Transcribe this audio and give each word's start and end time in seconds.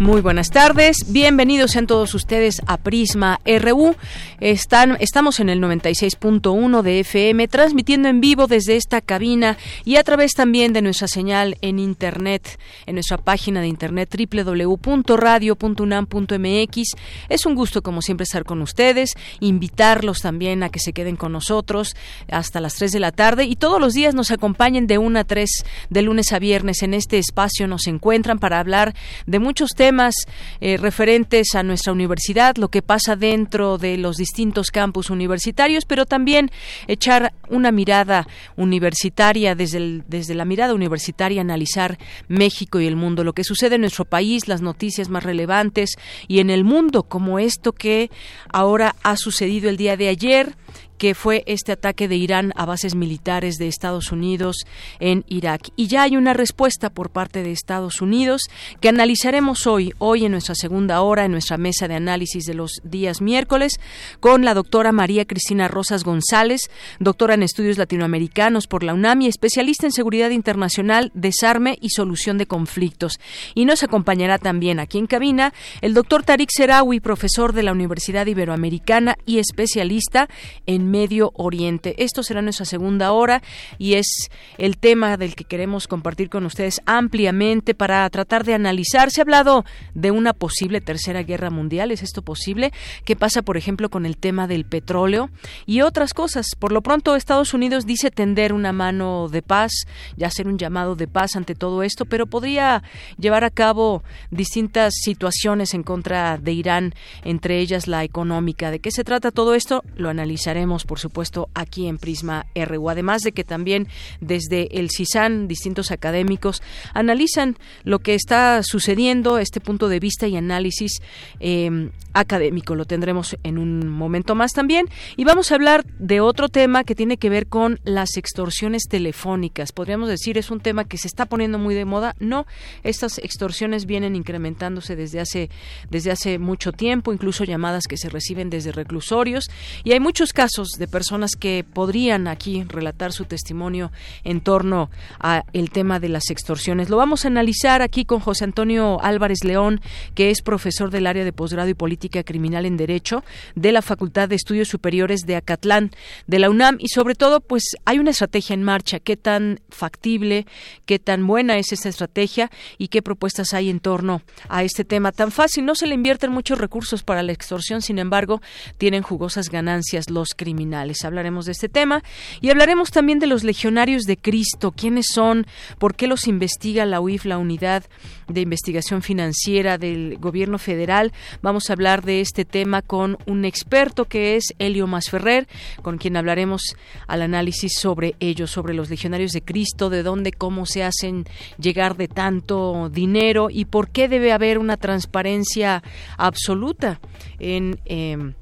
Muy 0.00 0.20
buenas 0.20 0.50
tardes, 0.50 0.96
bienvenidos 1.08 1.72
sean 1.72 1.88
todos 1.88 2.14
ustedes 2.14 2.62
a 2.68 2.76
Prisma 2.76 3.40
RU. 3.44 3.96
Están, 4.38 4.96
estamos 5.00 5.40
en 5.40 5.48
el 5.48 5.60
96.1 5.60 6.82
de 6.82 7.00
FM, 7.00 7.48
transmitiendo 7.48 8.08
en 8.08 8.20
vivo 8.20 8.46
desde 8.46 8.76
esta 8.76 9.00
cabina 9.00 9.58
y 9.84 9.96
a 9.96 10.04
través 10.04 10.34
también 10.34 10.72
de 10.72 10.82
nuestra 10.82 11.08
señal 11.08 11.56
en 11.62 11.80
internet, 11.80 12.60
en 12.86 12.94
nuestra 12.94 13.18
página 13.18 13.60
de 13.60 13.66
internet 13.66 14.14
www.radio.unam.mx. 14.16 16.82
Es 17.28 17.44
un 17.44 17.56
gusto, 17.56 17.82
como 17.82 18.00
siempre, 18.00 18.22
estar 18.22 18.44
con 18.44 18.62
ustedes, 18.62 19.14
invitarlos 19.40 20.20
también 20.20 20.62
a 20.62 20.68
que 20.68 20.78
se 20.78 20.92
queden 20.92 21.16
con 21.16 21.32
nosotros 21.32 21.96
hasta 22.30 22.60
las 22.60 22.76
3 22.76 22.92
de 22.92 23.00
la 23.00 23.10
tarde 23.10 23.46
y 23.46 23.56
todos 23.56 23.80
los 23.80 23.94
días 23.94 24.14
nos 24.14 24.30
acompañen 24.30 24.86
de 24.86 24.98
1 24.98 25.18
a 25.18 25.24
3, 25.24 25.64
de 25.90 26.02
lunes 26.02 26.32
a 26.32 26.38
viernes. 26.38 26.84
En 26.84 26.94
este 26.94 27.18
espacio 27.18 27.66
nos 27.66 27.88
encuentran 27.88 28.38
para 28.38 28.60
hablar 28.60 28.94
de 29.26 29.40
muchos 29.40 29.70
temas 29.70 29.87
temas 29.88 30.14
eh, 30.60 30.76
referentes 30.76 31.54
a 31.54 31.62
nuestra 31.62 31.94
universidad, 31.94 32.56
lo 32.56 32.68
que 32.68 32.82
pasa 32.82 33.16
dentro 33.16 33.78
de 33.78 33.96
los 33.96 34.18
distintos 34.18 34.70
campus 34.70 35.08
universitarios, 35.08 35.86
pero 35.86 36.04
también 36.04 36.50
echar 36.88 37.32
una 37.48 37.72
mirada 37.72 38.26
universitaria, 38.58 39.54
desde, 39.54 40.02
desde 40.06 40.34
la 40.34 40.44
mirada 40.44 40.74
universitaria, 40.74 41.40
analizar 41.40 41.96
México 42.28 42.80
y 42.80 42.86
el 42.86 42.96
mundo, 42.96 43.24
lo 43.24 43.32
que 43.32 43.44
sucede 43.44 43.76
en 43.76 43.80
nuestro 43.80 44.04
país, 44.04 44.46
las 44.46 44.60
noticias 44.60 45.08
más 45.08 45.24
relevantes 45.24 45.92
y 46.26 46.40
en 46.40 46.50
el 46.50 46.64
mundo, 46.64 47.04
como 47.04 47.38
esto 47.38 47.72
que 47.72 48.10
ahora 48.52 48.94
ha 49.02 49.16
sucedido 49.16 49.70
el 49.70 49.78
día 49.78 49.96
de 49.96 50.10
ayer 50.10 50.54
que 50.98 51.14
fue 51.14 51.44
este 51.46 51.72
ataque 51.72 52.08
de 52.08 52.16
Irán 52.16 52.52
a 52.56 52.66
bases 52.66 52.94
militares 52.94 53.56
de 53.56 53.68
Estados 53.68 54.12
Unidos 54.12 54.66
en 55.00 55.24
Irak. 55.28 55.70
Y 55.76 55.86
ya 55.86 56.02
hay 56.02 56.16
una 56.16 56.34
respuesta 56.34 56.90
por 56.90 57.10
parte 57.10 57.42
de 57.42 57.52
Estados 57.52 58.00
Unidos 58.02 58.42
que 58.80 58.88
analizaremos 58.88 59.66
hoy, 59.66 59.94
hoy 59.98 60.24
en 60.24 60.32
nuestra 60.32 60.54
segunda 60.54 61.00
hora, 61.00 61.24
en 61.24 61.32
nuestra 61.32 61.56
mesa 61.56 61.88
de 61.88 61.94
análisis 61.94 62.44
de 62.44 62.54
los 62.54 62.80
días 62.82 63.20
miércoles, 63.20 63.80
con 64.20 64.44
la 64.44 64.54
doctora 64.54 64.92
María 64.92 65.24
Cristina 65.24 65.68
Rosas 65.68 66.04
González, 66.04 66.62
doctora 66.98 67.34
en 67.34 67.42
estudios 67.42 67.78
latinoamericanos 67.78 68.66
por 68.66 68.82
la 68.82 68.94
UNAM 68.94 69.22
y 69.22 69.26
especialista 69.28 69.86
en 69.86 69.92
seguridad 69.92 70.30
internacional, 70.30 71.12
desarme 71.14 71.78
y 71.80 71.90
solución 71.90 72.38
de 72.38 72.46
conflictos. 72.46 73.20
Y 73.54 73.64
nos 73.64 73.82
acompañará 73.82 74.38
también 74.38 74.80
aquí 74.80 74.98
en 74.98 75.06
cabina 75.06 75.54
el 75.80 75.94
doctor 75.94 76.24
Tarik 76.24 76.50
Serawi, 76.50 77.00
profesor 77.00 77.52
de 77.52 77.62
la 77.62 77.72
Universidad 77.72 78.26
Iberoamericana 78.26 79.16
y 79.24 79.38
especialista 79.38 80.28
en 80.66 80.87
Medio 80.90 81.32
Oriente. 81.34 81.94
Esto 82.02 82.22
será 82.22 82.42
nuestra 82.42 82.64
segunda 82.64 83.12
hora 83.12 83.42
y 83.78 83.94
es 83.94 84.30
el 84.58 84.78
tema 84.78 85.16
del 85.16 85.34
que 85.34 85.44
queremos 85.44 85.86
compartir 85.86 86.30
con 86.30 86.44
ustedes 86.46 86.80
ampliamente 86.86 87.74
para 87.74 88.08
tratar 88.10 88.44
de 88.44 88.54
analizar. 88.54 89.10
Se 89.10 89.20
ha 89.20 89.22
hablado 89.22 89.64
de 89.94 90.10
una 90.10 90.32
posible 90.32 90.80
tercera 90.80 91.22
guerra 91.22 91.50
mundial. 91.50 91.90
¿Es 91.90 92.02
esto 92.02 92.22
posible? 92.22 92.72
¿Qué 93.04 93.16
pasa, 93.16 93.42
por 93.42 93.56
ejemplo, 93.56 93.90
con 93.90 94.06
el 94.06 94.16
tema 94.16 94.46
del 94.46 94.64
petróleo 94.64 95.30
y 95.66 95.82
otras 95.82 96.14
cosas? 96.14 96.46
Por 96.58 96.72
lo 96.72 96.82
pronto, 96.82 97.16
Estados 97.16 97.54
Unidos 97.54 97.86
dice 97.86 98.10
tender 98.10 98.52
una 98.52 98.72
mano 98.72 99.28
de 99.28 99.42
paz, 99.42 99.72
ya 100.16 100.28
hacer 100.28 100.48
un 100.48 100.58
llamado 100.58 100.96
de 100.96 101.06
paz 101.06 101.36
ante 101.36 101.54
todo 101.54 101.82
esto, 101.82 102.04
pero 102.04 102.26
podría 102.26 102.82
llevar 103.18 103.44
a 103.44 103.50
cabo 103.50 104.02
distintas 104.30 104.94
situaciones 104.94 105.74
en 105.74 105.82
contra 105.82 106.38
de 106.38 106.52
Irán, 106.52 106.94
entre 107.24 107.58
ellas 107.60 107.86
la 107.86 108.04
económica. 108.04 108.70
¿De 108.70 108.80
qué 108.80 108.90
se 108.90 109.04
trata 109.04 109.30
todo 109.30 109.54
esto? 109.54 109.84
Lo 109.96 110.08
analizaremos 110.08 110.77
por 110.84 110.98
supuesto, 110.98 111.48
aquí 111.54 111.86
en 111.86 111.98
Prisma 111.98 112.46
RU. 112.54 112.90
Además 112.90 113.22
de 113.22 113.32
que 113.32 113.44
también 113.44 113.88
desde 114.20 114.78
el 114.78 114.90
CISAN, 114.90 115.48
distintos 115.48 115.90
académicos 115.90 116.62
analizan 116.94 117.56
lo 117.84 117.98
que 118.00 118.14
está 118.14 118.62
sucediendo, 118.62 119.38
este 119.38 119.60
punto 119.60 119.88
de 119.88 120.00
vista 120.00 120.26
y 120.26 120.36
análisis 120.36 121.00
em, 121.40 121.90
académico. 122.12 122.74
Lo 122.74 122.84
tendremos 122.84 123.36
en 123.42 123.58
un 123.58 123.88
momento 123.88 124.34
más 124.34 124.52
también. 124.52 124.86
Y 125.16 125.24
vamos 125.24 125.52
a 125.52 125.54
hablar 125.54 125.84
de 125.98 126.20
otro 126.20 126.48
tema 126.48 126.84
que 126.84 126.94
tiene 126.94 127.16
que 127.16 127.30
ver 127.30 127.46
con 127.46 127.80
las 127.84 128.16
extorsiones 128.16 128.84
telefónicas. 128.88 129.72
Podríamos 129.72 130.08
decir, 130.08 130.38
es 130.38 130.50
un 130.50 130.60
tema 130.60 130.84
que 130.84 130.98
se 130.98 131.08
está 131.08 131.26
poniendo 131.26 131.58
muy 131.58 131.74
de 131.74 131.84
moda. 131.84 132.14
No, 132.18 132.46
estas 132.82 133.18
extorsiones 133.18 133.86
vienen 133.86 134.16
incrementándose 134.16 134.96
desde 134.96 135.20
hace, 135.20 135.50
desde 135.90 136.10
hace 136.10 136.38
mucho 136.38 136.72
tiempo, 136.72 137.12
incluso 137.12 137.44
llamadas 137.44 137.86
que 137.86 137.96
se 137.96 138.08
reciben 138.08 138.50
desde 138.50 138.72
reclusorios. 138.72 139.50
Y 139.84 139.92
hay 139.92 140.00
muchos 140.00 140.32
casos 140.32 140.67
de 140.72 140.88
personas 140.88 141.32
que 141.36 141.64
podrían 141.64 142.28
aquí 142.28 142.64
relatar 142.68 143.12
su 143.12 143.24
testimonio 143.24 143.90
en 144.24 144.40
torno 144.40 144.90
a 145.20 145.44
el 145.52 145.70
tema 145.70 146.00
de 146.00 146.08
las 146.08 146.30
extorsiones. 146.30 146.90
Lo 146.90 146.96
vamos 146.96 147.24
a 147.24 147.28
analizar 147.28 147.82
aquí 147.82 148.04
con 148.04 148.20
José 148.20 148.44
Antonio 148.44 149.00
Álvarez 149.02 149.44
León, 149.44 149.80
que 150.14 150.30
es 150.30 150.42
profesor 150.42 150.90
del 150.90 151.06
área 151.06 151.24
de 151.24 151.32
posgrado 151.32 151.68
y 151.68 151.74
política 151.74 152.22
criminal 152.22 152.66
en 152.66 152.76
derecho 152.76 153.24
de 153.54 153.72
la 153.72 153.82
Facultad 153.82 154.28
de 154.28 154.36
Estudios 154.36 154.68
Superiores 154.68 155.22
de 155.22 155.36
Acatlán 155.36 155.90
de 156.26 156.38
la 156.38 156.50
UNAM 156.50 156.76
y 156.78 156.88
sobre 156.88 157.14
todo 157.14 157.40
pues 157.40 157.62
hay 157.84 157.98
una 157.98 158.10
estrategia 158.10 158.54
en 158.54 158.62
marcha, 158.62 159.00
qué 159.00 159.16
tan 159.16 159.60
factible, 159.70 160.46
qué 160.86 160.98
tan 160.98 161.26
buena 161.26 161.58
es 161.58 161.72
esta 161.72 161.88
estrategia 161.88 162.50
y 162.76 162.88
qué 162.88 163.02
propuestas 163.02 163.54
hay 163.54 163.70
en 163.70 163.80
torno 163.80 164.22
a 164.48 164.64
este 164.64 164.84
tema 164.84 165.12
tan 165.12 165.30
fácil. 165.30 165.64
No 165.64 165.74
se 165.74 165.86
le 165.86 165.94
invierten 165.94 166.30
muchos 166.30 166.58
recursos 166.58 167.02
para 167.02 167.22
la 167.22 167.32
extorsión, 167.32 167.82
sin 167.82 167.98
embargo, 167.98 168.40
tienen 168.76 169.02
jugosas 169.02 169.48
ganancias 169.48 170.10
los 170.10 170.34
criminales 170.34 170.57
Hablaremos 171.04 171.46
de 171.46 171.52
este 171.52 171.68
tema 171.68 172.02
y 172.40 172.50
hablaremos 172.50 172.90
también 172.90 173.18
de 173.18 173.26
los 173.26 173.44
legionarios 173.44 174.02
de 174.04 174.16
Cristo, 174.16 174.72
quiénes 174.72 175.06
son, 175.12 175.46
por 175.78 175.94
qué 175.94 176.06
los 176.06 176.26
investiga 176.26 176.84
la 176.84 177.00
UIF, 177.00 177.24
la 177.24 177.38
Unidad 177.38 177.84
de 178.28 178.40
Investigación 178.40 179.02
Financiera 179.02 179.78
del 179.78 180.18
Gobierno 180.18 180.58
Federal. 180.58 181.12
Vamos 181.42 181.70
a 181.70 181.74
hablar 181.74 182.04
de 182.04 182.20
este 182.20 182.44
tema 182.44 182.82
con 182.82 183.18
un 183.26 183.44
experto 183.44 184.06
que 184.06 184.36
es 184.36 184.54
Elio 184.58 184.86
Masferrer, 184.86 185.46
con 185.82 185.98
quien 185.98 186.16
hablaremos 186.16 186.76
al 187.06 187.22
análisis 187.22 187.72
sobre 187.78 188.16
ellos, 188.18 188.50
sobre 188.50 188.74
los 188.74 188.90
legionarios 188.90 189.32
de 189.32 189.42
Cristo, 189.42 189.90
de 189.90 190.02
dónde, 190.02 190.32
cómo 190.32 190.66
se 190.66 190.82
hacen 190.82 191.24
llegar 191.58 191.96
de 191.96 192.08
tanto 192.08 192.90
dinero 192.90 193.48
y 193.50 193.64
por 193.64 193.90
qué 193.90 194.08
debe 194.08 194.32
haber 194.32 194.58
una 194.58 194.76
transparencia 194.76 195.82
absoluta 196.16 197.00
en 197.38 197.78
em, 197.84 198.34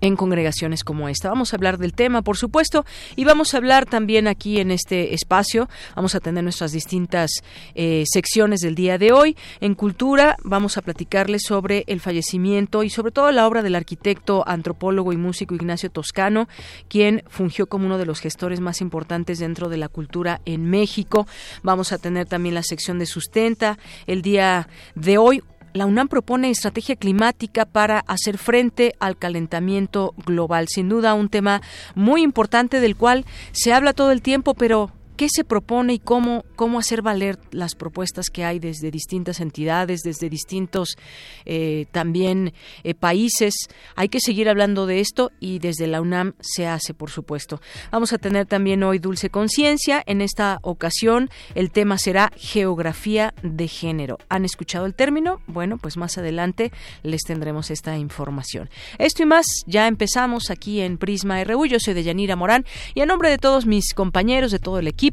en 0.00 0.16
congregaciones 0.16 0.84
como 0.84 1.08
esta. 1.08 1.28
Vamos 1.28 1.52
a 1.52 1.56
hablar 1.56 1.78
del 1.78 1.92
tema, 1.92 2.22
por 2.22 2.36
supuesto, 2.36 2.84
y 3.16 3.24
vamos 3.24 3.54
a 3.54 3.58
hablar 3.58 3.86
también 3.86 4.28
aquí 4.28 4.60
en 4.60 4.70
este 4.70 5.14
espacio, 5.14 5.68
vamos 5.96 6.14
a 6.14 6.20
tener 6.20 6.44
nuestras 6.44 6.72
distintas 6.72 7.30
eh, 7.74 8.04
secciones 8.06 8.60
del 8.60 8.74
día 8.74 8.98
de 8.98 9.12
hoy. 9.12 9.36
En 9.60 9.74
cultura 9.74 10.36
vamos 10.42 10.76
a 10.78 10.82
platicarles 10.82 11.42
sobre 11.42 11.84
el 11.86 12.00
fallecimiento 12.00 12.82
y 12.82 12.90
sobre 12.90 13.12
todo 13.12 13.30
la 13.32 13.46
obra 13.46 13.62
del 13.62 13.74
arquitecto, 13.74 14.44
antropólogo 14.46 15.12
y 15.12 15.16
músico 15.16 15.54
Ignacio 15.54 15.90
Toscano, 15.90 16.48
quien 16.88 17.22
fungió 17.28 17.66
como 17.66 17.86
uno 17.86 17.98
de 17.98 18.06
los 18.06 18.20
gestores 18.20 18.60
más 18.60 18.80
importantes 18.80 19.38
dentro 19.38 19.68
de 19.68 19.76
la 19.76 19.88
cultura 19.88 20.40
en 20.44 20.68
México. 20.68 21.26
Vamos 21.62 21.92
a 21.92 21.98
tener 21.98 22.26
también 22.26 22.54
la 22.54 22.62
sección 22.62 22.98
de 22.98 23.06
sustenta 23.06 23.78
el 24.06 24.22
día 24.22 24.68
de 24.94 25.18
hoy 25.18 25.42
la 25.78 25.86
UNAM 25.86 26.08
propone 26.08 26.50
estrategia 26.50 26.96
climática 26.96 27.64
para 27.64 28.00
hacer 28.00 28.36
frente 28.36 28.94
al 28.98 29.16
calentamiento 29.16 30.12
global. 30.26 30.66
Sin 30.68 30.88
duda, 30.88 31.14
un 31.14 31.28
tema 31.28 31.62
muy 31.94 32.22
importante 32.22 32.80
del 32.80 32.96
cual 32.96 33.24
se 33.52 33.72
habla 33.72 33.92
todo 33.92 34.10
el 34.10 34.20
tiempo, 34.20 34.54
pero 34.54 34.90
qué 35.18 35.28
se 35.28 35.42
propone 35.42 35.94
y 35.94 35.98
cómo, 35.98 36.44
cómo 36.54 36.78
hacer 36.78 37.02
valer 37.02 37.40
las 37.50 37.74
propuestas 37.74 38.30
que 38.30 38.44
hay 38.44 38.60
desde 38.60 38.92
distintas 38.92 39.40
entidades, 39.40 40.02
desde 40.02 40.30
distintos 40.30 40.96
eh, 41.44 41.86
también 41.90 42.54
eh, 42.84 42.94
países. 42.94 43.68
Hay 43.96 44.10
que 44.10 44.20
seguir 44.20 44.48
hablando 44.48 44.86
de 44.86 45.00
esto 45.00 45.32
y 45.40 45.58
desde 45.58 45.88
la 45.88 46.00
UNAM 46.00 46.34
se 46.38 46.68
hace, 46.68 46.94
por 46.94 47.10
supuesto. 47.10 47.60
Vamos 47.90 48.12
a 48.12 48.18
tener 48.18 48.46
también 48.46 48.84
hoy 48.84 49.00
Dulce 49.00 49.28
Conciencia. 49.28 50.04
En 50.06 50.20
esta 50.20 50.60
ocasión 50.62 51.30
el 51.56 51.72
tema 51.72 51.98
será 51.98 52.30
geografía 52.36 53.34
de 53.42 53.66
género. 53.66 54.18
¿Han 54.28 54.44
escuchado 54.44 54.86
el 54.86 54.94
término? 54.94 55.40
Bueno, 55.48 55.78
pues 55.78 55.96
más 55.96 56.16
adelante 56.16 56.70
les 57.02 57.22
tendremos 57.22 57.72
esta 57.72 57.98
información. 57.98 58.70
Esto 58.98 59.24
y 59.24 59.26
más, 59.26 59.46
ya 59.66 59.88
empezamos 59.88 60.50
aquí 60.50 60.80
en 60.80 60.96
Prisma 60.96 61.42
RU. 61.42 61.66
Yo 61.66 61.80
soy 61.80 61.94
de 61.94 62.04
Yanira 62.04 62.36
Morán 62.36 62.64
y 62.94 63.00
a 63.00 63.06
nombre 63.06 63.30
de 63.30 63.38
todos 63.38 63.66
mis 63.66 63.94
compañeros, 63.94 64.52
de 64.52 64.60
todo 64.60 64.78
el 64.78 64.86
equipo, 64.86 65.07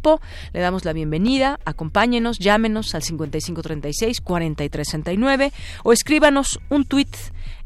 le 0.53 0.59
damos 0.59 0.85
la 0.85 0.93
bienvenida. 0.93 1.59
Acompáñenos, 1.65 2.39
llámenos 2.39 2.93
al 2.95 3.03
5536 3.03 4.21
4369 4.21 5.51
o 5.83 5.93
escríbanos 5.93 6.59
un 6.69 6.85
tuit 6.85 7.15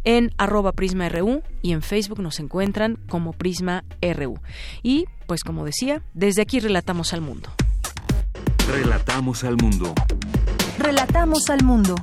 en 0.04 0.31
arroba 0.38 0.72
Prisma 0.74 1.10
RU 1.10 1.42
y 1.62 1.74
en 1.74 1.81
Facebook 1.81 2.22
nos 2.22 2.40
encuentran 2.40 2.98
como 3.10 3.34
Prisma 3.34 3.84
RU. 4.02 4.40
Y, 4.84 5.06
pues 5.28 5.44
como 5.44 5.66
decía, 5.66 6.02
desde 6.14 6.42
aquí 6.42 6.60
relatamos 6.60 7.14
al 7.14 7.22
mundo. 7.22 7.50
Relatamos 8.68 9.44
al 9.44 9.58
mundo. 9.58 9.94
Relatamos 10.78 11.50
al 11.50 11.64
mundo. 11.64 11.96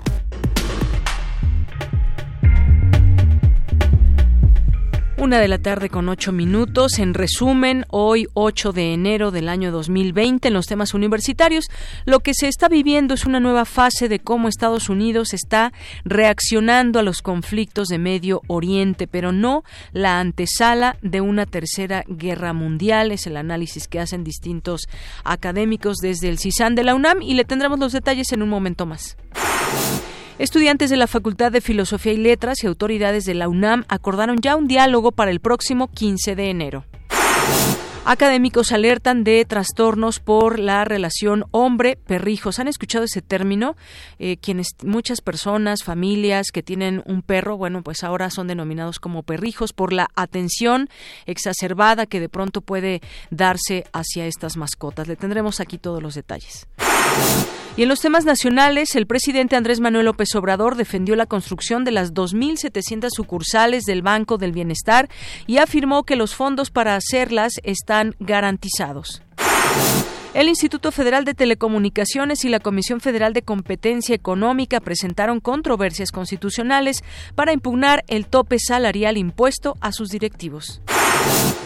Una 5.18 5.40
de 5.40 5.48
la 5.48 5.56
tarde 5.56 5.88
con 5.88 6.10
ocho 6.10 6.30
minutos. 6.30 6.98
En 6.98 7.14
resumen, 7.14 7.86
hoy 7.88 8.26
8 8.34 8.72
de 8.72 8.92
enero 8.92 9.30
del 9.30 9.48
año 9.48 9.72
2020, 9.72 10.48
en 10.48 10.54
los 10.54 10.66
temas 10.66 10.92
universitarios, 10.92 11.68
lo 12.04 12.20
que 12.20 12.34
se 12.34 12.48
está 12.48 12.68
viviendo 12.68 13.14
es 13.14 13.24
una 13.24 13.40
nueva 13.40 13.64
fase 13.64 14.10
de 14.10 14.18
cómo 14.18 14.46
Estados 14.46 14.90
Unidos 14.90 15.32
está 15.32 15.72
reaccionando 16.04 16.98
a 16.98 17.02
los 17.02 17.22
conflictos 17.22 17.88
de 17.88 17.96
Medio 17.96 18.42
Oriente, 18.46 19.06
pero 19.06 19.32
no 19.32 19.64
la 19.92 20.20
antesala 20.20 20.98
de 21.00 21.22
una 21.22 21.46
tercera 21.46 22.04
guerra 22.06 22.52
mundial. 22.52 23.10
Es 23.10 23.26
el 23.26 23.38
análisis 23.38 23.88
que 23.88 24.00
hacen 24.00 24.22
distintos 24.22 24.82
académicos 25.24 25.96
desde 25.96 26.28
el 26.28 26.38
CISAN 26.38 26.74
de 26.74 26.84
la 26.84 26.94
UNAM 26.94 27.22
y 27.22 27.34
le 27.34 27.46
tendremos 27.46 27.78
los 27.78 27.92
detalles 27.92 28.32
en 28.32 28.42
un 28.42 28.50
momento 28.50 28.84
más. 28.84 29.16
Estudiantes 30.38 30.90
de 30.90 30.98
la 30.98 31.06
Facultad 31.06 31.50
de 31.50 31.62
Filosofía 31.62 32.12
y 32.12 32.18
Letras 32.18 32.62
y 32.62 32.66
autoridades 32.66 33.24
de 33.24 33.32
la 33.32 33.48
UNAM 33.48 33.84
acordaron 33.88 34.36
ya 34.42 34.54
un 34.54 34.68
diálogo 34.68 35.10
para 35.10 35.30
el 35.30 35.40
próximo 35.40 35.88
15 35.88 36.36
de 36.36 36.50
enero. 36.50 36.84
Académicos 38.04 38.70
alertan 38.70 39.24
de 39.24 39.44
trastornos 39.46 40.20
por 40.20 40.58
la 40.58 40.84
relación 40.84 41.44
hombre-perrijos. 41.52 42.58
¿Han 42.58 42.68
escuchado 42.68 43.06
ese 43.06 43.22
término? 43.22 43.76
Eh, 44.18 44.36
quienes, 44.36 44.76
muchas 44.84 45.22
personas, 45.22 45.82
familias 45.82 46.48
que 46.52 46.62
tienen 46.62 47.02
un 47.06 47.22
perro, 47.22 47.56
bueno, 47.56 47.82
pues 47.82 48.04
ahora 48.04 48.28
son 48.28 48.46
denominados 48.46 49.00
como 49.00 49.22
perrijos 49.22 49.72
por 49.72 49.94
la 49.94 50.08
atención 50.16 50.90
exacerbada 51.24 52.04
que 52.04 52.20
de 52.20 52.28
pronto 52.28 52.60
puede 52.60 53.00
darse 53.30 53.86
hacia 53.94 54.26
estas 54.26 54.58
mascotas. 54.58 55.08
Le 55.08 55.16
tendremos 55.16 55.60
aquí 55.60 55.78
todos 55.78 56.02
los 56.02 56.14
detalles. 56.14 56.68
Y 57.76 57.82
en 57.82 57.90
los 57.90 58.00
temas 58.00 58.24
nacionales, 58.24 58.96
el 58.96 59.06
presidente 59.06 59.54
Andrés 59.54 59.80
Manuel 59.80 60.06
López 60.06 60.34
Obrador 60.34 60.76
defendió 60.76 61.14
la 61.14 61.26
construcción 61.26 61.84
de 61.84 61.90
las 61.90 62.14
2.700 62.14 63.10
sucursales 63.10 63.84
del 63.84 64.00
Banco 64.00 64.38
del 64.38 64.52
Bienestar 64.52 65.10
y 65.46 65.58
afirmó 65.58 66.04
que 66.04 66.16
los 66.16 66.34
fondos 66.34 66.70
para 66.70 66.96
hacerlas 66.96 67.52
están 67.64 68.14
garantizados. 68.18 69.22
El 70.32 70.48
Instituto 70.48 70.90
Federal 70.90 71.26
de 71.26 71.34
Telecomunicaciones 71.34 72.46
y 72.46 72.48
la 72.48 72.60
Comisión 72.60 73.00
Federal 73.00 73.34
de 73.34 73.42
Competencia 73.42 74.14
Económica 74.14 74.80
presentaron 74.80 75.40
controversias 75.40 76.12
constitucionales 76.12 77.04
para 77.34 77.52
impugnar 77.52 78.04
el 78.06 78.26
tope 78.26 78.58
salarial 78.58 79.18
impuesto 79.18 79.76
a 79.80 79.92
sus 79.92 80.08
directivos. 80.08 80.80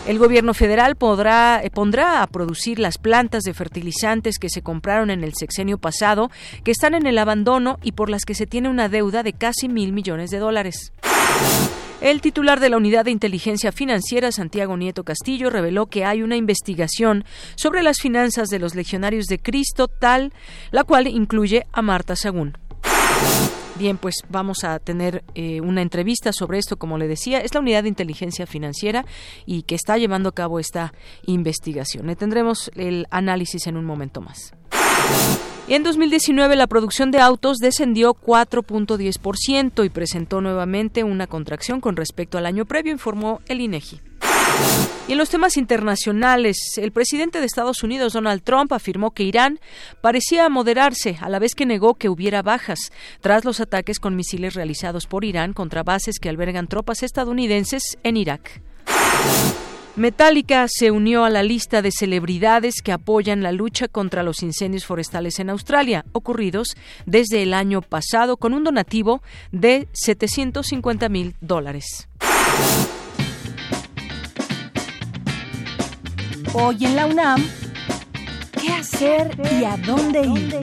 El 0.07 0.19
gobierno 0.19 0.55
federal 0.55 0.97
podrá, 0.97 1.61
eh, 1.63 1.71
pondrá 1.71 2.23
a 2.23 2.27
producir 2.27 2.79
las 2.79 2.99
plantas 2.99 3.45
de 3.45 3.55
fertilizantes 3.55 4.39
que 4.39 4.49
se 4.49 4.63
compraron 4.63 5.11
en 5.11 5.23
el 5.23 5.35
sexenio 5.35 5.79
pasado, 5.79 6.31
que 6.65 6.73
están 6.73 6.95
en 6.95 7.07
el 7.07 7.19
abandono 7.19 7.79
y 7.83 7.93
por 7.93 8.11
las 8.11 8.25
que 8.25 8.35
se 8.35 8.47
tiene 8.47 8.69
una 8.69 8.89
deuda 8.89 9.23
de 9.23 9.35
casi 9.35 9.69
mil 9.69 9.93
millones 9.93 10.31
de 10.31 10.39
dólares. 10.39 10.93
El 12.01 12.23
titular 12.23 12.61
de 12.61 12.71
la 12.71 12.79
Unidad 12.79 13.05
de 13.05 13.11
Inteligencia 13.11 13.73
Financiera, 13.73 14.33
Santiago 14.33 14.77
Nieto 14.77 15.05
Castillo, 15.05 15.51
reveló 15.51 15.87
que 15.87 16.07
hay 16.07 16.23
una 16.23 16.37
investigación 16.37 17.25
sobre 17.57 17.83
las 17.83 17.99
finanzas 17.99 18.49
de 18.49 18.59
los 18.59 18.75
legionarios 18.75 19.27
de 19.27 19.39
Cristo, 19.39 19.87
tal, 19.87 20.33
la 20.71 20.85
cual 20.85 21.07
incluye 21.09 21.67
a 21.73 21.83
Marta 21.83 22.17
Sagún. 22.17 22.57
Bien, 23.77 23.97
pues 23.97 24.17
vamos 24.29 24.65
a 24.65 24.79
tener 24.79 25.25
eh, 25.35 25.61
una 25.61 25.83
entrevista 25.83 26.33
sobre 26.33 26.59
esto, 26.59 26.77
como 26.77 26.99
le 26.99 27.09
decía, 27.09 27.41
es 27.41 27.55
la 27.55 27.61
unidad 27.61 27.85
de 27.85 27.89
inteligencia 27.89 28.47
financiera 28.47 29.05
y 29.47 29.63
que 29.63 29.75
está 29.75 29.97
llevando 29.97 30.29
a 30.29 30.35
cabo 30.35 30.59
esta 30.59 30.93
investigación. 31.27 32.07
Le 32.07 32.17
tendremos 32.17 32.71
el 32.75 33.07
análisis 33.11 33.67
en 33.67 33.77
un 33.77 33.85
momento 33.85 34.21
más. 34.21 34.53
En 35.69 35.85
2019 35.85 36.57
la 36.57 36.67
producción 36.67 37.11
de 37.13 37.21
autos 37.21 37.59
descendió 37.59 38.15
4.10% 38.15 39.85
y 39.85 39.89
presentó 39.89 40.41
nuevamente 40.41 41.05
una 41.05 41.29
contracción 41.29 41.81
con 41.81 41.97
respecto 41.97 42.39
al 42.39 42.47
año 42.47 42.65
previo, 42.65 42.93
informó 42.93 43.41
el 43.47 43.61
INEGI. 43.61 44.10
Y 45.11 45.13
en 45.13 45.19
los 45.19 45.29
temas 45.29 45.57
internacionales, 45.57 46.57
el 46.77 46.93
presidente 46.93 47.41
de 47.41 47.47
Estados 47.47 47.83
Unidos, 47.83 48.13
Donald 48.13 48.43
Trump, 48.43 48.73
afirmó 48.73 49.11
que 49.11 49.25
Irán 49.25 49.59
parecía 50.01 50.49
moderarse, 50.49 51.19
a 51.21 51.29
la 51.29 51.41
vez 51.41 51.57
que 51.57 51.67
negó 51.67 51.95
que 51.95 52.09
hubiera 52.09 52.43
bajas, 52.43 52.93
tras 53.21 53.45
los 53.45 53.59
ataques 53.59 53.99
con 53.99 54.15
misiles 54.15 54.55
realizados 54.55 55.09
por 55.09 55.25
Irán 55.25 55.53
contra 55.53 55.83
bases 55.83 56.21
que 56.21 56.29
albergan 56.29 56.69
tropas 56.69 57.03
estadounidenses 57.03 57.99
en 58.05 58.17
Irak. 58.17 58.63
Metallica 59.97 60.67
se 60.69 60.93
unió 60.93 61.25
a 61.25 61.31
la 61.31 61.43
lista 61.43 61.83
de 61.83 61.91
celebridades 61.91 62.77
que 62.81 62.93
apoyan 62.93 63.43
la 63.43 63.51
lucha 63.51 63.89
contra 63.89 64.23
los 64.23 64.43
incendios 64.43 64.87
forestales 64.87 65.41
en 65.41 65.51
Australia, 65.51 66.05
ocurridos 66.13 66.77
desde 67.05 67.43
el 67.43 67.53
año 67.53 67.83
pasado 67.83 68.37
con 68.37 68.55
un 68.55 68.63
donativo 68.63 69.23
de 69.51 69.89
750 69.93 71.09
mil 71.09 71.35
dólares. 71.41 72.09
Hoy 76.53 76.85
en 76.85 76.97
la 76.97 77.07
UNAM, 77.07 77.49
¿qué 78.61 78.73
hacer 78.73 79.31
y 79.61 79.65
a 79.65 79.77
dónde 79.77 80.23
ir? 80.23 80.59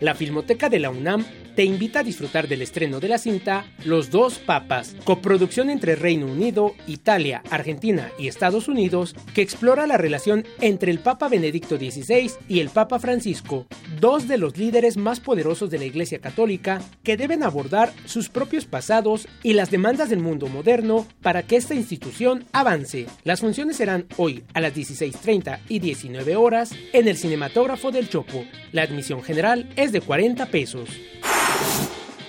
La 0.00 0.16
Filmoteca 0.16 0.68
de 0.68 0.80
la 0.80 0.90
UNAM 0.90 1.24
te 1.60 1.66
invita 1.66 2.00
a 2.00 2.02
disfrutar 2.02 2.48
del 2.48 2.62
estreno 2.62 3.00
de 3.00 3.08
la 3.08 3.18
cinta 3.18 3.66
Los 3.84 4.08
dos 4.08 4.38
papas, 4.38 4.96
coproducción 5.04 5.68
entre 5.68 5.94
Reino 5.94 6.24
Unido, 6.24 6.74
Italia, 6.86 7.42
Argentina 7.50 8.10
y 8.18 8.28
Estados 8.28 8.66
Unidos, 8.66 9.14
que 9.34 9.42
explora 9.42 9.86
la 9.86 9.98
relación 9.98 10.46
entre 10.62 10.90
el 10.90 11.00
Papa 11.00 11.28
Benedicto 11.28 11.76
XVI 11.76 12.30
y 12.48 12.60
el 12.60 12.70
Papa 12.70 12.98
Francisco, 12.98 13.66
dos 14.00 14.26
de 14.26 14.38
los 14.38 14.56
líderes 14.56 14.96
más 14.96 15.20
poderosos 15.20 15.68
de 15.68 15.76
la 15.76 15.84
Iglesia 15.84 16.18
Católica 16.18 16.80
que 17.02 17.18
deben 17.18 17.42
abordar 17.42 17.92
sus 18.06 18.30
propios 18.30 18.64
pasados 18.64 19.28
y 19.42 19.52
las 19.52 19.70
demandas 19.70 20.08
del 20.08 20.20
mundo 20.20 20.46
moderno 20.46 21.06
para 21.20 21.42
que 21.42 21.56
esta 21.56 21.74
institución 21.74 22.46
avance. 22.52 23.04
Las 23.22 23.40
funciones 23.40 23.76
serán 23.76 24.06
hoy 24.16 24.44
a 24.54 24.62
las 24.62 24.74
16.30 24.74 25.58
y 25.68 25.80
19 25.80 26.36
horas 26.36 26.72
en 26.94 27.06
el 27.06 27.18
cinematógrafo 27.18 27.90
del 27.90 28.08
Chopo. 28.08 28.46
La 28.72 28.80
admisión 28.80 29.22
general 29.22 29.68
es 29.76 29.92
de 29.92 30.00
40 30.00 30.46
pesos. 30.46 30.88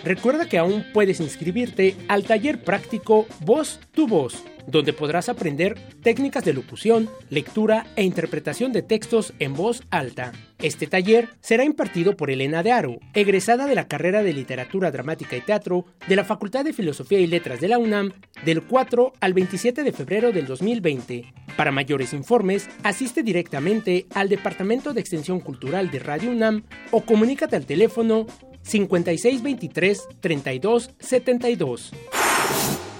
Recuerda 0.03 0.49
que 0.49 0.57
aún 0.57 0.83
puedes 0.93 1.19
inscribirte 1.19 1.95
al 2.07 2.23
taller 2.23 2.63
práctico 2.63 3.27
Voz 3.41 3.79
tu 3.91 4.07
Voz, 4.07 4.43
donde 4.65 4.93
podrás 4.93 5.29
aprender 5.29 5.75
técnicas 6.01 6.43
de 6.43 6.53
locución, 6.53 7.09
lectura 7.29 7.85
e 7.95 8.03
interpretación 8.03 8.71
de 8.71 8.81
textos 8.81 9.33
en 9.39 9.53
voz 9.53 9.83
alta. 9.91 10.31
Este 10.59 10.87
taller 10.87 11.29
será 11.41 11.65
impartido 11.65 12.15
por 12.15 12.31
Elena 12.31 12.63
de 12.63 12.71
Aro, 12.71 12.99
egresada 13.13 13.65
de 13.65 13.75
la 13.75 13.87
carrera 13.87 14.23
de 14.23 14.33
Literatura 14.33 14.91
Dramática 14.91 15.35
y 15.35 15.41
Teatro 15.41 15.85
de 16.07 16.15
la 16.15 16.23
Facultad 16.23 16.65
de 16.65 16.73
Filosofía 16.73 17.19
y 17.19 17.27
Letras 17.27 17.61
de 17.61 17.67
la 17.67 17.77
UNAM 17.77 18.11
del 18.45 18.63
4 18.63 19.13
al 19.19 19.33
27 19.33 19.83
de 19.83 19.91
febrero 19.91 20.31
del 20.31 20.45
2020. 20.47 21.33
Para 21.57 21.71
mayores 21.71 22.13
informes, 22.13 22.69
asiste 22.83 23.23
directamente 23.23 24.05
al 24.13 24.29
Departamento 24.29 24.93
de 24.93 25.01
Extensión 25.01 25.39
Cultural 25.39 25.91
de 25.91 25.99
Radio 25.99 26.31
UNAM 26.31 26.63
o 26.91 27.01
comunícate 27.01 27.55
al 27.55 27.65
teléfono 27.65 28.27
5623 28.63 30.07
3272. 30.19 31.91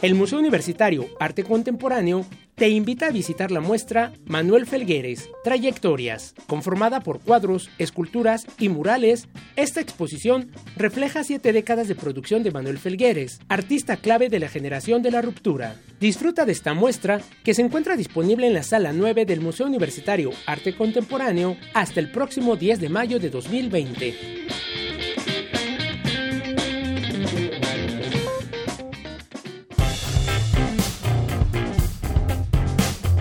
El 0.01 0.15
Museo 0.15 0.39
Universitario 0.39 1.07
Arte 1.19 1.43
Contemporáneo 1.43 2.25
te 2.55 2.69
invita 2.69 3.07
a 3.07 3.11
visitar 3.11 3.51
la 3.51 3.59
muestra 3.59 4.13
Manuel 4.25 4.65
Felgueres, 4.65 5.29
Trayectorias. 5.43 6.33
Conformada 6.47 7.01
por 7.01 7.19
cuadros, 7.19 7.69
esculturas 7.77 8.45
y 8.59 8.69
murales, 8.69 9.27
esta 9.55 9.79
exposición 9.79 10.51
refleja 10.75 11.23
siete 11.23 11.53
décadas 11.53 11.87
de 11.87 11.95
producción 11.95 12.41
de 12.43 12.51
Manuel 12.51 12.77
Felgueres, 12.77 13.39
artista 13.47 13.97
clave 13.97 14.29
de 14.29 14.39
la 14.39 14.47
generación 14.47 15.01
de 15.01 15.11
la 15.11 15.21
ruptura. 15.21 15.75
Disfruta 15.99 16.45
de 16.45 16.51
esta 16.51 16.73
muestra 16.73 17.21
que 17.43 17.53
se 17.53 17.61
encuentra 17.61 17.95
disponible 17.95 18.47
en 18.47 18.53
la 18.53 18.63
sala 18.63 18.93
9 18.93 19.25
del 19.25 19.41
Museo 19.41 19.67
Universitario 19.67 20.31
Arte 20.47 20.75
Contemporáneo 20.75 21.57
hasta 21.73 21.99
el 21.99 22.11
próximo 22.11 22.55
10 22.55 22.79
de 22.79 22.89
mayo 22.89 23.19
de 23.19 23.29
2020. 23.29 24.70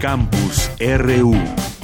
Campus 0.01 0.71
RU. 0.81 1.80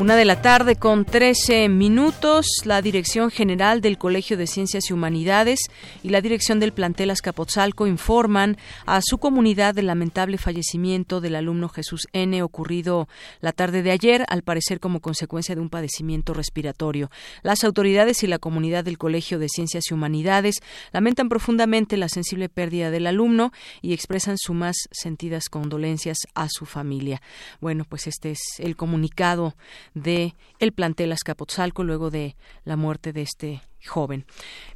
Una 0.00 0.16
de 0.16 0.24
la 0.24 0.40
tarde 0.40 0.76
con 0.76 1.04
13 1.04 1.68
minutos, 1.68 2.46
la 2.64 2.80
Dirección 2.80 3.30
General 3.30 3.82
del 3.82 3.98
Colegio 3.98 4.38
de 4.38 4.46
Ciencias 4.46 4.88
y 4.88 4.94
Humanidades 4.94 5.60
y 6.02 6.08
la 6.08 6.22
Dirección 6.22 6.58
del 6.58 6.72
Plantel 6.72 7.10
Azcapotzalco 7.10 7.86
informan 7.86 8.56
a 8.86 9.02
su 9.02 9.18
comunidad 9.18 9.74
del 9.74 9.88
lamentable 9.88 10.38
fallecimiento 10.38 11.20
del 11.20 11.34
alumno 11.34 11.68
Jesús 11.68 12.08
N. 12.14 12.42
ocurrido 12.42 13.08
la 13.42 13.52
tarde 13.52 13.82
de 13.82 13.90
ayer, 13.90 14.24
al 14.30 14.40
parecer 14.40 14.80
como 14.80 15.00
consecuencia 15.00 15.54
de 15.54 15.60
un 15.60 15.68
padecimiento 15.68 16.32
respiratorio. 16.32 17.10
Las 17.42 17.62
autoridades 17.62 18.22
y 18.22 18.26
la 18.26 18.38
comunidad 18.38 18.84
del 18.84 18.96
Colegio 18.96 19.38
de 19.38 19.50
Ciencias 19.50 19.90
y 19.90 19.92
Humanidades 19.92 20.60
lamentan 20.92 21.28
profundamente 21.28 21.98
la 21.98 22.08
sensible 22.08 22.48
pérdida 22.48 22.90
del 22.90 23.06
alumno 23.06 23.52
y 23.82 23.92
expresan 23.92 24.38
sus 24.38 24.56
más 24.56 24.76
sentidas 24.92 25.50
condolencias 25.50 26.20
a 26.34 26.48
su 26.48 26.64
familia. 26.64 27.20
Bueno, 27.60 27.84
pues 27.86 28.06
este 28.06 28.30
es 28.30 28.40
el 28.60 28.76
comunicado 28.76 29.56
de 29.94 30.34
el 30.58 30.72
plantel 30.72 31.12
Azcapotzalco 31.12 31.84
luego 31.84 32.10
de 32.10 32.36
la 32.64 32.76
muerte 32.76 33.12
de 33.12 33.22
este 33.22 33.62
joven. 33.86 34.24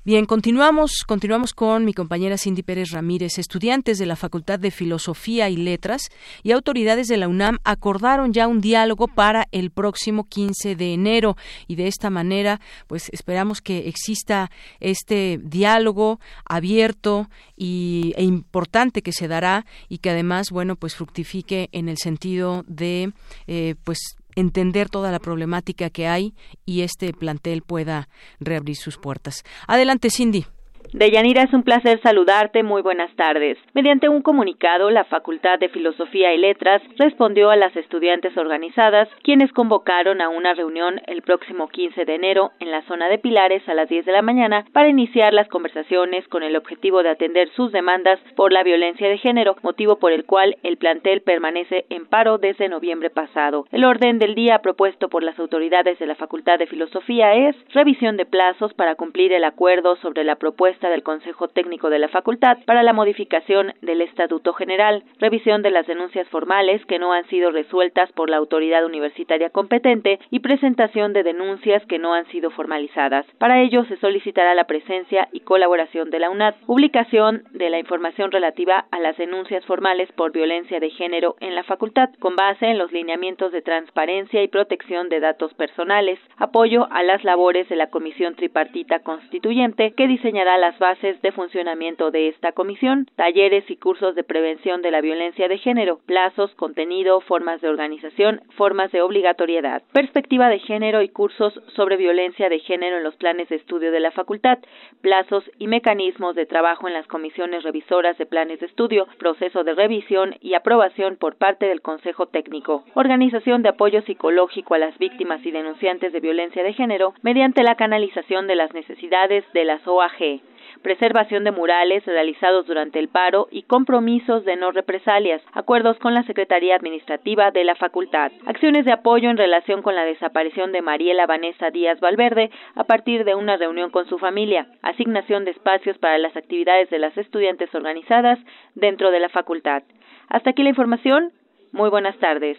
Bien, 0.04 0.26
continuamos, 0.26 1.04
continuamos 1.06 1.52
con 1.52 1.84
mi 1.84 1.92
compañera 1.92 2.38
Cindy 2.38 2.62
Pérez 2.62 2.90
Ramírez. 2.90 3.38
Estudiantes 3.38 3.98
de 3.98 4.06
la 4.06 4.16
Facultad 4.16 4.58
de 4.58 4.70
Filosofía 4.70 5.48
y 5.48 5.56
Letras 5.56 6.10
y 6.42 6.52
autoridades 6.52 7.08
de 7.08 7.16
la 7.16 7.28
UNAM 7.28 7.58
acordaron 7.64 8.32
ya 8.32 8.46
un 8.46 8.60
diálogo 8.60 9.08
para 9.08 9.46
el 9.52 9.70
próximo 9.70 10.24
15 10.24 10.76
de 10.76 10.94
enero 10.94 11.36
y 11.66 11.76
de 11.76 11.86
esta 11.86 12.10
manera, 12.10 12.60
pues 12.86 13.08
esperamos 13.12 13.60
que 13.60 13.88
exista 13.88 14.50
este 14.80 15.40
diálogo 15.42 16.20
abierto 16.44 17.28
y, 17.56 18.12
e 18.16 18.24
importante 18.24 19.02
que 19.02 19.12
se 19.12 19.28
dará 19.28 19.66
y 19.88 19.98
que 19.98 20.10
además, 20.10 20.50
bueno, 20.50 20.76
pues 20.76 20.96
fructifique 20.96 21.68
en 21.72 21.88
el 21.88 21.98
sentido 21.98 22.64
de, 22.66 23.12
eh, 23.46 23.74
pues 23.84 23.98
entender 24.36 24.88
toda 24.88 25.10
la 25.12 25.18
problemática 25.18 25.90
que 25.90 26.06
hay 26.06 26.34
y 26.64 26.82
este 26.82 27.12
plantel 27.12 27.62
pueda 27.62 28.08
reabrir 28.40 28.76
sus 28.76 28.98
puertas. 28.98 29.44
Adelante, 29.66 30.10
Cindy. 30.10 30.46
Deyanira, 30.92 31.42
es 31.42 31.52
un 31.52 31.62
placer 31.62 32.00
saludarte. 32.02 32.62
Muy 32.62 32.82
buenas 32.82 33.14
tardes. 33.16 33.58
Mediante 33.74 34.08
un 34.08 34.22
comunicado, 34.22 34.90
la 34.90 35.04
Facultad 35.04 35.58
de 35.58 35.68
Filosofía 35.68 36.32
y 36.34 36.38
Letras 36.38 36.82
respondió 36.98 37.50
a 37.50 37.56
las 37.56 37.74
estudiantes 37.76 38.36
organizadas, 38.36 39.08
quienes 39.22 39.52
convocaron 39.52 40.20
a 40.20 40.28
una 40.28 40.54
reunión 40.54 41.00
el 41.06 41.22
próximo 41.22 41.68
15 41.68 42.04
de 42.04 42.14
enero 42.14 42.52
en 42.60 42.70
la 42.70 42.82
zona 42.82 43.08
de 43.08 43.18
Pilares 43.18 43.68
a 43.68 43.74
las 43.74 43.88
10 43.88 44.04
de 44.06 44.12
la 44.12 44.22
mañana 44.22 44.64
para 44.72 44.88
iniciar 44.88 45.32
las 45.32 45.48
conversaciones 45.48 46.26
con 46.28 46.42
el 46.42 46.56
objetivo 46.56 47.02
de 47.02 47.10
atender 47.10 47.48
sus 47.56 47.72
demandas 47.72 48.20
por 48.36 48.52
la 48.52 48.62
violencia 48.62 49.08
de 49.08 49.18
género, 49.18 49.56
motivo 49.62 49.96
por 49.96 50.12
el 50.12 50.24
cual 50.24 50.56
el 50.62 50.76
plantel 50.76 51.22
permanece 51.22 51.86
en 51.90 52.06
paro 52.06 52.38
desde 52.38 52.68
noviembre 52.68 53.10
pasado. 53.10 53.66
El 53.72 53.84
orden 53.84 54.18
del 54.18 54.34
día 54.34 54.60
propuesto 54.60 55.08
por 55.08 55.22
las 55.22 55.38
autoridades 55.38 55.98
de 55.98 56.06
la 56.06 56.14
Facultad 56.14 56.58
de 56.58 56.66
Filosofía 56.66 57.34
es 57.34 57.56
revisión 57.72 58.16
de 58.16 58.26
plazos 58.26 58.74
para 58.74 58.94
cumplir 58.94 59.32
el 59.32 59.44
acuerdo 59.44 59.96
sobre 59.96 60.24
la 60.24 60.36
propuesta 60.36 60.73
del 60.80 61.02
Consejo 61.02 61.48
Técnico 61.48 61.88
de 61.88 61.98
la 61.98 62.08
Facultad 62.08 62.58
para 62.66 62.82
la 62.82 62.92
modificación 62.92 63.72
del 63.80 64.00
Estatuto 64.00 64.52
General, 64.52 65.04
revisión 65.18 65.62
de 65.62 65.70
las 65.70 65.86
denuncias 65.86 66.28
formales 66.28 66.84
que 66.86 66.98
no 66.98 67.12
han 67.12 67.26
sido 67.28 67.50
resueltas 67.50 68.10
por 68.12 68.28
la 68.28 68.36
autoridad 68.36 68.84
universitaria 68.84 69.50
competente 69.50 70.18
y 70.30 70.40
presentación 70.40 71.12
de 71.12 71.22
denuncias 71.22 71.84
que 71.86 71.98
no 71.98 72.12
han 72.12 72.26
sido 72.26 72.50
formalizadas. 72.50 73.24
Para 73.38 73.62
ello 73.62 73.84
se 73.84 73.96
solicitará 73.96 74.54
la 74.54 74.64
presencia 74.64 75.28
y 75.32 75.40
colaboración 75.40 76.10
de 76.10 76.18
la 76.18 76.30
UNAD, 76.30 76.56
publicación 76.66 77.44
de 77.52 77.70
la 77.70 77.78
información 77.78 78.32
relativa 78.32 78.86
a 78.90 78.98
las 78.98 79.16
denuncias 79.16 79.64
formales 79.64 80.10
por 80.12 80.32
violencia 80.32 80.80
de 80.80 80.90
género 80.90 81.36
en 81.40 81.54
la 81.54 81.62
facultad, 81.62 82.10
con 82.18 82.36
base 82.36 82.66
en 82.66 82.78
los 82.78 82.92
lineamientos 82.92 83.52
de 83.52 83.62
transparencia 83.62 84.42
y 84.42 84.48
protección 84.48 85.08
de 85.08 85.20
datos 85.20 85.54
personales, 85.54 86.18
apoyo 86.36 86.88
a 86.90 87.02
las 87.02 87.24
labores 87.24 87.68
de 87.68 87.76
la 87.76 87.90
Comisión 87.90 88.34
Tripartita 88.34 89.00
Constituyente 89.00 89.92
que 89.92 90.08
diseñará 90.08 90.58
las 90.64 90.78
bases 90.78 91.20
de 91.20 91.30
funcionamiento 91.30 92.10
de 92.10 92.28
esta 92.28 92.52
comisión, 92.52 93.06
talleres 93.16 93.70
y 93.70 93.76
cursos 93.76 94.14
de 94.14 94.24
prevención 94.24 94.80
de 94.80 94.90
la 94.90 95.02
violencia 95.02 95.46
de 95.46 95.58
género, 95.58 96.00
plazos, 96.06 96.54
contenido, 96.54 97.20
formas 97.20 97.60
de 97.60 97.68
organización, 97.68 98.40
formas 98.56 98.90
de 98.90 99.02
obligatoriedad, 99.02 99.82
perspectiva 99.92 100.48
de 100.48 100.60
género 100.60 101.02
y 101.02 101.10
cursos 101.10 101.60
sobre 101.76 101.98
violencia 101.98 102.48
de 102.48 102.60
género 102.60 102.96
en 102.96 103.04
los 103.04 103.14
planes 103.16 103.50
de 103.50 103.56
estudio 103.56 103.92
de 103.92 104.00
la 104.00 104.10
facultad, 104.10 104.56
plazos 105.02 105.44
y 105.58 105.66
mecanismos 105.66 106.34
de 106.34 106.46
trabajo 106.46 106.88
en 106.88 106.94
las 106.94 107.06
comisiones 107.08 107.62
revisoras 107.62 108.16
de 108.16 108.24
planes 108.24 108.60
de 108.60 108.66
estudio, 108.66 109.06
proceso 109.18 109.64
de 109.64 109.74
revisión 109.74 110.36
y 110.40 110.54
aprobación 110.54 111.18
por 111.18 111.36
parte 111.36 111.66
del 111.66 111.82
Consejo 111.82 112.28
Técnico, 112.28 112.84
organización 112.94 113.62
de 113.62 113.68
apoyo 113.68 114.00
psicológico 114.00 114.72
a 114.72 114.78
las 114.78 114.96
víctimas 114.96 115.44
y 115.44 115.50
denunciantes 115.50 116.10
de 116.10 116.20
violencia 116.20 116.62
de 116.62 116.72
género 116.72 117.12
mediante 117.20 117.62
la 117.62 117.74
canalización 117.74 118.46
de 118.46 118.54
las 118.54 118.72
necesidades 118.72 119.44
de 119.52 119.66
las 119.66 119.86
OAG, 119.86 120.40
preservación 120.82 121.44
de 121.44 121.52
murales 121.52 122.04
realizados 122.06 122.66
durante 122.66 122.98
el 122.98 123.08
paro 123.08 123.48
y 123.50 123.62
compromisos 123.62 124.44
de 124.44 124.56
no 124.56 124.70
represalias, 124.70 125.42
acuerdos 125.52 125.98
con 125.98 126.14
la 126.14 126.22
Secretaría 126.24 126.76
Administrativa 126.76 127.50
de 127.50 127.64
la 127.64 127.74
Facultad, 127.74 128.32
acciones 128.46 128.84
de 128.84 128.92
apoyo 128.92 129.30
en 129.30 129.36
relación 129.36 129.82
con 129.82 129.94
la 129.94 130.04
desaparición 130.04 130.72
de 130.72 130.82
Mariela 130.82 131.26
Vanessa 131.26 131.70
Díaz 131.70 132.00
Valverde 132.00 132.50
a 132.74 132.84
partir 132.84 133.24
de 133.24 133.34
una 133.34 133.56
reunión 133.56 133.90
con 133.90 134.06
su 134.08 134.18
familia, 134.18 134.66
asignación 134.82 135.44
de 135.44 135.52
espacios 135.52 135.98
para 135.98 136.18
las 136.18 136.36
actividades 136.36 136.90
de 136.90 136.98
las 136.98 137.16
estudiantes 137.16 137.74
organizadas 137.74 138.38
dentro 138.74 139.10
de 139.10 139.20
la 139.20 139.28
facultad. 139.28 139.82
Hasta 140.28 140.50
aquí 140.50 140.62
la 140.62 140.70
información. 140.70 141.32
Muy 141.72 141.90
buenas 141.90 142.16
tardes. 142.18 142.58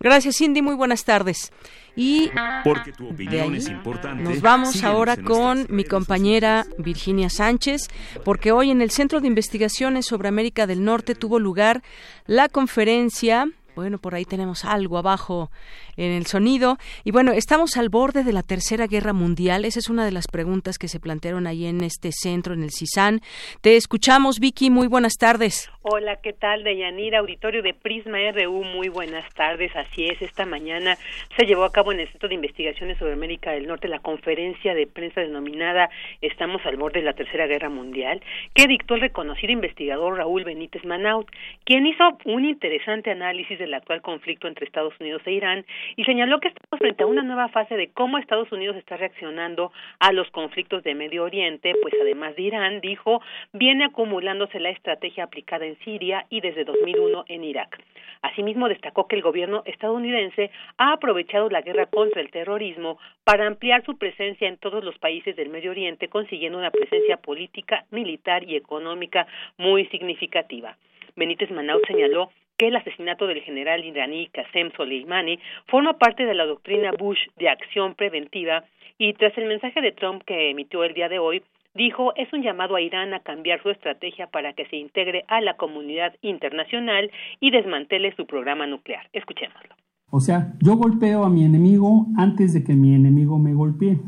Gracias, 0.00 0.36
Cindy. 0.36 0.62
Muy 0.62 0.74
buenas 0.74 1.04
tardes. 1.04 1.52
Y 1.96 2.30
Porque 2.62 2.92
tu 2.92 3.08
opinión 3.08 3.54
es 3.54 3.68
importante. 3.68 4.22
nos 4.22 4.42
vamos 4.42 4.84
ahora 4.84 5.16
con 5.16 5.66
mi 5.70 5.84
compañera 5.84 6.66
Virginia 6.78 7.30
Sánchez, 7.30 7.88
porque 8.22 8.52
hoy 8.52 8.70
en 8.70 8.82
el 8.82 8.90
Centro 8.90 9.20
de 9.22 9.28
Investigaciones 9.28 10.04
sobre 10.04 10.28
América 10.28 10.66
del 10.66 10.84
Norte 10.84 11.14
tuvo 11.14 11.38
lugar 11.38 11.82
la 12.26 12.48
conferencia. 12.50 13.48
Bueno, 13.76 13.98
por 13.98 14.14
ahí 14.14 14.24
tenemos 14.24 14.64
algo 14.64 14.96
abajo 14.96 15.50
en 15.98 16.10
el 16.10 16.24
sonido. 16.26 16.78
Y 17.04 17.10
bueno, 17.10 17.32
estamos 17.32 17.76
al 17.76 17.90
borde 17.90 18.24
de 18.24 18.32
la 18.32 18.42
Tercera 18.42 18.86
Guerra 18.86 19.12
Mundial. 19.12 19.66
Esa 19.66 19.78
es 19.78 19.90
una 19.90 20.06
de 20.06 20.12
las 20.12 20.26
preguntas 20.26 20.78
que 20.78 20.88
se 20.88 20.98
plantearon 20.98 21.46
ahí 21.46 21.66
en 21.66 21.82
este 21.82 22.10
centro, 22.10 22.54
en 22.54 22.62
el 22.62 22.70
CISAN. 22.70 23.20
Te 23.60 23.76
escuchamos, 23.76 24.40
Vicky. 24.40 24.70
Muy 24.70 24.88
buenas 24.88 25.18
tardes. 25.18 25.70
Hola, 25.82 26.16
¿qué 26.16 26.32
tal, 26.32 26.64
Deyanira? 26.64 27.20
Auditorio 27.20 27.62
de 27.62 27.72
Prisma 27.72 28.18
RU, 28.32 28.64
muy 28.64 28.88
buenas 28.88 29.24
tardes. 29.34 29.70
Así 29.76 30.06
es, 30.06 30.20
esta 30.20 30.44
mañana 30.44 30.96
se 31.36 31.44
llevó 31.46 31.64
a 31.64 31.70
cabo 31.70 31.92
en 31.92 32.00
el 32.00 32.08
Centro 32.08 32.28
de 32.28 32.34
Investigaciones 32.34 32.98
sobre 32.98 33.12
América 33.12 33.52
del 33.52 33.68
Norte 33.68 33.86
la 33.86 34.00
conferencia 34.00 34.74
de 34.74 34.86
prensa 34.86 35.20
denominada 35.20 35.90
Estamos 36.20 36.64
al 36.64 36.76
borde 36.76 37.00
de 37.00 37.06
la 37.06 37.12
Tercera 37.12 37.46
Guerra 37.46 37.68
Mundial, 37.68 38.20
que 38.54 38.66
dictó 38.66 38.94
el 38.94 39.00
reconocido 39.02 39.52
investigador 39.52 40.16
Raúl 40.16 40.44
Benítez 40.44 40.84
Manaut, 40.84 41.28
quien 41.64 41.86
hizo 41.86 42.04
un 42.24 42.44
interesante 42.44 43.10
análisis 43.10 43.58
del 43.66 43.74
actual 43.74 44.00
conflicto 44.00 44.46
entre 44.48 44.64
Estados 44.64 44.94
Unidos 45.00 45.22
e 45.26 45.32
Irán 45.32 45.66
y 45.96 46.04
señaló 46.04 46.40
que 46.40 46.48
estamos 46.48 46.78
frente 46.78 47.02
a 47.02 47.06
una 47.06 47.22
nueva 47.22 47.48
fase 47.48 47.76
de 47.76 47.88
cómo 47.88 48.16
Estados 48.16 48.50
Unidos 48.52 48.76
está 48.76 48.96
reaccionando 48.96 49.72
a 49.98 50.12
los 50.12 50.30
conflictos 50.30 50.82
de 50.84 50.94
Medio 50.94 51.24
Oriente, 51.24 51.74
pues 51.82 51.94
además 52.00 52.36
de 52.36 52.42
Irán, 52.42 52.80
dijo, 52.80 53.20
viene 53.52 53.84
acumulándose 53.84 54.60
la 54.60 54.70
estrategia 54.70 55.24
aplicada 55.24 55.66
en 55.66 55.78
Siria 55.80 56.26
y 56.30 56.40
desde 56.40 56.64
2001 56.64 57.24
en 57.28 57.44
Irak. 57.44 57.82
Asimismo, 58.22 58.68
destacó 58.68 59.06
que 59.08 59.16
el 59.16 59.22
gobierno 59.22 59.62
estadounidense 59.66 60.50
ha 60.78 60.92
aprovechado 60.92 61.50
la 61.50 61.60
guerra 61.60 61.86
contra 61.86 62.22
el 62.22 62.30
terrorismo 62.30 62.98
para 63.24 63.46
ampliar 63.46 63.84
su 63.84 63.98
presencia 63.98 64.48
en 64.48 64.58
todos 64.58 64.82
los 64.84 64.96
países 64.98 65.36
del 65.36 65.48
Medio 65.48 65.72
Oriente, 65.72 66.08
consiguiendo 66.08 66.58
una 66.58 66.70
presencia 66.70 67.16
política, 67.16 67.84
militar 67.90 68.44
y 68.44 68.56
económica 68.56 69.26
muy 69.58 69.86
significativa. 69.86 70.76
Benítez 71.16 71.50
Manaut 71.50 71.86
señaló 71.86 72.30
que 72.56 72.68
el 72.68 72.76
asesinato 72.76 73.26
del 73.26 73.42
general 73.42 73.84
iraní 73.84 74.28
Qasem 74.28 74.70
Soleimani 74.76 75.38
forma 75.66 75.94
parte 75.94 76.24
de 76.24 76.34
la 76.34 76.46
doctrina 76.46 76.92
Bush 76.92 77.18
de 77.36 77.48
acción 77.48 77.94
preventiva 77.94 78.64
y 78.98 79.12
tras 79.14 79.36
el 79.36 79.46
mensaje 79.46 79.80
de 79.80 79.92
Trump 79.92 80.22
que 80.24 80.50
emitió 80.50 80.84
el 80.84 80.94
día 80.94 81.08
de 81.08 81.18
hoy, 81.18 81.42
dijo 81.74 82.14
es 82.16 82.32
un 82.32 82.42
llamado 82.42 82.76
a 82.76 82.80
Irán 82.80 83.12
a 83.14 83.20
cambiar 83.20 83.62
su 83.62 83.70
estrategia 83.70 84.26
para 84.28 84.54
que 84.54 84.66
se 84.66 84.76
integre 84.76 85.24
a 85.28 85.40
la 85.40 85.56
comunidad 85.56 86.14
internacional 86.22 87.10
y 87.40 87.50
desmantele 87.50 88.14
su 88.16 88.26
programa 88.26 88.66
nuclear. 88.66 89.06
Escuchémoslo. 89.12 89.74
O 90.10 90.20
sea, 90.20 90.52
yo 90.62 90.76
golpeo 90.76 91.24
a 91.24 91.30
mi 91.30 91.44
enemigo 91.44 92.06
antes 92.16 92.54
de 92.54 92.62
que 92.64 92.74
mi 92.74 92.94
enemigo 92.94 93.38
me 93.38 93.52
golpee. 93.52 93.98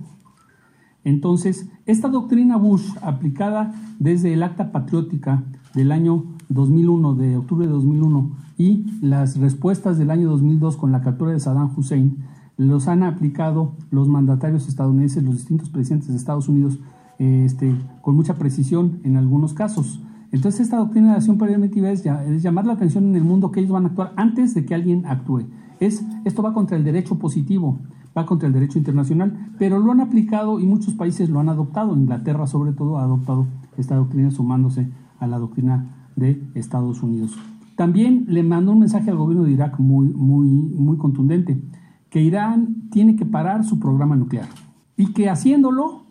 Entonces, 1.05 1.69
esta 1.87 2.09
doctrina 2.09 2.57
Bush, 2.57 2.87
aplicada 3.03 3.75
desde 3.99 4.33
el 4.35 4.43
Acta 4.43 4.73
Patriótica 4.73 5.45
del 5.75 5.93
año 5.93 6.25
2001, 6.49 7.15
de 7.15 7.37
octubre 7.37 7.67
de 7.67 7.73
2001, 7.73 8.31
y 8.59 8.85
las 9.01 9.39
respuestas 9.39 9.99
del 9.99 10.11
año 10.11 10.29
2002 10.31 10.77
con 10.77 10.93
la 10.93 11.01
captura 11.01 11.33
de 11.33 11.41
Saddam 11.41 11.73
Hussein, 11.77 12.19
los 12.57 12.89
han 12.89 13.05
aplicado 13.05 13.77
los 13.91 14.09
mandatarios 14.09 14.69
estadounidenses, 14.69 15.23
los 15.23 15.37
distintos 15.37 15.71
presidentes 15.71 16.09
de 16.09 16.17
Estados 16.17 16.49
Unidos, 16.49 16.79
este, 17.19 17.75
con 18.03 18.17
mucha 18.17 18.35
precisión 18.35 19.01
en 19.05 19.17
algunos 19.17 19.55
casos. 19.55 20.01
Entonces, 20.33 20.63
esta 20.63 20.77
doctrina 20.77 21.11
de 21.11 21.17
acción 21.17 21.39
preventiva 21.39 21.91
es, 21.91 22.05
es 22.05 22.43
llamar 22.43 22.67
la 22.67 22.75
atención 22.75 23.05
en 23.05 23.17
el 23.17 23.25
mundo 23.25 23.51
que 23.51 23.61
ellos 23.61 23.73
van 23.73 23.85
a 23.85 23.89
actuar 23.89 24.13
antes 24.17 24.55
de 24.55 24.67
que 24.67 24.75
alguien 24.75 25.07
actúe. 25.07 25.45
Es, 25.81 26.05
esto 26.25 26.43
va 26.43 26.53
contra 26.53 26.77
el 26.77 26.85
derecho 26.85 27.19
positivo, 27.19 27.79
va 28.17 28.27
contra 28.27 28.49
el 28.49 28.55
derecho 28.55 28.79
internacional, 28.79 29.53
pero 29.59 29.79
lo 29.79 29.93
han 29.93 30.01
aplicado 30.01 30.61
y 30.61 30.67
muchos 30.67 30.95
países 30.95 31.29
lo 31.29 31.41
han 31.41 31.49
adoptado. 31.49 31.95
Inglaterra, 31.97 32.47
sobre 32.47 32.73
todo, 32.73 32.99
ha 32.99 33.05
adoptado 33.05 33.47
esta 33.77 33.97
doctrina 33.97 34.31
sumándose 34.31 34.89
a 35.21 35.27
la 35.27 35.39
doctrina 35.39 36.11
de 36.17 36.43
Estados 36.55 37.03
Unidos. 37.03 37.37
También 37.77 38.25
le 38.29 38.43
mandó 38.43 38.73
un 38.73 38.81
mensaje 38.81 39.11
al 39.11 39.17
gobierno 39.17 39.45
de 39.45 39.53
Irak 39.53 39.79
muy, 39.79 40.09
muy, 40.09 40.49
muy 40.49 40.97
contundente, 40.97 41.63
que 42.11 42.21
Irán 42.21 42.89
tiene 42.91 43.15
que 43.17 43.25
parar 43.25 43.65
su 43.65 43.79
programa 43.79 44.17
nuclear 44.17 44.49
y 44.97 45.13
que 45.13 45.31
haciéndolo 45.31 46.09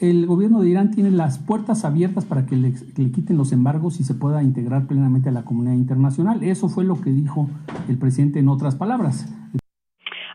el 0.00 0.26
gobierno 0.26 0.62
de 0.62 0.70
Irán 0.70 0.90
tiene 0.90 1.10
las 1.10 1.38
puertas 1.38 1.84
abiertas 1.84 2.24
para 2.24 2.46
que 2.46 2.56
le, 2.56 2.72
quiten 2.72 3.36
los 3.36 3.52
embargos 3.52 4.00
y 4.00 4.04
se 4.04 4.14
pueda 4.14 4.42
integrar 4.42 4.86
plenamente 4.86 5.28
a 5.28 5.32
la 5.32 5.44
comunidad 5.44 5.74
internacional. 5.74 6.42
Eso 6.42 6.70
fue 6.70 6.84
lo 6.84 7.02
que 7.02 7.12
dijo 7.12 7.48
el 7.86 7.98
presidente 7.98 8.38
en 8.38 8.48
otras 8.48 8.76
palabras. 8.76 9.30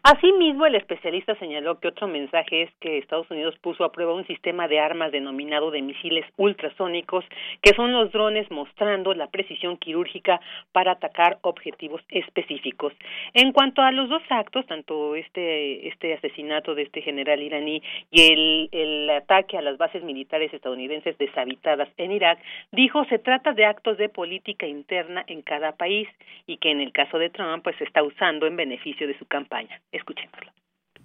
Asimismo, 0.07 0.67
el 0.67 0.75
especialista 0.75 1.33
señaló 1.39 1.79
que 1.79 1.88
otro 1.88 2.07
mensaje 2.07 2.62
es 2.62 2.69
que 2.79 3.00
Estados 3.00 3.25
Unidos 3.31 3.55
puso 3.59 3.83
a 3.83 3.91
prueba 3.91 4.13
un 4.13 4.27
sistema 4.27 4.67
de 4.67 4.79
armas 4.79 5.12
denominado 5.12 5.71
de 5.71 5.81
misiles 5.81 6.24
ultrasónicos, 6.38 7.25
que 7.63 7.74
son 7.74 7.91
los 7.91 8.12
drones 8.12 8.51
mostrando 8.51 9.15
la 9.15 9.25
precisión 9.25 9.77
quirúrgica 9.77 10.39
para 10.71 10.91
atacar 10.91 11.39
objetivos 11.41 12.03
específicos. 12.09 12.93
En 13.33 13.51
cuanto 13.51 13.81
a 13.81 13.91
los 13.91 14.07
dos 14.07 14.21
actos, 14.29 14.67
tanto 14.67 15.15
este, 15.15 15.88
este 15.88 16.13
asesinato 16.13 16.75
de 16.75 16.83
este 16.83 17.01
general 17.01 17.41
iraní 17.41 17.81
y 18.12 18.31
el, 18.31 18.69
el 18.74 19.09
ataque 19.09 19.57
a 19.57 19.63
las 19.63 19.79
bases 19.79 20.03
militares 20.03 20.53
estadounidenses 20.53 21.17
deshabitadas 21.17 21.89
en 21.97 22.12
Irak, 22.12 22.38
dijo 22.71 23.05
se 23.05 23.17
trata 23.17 23.53
de 23.53 23.65
actos 23.65 23.97
de 23.97 24.09
política 24.09 24.67
interna 24.67 25.24
en 25.25 25.41
cada 25.41 25.71
país 25.71 26.07
y 26.45 26.57
que 26.57 26.69
en 26.69 26.79
el 26.79 26.91
caso 26.91 27.17
de 27.17 27.31
Trump 27.31 27.63
pues 27.63 27.75
se 27.77 27.85
está 27.85 28.03
usando 28.03 28.45
en 28.45 28.55
beneficio 28.55 29.07
de 29.07 29.17
su 29.17 29.25
campaña. 29.25 29.81
Escuchémoslo. 29.96 30.52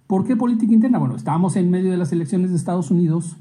¿Por 0.07 0.25
qué 0.25 0.35
política 0.35 0.73
interna? 0.73 0.99
Bueno, 0.99 1.15
estábamos 1.15 1.55
en 1.55 1.71
medio 1.71 1.91
de 1.91 1.97
las 1.97 2.11
elecciones 2.11 2.49
de 2.49 2.57
Estados 2.57 2.91
Unidos. 2.91 3.37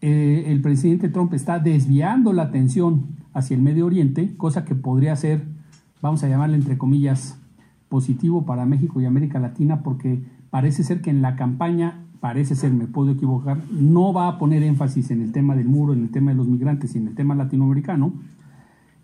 Eh, 0.00 0.44
el 0.48 0.60
presidente 0.60 1.08
Trump 1.08 1.32
está 1.34 1.60
desviando 1.60 2.32
la 2.32 2.42
atención 2.42 3.16
hacia 3.32 3.54
el 3.54 3.62
Medio 3.62 3.86
Oriente, 3.86 4.36
cosa 4.36 4.64
que 4.64 4.74
podría 4.74 5.14
ser, 5.14 5.44
vamos 6.02 6.24
a 6.24 6.28
llamarle 6.28 6.56
entre 6.56 6.76
comillas, 6.76 7.40
positivo 7.88 8.44
para 8.44 8.66
México 8.66 9.00
y 9.00 9.06
América 9.06 9.38
Latina, 9.38 9.82
porque 9.82 10.20
parece 10.50 10.82
ser 10.82 11.00
que 11.00 11.10
en 11.10 11.22
la 11.22 11.36
campaña, 11.36 12.04
parece 12.20 12.56
ser, 12.56 12.72
me 12.72 12.86
puedo 12.86 13.12
equivocar, 13.12 13.58
no 13.70 14.12
va 14.12 14.26
a 14.28 14.38
poner 14.38 14.62
énfasis 14.64 15.12
en 15.12 15.22
el 15.22 15.30
tema 15.30 15.54
del 15.54 15.68
muro, 15.68 15.92
en 15.92 16.02
el 16.02 16.10
tema 16.10 16.32
de 16.32 16.36
los 16.36 16.48
migrantes 16.48 16.94
y 16.94 16.98
en 16.98 17.08
el 17.08 17.14
tema 17.14 17.34
latinoamericano, 17.34 18.12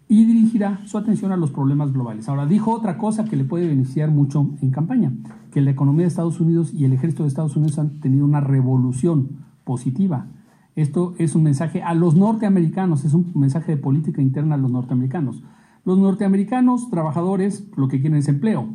y 0.08 0.24
dirigirá 0.24 0.80
su 0.84 0.98
atención 0.98 1.32
a 1.32 1.36
los 1.36 1.50
problemas 1.50 1.92
globales. 1.92 2.28
Ahora, 2.28 2.46
dijo 2.46 2.72
otra 2.72 2.98
cosa 2.98 3.24
que 3.24 3.36
le 3.36 3.44
puede 3.44 3.68
beneficiar 3.68 4.10
mucho 4.10 4.50
en 4.60 4.70
campaña, 4.70 5.12
que 5.54 5.60
la 5.60 5.70
economía 5.70 6.02
de 6.02 6.08
Estados 6.08 6.40
Unidos 6.40 6.74
y 6.74 6.84
el 6.84 6.92
ejército 6.92 7.22
de 7.22 7.28
Estados 7.28 7.54
Unidos 7.54 7.78
han 7.78 8.00
tenido 8.00 8.24
una 8.24 8.40
revolución 8.40 9.44
positiva. 9.62 10.26
Esto 10.74 11.14
es 11.16 11.36
un 11.36 11.44
mensaje 11.44 11.80
a 11.80 11.94
los 11.94 12.16
norteamericanos, 12.16 13.04
es 13.04 13.14
un 13.14 13.30
mensaje 13.36 13.76
de 13.76 13.78
política 13.80 14.20
interna 14.20 14.56
a 14.56 14.58
los 14.58 14.72
norteamericanos. 14.72 15.44
Los 15.84 15.96
norteamericanos 15.96 16.90
trabajadores 16.90 17.68
lo 17.76 17.86
que 17.86 18.00
quieren 18.00 18.18
es 18.18 18.26
empleo. 18.26 18.66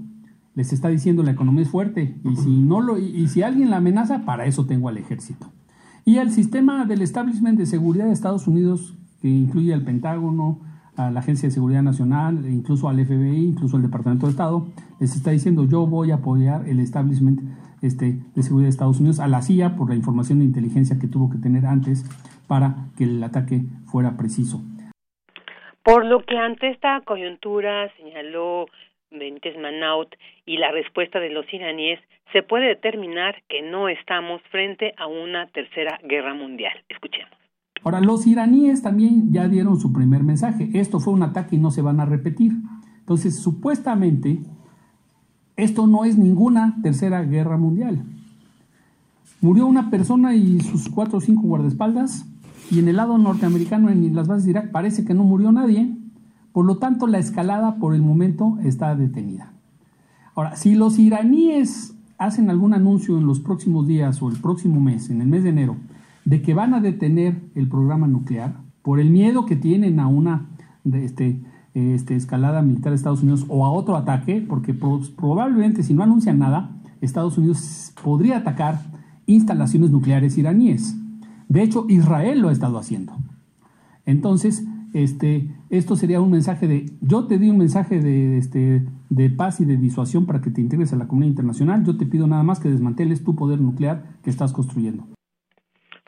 Les 0.55 0.71
está 0.71 0.87
diciendo 0.87 1.21
la 1.21 1.31
economía 1.31 1.63
es 1.63 1.69
fuerte 1.69 2.17
y 2.23 2.37
si 2.37 2.61
no 2.61 2.79
lo 2.79 2.97
y 2.97 3.27
si 3.27 3.41
alguien 3.41 3.71
la 3.71 3.77
amenaza, 3.77 4.23
para 4.23 4.45
eso 4.45 4.65
tengo 4.65 4.87
al 4.87 4.97
ejército. 4.97 5.51
Y 6.05 6.15
el 6.15 6.31
sistema 6.31 6.85
del 6.85 7.01
establishment 7.01 7.59
de 7.59 7.65
seguridad 7.65 8.05
de 8.05 8.13
Estados 8.13 8.47
Unidos 8.47 8.97
que 9.21 9.27
incluye 9.27 9.73
al 9.73 9.83
Pentágono, 9.83 10.61
a 10.99 11.11
la 11.11 11.21
Agencia 11.21 11.47
de 11.47 11.53
Seguridad 11.53 11.81
Nacional, 11.81 12.43
e 12.45 12.49
incluso 12.49 12.89
al 12.89 13.03
FBI, 13.03 13.45
incluso 13.45 13.77
al 13.77 13.83
Departamento 13.83 14.25
de 14.25 14.31
Estado, 14.31 14.67
les 14.99 15.15
está 15.15 15.31
diciendo 15.31 15.65
yo 15.65 15.87
voy 15.87 16.11
a 16.11 16.15
apoyar 16.15 16.67
el 16.67 16.79
establishment 16.79 17.39
este, 17.81 18.17
de 18.35 18.43
seguridad 18.43 18.67
de 18.67 18.71
Estados 18.71 18.99
Unidos 18.99 19.19
a 19.19 19.27
la 19.27 19.41
CIA 19.41 19.77
por 19.77 19.89
la 19.89 19.95
información 19.95 20.39
de 20.39 20.45
inteligencia 20.45 20.99
que 20.99 21.07
tuvo 21.07 21.29
que 21.29 21.37
tener 21.37 21.65
antes 21.65 22.03
para 22.47 22.75
que 22.97 23.05
el 23.05 23.23
ataque 23.23 23.61
fuera 23.85 24.17
preciso. 24.17 24.61
Por 25.83 26.05
lo 26.05 26.25
que 26.25 26.37
ante 26.37 26.69
esta 26.69 26.99
coyuntura 27.01 27.89
señaló 27.95 28.65
Benítez 29.11 29.57
Manaut 29.57 30.13
y 30.45 30.57
la 30.57 30.71
respuesta 30.71 31.19
de 31.19 31.29
los 31.29 31.51
iraníes, 31.53 31.99
se 32.33 32.43
puede 32.43 32.67
determinar 32.67 33.41
que 33.47 33.61
no 33.61 33.89
estamos 33.89 34.41
frente 34.51 34.93
a 34.97 35.07
una 35.07 35.47
tercera 35.47 35.99
guerra 36.03 36.33
mundial. 36.33 36.83
Escuchemos. 36.89 37.31
Ahora, 37.83 38.01
los 38.01 38.27
iraníes 38.27 38.81
también 38.81 39.31
ya 39.31 39.47
dieron 39.47 39.79
su 39.79 39.93
primer 39.93 40.23
mensaje. 40.23 40.69
Esto 40.73 40.99
fue 40.99 41.13
un 41.13 41.23
ataque 41.23 41.55
y 41.55 41.59
no 41.59 41.71
se 41.71 41.81
van 41.81 41.99
a 41.99 42.05
repetir. 42.05 42.57
Entonces, 42.99 43.37
supuestamente, 43.37 44.43
esto 45.55 45.87
no 45.87 46.05
es 46.05 46.17
ninguna 46.17 46.77
tercera 46.81 47.21
guerra 47.23 47.57
mundial. 47.57 48.03
Murió 49.41 49.65
una 49.67 49.89
persona 49.89 50.35
y 50.35 50.59
sus 50.61 50.89
cuatro 50.89 51.19
o 51.19 51.21
cinco 51.21 51.43
guardaespaldas, 51.43 52.25
y 52.71 52.79
en 52.79 52.87
el 52.87 52.97
lado 52.97 53.17
norteamericano, 53.17 53.89
en 53.89 54.15
las 54.15 54.27
bases 54.27 54.45
de 54.45 54.51
Irak, 54.51 54.71
parece 54.71 55.05
que 55.05 55.13
no 55.13 55.23
murió 55.23 55.51
nadie. 55.51 55.95
Por 56.51 56.65
lo 56.65 56.77
tanto, 56.77 57.07
la 57.07 57.17
escalada 57.17 57.75
por 57.77 57.95
el 57.95 58.01
momento 58.01 58.57
está 58.63 58.95
detenida. 58.95 59.53
Ahora, 60.35 60.55
si 60.55 60.75
los 60.75 60.99
iraníes 60.99 61.95
hacen 62.17 62.49
algún 62.49 62.73
anuncio 62.73 63.17
en 63.17 63.25
los 63.25 63.39
próximos 63.39 63.87
días 63.87 64.21
o 64.21 64.29
el 64.29 64.37
próximo 64.37 64.79
mes, 64.79 65.09
en 65.09 65.21
el 65.21 65.27
mes 65.27 65.43
de 65.43 65.49
enero, 65.49 65.77
de 66.29 66.43
que 66.43 66.53
van 66.53 66.75
a 66.75 66.79
detener 66.79 67.41
el 67.55 67.67
programa 67.67 68.05
nuclear 68.05 68.61
por 68.83 68.99
el 68.99 69.09
miedo 69.09 69.47
que 69.47 69.55
tienen 69.55 69.99
a 69.99 70.07
una 70.07 70.51
este, 70.85 71.41
este, 71.73 72.15
escalada 72.15 72.61
militar 72.61 72.91
de 72.91 72.97
Estados 72.97 73.23
Unidos 73.23 73.47
o 73.49 73.65
a 73.65 73.71
otro 73.71 73.95
ataque, 73.95 74.45
porque 74.47 74.75
probablemente 74.75 75.81
si 75.81 75.95
no 75.95 76.03
anuncian 76.03 76.37
nada, 76.37 76.77
Estados 77.01 77.39
Unidos 77.39 77.93
podría 78.03 78.37
atacar 78.37 78.79
instalaciones 79.25 79.89
nucleares 79.89 80.37
iraníes. 80.37 80.95
De 81.47 81.63
hecho, 81.63 81.87
Israel 81.89 82.41
lo 82.41 82.49
ha 82.49 82.51
estado 82.51 82.77
haciendo. 82.77 83.17
Entonces, 84.05 84.67
este, 84.93 85.51
esto 85.71 85.95
sería 85.95 86.21
un 86.21 86.29
mensaje 86.29 86.67
de, 86.67 86.95
yo 87.01 87.25
te 87.25 87.39
di 87.39 87.49
un 87.49 87.57
mensaje 87.57 88.01
de, 88.01 88.37
este, 88.37 88.85
de 89.09 89.29
paz 89.31 89.61
y 89.61 89.65
de 89.65 89.77
disuasión 89.77 90.27
para 90.27 90.41
que 90.41 90.51
te 90.51 90.61
integres 90.61 90.93
a 90.93 90.95
la 90.95 91.07
comunidad 91.07 91.31
internacional, 91.31 91.83
yo 91.83 91.97
te 91.97 92.05
pido 92.05 92.27
nada 92.27 92.43
más 92.43 92.59
que 92.59 92.69
desmanteles 92.69 93.23
tu 93.23 93.35
poder 93.35 93.59
nuclear 93.59 94.19
que 94.21 94.29
estás 94.29 94.53
construyendo. 94.53 95.07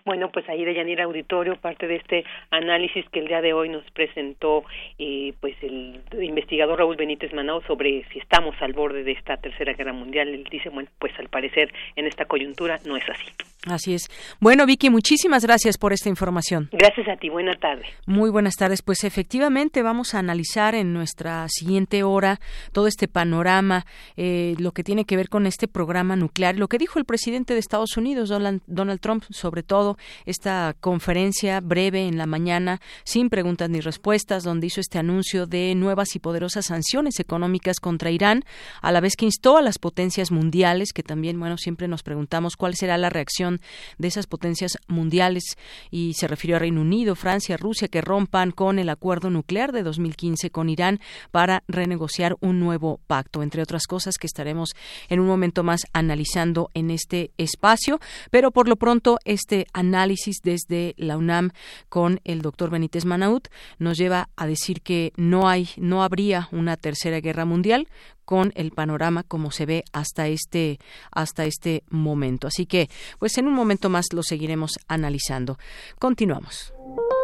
Bueno, 0.04 0.32
pues 0.32 0.48
ahí 0.50 0.66
de 0.66 0.74
Yanira 0.74 1.04
Auditorio, 1.04 1.56
parte 1.58 1.88
de 1.88 1.98
este 1.98 2.26
análisis 2.50 3.08
que 3.10 3.20
el 3.20 3.28
día 3.28 3.42
de 3.42 3.54
hoy 3.54 3.70
nos 3.70 3.90
presentó 3.92 4.64
eh, 4.98 5.34
pues 5.40 5.56
el 5.62 6.02
investigador 6.20 6.80
Raúl 6.80 6.96
Benítez 6.96 7.34
Manao 7.34 7.62
sobre 7.64 8.04
si 8.12 8.20
estamos 8.20 8.56
al 8.62 8.74
borde 8.74 9.04
de 9.04 9.12
esta 9.12 9.38
tercera 9.38 9.74
guerra 9.74 9.94
mundial. 9.94 10.30
Él 10.30 10.44
dice, 10.50 10.70
bueno, 10.70 10.90
pues 10.98 11.18
al 11.20 11.30
parecer 11.30 11.72
en 11.96 12.08
esta 12.08 12.26
coyuntura 12.26 12.80
no 12.86 12.98
es 12.98 13.08
así. 13.10 13.51
Así 13.68 13.94
es. 13.94 14.10
Bueno, 14.40 14.66
Vicky, 14.66 14.90
muchísimas 14.90 15.46
gracias 15.46 15.78
por 15.78 15.94
esta 15.94 16.10
información. 16.10 16.70
Gracias 16.72 17.08
a 17.08 17.16
ti. 17.18 17.30
Buena 17.30 17.56
tarde. 17.60 17.84
Muy 18.08 18.32
buenas 18.32 18.56
tardes. 18.56 18.82
Pues 18.82 19.04
efectivamente 19.04 19.84
vamos 19.84 20.16
a 20.16 20.20
analizar 20.20 20.74
en 20.74 20.94
nuestra 20.94 21.46
siguiente 21.48 22.02
hora 22.02 22.40
todo 22.72 22.88
este 22.88 23.08
panorama, 23.08 23.86
eh, 24.18 24.56
lo 24.58 24.72
que 24.72 24.84
tiene 24.84 25.06
que 25.06 25.16
ver 25.16 25.30
con 25.30 25.46
este 25.46 25.68
programa 25.68 26.16
nuclear, 26.16 26.58
lo 26.58 26.68
que 26.68 26.80
dijo 26.80 26.98
el 26.98 27.06
presidente 27.06 27.54
de 27.54 27.60
Estados 27.60 27.98
Unidos, 27.98 28.30
Donald 28.30 29.00
Trump, 29.00 29.26
sobre 29.30 29.62
todo 29.62 29.96
esta 30.26 30.76
conferencia 30.80 31.60
breve 31.62 32.08
en 32.08 32.18
la 32.18 32.26
mañana, 32.26 32.82
sin 33.04 33.30
preguntas 33.30 33.70
ni 33.70 33.80
respuestas, 33.80 34.44
donde 34.44 34.68
hizo 34.68 34.82
este 34.82 34.98
anuncio 34.98 35.46
de 35.46 35.76
nuevas 35.76 36.16
y 36.16 36.20
poderosas 36.20 36.66
sanciones 36.66 37.20
económicas 37.20 37.80
contra 37.80 38.10
Irán, 38.10 38.44
a 38.82 38.92
la 38.92 39.02
vez 39.02 39.16
que 39.16 39.26
instó 39.26 39.58
a 39.58 39.62
las 39.62 39.78
potencias 39.78 40.32
mundiales, 40.32 40.94
que 40.94 41.04
también, 41.04 41.40
bueno, 41.40 41.58
siempre 41.60 41.88
nos 41.88 42.02
preguntamos 42.02 42.58
cuál 42.58 42.74
será 42.74 42.98
la 42.98 43.12
reacción 43.12 43.51
de 43.98 44.08
esas 44.08 44.28
potencias 44.28 44.78
mundiales. 44.88 45.58
Y 45.90 46.14
se 46.14 46.28
refirió 46.28 46.56
a 46.56 46.60
Reino 46.60 46.82
Unido, 46.82 47.16
Francia, 47.16 47.58
Rusia 47.58 47.88
que 47.88 48.02
rompan 48.02 48.52
con 48.52 48.80
el 48.80 48.90
acuerdo 48.90 49.30
nuclear 49.30 49.72
de 49.72 49.84
2015 49.84 50.50
con 50.52 50.70
Irán 50.70 51.00
para 51.32 51.64
renegociar 51.68 52.38
un 52.40 52.60
nuevo 52.60 53.00
pacto, 53.08 53.44
entre 53.44 53.62
otras 53.62 53.88
cosas 53.88 54.16
que 54.18 54.28
estaremos 54.28 54.72
en 55.10 55.20
un 55.20 55.28
momento 55.28 55.64
más 55.64 55.82
analizando 55.94 56.70
en 56.74 56.92
este 56.92 57.32
espacio, 57.38 58.00
pero 58.30 58.52
por 58.52 58.68
lo 58.68 58.76
pronto 58.76 59.18
este 59.26 59.68
análisis 59.74 60.38
desde 60.44 60.94
la 60.98 61.18
UNAM 61.18 61.52
con 61.90 62.20
el 62.24 62.42
doctor 62.42 62.70
Benítez 62.70 63.06
Manaut 63.06 63.48
nos 63.80 63.98
lleva 63.98 64.30
a 64.36 64.48
decir 64.48 64.82
que 64.82 65.14
no 65.16 65.48
hay, 65.48 65.70
no 65.78 66.04
habría 66.04 66.50
una 66.52 66.78
tercera 66.78 67.20
guerra 67.20 67.46
mundial 67.46 67.88
con 68.32 68.54
el 68.56 68.72
panorama 68.72 69.24
como 69.24 69.52
se 69.52 69.66
ve 69.66 69.84
hasta 69.92 70.30
este 70.30 70.80
hasta 71.12 71.44
este 71.44 71.84
momento. 71.90 72.48
Así 72.48 72.66
que, 72.66 72.90
pues 73.20 73.38
en 73.38 73.46
un 73.46 73.54
momento 73.54 73.90
más 73.90 74.14
lo 74.14 74.24
seguiremos 74.24 74.80
analizando. 74.88 75.58
Continuamos. 76.00 76.74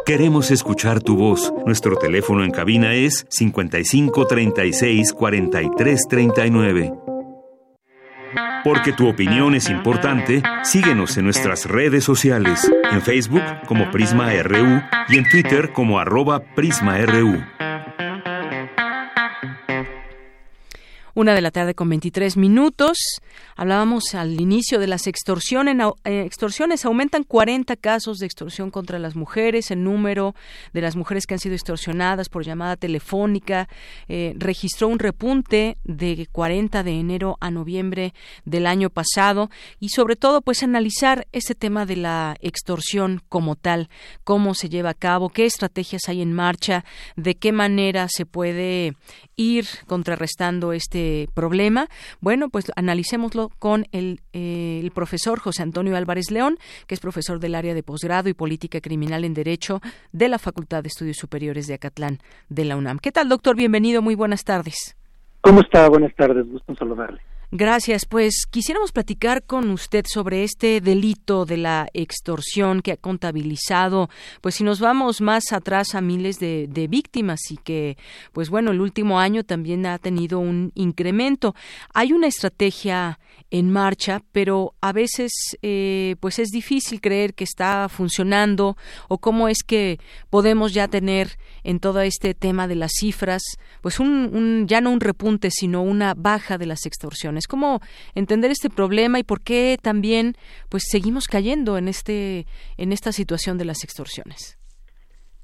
Queremos 0.04 0.50
escuchar 0.50 1.02
tu 1.02 1.16
voz. 1.16 1.50
Nuestro 1.64 1.96
teléfono 1.96 2.44
en 2.44 2.50
cabina 2.50 2.92
es 2.92 3.24
55 3.30 4.26
36 4.26 5.14
43 5.14 6.08
39. 6.10 6.92
Porque 8.62 8.92
tu 8.92 9.08
opinión 9.08 9.54
es 9.54 9.70
importante, 9.70 10.42
síguenos 10.62 11.16
en 11.16 11.24
nuestras 11.24 11.64
redes 11.64 12.04
sociales, 12.04 12.70
en 12.92 13.00
Facebook 13.00 13.44
como 13.66 13.90
Prisma 13.90 14.30
RU 14.42 14.82
y 15.08 15.16
en 15.16 15.26
Twitter 15.30 15.72
como 15.72 15.98
arroba 15.98 16.40
PrismaRU. 16.54 17.67
Una 21.18 21.34
de 21.34 21.40
la 21.40 21.50
tarde 21.50 21.74
con 21.74 21.88
23 21.88 22.36
minutos. 22.36 22.96
Hablábamos 23.56 24.14
al 24.14 24.40
inicio 24.40 24.78
de 24.78 24.86
las 24.86 25.08
extorsiones. 25.08 25.74
Eh, 26.04 26.22
extorsiones. 26.24 26.84
Aumentan 26.84 27.24
40 27.24 27.74
casos 27.74 28.18
de 28.18 28.26
extorsión 28.26 28.70
contra 28.70 29.00
las 29.00 29.16
mujeres. 29.16 29.72
El 29.72 29.82
número 29.82 30.36
de 30.72 30.80
las 30.80 30.94
mujeres 30.94 31.26
que 31.26 31.34
han 31.34 31.40
sido 31.40 31.56
extorsionadas 31.56 32.28
por 32.28 32.44
llamada 32.44 32.76
telefónica 32.76 33.68
eh, 34.06 34.32
registró 34.36 34.86
un 34.86 35.00
repunte 35.00 35.76
de 35.82 36.28
40 36.30 36.84
de 36.84 36.92
enero 36.92 37.36
a 37.40 37.50
noviembre 37.50 38.14
del 38.44 38.68
año 38.68 38.88
pasado. 38.88 39.50
Y 39.80 39.88
sobre 39.88 40.14
todo, 40.14 40.40
pues 40.40 40.62
analizar 40.62 41.26
ese 41.32 41.56
tema 41.56 41.84
de 41.84 41.96
la 41.96 42.36
extorsión 42.42 43.22
como 43.28 43.56
tal. 43.56 43.88
Cómo 44.22 44.54
se 44.54 44.68
lleva 44.68 44.90
a 44.90 44.94
cabo, 44.94 45.30
qué 45.30 45.46
estrategias 45.46 46.02
hay 46.06 46.22
en 46.22 46.32
marcha, 46.32 46.84
de 47.16 47.34
qué 47.34 47.50
manera 47.50 48.06
se 48.08 48.24
puede 48.24 48.94
ir 49.34 49.66
contrarrestando 49.88 50.72
este 50.72 51.07
problema? 51.34 51.88
Bueno, 52.20 52.48
pues 52.48 52.70
analicémoslo 52.76 53.50
con 53.58 53.86
el, 53.92 54.20
eh, 54.32 54.80
el, 54.82 54.90
profesor 54.90 55.38
José 55.38 55.62
Antonio 55.62 55.96
Álvarez 55.96 56.30
León, 56.30 56.58
que 56.86 56.94
es 56.94 57.00
profesor 57.00 57.40
del 57.40 57.54
área 57.54 57.74
de 57.74 57.82
posgrado 57.82 58.28
y 58.28 58.34
política 58.34 58.80
criminal 58.80 59.24
en 59.24 59.34
Derecho 59.34 59.80
de 60.12 60.28
la 60.28 60.38
Facultad 60.38 60.82
de 60.82 60.88
Estudios 60.88 61.16
Superiores 61.16 61.66
de 61.66 61.74
Acatlán 61.74 62.18
de 62.48 62.64
la 62.64 62.76
UNAM. 62.76 62.98
¿Qué 62.98 63.12
tal, 63.12 63.28
doctor? 63.28 63.56
Bienvenido, 63.56 64.02
muy 64.02 64.14
buenas 64.14 64.44
tardes. 64.44 64.96
¿Cómo 65.40 65.60
está? 65.60 65.88
Buenas 65.88 66.14
tardes, 66.14 66.46
gusto 66.48 66.74
saludarle. 66.74 67.20
Gracias. 67.50 68.04
Pues 68.04 68.44
quisiéramos 68.50 68.92
platicar 68.92 69.42
con 69.42 69.70
usted 69.70 70.04
sobre 70.06 70.44
este 70.44 70.82
delito 70.82 71.46
de 71.46 71.56
la 71.56 71.88
extorsión 71.94 72.82
que 72.82 72.92
ha 72.92 72.96
contabilizado, 72.98 74.10
pues 74.42 74.56
si 74.56 74.64
nos 74.64 74.80
vamos 74.80 75.22
más 75.22 75.52
atrás 75.52 75.94
a 75.94 76.02
miles 76.02 76.38
de, 76.38 76.86
víctimas 76.90 77.40
y 77.50 77.56
que, 77.56 77.96
pues 78.32 78.50
bueno, 78.50 78.70
el 78.70 78.82
último 78.82 79.18
año 79.18 79.44
también 79.44 79.86
ha 79.86 79.98
tenido 79.98 80.38
un 80.38 80.72
incremento. 80.74 81.54
Hay 81.94 82.12
una 82.12 82.26
estrategia 82.26 83.18
en 83.50 83.70
marcha, 83.70 84.22
pero 84.32 84.74
a 84.82 84.92
veces, 84.92 85.32
eh, 85.62 86.16
pues 86.20 86.38
es 86.38 86.48
difícil 86.48 87.00
creer 87.00 87.32
que 87.32 87.44
está 87.44 87.88
funcionando 87.88 88.76
o 89.08 89.18
cómo 89.18 89.48
es 89.48 89.62
que 89.62 89.98
podemos 90.28 90.74
ya 90.74 90.86
tener 90.88 91.38
en 91.64 91.80
todo 91.80 92.02
este 92.02 92.34
tema 92.34 92.68
de 92.68 92.74
las 92.74 92.92
cifras, 92.98 93.42
pues 93.80 94.00
un, 94.00 94.30
un 94.34 94.66
ya 94.68 94.82
no 94.82 94.90
un 94.90 95.00
repunte, 95.00 95.50
sino 95.50 95.82
una 95.82 96.12
baja 96.14 96.58
de 96.58 96.66
las 96.66 96.84
extorsiones. 96.84 97.37
¿Cómo 97.46 97.80
entender 98.14 98.50
este 98.50 98.70
problema 98.70 99.18
y 99.18 99.22
por 99.22 99.40
qué 99.40 99.78
también 99.80 100.34
pues 100.68 100.84
seguimos 100.90 101.26
cayendo 101.26 101.78
en 101.78 101.88
este 101.88 102.46
en 102.76 102.92
esta 102.92 103.12
situación 103.12 103.58
de 103.58 103.64
las 103.64 103.84
extorsiones? 103.84 104.58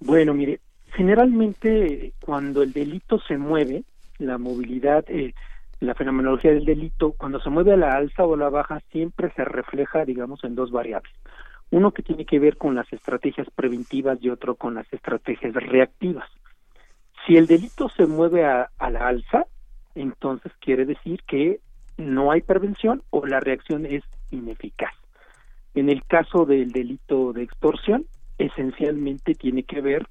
Bueno, 0.00 0.34
mire, 0.34 0.60
generalmente 0.94 2.12
cuando 2.20 2.62
el 2.62 2.72
delito 2.72 3.18
se 3.20 3.38
mueve, 3.38 3.84
la 4.18 4.38
movilidad, 4.38 5.04
eh, 5.08 5.34
la 5.80 5.94
fenomenología 5.94 6.52
del 6.52 6.64
delito, 6.64 7.12
cuando 7.12 7.40
se 7.40 7.50
mueve 7.50 7.72
a 7.72 7.76
la 7.76 7.94
alza 7.94 8.24
o 8.24 8.34
a 8.34 8.38
la 8.38 8.48
baja, 8.48 8.80
siempre 8.90 9.32
se 9.34 9.44
refleja, 9.44 10.04
digamos, 10.04 10.42
en 10.44 10.54
dos 10.54 10.70
variables. 10.70 11.12
Uno 11.70 11.92
que 11.92 12.02
tiene 12.02 12.24
que 12.24 12.38
ver 12.38 12.56
con 12.56 12.74
las 12.74 12.90
estrategias 12.92 13.48
preventivas 13.54 14.18
y 14.20 14.30
otro 14.30 14.54
con 14.54 14.74
las 14.74 14.90
estrategias 14.92 15.54
reactivas. 15.54 16.28
Si 17.26 17.36
el 17.36 17.46
delito 17.46 17.88
se 17.88 18.06
mueve 18.06 18.44
a, 18.44 18.70
a 18.78 18.90
la 18.90 19.08
alza, 19.08 19.46
entonces 19.94 20.52
quiere 20.60 20.84
decir 20.84 21.22
que 21.26 21.60
no 21.96 22.30
hay 22.30 22.42
prevención 22.42 23.02
o 23.10 23.26
la 23.26 23.40
reacción 23.40 23.86
es 23.86 24.02
ineficaz. 24.30 24.92
En 25.74 25.88
el 25.88 26.04
caso 26.04 26.46
del 26.46 26.72
delito 26.72 27.32
de 27.32 27.42
extorsión, 27.42 28.06
esencialmente 28.38 29.34
tiene 29.34 29.64
que 29.64 29.80
ver 29.80 30.06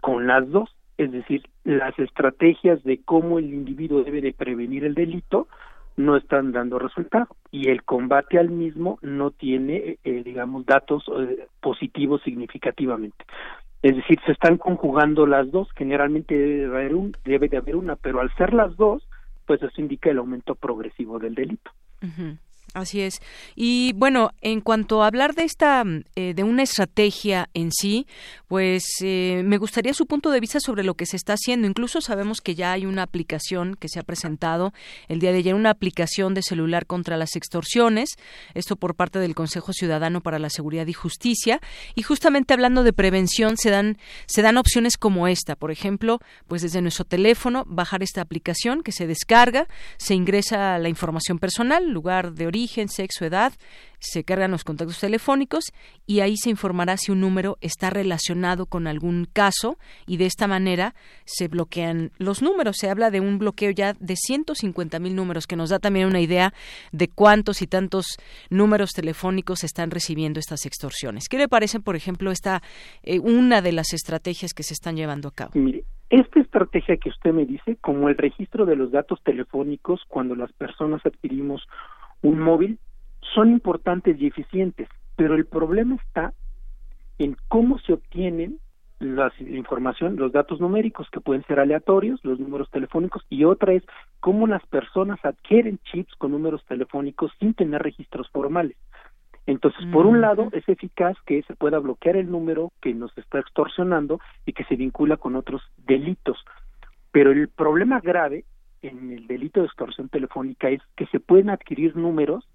con 0.00 0.26
las 0.26 0.48
dos, 0.50 0.74
es 0.98 1.12
decir, 1.12 1.42
las 1.64 1.98
estrategias 1.98 2.82
de 2.84 3.02
cómo 3.02 3.38
el 3.38 3.52
individuo 3.52 4.02
debe 4.02 4.20
de 4.20 4.32
prevenir 4.32 4.84
el 4.84 4.94
delito 4.94 5.48
no 5.96 6.16
están 6.16 6.52
dando 6.52 6.78
resultado 6.78 7.28
y 7.50 7.70
el 7.70 7.82
combate 7.82 8.38
al 8.38 8.50
mismo 8.50 8.98
no 9.02 9.30
tiene, 9.30 9.98
eh, 10.04 10.22
digamos, 10.24 10.66
datos 10.66 11.04
eh, 11.18 11.46
positivos 11.60 12.22
significativamente. 12.22 13.24
Es 13.82 13.96
decir, 13.96 14.18
se 14.26 14.32
están 14.32 14.58
conjugando 14.58 15.26
las 15.26 15.50
dos, 15.50 15.68
generalmente 15.76 16.36
debe 16.36 16.66
haber, 16.66 16.94
un, 16.94 17.16
debe 17.24 17.48
de 17.48 17.58
haber 17.58 17.76
una, 17.76 17.96
pero 17.96 18.20
al 18.20 18.34
ser 18.34 18.52
las 18.52 18.76
dos, 18.76 19.06
pues 19.46 19.62
eso 19.62 19.80
indica 19.80 20.10
el 20.10 20.18
aumento 20.18 20.54
progresivo 20.54 21.18
del 21.18 21.34
delito. 21.34 21.70
Así 22.76 23.00
es. 23.00 23.22
Y 23.54 23.94
bueno, 23.94 24.32
en 24.42 24.60
cuanto 24.60 25.02
a 25.02 25.06
hablar 25.06 25.34
de 25.34 25.44
esta, 25.44 25.82
eh, 26.14 26.34
de 26.34 26.44
una 26.44 26.62
estrategia 26.62 27.48
en 27.54 27.72
sí, 27.72 28.06
pues 28.48 28.84
eh, 29.00 29.40
me 29.46 29.56
gustaría 29.56 29.94
su 29.94 30.04
punto 30.04 30.30
de 30.30 30.40
vista 30.40 30.60
sobre 30.60 30.84
lo 30.84 30.92
que 30.92 31.06
se 31.06 31.16
está 31.16 31.32
haciendo. 31.32 31.66
Incluso 31.66 32.02
sabemos 32.02 32.42
que 32.42 32.54
ya 32.54 32.72
hay 32.72 32.84
una 32.84 33.02
aplicación 33.02 33.76
que 33.76 33.88
se 33.88 33.98
ha 33.98 34.02
presentado 34.02 34.74
el 35.08 35.20
día 35.20 35.32
de 35.32 35.38
ayer, 35.38 35.54
una 35.54 35.70
aplicación 35.70 36.34
de 36.34 36.42
celular 36.42 36.84
contra 36.84 37.16
las 37.16 37.34
extorsiones, 37.34 38.10
esto 38.52 38.76
por 38.76 38.94
parte 38.94 39.20
del 39.20 39.34
Consejo 39.34 39.72
Ciudadano 39.72 40.20
para 40.20 40.38
la 40.38 40.50
Seguridad 40.50 40.86
y 40.86 40.92
Justicia. 40.92 41.62
Y 41.94 42.02
justamente 42.02 42.52
hablando 42.52 42.82
de 42.82 42.92
prevención, 42.92 43.56
se 43.56 43.70
dan, 43.70 43.96
se 44.26 44.42
dan 44.42 44.58
opciones 44.58 44.98
como 44.98 45.28
esta. 45.28 45.56
Por 45.56 45.70
ejemplo, 45.70 46.18
pues 46.46 46.60
desde 46.60 46.82
nuestro 46.82 47.06
teléfono, 47.06 47.64
bajar 47.66 48.02
esta 48.02 48.20
aplicación 48.20 48.82
que 48.82 48.92
se 48.92 49.06
descarga, 49.06 49.66
se 49.96 50.12
ingresa 50.12 50.78
la 50.78 50.90
información 50.90 51.38
personal, 51.38 51.88
lugar 51.88 52.34
de 52.34 52.46
origen, 52.46 52.65
origen, 52.66 52.88
sexo, 52.88 53.24
edad, 53.24 53.52
se 54.00 54.24
cargan 54.24 54.50
los 54.50 54.64
contactos 54.64 54.98
telefónicos 54.98 55.72
y 56.04 56.18
ahí 56.20 56.36
se 56.36 56.50
informará 56.50 56.96
si 56.96 57.12
un 57.12 57.20
número 57.20 57.58
está 57.60 57.90
relacionado 57.90 58.66
con 58.66 58.88
algún 58.88 59.28
caso 59.32 59.78
y 60.06 60.16
de 60.16 60.26
esta 60.26 60.48
manera 60.48 60.94
se 61.24 61.46
bloquean 61.46 62.10
los 62.18 62.42
números. 62.42 62.76
Se 62.78 62.90
habla 62.90 63.10
de 63.10 63.20
un 63.20 63.38
bloqueo 63.38 63.70
ya 63.70 63.94
de 63.94 64.16
150 64.16 64.98
mil 64.98 65.14
números 65.14 65.46
que 65.46 65.54
nos 65.54 65.70
da 65.70 65.78
también 65.78 66.08
una 66.08 66.20
idea 66.20 66.52
de 66.90 67.08
cuántos 67.08 67.62
y 67.62 67.68
tantos 67.68 68.06
números 68.50 68.90
telefónicos 68.90 69.62
están 69.62 69.92
recibiendo 69.92 70.40
estas 70.40 70.66
extorsiones. 70.66 71.28
¿Qué 71.28 71.38
le 71.38 71.48
parece, 71.48 71.78
por 71.78 71.94
ejemplo, 71.94 72.32
esta 72.32 72.62
eh, 73.04 73.20
una 73.20 73.62
de 73.62 73.72
las 73.72 73.92
estrategias 73.92 74.52
que 74.54 74.64
se 74.64 74.74
están 74.74 74.96
llevando 74.96 75.28
a 75.28 75.32
cabo? 75.32 75.52
Mire, 75.54 75.84
esta 76.08 76.38
estrategia 76.38 76.96
que 76.98 77.08
usted 77.08 77.32
me 77.32 77.44
dice, 77.46 77.76
como 77.80 78.08
el 78.08 78.16
registro 78.16 78.64
de 78.64 78.76
los 78.76 78.92
datos 78.92 79.20
telefónicos 79.24 80.02
cuando 80.06 80.36
las 80.36 80.52
personas 80.52 81.04
adquirimos 81.04 81.66
un 82.26 82.40
móvil 82.40 82.78
son 83.34 83.50
importantes 83.50 84.20
y 84.20 84.26
eficientes, 84.26 84.88
pero 85.14 85.34
el 85.34 85.46
problema 85.46 85.96
está 85.96 86.32
en 87.18 87.36
cómo 87.48 87.78
se 87.78 87.92
obtienen 87.92 88.58
la 88.98 89.30
información, 89.40 90.16
los 90.16 90.32
datos 90.32 90.60
numéricos 90.60 91.08
que 91.10 91.20
pueden 91.20 91.44
ser 91.44 91.60
aleatorios, 91.60 92.18
los 92.24 92.40
números 92.40 92.70
telefónicos, 92.70 93.24
y 93.28 93.44
otra 93.44 93.74
es 93.74 93.84
cómo 94.20 94.46
las 94.46 94.64
personas 94.66 95.18
adquieren 95.22 95.78
chips 95.84 96.14
con 96.16 96.32
números 96.32 96.64
telefónicos 96.66 97.30
sin 97.38 97.54
tener 97.54 97.82
registros 97.82 98.28
formales. 98.30 98.76
Entonces, 99.46 99.86
por 99.92 100.06
un 100.06 100.20
lado, 100.20 100.48
es 100.52 100.68
eficaz 100.68 101.16
que 101.24 101.42
se 101.42 101.54
pueda 101.54 101.78
bloquear 101.78 102.16
el 102.16 102.30
número 102.30 102.72
que 102.80 102.92
nos 102.94 103.16
está 103.16 103.38
extorsionando 103.38 104.18
y 104.44 104.52
que 104.52 104.64
se 104.64 104.74
vincula 104.74 105.18
con 105.18 105.36
otros 105.36 105.62
delitos. 105.76 106.38
Pero 107.12 107.30
el 107.30 107.48
problema 107.48 108.00
grave 108.00 108.44
en 108.82 109.12
el 109.12 109.26
delito 109.26 109.60
de 109.60 109.66
extorsión 109.66 110.08
telefónica 110.08 110.68
es 110.68 110.80
que 110.96 111.06
se 111.06 111.20
pueden 111.20 111.50
adquirir 111.50 111.96
números 111.96 112.46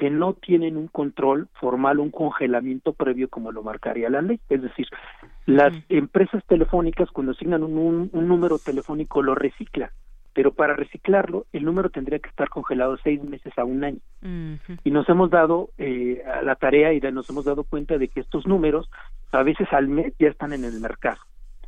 que 0.00 0.08
no 0.08 0.32
tienen 0.32 0.78
un 0.78 0.88
control 0.88 1.48
formal, 1.60 1.98
un 1.98 2.10
congelamiento 2.10 2.94
previo 2.94 3.28
como 3.28 3.52
lo 3.52 3.62
marcaría 3.62 4.08
la 4.08 4.22
ley. 4.22 4.40
Es 4.48 4.62
decir, 4.62 4.86
las 5.44 5.74
empresas 5.90 6.42
telefónicas 6.46 7.10
cuando 7.10 7.32
asignan 7.32 7.62
un, 7.62 8.10
número 8.10 8.58
telefónico 8.58 9.22
lo 9.22 9.34
reciclan. 9.34 9.90
pero 10.32 10.54
para 10.54 10.74
reciclarlo 10.74 11.44
el 11.52 11.64
número 11.64 11.90
tendría 11.90 12.18
que 12.18 12.30
estar 12.30 12.48
congelado 12.48 12.96
seis 13.02 13.22
meses 13.22 13.52
a 13.58 13.64
un 13.64 13.84
año. 13.84 14.00
Y 14.84 14.90
nos 14.90 15.06
hemos 15.10 15.28
dado 15.28 15.68
eh, 15.76 16.22
a 16.24 16.40
la 16.40 16.54
tarea 16.54 16.94
y 16.94 17.00
nos 17.00 17.28
hemos 17.28 17.44
dado 17.44 17.64
cuenta 17.64 17.98
de 17.98 18.08
que 18.08 18.20
estos 18.20 18.46
números 18.46 18.88
a 19.32 19.42
veces 19.42 19.68
al 19.70 19.88
mes 19.88 20.14
ya 20.18 20.28
están 20.28 20.54
en 20.54 20.64
el 20.64 20.80
mercado. 20.80 21.18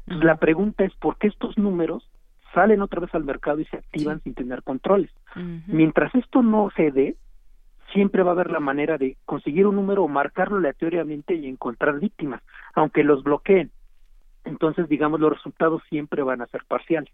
Entonces, 0.06 0.24
la 0.24 0.36
pregunta 0.36 0.84
es 0.84 0.94
por 0.94 1.18
qué 1.18 1.28
estos 1.28 1.58
números 1.58 2.08
salen 2.54 2.82
otra 2.82 3.00
vez 3.00 3.14
al 3.14 3.24
mercado 3.24 3.60
y 3.60 3.64
se 3.66 3.76
activan 3.76 4.20
sin 4.22 4.34
tener 4.34 4.62
controles. 4.62 5.10
Mientras 5.66 6.14
esto 6.14 6.42
no 6.42 6.70
se 6.76 6.90
dé, 6.90 7.16
siempre 7.92 8.22
va 8.22 8.30
a 8.30 8.34
haber 8.34 8.50
la 8.50 8.60
manera 8.60 8.98
de 8.98 9.16
conseguir 9.24 9.66
un 9.66 9.76
número 9.76 10.04
o 10.04 10.08
marcarlo 10.08 10.58
aleatoriamente 10.58 11.34
y 11.34 11.46
encontrar 11.46 11.98
víctimas, 12.00 12.42
aunque 12.74 13.04
los 13.04 13.22
bloqueen. 13.22 13.70
Entonces, 14.44 14.88
digamos, 14.88 15.20
los 15.20 15.32
resultados 15.32 15.82
siempre 15.88 16.22
van 16.22 16.42
a 16.42 16.46
ser 16.46 16.64
parciales. 16.66 17.12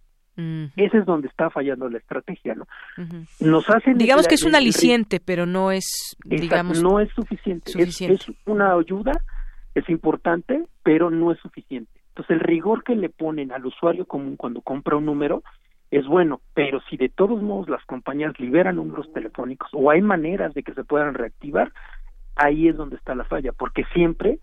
Ese 0.77 0.98
es 0.98 1.05
donde 1.05 1.27
está 1.27 1.51
fallando 1.51 1.90
la 1.90 1.98
estrategia, 1.98 2.55
¿no? 2.55 2.68
Nos 3.40 3.68
hacen 3.68 3.98
digamos 3.98 4.29
que 4.29 4.37
es 4.37 4.44
un 4.44 4.55
aliciente, 4.55 5.18
pero 5.18 5.46
no 5.46 5.72
es, 5.72 6.16
digamos, 6.24 6.81
no 6.81 7.01
es 7.01 7.11
suficiente. 7.12 7.72
Es, 7.77 8.01
una 8.46 8.72
ayuda, 8.74 9.11
es 9.74 9.88
importante, 9.88 10.64
pero 10.85 11.11
no 11.11 11.33
es 11.33 11.40
suficiente. 11.40 11.97
Entonces, 12.18 12.35
el 12.35 12.40
rigor 12.40 12.83
que 12.83 12.96
le 12.96 13.11
ponen 13.11 13.52
al 13.52 13.64
usuario 13.64 14.04
común 14.04 14.37
cuando 14.37 14.61
compra 14.61 14.96
un 14.96 15.07
número 15.07 15.44
es 15.92 16.04
bueno, 16.04 16.40
pero 16.52 16.81
si 16.90 16.96
de 16.96 17.09
todos 17.09 17.40
modos 17.40 17.68
las 17.68 17.85
compañías 17.85 18.37
liberan 18.40 18.74
números 18.74 19.09
telefónicos 19.12 19.68
o 19.72 19.88
hay 19.88 20.02
maneras 20.02 20.52
de 20.52 20.64
que 20.64 20.74
se 20.74 20.83
puedan 20.83 21.14
reactivar, 21.14 21.72
ahí 22.35 22.66
es 22.66 22.76
donde 22.76 22.96
está 22.96 23.14
la 23.14 23.22
falla, 23.22 23.52
porque 23.52 23.85
siempre 23.94 24.40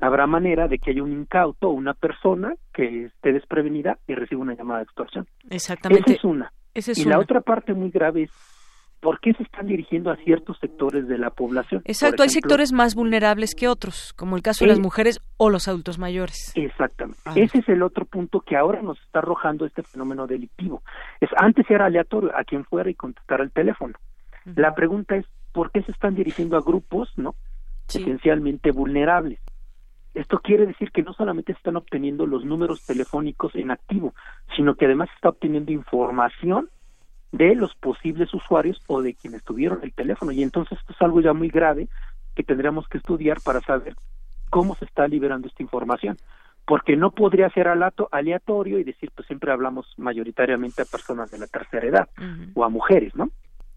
habrá 0.00 0.26
manera 0.26 0.68
de 0.68 0.78
que 0.78 0.92
haya 0.92 1.02
un 1.02 1.12
incauto 1.12 1.68
o 1.68 1.72
una 1.72 1.92
persona 1.92 2.54
que 2.72 3.04
esté 3.04 3.34
desprevenida 3.34 3.98
y 4.06 4.14
reciba 4.14 4.40
una 4.40 4.54
llamada 4.54 4.78
de 4.78 4.84
extorsión. 4.84 5.26
Exactamente. 5.50 6.12
Esa 6.12 6.18
es 6.18 6.24
una. 6.24 6.52
y 6.96 7.04
la 7.04 7.18
otra 7.18 7.42
parte 7.42 7.74
muy 7.74 7.90
grave 7.90 8.22
es 8.22 8.57
por 9.00 9.20
qué 9.20 9.32
se 9.34 9.42
están 9.44 9.66
dirigiendo 9.66 10.10
a 10.10 10.16
ciertos 10.16 10.58
sectores 10.58 11.06
de 11.06 11.18
la 11.18 11.30
población. 11.30 11.82
Exacto, 11.84 12.22
hay 12.22 12.30
sectores 12.30 12.72
más 12.72 12.94
vulnerables 12.94 13.54
que 13.54 13.68
otros, 13.68 14.12
como 14.14 14.36
el 14.36 14.42
caso 14.42 14.64
de 14.64 14.70
las 14.70 14.80
mujeres 14.80 15.20
o 15.36 15.50
los 15.50 15.68
adultos 15.68 15.98
mayores. 15.98 16.52
Exactamente. 16.56 17.20
Ah. 17.24 17.34
Ese 17.36 17.58
es 17.58 17.68
el 17.68 17.82
otro 17.82 18.04
punto 18.04 18.40
que 18.40 18.56
ahora 18.56 18.82
nos 18.82 19.00
está 19.02 19.20
arrojando 19.20 19.66
este 19.66 19.82
fenómeno 19.82 20.26
delictivo. 20.26 20.82
Es 21.20 21.30
antes 21.36 21.70
era 21.70 21.86
aleatorio 21.86 22.30
a 22.36 22.44
quien 22.44 22.64
fuera 22.64 22.90
y 22.90 22.94
contestar 22.94 23.40
el 23.40 23.50
teléfono. 23.52 23.94
La 24.56 24.74
pregunta 24.74 25.16
es 25.16 25.26
por 25.52 25.70
qué 25.70 25.82
se 25.82 25.92
están 25.92 26.14
dirigiendo 26.14 26.56
a 26.56 26.62
grupos, 26.62 27.12
¿no? 27.16 27.34
Esencialmente 27.88 28.70
vulnerables. 28.70 29.40
Esto 30.14 30.38
quiere 30.38 30.66
decir 30.66 30.90
que 30.90 31.02
no 31.02 31.12
solamente 31.12 31.52
están 31.52 31.76
obteniendo 31.76 32.26
los 32.26 32.44
números 32.44 32.84
telefónicos 32.84 33.54
en 33.54 33.70
activo, 33.70 34.14
sino 34.56 34.74
que 34.74 34.86
además 34.86 35.08
está 35.14 35.28
obteniendo 35.28 35.70
información 35.70 36.70
de 37.32 37.54
los 37.54 37.74
posibles 37.74 38.32
usuarios 38.32 38.80
o 38.86 39.02
de 39.02 39.14
quienes 39.14 39.44
tuvieron 39.44 39.80
el 39.82 39.92
teléfono. 39.92 40.32
Y 40.32 40.42
entonces 40.42 40.78
esto 40.78 40.92
es 40.92 41.02
algo 41.02 41.20
ya 41.20 41.32
muy 41.32 41.48
grave 41.48 41.88
que 42.34 42.42
tendríamos 42.42 42.88
que 42.88 42.98
estudiar 42.98 43.40
para 43.42 43.60
saber 43.60 43.94
cómo 44.50 44.74
se 44.76 44.84
está 44.84 45.06
liberando 45.08 45.48
esta 45.48 45.62
información. 45.62 46.16
Porque 46.66 46.96
no 46.96 47.12
podría 47.12 47.48
ser 47.50 47.66
aleatorio 47.68 48.78
y 48.78 48.84
decir, 48.84 49.10
pues 49.14 49.26
siempre 49.26 49.50
hablamos 49.50 49.86
mayoritariamente 49.96 50.82
a 50.82 50.84
personas 50.84 51.30
de 51.30 51.38
la 51.38 51.46
tercera 51.46 51.86
edad 51.86 52.08
o 52.54 52.62
a 52.62 52.68
mujeres, 52.68 53.14
¿no? 53.16 53.30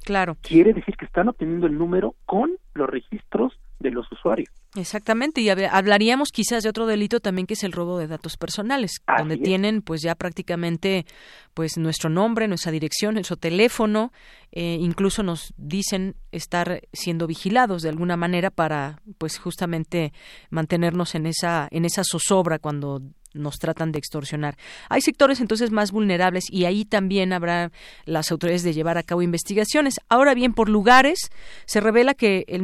Claro. 0.04 0.36
Quiere 0.42 0.74
decir 0.74 0.98
que 0.98 1.06
están 1.06 1.30
obteniendo 1.30 1.68
el 1.68 1.78
número 1.78 2.16
con 2.26 2.52
los 2.74 2.90
registros 2.90 3.58
de 3.82 3.91
los 3.91 4.12
usuarios. 4.12 4.50
Exactamente, 4.76 5.41
y 5.41 5.50
hablaríamos 5.50 6.30
quizás 6.32 6.63
de 6.63 6.70
otro 6.70 6.86
delito 6.86 7.20
también 7.20 7.46
que 7.46 7.56
es 7.56 7.63
el 7.63 7.74
robo 7.74 7.98
de 7.98 8.08
datos 8.08 8.38
personales, 8.38 9.02
donde 9.17 9.38
tienen 9.38 9.82
pues 9.82 10.02
ya 10.02 10.15
prácticamente 10.15 11.06
pues 11.54 11.78
nuestro 11.78 12.10
nombre, 12.10 12.48
nuestra 12.48 12.72
dirección, 12.72 13.15
nuestro 13.15 13.36
teléfono, 13.36 14.13
eh, 14.54 14.78
incluso 14.80 15.24
nos 15.24 15.54
dicen 15.58 16.15
estar 16.32 16.82
siendo 16.94 17.28
vigilados 17.28 17.82
de 17.82 17.89
alguna 17.89 18.15
manera 18.15 18.50
para 18.50 19.02
pues 19.17 19.38
justamente 19.39 20.13
mantenernos 20.50 21.15
en 21.15 21.26
esa 21.26 21.67
en 21.72 21.84
esa 21.84 22.04
zozobra 22.06 22.58
cuando 22.58 23.02
nos 23.34 23.60
tratan 23.60 23.91
de 23.91 24.00
extorsionar. 24.00 24.58
Hay 24.89 25.02
sectores 25.02 25.39
entonces 25.39 25.72
más 25.72 25.91
vulnerables 25.91 26.46
y 26.50 26.65
ahí 26.65 26.86
también 26.86 27.34
habrá 27.34 27.72
las 28.06 28.32
autoridades 28.32 28.63
de 28.63 28.74
llevar 28.74 28.98
a 28.98 29.04
cabo 29.04 29.22
investigaciones. 29.22 29.96
Ahora 30.10 30.34
bien, 30.34 30.54
por 30.54 30.70
lugares, 30.70 31.32
se 31.65 31.80
revela 31.80 32.13
que 32.13 32.46
el, 32.48 32.63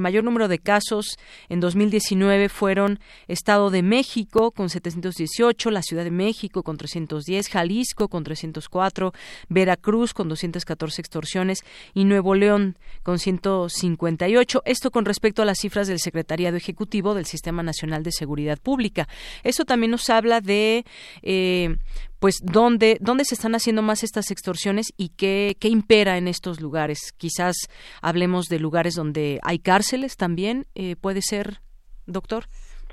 mayor 0.00 0.24
número 0.24 0.48
de 0.48 0.58
casos 0.58 1.16
en 1.48 1.60
2019 1.60 2.48
fueron 2.48 2.98
Estado 3.28 3.70
de 3.70 3.82
México 3.82 4.50
con 4.50 4.70
718, 4.70 5.70
la 5.70 5.82
Ciudad 5.82 6.04
de 6.04 6.10
México 6.10 6.62
con 6.62 6.76
310, 6.76 7.48
Jalisco 7.48 8.08
con 8.08 8.24
304, 8.24 9.12
Veracruz 9.48 10.14
con 10.14 10.28
214 10.28 11.00
extorsiones 11.00 11.64
y 11.94 12.04
Nuevo 12.04 12.34
León 12.34 12.78
con 13.02 13.18
158. 13.18 14.62
Esto 14.64 14.90
con 14.90 15.04
respecto 15.04 15.42
a 15.42 15.44
las 15.44 15.58
cifras 15.58 15.88
del 15.88 16.00
Secretariado 16.00 16.56
Ejecutivo 16.56 17.14
del 17.14 17.26
Sistema 17.26 17.62
Nacional 17.62 18.02
de 18.02 18.12
Seguridad 18.12 18.58
Pública. 18.58 19.08
Eso 19.42 19.64
también 19.64 19.90
nos 19.90 20.05
habla 20.10 20.40
de 20.40 20.84
eh, 21.22 21.76
pues 22.18 22.40
dónde, 22.42 22.98
dónde 23.00 23.24
se 23.24 23.34
están 23.34 23.54
haciendo 23.54 23.82
más 23.82 24.02
estas 24.02 24.30
extorsiones 24.30 24.92
y 24.96 25.10
qué, 25.10 25.56
qué 25.60 25.68
impera 25.68 26.18
en 26.18 26.28
estos 26.28 26.60
lugares. 26.60 27.12
Quizás 27.16 27.56
hablemos 28.02 28.46
de 28.46 28.58
lugares 28.58 28.94
donde 28.94 29.38
hay 29.42 29.58
cárceles 29.58 30.16
también, 30.16 30.66
eh, 30.74 30.96
puede 30.96 31.22
ser, 31.22 31.58
doctor. 32.06 32.44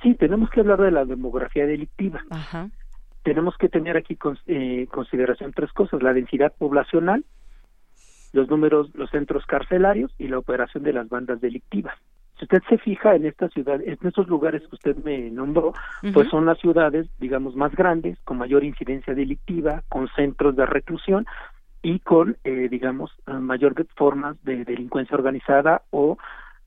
Sí, 0.02 0.16
tenemos 0.16 0.50
que 0.50 0.60
hablar 0.60 0.82
de 0.82 0.92
la 0.92 1.06
demografía 1.06 1.66
delictiva. 1.66 2.22
Tenemos 3.24 3.56
que 3.58 3.70
tener 3.70 3.96
aquí 3.96 4.18
con, 4.18 4.38
eh, 4.48 4.88
consideración 4.92 5.54
tres 5.54 5.72
cosas, 5.72 6.04
la 6.04 6.14
densidad 6.14 6.54
poblacional, 6.58 7.24
los 8.34 8.50
números, 8.50 8.94
los 8.96 9.10
centros 9.12 9.46
carcelarios 9.46 10.14
y 10.18 10.28
la 10.28 10.40
operación 10.40 10.84
de 10.84 10.92
las 10.92 11.08
bandas 11.08 11.40
delictivas 11.40 11.96
si 12.38 12.46
usted 12.46 12.62
se 12.68 12.78
fija 12.80 13.16
en 13.16 13.26
esta 13.26 13.48
ciudad, 13.50 13.80
en 13.82 13.98
estos 14.02 14.28
lugares 14.28 14.62
que 14.64 14.76
usted 14.76 14.98
me 15.04 15.30
nombró, 15.30 15.74
pues 16.14 16.30
son 16.30 16.46
las 16.46 16.58
ciudades, 16.60 17.08
digamos, 17.20 17.56
más 17.56 17.76
grandes, 17.76 18.18
con 18.24 18.38
mayor 18.38 18.64
incidencia 18.64 19.14
delictiva, 19.14 19.84
con 19.90 20.08
centros 20.16 20.56
de 20.56 20.66
reclusión 20.66 21.26
y 21.84 22.00
con, 22.00 22.38
eh, 22.44 22.70
digamos, 22.70 23.12
mayor 23.28 23.76
formas 23.96 24.42
de 24.44 24.66
delincuencia 24.66 25.16
organizada 25.16 25.84
o 25.92 26.18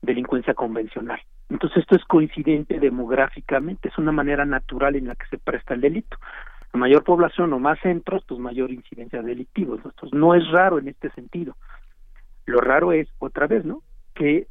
delincuencia 0.01 0.53
convencional. 0.53 1.19
Entonces 1.49 1.79
esto 1.79 1.95
es 1.95 2.03
coincidente 2.05 2.79
demográficamente, 2.79 3.89
es 3.89 3.97
una 3.97 4.11
manera 4.11 4.45
natural 4.45 4.95
en 4.95 5.07
la 5.07 5.15
que 5.15 5.27
se 5.27 5.37
presta 5.37 5.73
el 5.73 5.81
delito. 5.81 6.17
A 6.73 6.77
mayor 6.77 7.03
población 7.03 7.53
o 7.53 7.59
más 7.59 7.79
centros, 7.79 8.23
pues 8.27 8.39
mayor 8.39 8.71
incidencia 8.71 9.21
delictiva. 9.21 9.75
Entonces 9.75 10.13
no 10.13 10.35
es 10.35 10.49
raro 10.51 10.79
en 10.79 10.89
este 10.89 11.09
sentido. 11.11 11.55
Lo 12.45 12.59
raro 12.59 12.91
es, 12.91 13.07
otra 13.19 13.47
vez, 13.47 13.65
¿no? 13.65 13.81
Que 14.13 14.47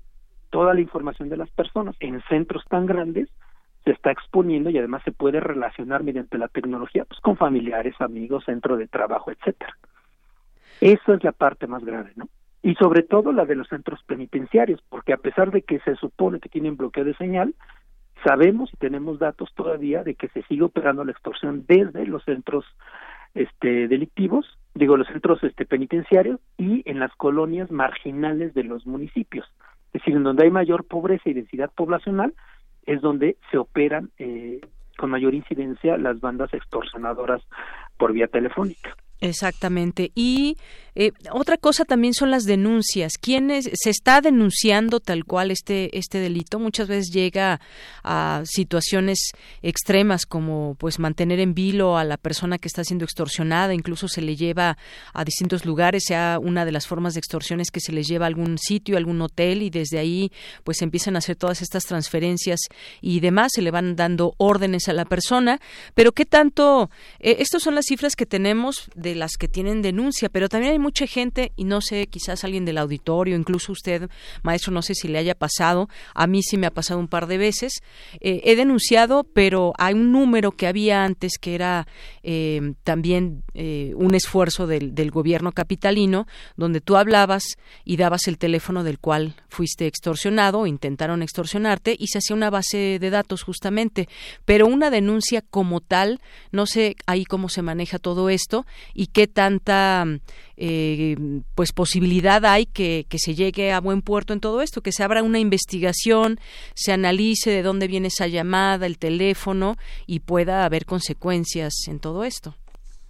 toda 0.56 0.72
la 0.72 0.80
información 0.80 1.28
de 1.28 1.36
las 1.36 1.50
personas 1.50 1.94
en 2.00 2.22
centros 2.30 2.64
tan 2.70 2.86
grandes 2.86 3.28
se 3.84 3.90
está 3.90 4.10
exponiendo 4.10 4.70
y 4.70 4.78
además 4.78 5.02
se 5.04 5.12
puede 5.12 5.38
relacionar 5.38 6.02
mediante 6.02 6.38
la 6.38 6.48
tecnología 6.48 7.04
pues 7.04 7.20
con 7.20 7.36
familiares, 7.36 7.94
amigos, 7.98 8.46
centro 8.46 8.78
de 8.78 8.88
trabajo, 8.88 9.30
etcétera. 9.30 9.76
Eso 10.80 11.12
es 11.12 11.22
la 11.22 11.32
parte 11.32 11.66
más 11.66 11.84
grave, 11.84 12.12
¿no? 12.16 12.30
Y 12.62 12.74
sobre 12.76 13.02
todo 13.02 13.32
la 13.32 13.44
de 13.44 13.54
los 13.54 13.68
centros 13.68 14.02
penitenciarios, 14.04 14.80
porque 14.88 15.12
a 15.12 15.18
pesar 15.18 15.50
de 15.50 15.60
que 15.60 15.78
se 15.80 15.94
supone 15.96 16.40
que 16.40 16.48
tienen 16.48 16.78
bloqueo 16.78 17.04
de 17.04 17.14
señal, 17.16 17.54
sabemos 18.24 18.70
y 18.72 18.78
tenemos 18.78 19.18
datos 19.18 19.52
todavía 19.54 20.04
de 20.04 20.14
que 20.14 20.28
se 20.28 20.42
sigue 20.44 20.62
operando 20.62 21.04
la 21.04 21.12
extorsión 21.12 21.66
desde 21.68 22.06
los 22.06 22.24
centros 22.24 22.64
este 23.34 23.88
delictivos, 23.88 24.46
digo 24.74 24.96
los 24.96 25.08
centros 25.08 25.44
este 25.44 25.66
penitenciarios 25.66 26.40
y 26.56 26.82
en 26.90 26.98
las 26.98 27.14
colonias 27.16 27.70
marginales 27.70 28.54
de 28.54 28.64
los 28.64 28.86
municipios. 28.86 29.44
Es 29.96 30.02
decir, 30.02 30.16
en 30.16 30.24
donde 30.24 30.44
hay 30.44 30.50
mayor 30.50 30.84
pobreza 30.84 31.30
y 31.30 31.32
densidad 31.32 31.70
poblacional 31.74 32.34
es 32.84 33.00
donde 33.00 33.38
se 33.50 33.56
operan 33.56 34.10
eh, 34.18 34.60
con 34.98 35.08
mayor 35.08 35.34
incidencia 35.34 35.96
las 35.96 36.20
bandas 36.20 36.52
extorsionadoras 36.52 37.40
por 37.96 38.12
vía 38.12 38.26
telefónica. 38.26 38.94
Exactamente. 39.22 40.12
Y 40.14 40.58
eh, 40.98 41.12
otra 41.30 41.58
cosa 41.58 41.84
también 41.84 42.14
son 42.14 42.30
las 42.30 42.44
denuncias. 42.44 43.12
¿Quiénes 43.20 43.68
se 43.74 43.90
está 43.90 44.22
denunciando 44.22 44.98
tal 44.98 45.26
cual 45.26 45.50
este 45.50 45.98
este 45.98 46.18
delito? 46.18 46.58
Muchas 46.58 46.88
veces 46.88 47.12
llega 47.12 47.60
a 48.02 48.42
situaciones 48.46 49.32
extremas 49.60 50.24
como 50.24 50.74
pues 50.78 50.98
mantener 50.98 51.38
en 51.38 51.52
vilo 51.52 51.98
a 51.98 52.04
la 52.04 52.16
persona 52.16 52.56
que 52.56 52.68
está 52.68 52.82
siendo 52.82 53.04
extorsionada, 53.04 53.74
incluso 53.74 54.08
se 54.08 54.22
le 54.22 54.36
lleva 54.36 54.78
a 55.12 55.24
distintos 55.24 55.66
lugares, 55.66 56.04
sea 56.06 56.38
una 56.40 56.64
de 56.64 56.72
las 56.72 56.86
formas 56.86 57.12
de 57.12 57.20
extorsiones 57.20 57.70
que 57.70 57.80
se 57.80 57.92
les 57.92 58.08
lleva 58.08 58.24
a 58.24 58.28
algún 58.28 58.56
sitio, 58.56 58.96
algún 58.96 59.20
hotel 59.20 59.62
y 59.62 59.68
desde 59.68 59.98
ahí 59.98 60.32
pues 60.64 60.80
empiezan 60.80 61.14
a 61.16 61.18
hacer 61.18 61.36
todas 61.36 61.60
estas 61.60 61.84
transferencias 61.84 62.60
y 63.02 63.20
demás, 63.20 63.52
se 63.54 63.60
le 63.60 63.70
van 63.70 63.96
dando 63.96 64.34
órdenes 64.38 64.88
a 64.88 64.94
la 64.94 65.04
persona, 65.04 65.60
pero 65.94 66.12
qué 66.12 66.24
tanto 66.24 66.88
eh, 67.20 67.36
estas 67.40 67.62
son 67.62 67.74
las 67.74 67.84
cifras 67.84 68.16
que 68.16 68.24
tenemos 68.24 68.88
de 68.94 69.14
las 69.14 69.32
que 69.38 69.46
tienen 69.46 69.82
denuncia, 69.82 70.30
pero 70.30 70.48
también 70.48 70.72
hay 70.72 70.78
mucha 70.86 71.08
gente, 71.08 71.50
y 71.56 71.64
no 71.64 71.80
sé, 71.80 72.06
quizás 72.06 72.44
alguien 72.44 72.64
del 72.64 72.78
auditorio, 72.78 73.34
incluso 73.34 73.72
usted, 73.72 74.08
maestro, 74.44 74.72
no 74.72 74.82
sé 74.82 74.94
si 74.94 75.08
le 75.08 75.18
haya 75.18 75.34
pasado, 75.34 75.88
a 76.14 76.28
mí 76.28 76.44
sí 76.44 76.56
me 76.58 76.68
ha 76.68 76.70
pasado 76.70 77.00
un 77.00 77.08
par 77.08 77.26
de 77.26 77.38
veces. 77.38 77.82
Eh, 78.20 78.40
he 78.44 78.54
denunciado, 78.54 79.24
pero 79.24 79.72
hay 79.78 79.94
un 79.94 80.12
número 80.12 80.52
que 80.52 80.68
había 80.68 81.04
antes 81.04 81.38
que 81.40 81.56
era 81.56 81.88
eh, 82.22 82.74
también 82.84 83.42
eh, 83.54 83.94
un 83.96 84.14
esfuerzo 84.14 84.68
del, 84.68 84.94
del 84.94 85.10
gobierno 85.10 85.50
capitalino, 85.50 86.28
donde 86.56 86.80
tú 86.80 86.96
hablabas 86.96 87.56
y 87.84 87.96
dabas 87.96 88.28
el 88.28 88.38
teléfono 88.38 88.84
del 88.84 89.00
cual 89.00 89.34
fuiste 89.48 89.88
extorsionado, 89.88 90.68
intentaron 90.68 91.20
extorsionarte, 91.20 91.96
y 91.98 92.06
se 92.06 92.18
hacía 92.18 92.36
una 92.36 92.50
base 92.50 92.98
de 93.00 93.10
datos 93.10 93.42
justamente. 93.42 94.08
Pero 94.44 94.68
una 94.68 94.90
denuncia 94.90 95.42
como 95.42 95.80
tal, 95.80 96.20
no 96.52 96.66
sé 96.66 96.94
ahí 97.06 97.24
cómo 97.24 97.48
se 97.48 97.62
maneja 97.62 97.98
todo 97.98 98.30
esto 98.30 98.66
y 98.94 99.08
qué 99.08 99.26
tanta 99.26 100.06
eh, 100.56 101.16
pues 101.54 101.72
posibilidad 101.72 102.44
hay 102.44 102.66
que, 102.66 103.06
que 103.08 103.18
se 103.18 103.34
llegue 103.34 103.72
a 103.72 103.80
buen 103.80 104.02
puerto 104.02 104.32
en 104.32 104.40
todo 104.40 104.62
esto, 104.62 104.80
que 104.80 104.92
se 104.92 105.02
abra 105.02 105.22
una 105.22 105.38
investigación, 105.38 106.38
se 106.74 106.92
analice 106.92 107.50
de 107.50 107.62
dónde 107.62 107.88
viene 107.88 108.08
esa 108.08 108.26
llamada, 108.26 108.86
el 108.86 108.98
teléfono 108.98 109.76
y 110.06 110.20
pueda 110.20 110.64
haber 110.64 110.84
consecuencias 110.86 111.74
en 111.88 112.00
todo 112.00 112.24
esto. 112.24 112.54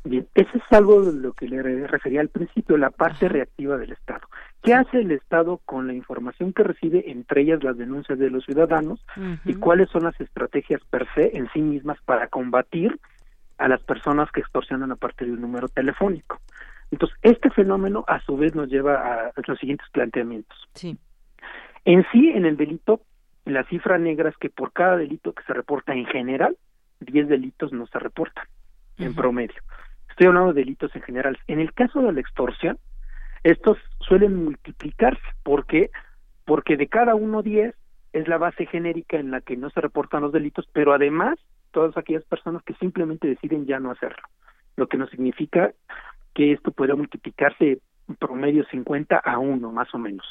Bien, 0.04 0.26
eso 0.34 0.50
es 0.54 0.62
algo 0.70 1.02
de 1.02 1.20
lo 1.20 1.32
que 1.32 1.48
le 1.48 1.62
refería 1.88 2.20
al 2.20 2.28
principio, 2.28 2.76
la 2.76 2.90
parte 2.90 3.28
reactiva 3.28 3.76
del 3.76 3.90
Estado. 3.90 4.28
¿Qué 4.62 4.72
hace 4.72 5.00
el 5.00 5.10
Estado 5.10 5.58
con 5.64 5.88
la 5.88 5.94
información 5.94 6.52
que 6.52 6.62
recibe, 6.62 7.10
entre 7.10 7.42
ellas 7.42 7.64
las 7.64 7.76
denuncias 7.76 8.16
de 8.18 8.30
los 8.30 8.44
ciudadanos, 8.44 9.04
y 9.44 9.54
cuáles 9.54 9.90
son 9.90 10.04
las 10.04 10.20
estrategias 10.20 10.80
per 10.90 11.06
se 11.14 11.36
en 11.36 11.48
sí 11.52 11.60
mismas 11.60 11.98
para 12.04 12.28
combatir 12.28 12.98
a 13.58 13.68
las 13.68 13.82
personas 13.82 14.30
que 14.30 14.40
extorsionan 14.40 14.92
a 14.92 14.96
partir 14.96 15.26
de 15.26 15.34
un 15.34 15.40
número 15.40 15.68
telefónico? 15.68 16.38
Entonces, 16.90 17.18
este 17.22 17.50
fenómeno 17.50 18.04
a 18.06 18.20
su 18.20 18.36
vez 18.36 18.54
nos 18.54 18.68
lleva 18.68 19.26
a 19.26 19.32
los 19.46 19.58
siguientes 19.58 19.88
planteamientos. 19.90 20.56
Sí. 20.74 20.96
En 21.84 22.04
sí, 22.12 22.30
en 22.30 22.44
el 22.44 22.56
delito, 22.56 23.00
la 23.44 23.64
cifra 23.64 23.98
negra 23.98 24.28
es 24.28 24.36
que 24.36 24.50
por 24.50 24.72
cada 24.72 24.96
delito 24.96 25.32
que 25.32 25.42
se 25.44 25.52
reporta 25.52 25.94
en 25.94 26.06
general, 26.06 26.56
10 27.00 27.28
delitos 27.28 27.72
no 27.72 27.86
se 27.86 27.98
reportan 27.98 28.46
en 28.98 29.14
promedio. 29.14 29.60
Estoy 30.08 30.28
hablando 30.28 30.52
de 30.52 30.60
delitos 30.60 30.94
en 30.96 31.02
general. 31.02 31.38
En 31.46 31.60
el 31.60 31.72
caso 31.74 32.00
de 32.00 32.12
la 32.12 32.20
extorsión, 32.20 32.78
estos 33.44 33.78
suelen 34.00 34.44
multiplicarse. 34.44 35.22
¿Por 35.42 35.66
qué? 35.66 35.90
Porque 36.44 36.76
de 36.76 36.88
cada 36.88 37.14
uno 37.14 37.42
10 37.42 37.74
es 38.12 38.28
la 38.28 38.38
base 38.38 38.66
genérica 38.66 39.18
en 39.18 39.30
la 39.30 39.40
que 39.40 39.56
no 39.56 39.70
se 39.70 39.80
reportan 39.80 40.22
los 40.22 40.32
delitos, 40.32 40.66
pero 40.72 40.92
además 40.94 41.38
todas 41.70 41.96
aquellas 41.96 42.24
personas 42.24 42.62
que 42.62 42.74
simplemente 42.74 43.28
deciden 43.28 43.66
ya 43.66 43.78
no 43.78 43.90
hacerlo, 43.90 44.22
lo 44.76 44.88
que 44.88 44.96
no 44.96 45.06
significa 45.08 45.72
que 46.36 46.52
esto 46.52 46.70
pueda 46.70 46.94
multiplicarse 46.94 47.80
en 48.08 48.14
promedio 48.16 48.64
50 48.70 49.16
a 49.16 49.38
1 49.38 49.72
más 49.72 49.92
o 49.94 49.98
menos. 49.98 50.26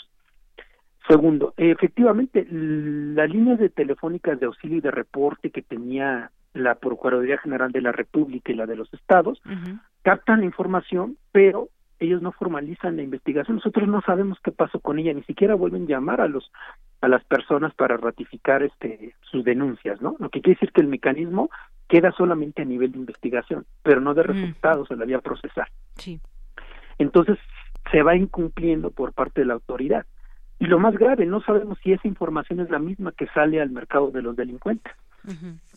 Segundo, 1.09 1.53
efectivamente, 1.57 2.47
las 2.49 3.29
líneas 3.29 3.57
de 3.57 3.69
telefónicas 3.69 4.39
de 4.39 4.45
auxilio 4.45 4.77
y 4.77 4.81
de 4.81 4.91
reporte 4.91 5.49
que 5.49 5.63
tenía 5.63 6.29
la 6.53 6.75
Procuraduría 6.75 7.39
General 7.39 7.71
de 7.71 7.81
la 7.81 7.91
República 7.91 8.51
y 8.51 8.55
la 8.55 8.67
de 8.67 8.75
los 8.75 8.93
estados 8.93 9.41
captan 10.03 10.41
la 10.41 10.45
información, 10.45 11.17
pero 11.31 11.69
ellos 11.99 12.21
no 12.21 12.31
formalizan 12.31 12.97
la 12.97 13.03
investigación. 13.03 13.57
Nosotros 13.57 13.87
no 13.87 14.01
sabemos 14.01 14.37
qué 14.43 14.51
pasó 14.51 14.79
con 14.79 14.99
ella, 14.99 15.13
ni 15.13 15.23
siquiera 15.23 15.55
vuelven 15.55 15.83
a 15.83 15.87
llamar 15.87 16.21
a 16.21 16.27
los 16.27 16.51
a 17.01 17.07
las 17.07 17.23
personas 17.25 17.73
para 17.73 17.97
ratificar 17.97 18.61
este 18.63 19.15
sus 19.31 19.43
denuncias, 19.43 20.01
¿no? 20.01 20.15
Lo 20.19 20.29
que 20.29 20.41
quiere 20.41 20.59
decir 20.59 20.71
que 20.71 20.81
el 20.81 20.87
mecanismo 20.87 21.49
queda 21.87 22.11
solamente 22.11 22.61
a 22.61 22.65
nivel 22.65 22.91
de 22.91 22.99
investigación, 22.99 23.65
pero 23.83 24.01
no 24.01 24.13
de 24.13 24.23
resultados 24.23 24.89
en 24.91 24.99
la 24.99 25.05
vía 25.05 25.19
procesal. 25.19 25.67
Sí. 25.95 26.19
Entonces 26.97 27.37
se 27.91 28.01
va 28.01 28.15
incumpliendo 28.15 28.91
por 28.91 29.13
parte 29.13 29.41
de 29.41 29.47
la 29.47 29.53
autoridad. 29.53 30.05
Y 30.57 30.65
lo 30.65 30.79
más 30.79 30.95
grave, 30.95 31.25
no 31.25 31.41
sabemos 31.41 31.77
si 31.83 31.91
esa 31.91 32.07
información 32.07 32.61
es 32.61 32.69
la 32.69 32.79
misma 32.79 33.11
que 33.11 33.27
sale 33.27 33.61
al 33.61 33.69
mercado 33.69 34.11
de 34.11 34.21
los 34.21 34.35
delincuentes, 34.35 34.93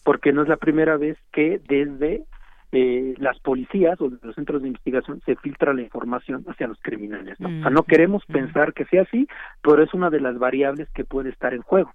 porque 0.04 0.32
no 0.32 0.42
es 0.42 0.48
la 0.48 0.56
primera 0.56 0.96
vez 0.96 1.18
que 1.32 1.60
desde 1.68 2.24
eh, 2.70 3.14
las 3.18 3.40
policías 3.40 4.00
o 4.00 4.10
los 4.22 4.34
centros 4.34 4.62
de 4.62 4.68
investigación 4.68 5.20
se 5.26 5.36
filtra 5.36 5.74
la 5.74 5.82
información 5.82 6.44
hacia 6.48 6.68
los 6.68 6.78
criminales. 6.80 7.40
¿no? 7.40 7.48
O 7.48 7.62
sea, 7.62 7.70
no 7.70 7.82
queremos 7.82 8.24
pensar 8.26 8.72
que 8.72 8.84
sea 8.84 9.02
así, 9.02 9.26
pero 9.62 9.82
es 9.82 9.92
una 9.94 10.10
de 10.10 10.20
las 10.20 10.38
variables 10.38 10.88
que 10.90 11.04
puede 11.04 11.30
estar 11.30 11.54
en 11.54 11.62
juego. 11.62 11.92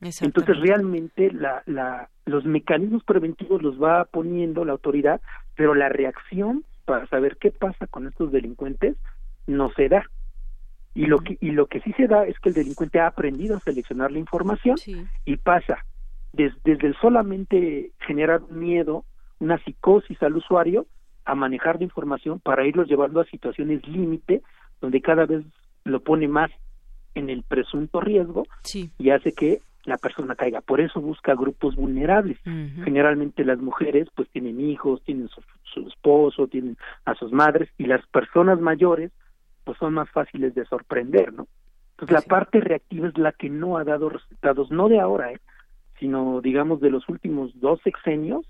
Entonces, 0.00 0.58
realmente 0.60 1.30
la, 1.30 1.62
la, 1.66 2.08
los 2.24 2.44
mecanismos 2.44 3.04
preventivos 3.04 3.62
los 3.62 3.80
va 3.80 4.06
poniendo 4.06 4.64
la 4.64 4.72
autoridad, 4.72 5.20
pero 5.56 5.74
la 5.74 5.88
reacción 5.90 6.64
para 6.86 7.06
saber 7.08 7.36
qué 7.36 7.50
pasa 7.50 7.86
con 7.86 8.06
estos 8.06 8.32
delincuentes 8.32 8.96
no 9.46 9.70
se 9.72 9.88
da. 9.88 10.04
Y 10.94 11.06
lo 11.06 11.18
que 11.18 11.36
y 11.40 11.52
lo 11.52 11.66
que 11.66 11.80
sí 11.82 11.92
se 11.92 12.08
da 12.08 12.26
es 12.26 12.38
que 12.40 12.48
el 12.48 12.54
delincuente 12.54 12.98
ha 12.98 13.06
aprendido 13.06 13.56
a 13.56 13.60
seleccionar 13.60 14.10
la 14.10 14.18
información 14.18 14.76
y 15.24 15.36
pasa. 15.36 15.84
Desde 16.32 16.86
el 16.86 16.96
solamente 17.00 17.92
generar 18.00 18.42
miedo, 18.50 19.04
una 19.38 19.58
psicosis 19.64 20.20
al 20.22 20.36
usuario, 20.36 20.86
a 21.24 21.34
manejar 21.34 21.76
la 21.76 21.84
información 21.84 22.40
para 22.40 22.66
irlos 22.66 22.88
llevando 22.88 23.20
a 23.20 23.24
situaciones 23.26 23.86
límite 23.86 24.42
donde 24.80 25.00
cada 25.00 25.26
vez 25.26 25.44
lo 25.84 26.00
pone 26.00 26.28
más 26.28 26.50
en 27.14 27.30
el 27.30 27.42
presunto 27.42 28.00
riesgo 28.00 28.44
y 28.98 29.10
hace 29.10 29.32
que 29.32 29.60
la 29.84 29.96
persona 29.96 30.34
caiga. 30.34 30.60
Por 30.60 30.80
eso 30.80 31.00
busca 31.00 31.34
grupos 31.34 31.76
vulnerables. 31.76 32.38
Generalmente 32.44 33.44
las 33.44 33.58
mujeres 33.58 34.08
pues 34.14 34.28
tienen 34.30 34.60
hijos, 34.60 35.02
tienen 35.04 35.28
su, 35.28 35.42
su, 35.62 35.88
esposo, 35.88 36.46
tienen 36.46 36.76
a 37.04 37.14
sus 37.14 37.32
madres 37.32 37.70
y 37.78 37.86
las 37.86 38.06
personas 38.06 38.60
mayores 38.60 39.10
pues 39.64 39.78
son 39.78 39.94
más 39.94 40.10
fáciles 40.10 40.54
de 40.54 40.64
sorprender, 40.66 41.32
¿no? 41.32 41.46
Entonces 41.92 42.14
la 42.14 42.22
parte 42.22 42.60
reactiva 42.60 43.08
es 43.08 43.18
la 43.18 43.32
que 43.32 43.50
no 43.50 43.76
ha 43.76 43.84
dado 43.84 44.08
resultados, 44.08 44.70
no 44.70 44.88
de 44.88 45.00
ahora, 45.00 45.32
¿eh? 45.32 45.40
sino 45.98 46.40
digamos 46.40 46.80
de 46.80 46.90
los 46.90 47.08
últimos 47.08 47.52
dos 47.60 47.80
sexenios. 47.82 48.46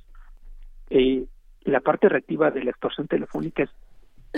Eh, 0.89 1.25
la 1.63 1.81
parte 1.81 2.09
reactiva 2.09 2.51
de 2.51 2.65
la 2.65 2.71
extorsión 2.71 3.07
telefónica 3.09 3.65
es 3.65 3.71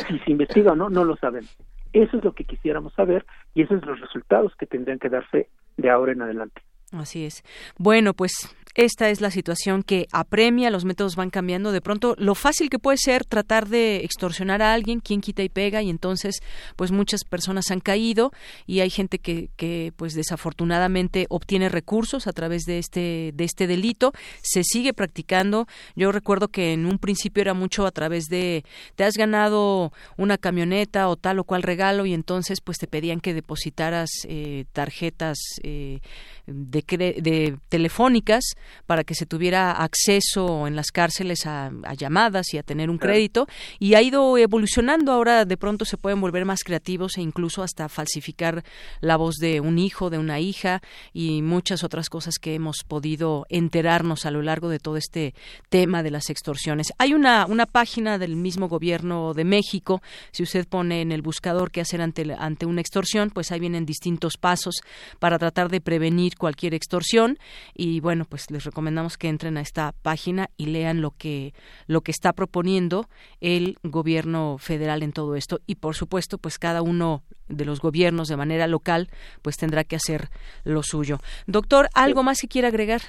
si 0.09 0.19
se 0.21 0.31
investiga 0.31 0.73
o 0.73 0.77
no, 0.77 0.89
no 0.89 1.05
lo 1.05 1.17
sabemos. 1.17 1.55
Eso 1.93 2.17
es 2.17 2.25
lo 2.25 2.33
que 2.33 2.45
quisiéramos 2.45 2.95
saber 2.95 3.27
y 3.55 3.63
esos 3.63 3.81
son 3.81 3.91
los 3.91 4.01
resultados 4.01 4.57
que 4.57 4.67
tendrían 4.67 4.99
que 4.99 5.11
darse 5.11 5.49
de 5.77 5.91
ahora 5.91 6.13
en 6.13 6.23
adelante. 6.23 6.63
Así 6.93 7.25
es. 7.25 7.43
Bueno, 7.79 8.15
pues 8.15 8.49
esta 8.75 9.11
es 9.11 9.21
la 9.21 9.31
situación 9.31 9.83
que 9.83 10.07
apremia, 10.13 10.71
los 10.71 10.85
métodos 10.85 11.15
van 11.15 11.29
cambiando. 11.29 11.73
De 11.73 11.83
pronto, 11.83 12.15
lo 12.19 12.35
fácil 12.35 12.71
que 12.71 12.79
puede 12.79 12.97
ser 12.97 13.25
tratar 13.25 13.69
de 13.69 13.97
extorsionar 13.97 14.63
a 14.63 14.73
alguien, 14.73 15.01
quien 15.01 15.21
quita 15.21 15.43
y 15.43 15.51
pega, 15.51 15.83
y 15.83 15.91
entonces, 15.91 16.41
pues 16.77 16.91
muchas 16.91 17.25
personas 17.25 17.71
han 17.71 17.81
caído 17.81 18.33
y 18.67 18.81
hay 18.81 18.89
gente 18.89 19.19
que, 19.19 19.51
que 19.57 19.93
pues 19.97 20.15
desafortunadamente 20.15 21.27
obtiene 21.29 21.69
recursos 21.69 22.27
a 22.27 22.33
través 22.33 22.63
de 22.63 22.79
este, 22.79 23.33
de 23.35 23.45
este 23.45 23.67
delito. 23.67 24.13
Se 24.43 24.65
sigue 24.65 24.95
practicando. 24.95 25.67
Yo 25.95 26.11
recuerdo 26.11 26.49
que 26.49 26.73
en 26.73 26.87
un 26.87 26.99
principio 26.99 27.43
era 27.43 27.55
mucho 27.55 27.85
a 27.87 27.91
través 27.91 28.25
de, 28.27 28.65
te 28.97 29.05
has 29.05 29.15
ganado 29.15 29.93
una 30.17 30.39
camioneta 30.39 31.09
o 31.09 31.17
tal 31.17 31.39
o 31.39 31.45
cual 31.45 31.63
regalo, 31.63 32.07
y 32.07 32.15
entonces, 32.15 32.61
pues 32.63 32.79
te 32.79 32.87
pedían 32.87 33.21
que 33.21 33.35
depositaras 33.35 34.11
eh, 34.25 34.65
tarjetas 34.73 35.39
eh, 35.63 36.01
de, 36.47 36.83
de 37.21 37.59
telefónicas 37.69 38.55
para 38.87 39.05
que 39.05 39.14
se 39.14 39.27
tuviera 39.27 39.72
acceso 39.72 40.66
en 40.66 40.77
las 40.77 40.90
cárceles 40.90 41.46
a, 41.46 41.70
llamadas 41.96 42.55
y 42.55 42.59
a 42.59 42.62
tener 42.62 42.90
un 42.90 42.98
crédito. 42.98 43.46
Y 43.79 43.94
ha 43.94 44.03
ido 44.03 44.37
evolucionando. 44.38 45.12
Ahora 45.12 45.44
de 45.44 45.57
pronto 45.57 45.85
se 45.85 45.96
pueden 45.96 46.20
volver 46.20 46.44
más 46.44 46.64
creativos 46.64 47.16
e 47.18 47.22
incluso 47.22 47.62
hasta 47.62 47.88
falsificar 47.88 48.64
la 49.01 49.16
voz 49.16 49.37
de 49.37 49.61
un 49.61 49.79
hijo 49.79 50.11
de 50.11 50.18
una 50.18 50.40
hija 50.40 50.83
y 51.12 51.42
muchas 51.42 51.85
otras 51.85 52.09
cosas 52.09 52.38
que 52.38 52.55
hemos 52.55 52.85
podido 52.87 53.46
enterarnos 53.48 54.27
a 54.27 54.31
lo 54.31 54.42
largo 54.42 54.68
de 54.68 54.79
todo 54.79 54.96
este 54.96 55.35
tema 55.68 56.03
de 56.03 56.11
las 56.11 56.31
extorsiones. 56.31 56.92
Hay 56.98 57.14
una 57.14 57.46
una 57.46 57.66
página 57.66 58.18
del 58.18 58.37
mismo 58.37 58.68
gobierno 58.68 59.35
de 59.35 59.44
México. 59.44 60.03
Si 60.31 60.42
usted 60.42 60.66
pone 60.66 61.01
en 61.01 61.12
el 61.12 61.22
buscador 61.22 61.70
qué 61.70 61.81
hacer 61.81 62.01
ante 62.01 62.35
ante 62.38 62.66
una 62.66 62.81
extorsión 62.81 63.31
pues 63.31 63.53
ahí 63.53 63.61
vienen 63.61 63.87
distintos 63.87 64.37
pasos 64.37 64.77
para 65.18 65.38
tratar 65.38 65.68
de 65.68 65.81
prevenir 65.81 66.37
cualquier 66.37 66.75
extorsión. 66.75 67.38
Y 67.75 68.01
bueno 68.01 68.25
pues 68.25 68.51
les 68.53 68.65
recomendamos 68.65 69.19
que 69.19 69.29
entren 69.29 69.57
a 69.57 69.61
esta 69.61 69.93
página 70.03 70.49
y 70.57 70.67
lean 70.67 71.01
lo 71.01 71.11
que 71.11 71.55
lo 71.87 72.03
que 72.03 72.12
está 72.12 72.33
proponiendo 72.33 73.07
el 73.41 73.77
gobierno 73.83 74.59
federal 74.59 75.03
en 75.03 75.12
todo 75.12 75.35
esto. 75.35 75.61
Y 75.67 75.77
por 75.77 75.95
supuesto 75.95 76.38
pues 76.38 76.59
cada 76.59 76.83
uno 76.83 77.23
de 77.49 77.65
los 77.65 77.81
gobiernos 77.81 78.29
de 78.29 78.37
manera 78.37 78.67
local 78.67 79.09
pues 79.43 79.57
tendrá 79.57 79.85
que 79.85 79.97
hacer 79.97 80.29
lo 80.65 80.83
suyo. 80.83 81.19
Doctor 81.47 81.88
algo 81.95 82.23
más 82.23 82.41
que 82.41 82.49
quiera 82.49 82.69
agregar 82.69 83.01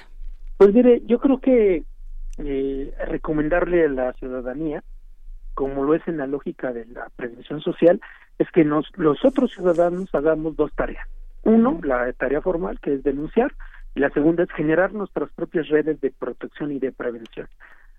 pues 0.56 0.72
mire 0.72 1.02
yo 1.06 1.18
creo 1.18 1.38
que 1.40 1.84
eh, 2.38 2.94
recomendarle 3.06 3.84
a 3.84 3.88
la 3.88 4.12
ciudadanía 4.14 4.82
como 5.54 5.84
lo 5.84 5.94
es 5.94 6.02
en 6.08 6.18
la 6.18 6.26
lógica 6.26 6.72
de 6.72 6.84
la 6.86 7.08
prevención 7.16 7.60
social 7.60 8.00
es 8.38 8.50
que 8.50 8.64
nos 8.64 8.86
los 8.96 9.24
otros 9.24 9.52
ciudadanos 9.52 10.12
hagamos 10.12 10.56
dos 10.56 10.72
tareas. 10.74 11.06
Uno 11.44 11.78
la 11.82 12.12
tarea 12.14 12.40
formal 12.40 12.80
que 12.80 12.94
es 12.94 13.02
denunciar 13.02 13.52
y 13.94 14.00
la 14.00 14.10
segunda 14.10 14.42
es 14.42 14.50
generar 14.50 14.92
nuestras 14.92 15.30
propias 15.32 15.68
redes 15.68 16.00
de 16.00 16.10
protección 16.10 16.72
y 16.72 16.78
de 16.78 16.92
prevención. 16.92 17.48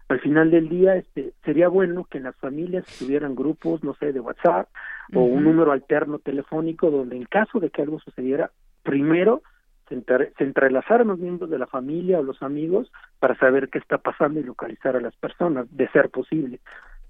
al 0.07 0.19
final 0.19 0.51
del 0.51 0.69
día 0.69 0.95
este 0.95 1.33
sería 1.43 1.67
bueno 1.67 2.05
que 2.05 2.17
en 2.17 2.25
las 2.25 2.35
familias 2.35 2.85
tuvieran 2.99 3.35
grupos 3.35 3.83
no 3.83 3.95
sé 3.95 4.13
de 4.13 4.19
WhatsApp 4.19 4.67
o 5.13 5.21
un 5.21 5.43
número 5.43 5.71
alterno 5.71 6.19
telefónico 6.19 6.91
donde 6.91 7.15
en 7.15 7.25
caso 7.25 7.59
de 7.59 7.69
que 7.69 7.81
algo 7.81 7.99
sucediera 7.99 8.51
primero 8.83 9.41
se, 9.87 9.95
entrelazaran 10.43 11.07
los 11.07 11.19
miembros 11.19 11.49
de 11.49 11.59
la 11.59 11.67
familia 11.67 12.19
o 12.19 12.23
los 12.23 12.41
amigos 12.43 12.91
para 13.19 13.35
saber 13.37 13.69
qué 13.69 13.79
está 13.79 13.97
pasando 13.97 14.39
y 14.39 14.43
localizar 14.43 14.95
a 14.95 15.01
las 15.01 15.15
personas 15.15 15.65
de 15.71 15.87
ser 15.89 16.09
posible 16.09 16.59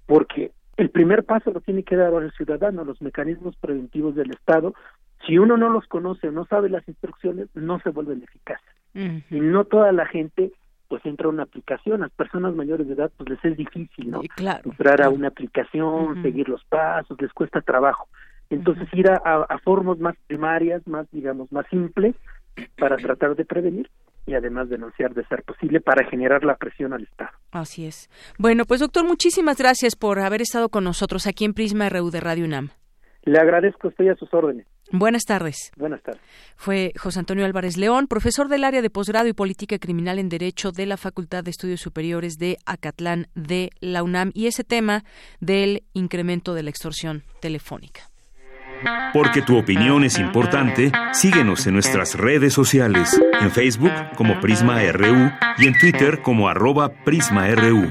porque 0.06 0.52
el 0.76 0.90
primer 0.90 1.24
paso 1.24 1.50
lo 1.50 1.60
tiene 1.60 1.82
que 1.82 1.96
dar 1.96 2.12
el 2.22 2.32
ciudadano 2.32 2.84
los 2.84 3.02
mecanismos 3.02 3.56
preventivos 3.56 4.14
del 4.14 4.30
Estado 4.30 4.74
si 5.24 5.38
uno 5.38 5.56
no 5.56 5.70
los 5.70 5.86
conoce 5.86 6.28
o 6.28 6.32
no 6.32 6.44
sabe 6.46 6.68
las 6.68 6.86
instrucciones 6.88 7.48
no 7.54 7.80
se 7.80 7.90
vuelven 7.90 8.22
eficaces 8.22 8.66
y 8.94 9.40
no 9.40 9.64
toda 9.64 9.92
la 9.92 10.06
gente 10.06 10.52
pues 10.88 11.04
entra 11.04 11.26
a 11.26 11.30
una 11.30 11.42
aplicación. 11.42 12.02
A 12.02 12.06
las 12.06 12.12
personas 12.12 12.54
mayores 12.54 12.86
de 12.86 12.94
edad 12.94 13.10
pues 13.16 13.28
les 13.28 13.44
es 13.44 13.56
difícil, 13.56 14.10
¿no? 14.10 14.20
Entrar 14.64 15.02
a 15.02 15.10
una 15.10 15.28
aplicación, 15.28 16.22
seguir 16.22 16.48
los 16.48 16.64
pasos, 16.64 17.20
les 17.20 17.32
cuesta 17.32 17.60
trabajo. 17.60 18.08
Entonces 18.48 18.88
ir 18.92 19.10
a, 19.10 19.16
a, 19.16 19.58
formas 19.58 19.98
más 19.98 20.14
primarias, 20.28 20.86
más 20.86 21.06
digamos, 21.10 21.50
más 21.50 21.66
simples 21.68 22.14
para 22.78 22.96
tratar 22.96 23.34
de 23.34 23.44
prevenir 23.44 23.90
y 24.24 24.34
además 24.34 24.68
denunciar 24.68 25.14
de 25.14 25.24
ser 25.26 25.42
posible 25.42 25.80
para 25.80 26.08
generar 26.08 26.44
la 26.44 26.56
presión 26.56 26.92
al 26.92 27.02
Estado. 27.02 27.30
Así 27.50 27.86
es. 27.86 28.08
Bueno, 28.38 28.64
pues 28.64 28.80
doctor, 28.80 29.04
muchísimas 29.04 29.58
gracias 29.58 29.96
por 29.96 30.20
haber 30.20 30.42
estado 30.42 30.68
con 30.68 30.84
nosotros 30.84 31.26
aquí 31.26 31.44
en 31.44 31.54
Prisma 31.54 31.88
RU 31.88 32.10
de 32.10 32.20
Radio 32.20 32.44
UNAM. 32.44 32.70
Le 33.24 33.38
agradezco 33.38 33.88
a 33.88 33.90
usted 33.90 34.04
y 34.04 34.08
a 34.08 34.14
sus 34.14 34.32
órdenes. 34.32 34.66
Buenas 34.92 35.24
tardes. 35.24 35.72
Buenas 35.76 36.02
tardes. 36.02 36.20
Fue 36.56 36.92
José 36.96 37.18
Antonio 37.18 37.44
Álvarez 37.44 37.76
León, 37.76 38.06
profesor 38.06 38.48
del 38.48 38.64
área 38.64 38.82
de 38.82 38.90
posgrado 38.90 39.28
y 39.28 39.32
política 39.32 39.78
criminal 39.78 40.18
en 40.18 40.28
Derecho 40.28 40.72
de 40.72 40.86
la 40.86 40.96
Facultad 40.96 41.44
de 41.44 41.50
Estudios 41.50 41.80
Superiores 41.80 42.38
de 42.38 42.58
Acatlán 42.66 43.28
de 43.34 43.70
la 43.80 44.02
UNAM 44.02 44.30
y 44.34 44.46
ese 44.46 44.64
tema 44.64 45.04
del 45.40 45.82
incremento 45.92 46.54
de 46.54 46.62
la 46.62 46.70
extorsión 46.70 47.24
telefónica. 47.40 48.10
Porque 49.12 49.42
tu 49.42 49.56
opinión 49.56 50.04
es 50.04 50.18
importante, 50.18 50.92
síguenos 51.12 51.66
en 51.66 51.74
nuestras 51.74 52.14
redes 52.14 52.52
sociales, 52.52 53.18
en 53.40 53.50
Facebook 53.50 53.92
como 54.16 54.38
Prisma 54.40 54.80
RU 54.92 55.30
y 55.58 55.66
en 55.66 55.78
Twitter 55.78 56.20
como 56.20 56.48
arroba 56.48 56.90
PrismaRU. 57.04 57.90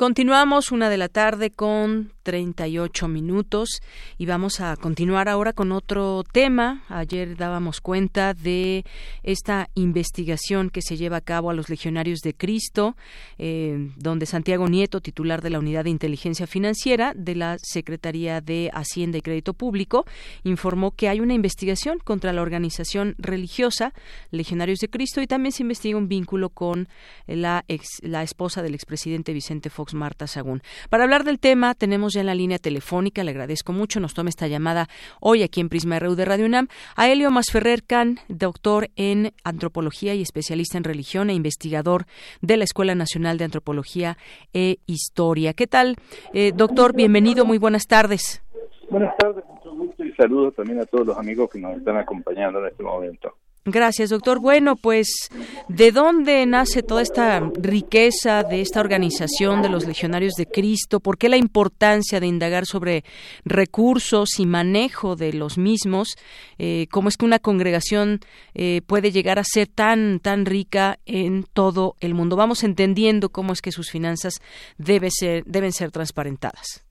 Continuamos 0.00 0.72
una 0.72 0.88
de 0.88 0.96
la 0.96 1.10
tarde 1.10 1.50
con 1.50 2.14
38 2.22 3.06
minutos 3.06 3.82
y 4.16 4.24
vamos 4.24 4.60
a 4.60 4.74
continuar 4.76 5.28
ahora 5.28 5.52
con 5.52 5.72
otro 5.72 6.24
tema. 6.32 6.84
Ayer 6.88 7.36
dábamos 7.36 7.82
cuenta 7.82 8.32
de 8.32 8.86
esta 9.22 9.68
investigación 9.74 10.70
que 10.70 10.80
se 10.80 10.96
lleva 10.96 11.18
a 11.18 11.20
cabo 11.20 11.50
a 11.50 11.54
los 11.54 11.68
legionarios 11.68 12.20
de 12.20 12.32
Cristo, 12.32 12.96
eh, 13.36 13.90
donde 13.96 14.24
Santiago 14.24 14.70
Nieto, 14.70 15.02
titular 15.02 15.42
de 15.42 15.50
la 15.50 15.58
Unidad 15.58 15.84
de 15.84 15.90
Inteligencia 15.90 16.46
Financiera 16.46 17.12
de 17.14 17.34
la 17.34 17.58
Secretaría 17.58 18.40
de 18.40 18.70
Hacienda 18.72 19.18
y 19.18 19.22
Crédito 19.22 19.52
Público, 19.52 20.06
informó 20.44 20.92
que 20.92 21.10
hay 21.10 21.20
una 21.20 21.34
investigación 21.34 21.98
contra 21.98 22.32
la 22.32 22.40
organización 22.40 23.16
religiosa 23.18 23.92
Legionarios 24.30 24.78
de 24.78 24.88
Cristo 24.88 25.20
y 25.20 25.26
también 25.26 25.52
se 25.52 25.62
investiga 25.62 25.98
un 25.98 26.08
vínculo 26.08 26.48
con 26.48 26.88
la, 27.26 27.66
la 28.00 28.22
esposa 28.22 28.62
del 28.62 28.72
expresidente 28.72 29.34
Vicente 29.34 29.68
Fox 29.68 29.89
Marta 29.94 30.26
Sagún. 30.26 30.62
Para 30.88 31.04
hablar 31.04 31.24
del 31.24 31.38
tema 31.38 31.74
tenemos 31.74 32.14
ya 32.14 32.20
en 32.20 32.26
la 32.26 32.34
línea 32.34 32.58
telefónica, 32.58 33.24
le 33.24 33.30
agradezco 33.30 33.72
mucho, 33.72 34.00
nos 34.00 34.14
tome 34.14 34.30
esta 34.30 34.46
llamada 34.46 34.88
hoy 35.20 35.42
aquí 35.42 35.60
en 35.60 35.68
Prisma 35.68 35.98
RU 35.98 36.14
de 36.14 36.24
Radio 36.24 36.46
UNAM, 36.46 36.68
a 36.96 37.08
Helio 37.08 37.30
Masferrer 37.30 37.82
Can, 37.82 38.18
doctor 38.28 38.88
en 38.96 39.32
antropología 39.44 40.14
y 40.14 40.22
especialista 40.22 40.78
en 40.78 40.84
religión 40.84 41.30
e 41.30 41.34
investigador 41.34 42.06
de 42.40 42.56
la 42.56 42.64
Escuela 42.64 42.94
Nacional 42.94 43.38
de 43.38 43.44
Antropología 43.44 44.16
e 44.52 44.78
Historia. 44.86 45.54
¿Qué 45.54 45.66
tal, 45.66 45.96
eh, 46.32 46.52
doctor? 46.54 46.94
Bienvenido, 46.94 47.44
muy 47.44 47.58
buenas 47.58 47.86
tardes. 47.86 48.42
Buenas 48.88 49.16
tardes, 49.16 49.44
mucho 49.46 49.72
gusto 49.72 50.04
y 50.04 50.12
saludos 50.14 50.54
también 50.54 50.80
a 50.80 50.86
todos 50.86 51.06
los 51.06 51.16
amigos 51.16 51.48
que 51.50 51.60
nos 51.60 51.76
están 51.76 51.96
acompañando 51.96 52.58
en 52.60 52.66
este 52.66 52.82
momento. 52.82 53.34
Gracias, 53.70 54.10
doctor. 54.10 54.40
Bueno, 54.40 54.76
pues, 54.76 55.28
¿de 55.68 55.92
dónde 55.92 56.44
nace 56.46 56.82
toda 56.82 57.02
esta 57.02 57.40
riqueza 57.54 58.42
de 58.42 58.60
esta 58.60 58.80
organización 58.80 59.62
de 59.62 59.68
los 59.68 59.86
Legionarios 59.86 60.34
de 60.34 60.46
Cristo? 60.46 61.00
¿Por 61.00 61.18
qué 61.18 61.28
la 61.28 61.36
importancia 61.36 62.20
de 62.20 62.26
indagar 62.26 62.66
sobre 62.66 63.04
recursos 63.44 64.38
y 64.38 64.46
manejo 64.46 65.14
de 65.14 65.32
los 65.32 65.58
mismos? 65.58 66.16
Eh, 66.58 66.86
¿Cómo 66.90 67.08
es 67.08 67.16
que 67.16 67.24
una 67.24 67.38
congregación 67.38 68.20
eh, 68.54 68.82
puede 68.86 69.12
llegar 69.12 69.38
a 69.38 69.44
ser 69.44 69.68
tan, 69.68 70.20
tan 70.20 70.46
rica 70.46 70.98
en 71.06 71.44
todo 71.44 71.94
el 72.00 72.14
mundo? 72.14 72.36
Vamos 72.36 72.64
entendiendo 72.64 73.28
cómo 73.28 73.52
es 73.52 73.62
que 73.62 73.72
sus 73.72 73.90
finanzas 73.90 74.40
debe 74.78 75.10
ser, 75.10 75.44
deben 75.46 75.72
ser 75.72 75.90
transparentadas. 75.90 76.84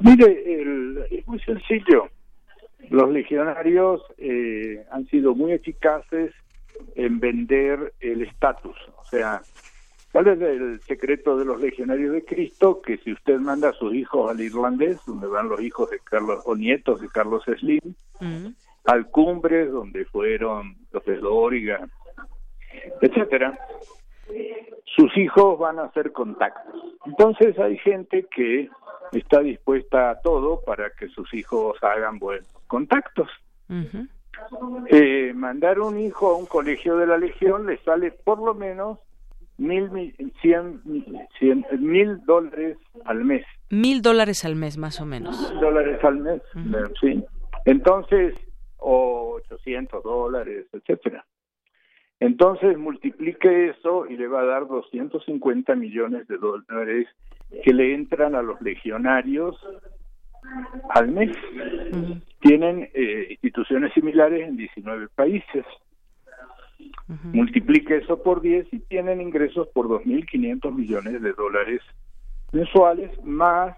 Mire, 0.00 1.06
es 1.10 1.26
muy 1.26 1.40
sencillo 1.40 2.08
los 2.90 3.08
legionarios 3.08 4.02
eh, 4.18 4.84
han 4.90 5.06
sido 5.06 5.34
muy 5.34 5.52
eficaces 5.52 6.34
en 6.96 7.20
vender 7.20 7.94
el 8.00 8.22
estatus, 8.22 8.76
o 8.96 9.04
sea, 9.04 9.42
¿cuál 10.12 10.26
es 10.28 10.40
el 10.40 10.80
secreto 10.80 11.36
de 11.36 11.44
los 11.44 11.60
legionarios 11.60 12.12
de 12.12 12.24
Cristo? 12.24 12.82
Que 12.82 12.98
si 12.98 13.12
usted 13.12 13.38
manda 13.38 13.68
a 13.68 13.74
sus 13.74 13.94
hijos 13.94 14.30
al 14.30 14.40
irlandés, 14.40 14.98
donde 15.06 15.28
van 15.28 15.48
los 15.48 15.60
hijos 15.62 15.88
de 15.90 16.00
Carlos 16.00 16.42
o 16.44 16.56
nietos 16.56 17.00
de 17.00 17.08
Carlos 17.08 17.44
Slim, 17.44 17.94
mm. 18.18 18.46
al 18.86 19.08
Cumbres, 19.10 19.70
donde 19.70 20.04
fueron 20.06 20.74
los 20.90 21.04
de 21.04 21.18
Dóriga, 21.18 21.88
etcétera, 23.00 23.56
sus 24.84 25.16
hijos 25.16 25.58
van 25.60 25.78
a 25.78 25.84
hacer 25.84 26.10
contactos. 26.10 26.74
Entonces 27.06 27.56
hay 27.58 27.78
gente 27.78 28.26
que 28.34 28.68
está 29.12 29.40
dispuesta 29.40 30.10
a 30.10 30.20
todo 30.22 30.60
para 30.62 30.90
que 30.90 31.08
sus 31.08 31.32
hijos 31.34 31.76
hagan 31.82 32.18
buenos 32.18 32.59
contactos. 32.70 33.28
eh, 34.90 35.32
mandar 35.34 35.80
un 35.80 35.98
hijo 35.98 36.28
a 36.28 36.36
un 36.36 36.46
colegio 36.46 36.96
de 36.96 37.06
la 37.06 37.18
Legión 37.18 37.66
le 37.66 37.76
sale 37.78 38.12
por 38.12 38.38
lo 38.38 38.54
menos 38.54 38.98
mil, 39.58 39.90
cien, 40.40 40.80
cien, 41.38 41.66
mil 41.78 42.24
dólares 42.24 42.78
al 43.04 43.24
mes. 43.24 43.44
Mil 43.70 44.00
dólares 44.00 44.44
al 44.44 44.56
mes, 44.56 44.78
más 44.78 45.00
o 45.00 45.04
menos. 45.04 45.50
Mil 45.50 45.60
dólares 45.60 46.02
al 46.04 46.18
mes, 46.18 46.42
sí. 47.00 47.22
Entonces, 47.66 48.34
o 48.78 49.34
800 49.48 50.02
dólares, 50.02 50.66
etcétera. 50.72 51.26
Entonces 52.20 52.78
multiplique 52.78 53.70
eso 53.70 54.06
y 54.06 54.16
le 54.16 54.28
va 54.28 54.42
a 54.42 54.44
dar 54.44 54.68
250 54.68 55.74
millones 55.74 56.28
de 56.28 56.36
dólares 56.36 57.08
que 57.64 57.74
le 57.74 57.94
entran 57.94 58.34
a 58.34 58.42
los 58.42 58.60
legionarios 58.60 59.56
al 60.90 61.08
mes. 61.08 61.36
Tienen 62.40 62.88
eh, 62.94 63.26
instituciones 63.30 63.92
similares 63.92 64.48
en 64.48 64.56
19 64.56 65.08
países. 65.14 65.64
Multiplique 67.32 67.96
eso 67.96 68.22
por 68.22 68.40
10 68.40 68.72
y 68.72 68.78
tienen 68.80 69.20
ingresos 69.20 69.68
por 69.68 69.88
2.500 69.88 70.72
millones 70.72 71.20
de 71.20 71.32
dólares 71.32 71.82
mensuales, 72.52 73.10
más 73.24 73.76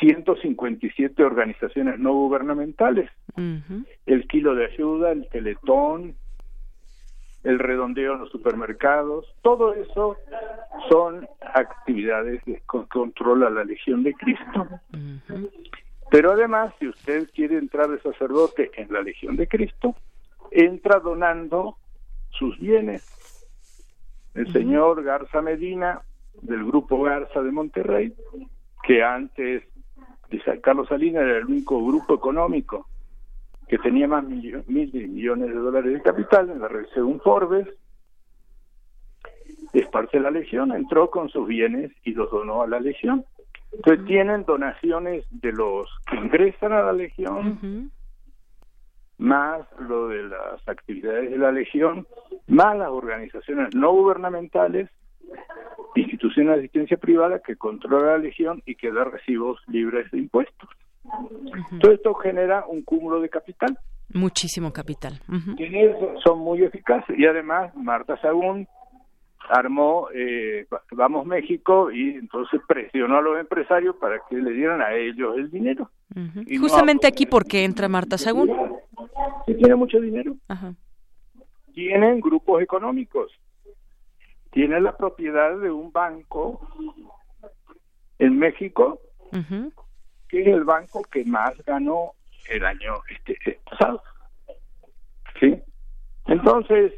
157 0.00 1.22
organizaciones 1.22 1.98
no 1.98 2.12
gubernamentales. 2.12 3.10
El 4.06 4.26
kilo 4.28 4.54
de 4.54 4.66
ayuda, 4.66 5.12
el 5.12 5.28
teletón, 5.28 6.16
el 7.46 7.60
redondeo 7.60 8.14
en 8.14 8.18
los 8.18 8.30
supermercados, 8.30 9.24
todo 9.40 9.72
eso 9.72 10.16
son 10.88 11.28
actividades 11.54 12.42
que 12.42 12.60
controla 12.66 13.48
la 13.50 13.62
Legión 13.62 14.02
de 14.02 14.12
Cristo. 14.14 14.66
Pero 16.10 16.32
además, 16.32 16.74
si 16.80 16.88
usted 16.88 17.30
quiere 17.32 17.56
entrar 17.56 17.88
de 17.88 18.00
sacerdote 18.00 18.72
en 18.74 18.92
la 18.92 19.00
Legión 19.00 19.36
de 19.36 19.46
Cristo, 19.46 19.94
entra 20.50 20.98
donando 20.98 21.76
sus 22.30 22.58
bienes. 22.58 23.06
El 24.34 24.52
señor 24.52 25.04
Garza 25.04 25.40
Medina, 25.40 26.00
del 26.42 26.64
grupo 26.64 27.00
Garza 27.00 27.42
de 27.42 27.52
Monterrey, 27.52 28.12
que 28.82 29.04
antes 29.04 29.62
de 30.30 30.60
Carlos 30.60 30.88
Salinas 30.88 31.22
era 31.22 31.38
el 31.38 31.46
único 31.46 31.80
grupo 31.86 32.14
económico 32.14 32.88
que 33.68 33.78
tenía 33.78 34.06
más 34.06 34.24
mil 34.24 34.64
millones 34.66 35.48
de 35.48 35.54
dólares 35.54 35.92
de 35.92 36.02
capital 36.02 36.50
en 36.50 36.60
la 36.60 36.68
red 36.68 36.86
según 36.94 37.20
Forbes, 37.20 37.66
es 39.72 39.86
parte 39.88 40.18
de 40.18 40.22
la 40.22 40.30
Legión, 40.30 40.72
entró 40.72 41.10
con 41.10 41.28
sus 41.28 41.46
bienes 41.46 41.92
y 42.04 42.12
los 42.12 42.30
donó 42.30 42.62
a 42.62 42.66
la 42.66 42.80
Legión. 42.80 43.24
Entonces 43.72 44.06
tienen 44.06 44.44
donaciones 44.44 45.26
de 45.30 45.52
los 45.52 45.88
que 46.08 46.16
ingresan 46.16 46.72
a 46.72 46.82
la 46.82 46.92
Legión, 46.92 47.90
más 49.18 49.66
lo 49.80 50.08
de 50.08 50.22
las 50.24 50.66
actividades 50.68 51.30
de 51.30 51.38
la 51.38 51.52
Legión, 51.52 52.06
más 52.46 52.76
las 52.78 52.88
organizaciones 52.88 53.74
no 53.74 53.92
gubernamentales, 53.92 54.88
institución 56.00 56.46
de 56.46 56.54
asistencia 56.54 56.96
privada 56.96 57.40
que 57.40 57.56
controla 57.56 58.12
la 58.12 58.18
legión 58.18 58.62
y 58.66 58.74
que 58.74 58.92
da 58.92 59.04
recibos 59.04 59.60
libres 59.68 60.10
de 60.10 60.18
impuestos. 60.18 60.68
Todo 61.80 61.92
esto 61.92 62.14
genera 62.14 62.64
un 62.66 62.82
cúmulo 62.82 63.20
de 63.20 63.28
capital. 63.28 63.78
Muchísimo 64.12 64.72
capital. 64.72 65.20
son 66.24 66.38
muy 66.38 66.62
eficaces. 66.62 67.18
Y 67.18 67.26
además, 67.26 67.74
Marta 67.74 68.16
Sagún 68.20 68.68
armó 69.48 70.08
eh, 70.14 70.66
Vamos 70.92 71.26
México 71.26 71.90
y 71.90 72.10
entonces 72.10 72.60
presionó 72.66 73.18
a 73.18 73.22
los 73.22 73.38
empresarios 73.38 73.96
para 73.96 74.20
que 74.28 74.36
le 74.36 74.52
dieran 74.52 74.80
a 74.80 74.92
ellos 74.94 75.36
el 75.36 75.50
dinero. 75.50 75.90
y 76.46 76.56
Justamente 76.56 77.06
aquí 77.06 77.26
porque 77.26 77.64
entra 77.64 77.88
Marta 77.88 78.18
Sagún. 78.18 78.50
Sí, 79.46 79.54
tiene 79.54 79.74
mucho 79.74 80.00
dinero. 80.00 80.36
Tienen 81.74 82.20
grupos 82.20 82.62
económicos. 82.62 83.30
Tiene 84.50 84.80
la 84.80 84.96
propiedad 84.96 85.56
de 85.58 85.70
un 85.70 85.92
banco 85.92 86.66
en 88.18 88.38
México 88.38 89.00
que 90.28 90.42
es 90.42 90.46
el 90.48 90.64
banco 90.64 91.02
que 91.10 91.24
más 91.24 91.52
ganó 91.64 92.12
el 92.48 92.64
año 92.64 92.94
este, 93.08 93.58
pasado. 93.68 94.02
¿Sí? 95.40 95.54
Entonces, 96.26 96.92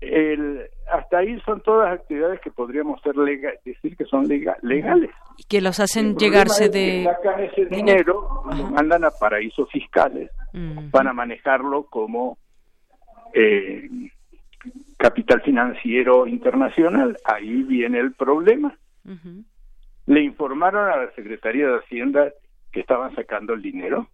el, 0.00 0.68
hasta 0.90 1.18
ahí 1.18 1.40
son 1.40 1.60
todas 1.62 1.92
actividades 1.92 2.40
que 2.40 2.50
podríamos 2.50 3.00
ser 3.02 3.14
decir 3.64 3.96
que 3.96 4.04
son 4.04 4.26
legales. 4.28 5.10
Y 5.36 5.44
que 5.44 5.60
los 5.60 5.80
hacen 5.80 6.16
llegarse 6.16 6.68
de... 6.68 7.04
sacan 7.04 7.42
ese 7.44 7.66
dinero, 7.66 8.42
lo 8.46 8.70
mandan 8.70 9.04
a 9.04 9.10
paraísos 9.10 9.68
fiscales 9.70 10.30
para 10.90 11.12
manejarlo 11.12 11.84
como 11.84 12.38
eh, 13.34 13.88
capital 14.96 15.42
financiero 15.42 16.26
internacional. 16.26 17.16
Ahí 17.24 17.62
viene 17.62 17.98
el 17.98 18.14
problema 18.14 18.76
le 20.08 20.22
informaron 20.22 20.90
a 20.90 20.96
la 20.96 21.10
Secretaría 21.12 21.68
de 21.68 21.78
Hacienda 21.78 22.32
que 22.72 22.80
estaban 22.80 23.14
sacando 23.14 23.52
el 23.52 23.60
dinero. 23.60 24.08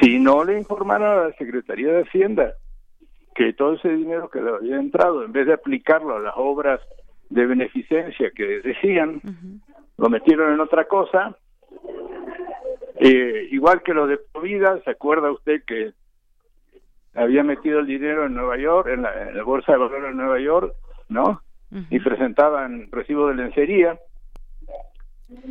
Si 0.00 0.20
no 0.20 0.44
le 0.44 0.56
informaron 0.58 1.08
a 1.08 1.28
la 1.28 1.32
Secretaría 1.32 1.92
de 1.92 2.02
Hacienda 2.02 2.54
que 3.34 3.52
todo 3.52 3.74
ese 3.74 3.88
dinero 3.90 4.30
que 4.30 4.40
le 4.40 4.50
había 4.50 4.76
entrado, 4.76 5.24
en 5.24 5.32
vez 5.32 5.48
de 5.48 5.54
aplicarlo 5.54 6.16
a 6.16 6.20
las 6.20 6.34
obras 6.36 6.80
de 7.30 7.46
beneficencia 7.46 8.30
que 8.30 8.60
decían, 8.60 9.20
lo 9.98 10.08
metieron 10.08 10.54
en 10.54 10.60
otra 10.60 10.84
cosa, 10.84 11.36
eh, 13.00 13.48
igual 13.50 13.82
que 13.82 13.92
lo 13.92 14.06
de 14.06 14.18
Provida, 14.32 14.80
¿se 14.84 14.90
acuerda 14.90 15.32
usted 15.32 15.64
que 15.66 15.92
había 17.14 17.42
metido 17.42 17.80
el 17.80 17.86
dinero 17.86 18.26
en 18.26 18.34
Nueva 18.34 18.56
York, 18.56 18.88
en 18.88 19.02
la, 19.02 19.30
en 19.30 19.36
la 19.36 19.42
Bolsa 19.42 19.72
de 19.72 19.78
Valores 19.78 20.10
de 20.10 20.14
Nueva 20.14 20.38
York, 20.38 20.72
¿no? 21.08 21.42
Y 21.90 22.00
presentaban 22.00 22.88
recibo 22.90 23.28
de 23.28 23.34
lencería. 23.34 23.98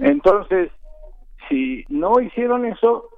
Entonces, 0.01 0.72
si 1.49 1.86
no 1.89 2.20
hicieron 2.20 2.66
eso, 2.66 3.09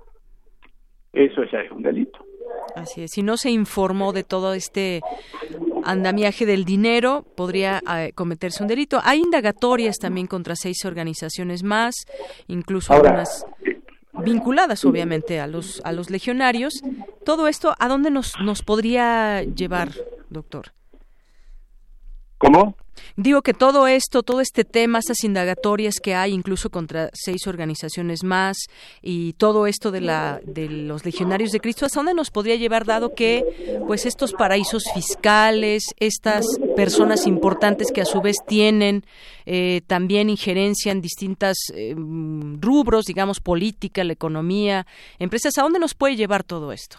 eso 1.13 1.43
ya 1.51 1.59
es 1.59 1.71
un 1.71 1.83
delito. 1.83 2.19
Así 2.75 3.03
es, 3.03 3.11
si 3.11 3.23
no 3.23 3.37
se 3.37 3.49
informó 3.49 4.13
de 4.13 4.23
todo 4.23 4.53
este 4.53 5.01
andamiaje 5.83 6.45
del 6.45 6.65
dinero, 6.65 7.25
podría 7.35 7.81
eh, 7.97 8.11
cometerse 8.13 8.61
un 8.61 8.67
delito. 8.67 8.99
Hay 9.03 9.19
indagatorias 9.19 9.97
también 9.97 10.27
contra 10.27 10.55
seis 10.55 10.85
organizaciones 10.85 11.63
más, 11.63 11.95
incluso 12.47 12.93
algunas 12.93 13.45
vinculadas 14.23 14.83
obviamente 14.85 15.39
a 15.39 15.47
los 15.47 15.81
a 15.85 15.91
los 15.91 16.09
legionarios. 16.09 16.81
Todo 17.23 17.47
esto, 17.47 17.73
¿a 17.79 17.87
dónde 17.87 18.11
nos 18.11 18.33
nos 18.41 18.61
podría 18.63 19.43
llevar, 19.43 19.89
doctor? 20.29 20.73
¿Cómo? 22.37 22.75
Digo 23.15 23.41
que 23.41 23.53
todo 23.53 23.87
esto, 23.87 24.23
todo 24.23 24.41
este 24.41 24.63
tema, 24.63 24.99
estas 24.99 25.23
indagatorias 25.23 25.99
que 25.99 26.15
hay, 26.15 26.33
incluso 26.33 26.69
contra 26.69 27.09
seis 27.13 27.47
organizaciones 27.47 28.23
más, 28.23 28.57
y 29.01 29.33
todo 29.33 29.67
esto 29.67 29.91
de 29.91 30.01
la 30.01 30.39
de 30.43 30.69
los 30.69 31.05
legionarios 31.05 31.51
de 31.51 31.59
Cristo, 31.59 31.85
¿hasta 31.85 31.99
dónde 31.99 32.13
nos 32.13 32.31
podría 32.31 32.55
llevar, 32.55 32.85
dado 32.85 33.13
que, 33.13 33.79
pues, 33.87 34.05
estos 34.05 34.33
paraísos 34.33 34.83
fiscales, 34.93 35.83
estas 35.99 36.45
personas 36.75 37.27
importantes 37.27 37.91
que 37.91 38.01
a 38.01 38.05
su 38.05 38.21
vez 38.21 38.37
tienen 38.45 39.03
eh, 39.45 39.81
también 39.87 40.29
injerencia 40.29 40.91
en 40.91 41.01
distintas 41.01 41.57
eh, 41.73 41.95
rubros, 41.95 43.05
digamos, 43.05 43.39
política, 43.39 44.03
la 44.03 44.13
economía, 44.13 44.85
empresas, 45.19 45.57
¿a 45.57 45.61
dónde 45.63 45.79
nos 45.79 45.93
puede 45.93 46.15
llevar 46.15 46.43
todo 46.43 46.71
esto? 46.71 46.97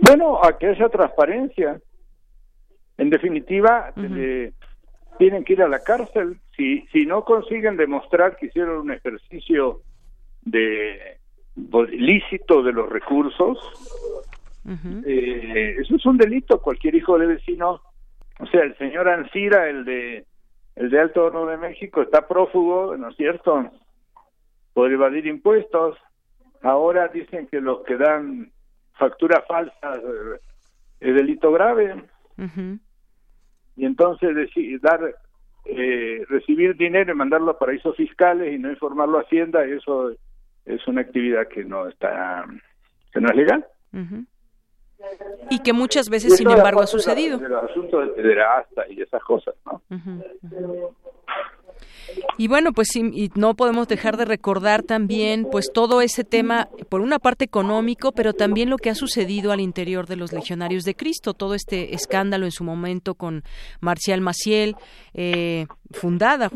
Bueno, 0.00 0.38
a 0.42 0.56
que 0.58 0.68
haya 0.68 0.88
transparencia 0.88 1.80
en 2.96 3.10
definitiva, 3.10 3.92
eh, 3.96 4.52
tienen 5.18 5.44
que 5.44 5.54
ir 5.54 5.62
a 5.62 5.68
la 5.68 5.80
cárcel. 5.80 6.38
Si, 6.56 6.86
si 6.92 7.06
no 7.06 7.24
consiguen 7.24 7.76
demostrar 7.76 8.36
que 8.36 8.46
hicieron 8.46 8.78
un 8.78 8.92
ejercicio 8.92 9.80
de 10.42 11.18
lícito 11.92 12.62
de 12.62 12.72
los 12.72 12.88
recursos, 12.88 13.58
eh, 15.04 15.76
eso 15.80 15.96
es 15.96 16.06
un 16.06 16.16
delito. 16.16 16.60
Cualquier 16.60 16.94
hijo 16.94 17.18
de 17.18 17.26
vecino, 17.26 17.80
o 18.38 18.46
sea, 18.46 18.62
el 18.62 18.76
señor 18.78 19.08
Ancira, 19.08 19.68
el 19.68 19.84
de 19.84 20.26
el 20.76 20.90
de 20.90 21.00
Alto 21.00 21.26
Horno 21.26 21.46
de 21.46 21.56
México, 21.56 22.02
está 22.02 22.26
prófugo, 22.26 22.96
¿no 22.96 23.10
es 23.10 23.16
cierto? 23.16 23.70
Por 24.72 24.92
evadir 24.92 25.26
impuestos. 25.26 25.96
Ahora 26.62 27.08
dicen 27.08 27.46
que 27.46 27.60
los 27.60 27.84
que 27.84 27.96
dan 27.96 28.50
factura 28.94 29.44
falsa 29.46 29.94
eh, 29.94 30.40
es 31.00 31.14
delito 31.14 31.52
grave 31.52 31.94
y 33.76 33.86
entonces 33.86 34.34
decir, 34.34 34.80
dar 34.80 35.14
eh, 35.64 36.24
recibir 36.28 36.76
dinero 36.76 37.12
y 37.12 37.16
mandarlo 37.16 37.52
a 37.52 37.58
paraísos 37.58 37.96
fiscales 37.96 38.54
y 38.54 38.58
no 38.58 38.70
informarlo 38.70 39.18
a 39.18 39.22
Hacienda 39.22 39.64
eso 39.64 40.12
es 40.64 40.86
una 40.86 41.00
actividad 41.00 41.48
que 41.48 41.64
no 41.64 41.88
está 41.88 42.44
que 43.12 43.20
no 43.20 43.28
es 43.28 43.36
legal. 43.36 43.66
Y 45.50 45.60
que 45.60 45.72
muchas 45.72 46.08
veces 46.08 46.36
sin 46.36 46.50
embargo 46.50 46.80
ha 46.80 46.86
sucedido. 46.86 47.38
el 47.44 47.54
asunto 47.54 48.00
de 48.00 48.08
pederasta 48.08 48.88
y 48.88 49.00
esas 49.02 49.22
cosas 49.22 49.54
no 49.66 49.82
y 52.36 52.48
bueno, 52.48 52.72
pues 52.72 52.94
y 52.96 53.30
no 53.34 53.54
podemos 53.54 53.86
dejar 53.88 54.16
de 54.16 54.24
recordar 54.24 54.82
también 54.82 55.46
pues 55.50 55.70
todo 55.72 56.00
ese 56.00 56.24
tema, 56.24 56.68
por 56.88 57.00
una 57.00 57.18
parte 57.18 57.44
económico, 57.44 58.12
pero 58.12 58.32
también 58.32 58.70
lo 58.70 58.76
que 58.76 58.90
ha 58.90 58.94
sucedido 58.94 59.52
al 59.52 59.60
interior 59.60 60.06
de 60.06 60.16
los 60.16 60.32
legionarios 60.32 60.84
de 60.84 60.96
Cristo, 60.96 61.34
todo 61.34 61.54
este 61.54 61.94
escándalo 61.94 62.44
en 62.46 62.52
su 62.52 62.64
momento 62.64 63.14
con 63.14 63.44
Marcial 63.80 64.20
Maciel, 64.20 64.76
eh, 65.14 65.66
fundada 65.94 66.50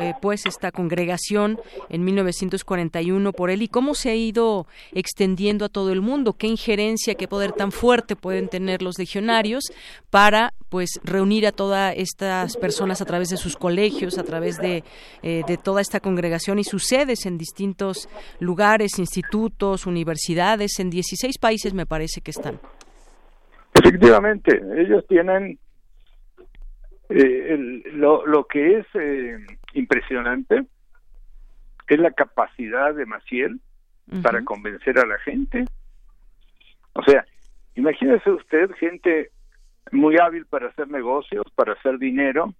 eh, 0.00 0.14
pues 0.22 0.46
esta 0.46 0.70
congregación 0.70 1.58
en 1.88 2.04
1941 2.04 3.32
por 3.32 3.50
él 3.50 3.62
y 3.62 3.68
cómo 3.68 3.94
se 3.94 4.10
ha 4.10 4.14
ido 4.14 4.66
extendiendo 4.92 5.64
a 5.64 5.68
todo 5.68 5.92
el 5.92 6.00
mundo, 6.00 6.34
qué 6.34 6.46
injerencia, 6.46 7.14
qué 7.14 7.28
poder 7.28 7.52
tan 7.52 7.72
fuerte 7.72 8.16
pueden 8.16 8.48
tener 8.48 8.82
los 8.82 8.98
legionarios 8.98 9.64
para 10.10 10.54
pues 10.68 11.00
reunir 11.04 11.46
a 11.46 11.52
todas 11.52 11.94
estas 11.96 12.56
personas 12.56 13.00
a 13.00 13.04
través 13.04 13.28
de 13.28 13.36
sus 13.36 13.56
colegios, 13.56 14.18
a 14.18 14.24
través 14.24 14.58
de, 14.58 14.84
eh, 15.22 15.42
de 15.46 15.56
toda 15.56 15.80
esta 15.80 16.00
congregación 16.00 16.58
y 16.58 16.64
sus 16.64 16.84
sedes 16.84 17.26
en 17.26 17.38
distintos 17.38 18.08
lugares, 18.40 18.98
institutos, 18.98 19.86
universidades, 19.86 20.78
en 20.78 20.90
16 20.90 21.38
países 21.38 21.74
me 21.74 21.86
parece 21.86 22.20
que 22.20 22.30
están. 22.30 22.60
Efectivamente, 23.74 24.62
ellos 24.76 25.04
tienen 25.08 25.58
eh, 27.16 27.82
lo, 27.92 28.26
lo 28.26 28.44
que 28.46 28.78
es 28.78 28.86
eh, 28.94 29.38
impresionante 29.74 30.64
es 31.86 31.98
la 32.00 32.10
capacidad 32.10 32.92
de 32.92 33.06
Maciel 33.06 33.60
para 34.22 34.44
convencer 34.44 34.98
a 34.98 35.06
la 35.06 35.18
gente. 35.18 35.64
O 36.94 37.02
sea, 37.04 37.24
imagínese 37.76 38.30
usted 38.30 38.70
gente 38.72 39.30
muy 39.92 40.18
hábil 40.18 40.44
para 40.46 40.68
hacer 40.68 40.88
negocios, 40.88 41.44
para 41.54 41.74
hacer 41.74 41.98
dinero, 41.98 42.52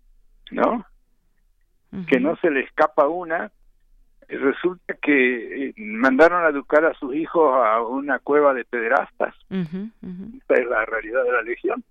¿no? 0.52 0.86
Que 2.08 2.20
no 2.20 2.36
se 2.36 2.50
le 2.50 2.60
escapa 2.60 3.08
una. 3.08 3.50
Resulta 4.28 4.94
que 5.02 5.68
eh, 5.68 5.74
mandaron 5.76 6.44
a 6.44 6.48
educar 6.48 6.84
a 6.84 6.94
sus 6.94 7.14
hijos 7.14 7.52
a 7.54 7.82
una 7.82 8.20
cueva 8.20 8.54
de 8.54 8.64
pederastas. 8.64 9.34
es 9.50 10.66
la 10.66 10.84
realidad 10.86 11.24
de 11.24 11.32
la 11.32 11.42
legión. 11.42 11.84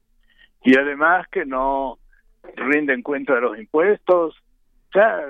Y 0.64 0.78
además 0.78 1.28
que 1.30 1.46
no 1.46 2.00
rinden 2.56 3.02
cuenta 3.02 3.36
de 3.36 3.42
los 3.42 3.58
impuestos. 3.58 4.36
O 4.36 4.92
sea, 4.92 5.22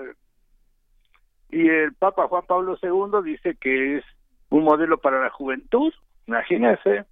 y 1.52 1.68
el 1.68 1.94
Papa 1.94 2.28
Juan 2.28 2.44
Pablo 2.48 2.78
II 2.82 3.24
dice 3.24 3.56
que 3.60 3.98
es 3.98 4.04
un 4.50 4.64
modelo 4.64 4.98
para 4.98 5.22
la 5.22 5.30
juventud, 5.30 5.94
imagínese. 6.28 7.06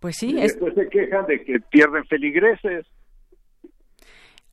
Pues 0.00 0.16
sí. 0.16 0.30
Y 0.30 0.42
después 0.42 0.74
se 0.74 0.88
quejan 0.88 1.26
de 1.26 1.44
que 1.44 1.60
pierden 1.60 2.04
feligreses. 2.06 2.86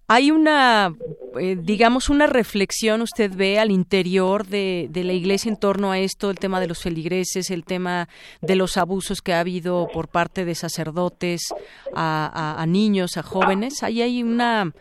Hay 0.08 0.32
una, 0.32 0.93
eh, 1.39 1.58
digamos, 1.58 2.10
una 2.10 2.28
reflexión, 2.28 3.02
usted 3.02 3.32
ve 3.34 3.60
al 3.60 3.72
interior 3.72 4.45
de, 4.45 4.89
la 4.93 5.14
iglesia 5.14 5.49
en 5.49 5.58
torno 5.58 5.91
a 5.91 5.99
esto, 5.99 6.30
el 6.30 6.38
tema 6.38 6.60
de 6.60 6.68
los 6.68 6.82
feligreses, 6.82 7.49
el 7.49 7.64
tema 7.64 8.10
de 8.41 8.56
los 8.56 8.76
abusos 8.76 9.22
que 9.22 9.34
ha 9.34 9.39
habido 9.39 9.88
por 9.93 10.10
parte 10.10 10.43
de 10.43 10.54
sacerdotes 10.56 11.54
a, 11.95 12.66
niños, 12.68 13.16
a 13.16 13.24
jóvenes. 13.24 13.84
Ahí 13.84 14.02
hay 14.02 14.22
una, 14.22 14.74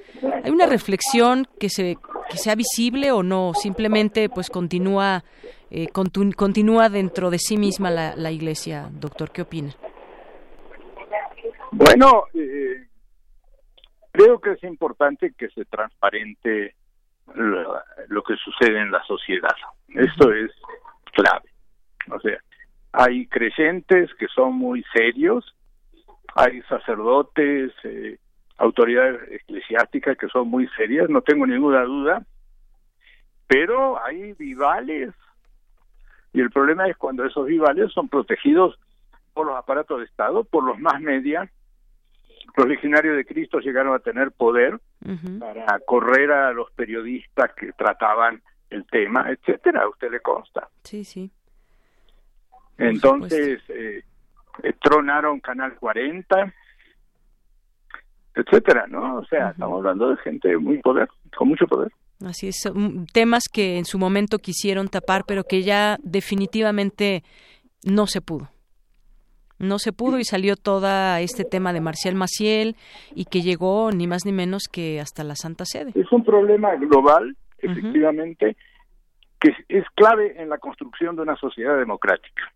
hay 0.43 0.51
una 0.51 0.67
reflexión 0.67 1.47
que, 1.61 1.69
se, 1.69 1.97
que 2.29 2.37
sea 2.37 2.57
visible 2.57 3.13
o 3.13 3.23
no, 3.23 3.53
simplemente 3.55 4.29
pues 4.29 4.51
continúa, 4.51 5.23
eh, 5.71 5.87
continúa 5.93 6.89
dentro 6.89 7.31
de 7.31 7.39
sí 7.39 7.57
misma 7.57 7.93
la, 7.93 8.17
la 8.17 8.33
iglesia. 8.33 8.91
Doctor, 8.93 9.31
¿qué 9.31 9.43
opina? 9.43 9.77
Bueno, 11.71 12.25
eh, 12.35 12.90
Creo 14.13 14.41
que 14.41 14.53
es 14.53 14.65
importante 14.65 15.33
que 15.37 15.49
se 15.51 15.65
transparente 15.65 16.75
lo, 17.35 18.23
que 18.23 18.37
sucede 18.37 18.81
en 18.81 18.91
la 18.91 19.03
sociedad. 19.05 19.55
Esto 19.89 20.33
es 20.33 20.51
clave. 21.13 21.51
O 22.11 22.19
sea, 22.21 22.39
hay 22.93 23.27
creyentes 23.27 24.13
que 24.15 24.27
son 24.29 24.55
muy 24.55 24.85
serios, 24.93 25.55
hay 26.35 26.61
sacerdotes, 26.63 27.73
eh, 27.85 28.19
autoridades 28.59 29.21
eclesiásticas 29.31 30.17
que 30.19 30.29
son 30.29 30.49
muy 30.49 30.69
serias, 30.77 31.09
no 31.09 31.23
tengo 31.23 31.47
ninguna 31.47 31.83
duda, 31.85 32.25
pero 33.47 34.03
hay 34.03 34.33
vivales 34.35 35.15
y 36.33 36.41
el 36.41 36.51
problema 36.51 36.87
es 36.87 36.97
cuando 36.97 37.25
esos 37.25 37.47
vivales 37.47 37.93
son 37.93 38.09
protegidos 38.09 38.79
por 39.35 39.47
los 39.47 39.57
aparatos 39.57 39.99
de 39.99 40.05
Estado, 40.05 40.45
por 40.45 40.65
los 40.65 40.79
más 40.79 41.01
medias 41.01 41.51
los 42.57 42.67
legionarios 42.67 43.17
de 43.17 43.25
Cristo 43.25 43.59
llegaron 43.59 43.95
a 43.95 43.99
tener 43.99 44.33
poder 44.33 44.81
para 45.39 45.79
correr 45.81 46.31
a 46.31 46.53
los 46.53 46.71
periodistas 46.73 47.53
que 47.55 47.73
trataban 47.73 48.43
el 48.71 48.87
tema, 48.87 49.31
etcétera, 49.31 49.83
a 49.83 49.89
usted 49.89 50.11
le 50.11 50.21
consta. 50.21 50.69
Sí, 50.85 51.05
sí. 51.05 51.31
Entonces, 52.79 53.61
eh, 53.69 54.03
eh, 54.63 54.73
tronaron 54.81 55.41
Canal 55.41 55.75
40, 55.75 56.55
etcétera, 58.35 58.87
¿no? 58.89 59.19
O 59.19 59.25
sea, 59.27 59.51
estamos 59.51 59.79
hablando 59.79 60.11
de 60.11 60.17
gente 60.19 60.57
muy 60.57 60.79
poder, 60.79 61.09
con 61.37 61.49
mucho 61.49 61.67
poder. 61.67 61.93
Así 62.25 62.49
es, 62.49 62.71
temas 63.13 63.45
que 63.51 63.79
en 63.79 63.85
su 63.85 63.99
momento 63.99 64.39
quisieron 64.39 64.89
tapar, 64.89 65.25
pero 65.27 65.45
que 65.45 65.63
ya 65.63 65.97
definitivamente 66.03 67.25
no 67.83 68.07
se 68.07 68.21
pudo 68.21 68.51
no 69.61 69.79
se 69.79 69.93
pudo 69.93 70.19
y 70.19 70.25
salió 70.25 70.57
todo 70.57 70.89
este 71.17 71.45
tema 71.45 71.73
de 71.73 71.81
Marcial 71.81 72.15
Maciel 72.15 72.75
y 73.15 73.27
que 73.27 73.43
llegó 73.43 73.93
ni 73.93 74.07
más 74.07 74.25
ni 74.25 74.33
menos 74.33 74.65
que 74.73 75.01
hasta 75.01 75.23
la 75.23 75.37
Santa 75.37 75.65
Sede. 75.65 75.93
Es 75.95 76.11
un 76.11 76.25
problema 76.25 76.75
global, 76.77 77.37
efectivamente, 77.59 78.57
que 79.39 79.53
es 79.69 79.85
clave 79.95 80.41
en 80.43 80.49
la 80.49 80.59
construcción 80.59 81.15
de 81.15 81.23
una 81.23 81.37
sociedad 81.37 81.79
democrática, 81.79 82.53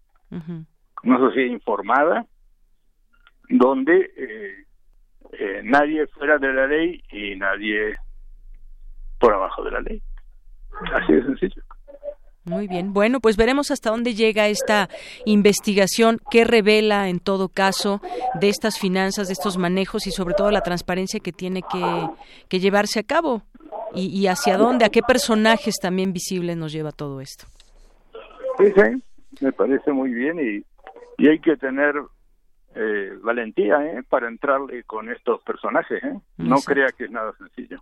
una 1.02 1.18
sociedad 1.18 1.50
informada, 1.50 2.26
donde 3.50 4.10
eh, 4.16 4.64
eh, 5.32 5.60
nadie 5.62 6.06
fuera 6.06 6.38
de 6.38 6.52
la 6.52 6.66
ley 6.66 7.02
y 7.12 7.36
nadie 7.36 7.92
por 9.20 9.34
abajo 9.34 9.62
de 9.62 9.70
la 9.70 9.80
ley. 9.80 10.02
Así 10.94 11.12
de 11.12 11.22
sencillo. 11.22 11.62
Muy 12.44 12.68
bien. 12.68 12.92
Bueno, 12.92 13.20
pues 13.20 13.38
veremos 13.38 13.70
hasta 13.70 13.90
dónde 13.90 14.14
llega 14.14 14.48
esta 14.48 14.90
investigación, 15.24 16.20
qué 16.30 16.44
revela 16.44 17.08
en 17.08 17.18
todo 17.18 17.48
caso 17.48 18.02
de 18.38 18.50
estas 18.50 18.78
finanzas, 18.78 19.28
de 19.28 19.32
estos 19.32 19.56
manejos 19.56 20.06
y 20.06 20.10
sobre 20.10 20.34
todo 20.34 20.50
la 20.50 20.60
transparencia 20.60 21.20
que 21.20 21.32
tiene 21.32 21.62
que, 21.62 22.58
llevarse 22.58 23.00
a 23.00 23.02
cabo 23.02 23.42
y, 23.94 24.26
hacia 24.26 24.58
dónde, 24.58 24.84
a 24.84 24.90
qué 24.90 25.00
personajes 25.02 25.76
también 25.80 26.12
visibles 26.12 26.56
nos 26.56 26.72
lleva 26.72 26.92
todo 26.92 27.20
esto. 27.22 27.46
Sí, 28.58 28.66
sí, 28.76 29.02
me 29.40 29.52
parece 29.52 29.92
muy 29.92 30.12
bien 30.12 30.38
y, 30.38 31.26
hay 31.26 31.38
que 31.38 31.56
tener 31.56 31.94
eh, 32.74 33.16
valentía 33.22 33.82
¿eh? 33.86 34.02
para 34.06 34.28
entrarle 34.28 34.82
con 34.84 35.08
estos 35.08 35.40
personajes. 35.42 36.02
¿eh? 36.02 36.18
No 36.36 36.56
crea 36.56 36.88
que 36.88 37.04
es 37.04 37.10
nada 37.10 37.32
sencillo. 37.38 37.80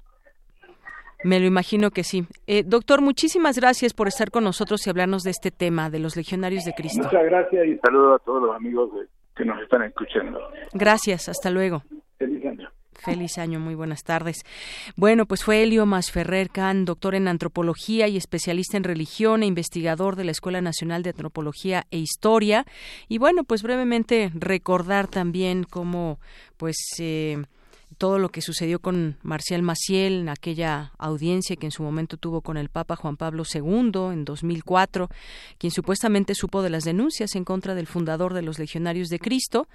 Me 1.25 1.41
lo 1.41 1.47
imagino 1.47 1.91
que 1.91 2.05
sí. 2.05 2.27
Eh, 2.47 2.65
doctor, 2.65 3.01
muchísimas 3.01 3.59
gracias 3.59 3.95
por 3.95 4.09
estar 4.09 4.31
con 4.31 4.45
nosotros 4.45 4.87
y 4.87 4.91
hablarnos 4.91 5.23
de 5.23 5.31
este 5.31 5.51
tema, 5.51 5.91
de 5.91 5.99
los 5.99 6.17
legionarios 6.17 6.65
de 6.65 6.73
Cristo. 6.73 7.03
Muchas 7.05 7.25
gracias 7.25 7.67
y 7.67 7.79
saludo 7.79 8.15
a 8.15 8.19
todos 8.19 8.43
los 8.43 8.57
amigos 8.57 8.91
que 9.37 9.45
nos 9.45 9.61
están 9.63 9.83
escuchando. 9.83 10.41
Gracias, 10.73 11.29
hasta 11.29 11.51
luego. 11.51 11.83
Feliz 12.19 12.45
año. 12.45 12.69
Feliz 12.95 13.39
año, 13.39 13.59
muy 13.59 13.75
buenas 13.75 14.05
tardes. 14.05 14.43
Bueno, 14.97 15.27
pues 15.27 15.43
fue 15.43 15.63
Elio 15.63 15.87
Masferrer 15.87 16.51
Can, 16.51 16.85
doctor 16.85 17.17
en 17.17 17.27
antropología 17.27 18.07
y 18.07 18.17
especialista 18.17 18.77
en 18.77 18.85
religión 18.85 19.43
e 19.43 19.47
investigador 19.47 20.15
de 20.15 20.25
la 20.25 20.31
Escuela 20.31 20.61
Nacional 20.61 21.03
de 21.03 21.11
Antropología 21.11 21.85
e 21.91 21.99
Historia. 21.99 22.65
Y 23.09 23.19
bueno, 23.19 23.43
pues 23.43 23.63
brevemente 23.63 24.31
recordar 24.35 25.09
también 25.09 25.65
cómo, 25.65 26.21
pues, 26.57 26.77
eh, 27.01 27.43
todo 28.03 28.19
lo 28.19 28.31
que 28.31 28.43
sucedió 28.43 28.81
con 28.81 29.17
Marcial 29.23 29.63
Maciel 29.63 30.23
en 30.23 30.29
aquella 30.29 30.91
audiencia 30.99 31.55
que 31.55 31.67
en 31.67 31.71
su 31.71 31.85
momento 31.85 32.17
tuvo 32.17 32.41
con 32.41 32.57
el 32.57 32.69
Papa 32.69 32.97
Juan 32.97 33.17
Pablo 33.17 33.45
II 33.45 34.11
en 34.13 34.25
2004, 34.25 35.09
quien 35.57 35.71
supuestamente 35.71 36.35
supo 36.35 36.63
de 36.63 36.71
las 36.71 36.83
denuncias 36.83 37.37
en 37.37 37.45
contra 37.45 37.77
del 37.77 37.87
fundador 37.87 38.35
de 38.35 38.43
los 38.43 38.59
Legionarios 38.59 39.09
de 39.09 39.21
Cristo, 39.21 39.69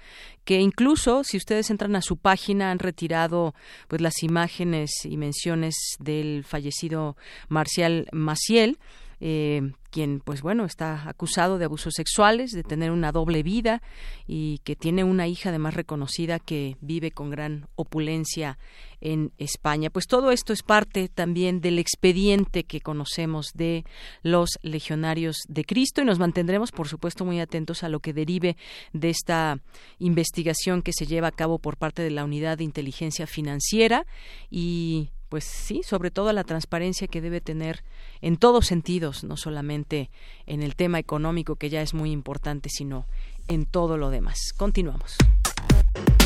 que 0.44 0.60
incluso 0.60 1.24
si 1.24 1.38
ustedes 1.38 1.70
entran 1.70 1.96
a 1.96 2.02
su 2.02 2.18
página 2.18 2.70
han 2.70 2.80
retirado 2.80 3.54
pues 3.86 4.02
las 4.02 4.22
imágenes 4.22 4.90
y 5.06 5.16
menciones 5.16 5.74
del 5.98 6.44
fallecido 6.44 7.16
Marcial 7.48 8.08
Maciel 8.12 8.76
eh, 9.20 9.72
quien, 9.90 10.20
pues 10.20 10.42
bueno, 10.42 10.64
está 10.64 11.08
acusado 11.08 11.58
de 11.58 11.64
abusos 11.64 11.94
sexuales, 11.96 12.52
de 12.52 12.62
tener 12.62 12.90
una 12.90 13.10
doble 13.10 13.42
vida 13.42 13.82
y 14.26 14.58
que 14.64 14.76
tiene 14.76 15.02
una 15.02 15.26
hija 15.26 15.48
además 15.48 15.74
reconocida 15.74 16.38
que 16.38 16.76
vive 16.80 17.10
con 17.10 17.30
gran 17.30 17.68
opulencia 17.74 18.58
en 19.00 19.32
España. 19.38 19.90
Pues 19.90 20.06
todo 20.06 20.30
esto 20.30 20.52
es 20.52 20.62
parte 20.62 21.08
también 21.08 21.60
del 21.60 21.78
expediente 21.78 22.64
que 22.64 22.80
conocemos 22.80 23.52
de 23.54 23.84
los 24.22 24.58
legionarios 24.62 25.36
de 25.48 25.64
Cristo 25.64 26.02
y 26.02 26.04
nos 26.04 26.18
mantendremos, 26.18 26.72
por 26.72 26.88
supuesto, 26.88 27.24
muy 27.24 27.40
atentos 27.40 27.82
a 27.82 27.88
lo 27.88 28.00
que 28.00 28.12
derive 28.12 28.56
de 28.92 29.10
esta 29.10 29.58
investigación 29.98 30.82
que 30.82 30.92
se 30.92 31.06
lleva 31.06 31.28
a 31.28 31.32
cabo 31.32 31.58
por 31.58 31.76
parte 31.76 32.02
de 32.02 32.10
la 32.10 32.24
Unidad 32.24 32.58
de 32.58 32.64
Inteligencia 32.64 33.26
Financiera 33.26 34.04
y 34.50 35.10
pues 35.28 35.44
sí, 35.44 35.82
sobre 35.82 36.10
todo 36.10 36.32
la 36.32 36.44
transparencia 36.44 37.06
que 37.06 37.20
debe 37.20 37.40
tener 37.40 37.84
en 38.20 38.36
todos 38.36 38.66
sentidos, 38.66 39.24
no 39.24 39.36
solamente 39.36 40.10
en 40.46 40.62
el 40.62 40.74
tema 40.74 40.98
económico 40.98 41.56
que 41.56 41.70
ya 41.70 41.82
es 41.82 41.94
muy 41.94 42.10
importante, 42.10 42.68
sino 42.70 43.06
en 43.48 43.66
todo 43.66 43.96
lo 43.96 44.10
demás. 44.10 44.52
Continuamos. 44.56 45.16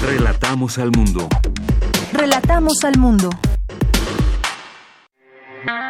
Relatamos 0.02 0.78
al 0.78 0.90
mundo. 0.92 1.28
Relatamos 2.12 2.84
al 2.84 2.98
mundo. 2.98 3.30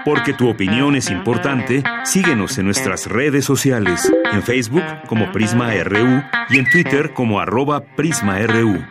Porque 0.05 0.35
tu 0.35 0.51
opinión 0.51 0.97
es 0.97 1.11
importante, 1.11 1.83
síguenos 2.05 2.59
en 2.59 2.67
nuestras 2.67 3.07
redes 3.07 3.45
sociales, 3.45 4.13
en 4.33 4.43
Facebook 4.43 4.85
como 5.07 5.33
Prisma 5.33 5.73
RU 5.83 6.23
y 6.51 6.59
en 6.59 6.69
Twitter 6.71 7.15
como 7.15 7.41
arroba 7.41 7.83
PrismaRU. 7.97 8.83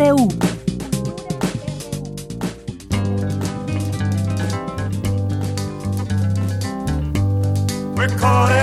RU. 0.00 0.16
We're 7.94 8.08
caught 8.18 8.59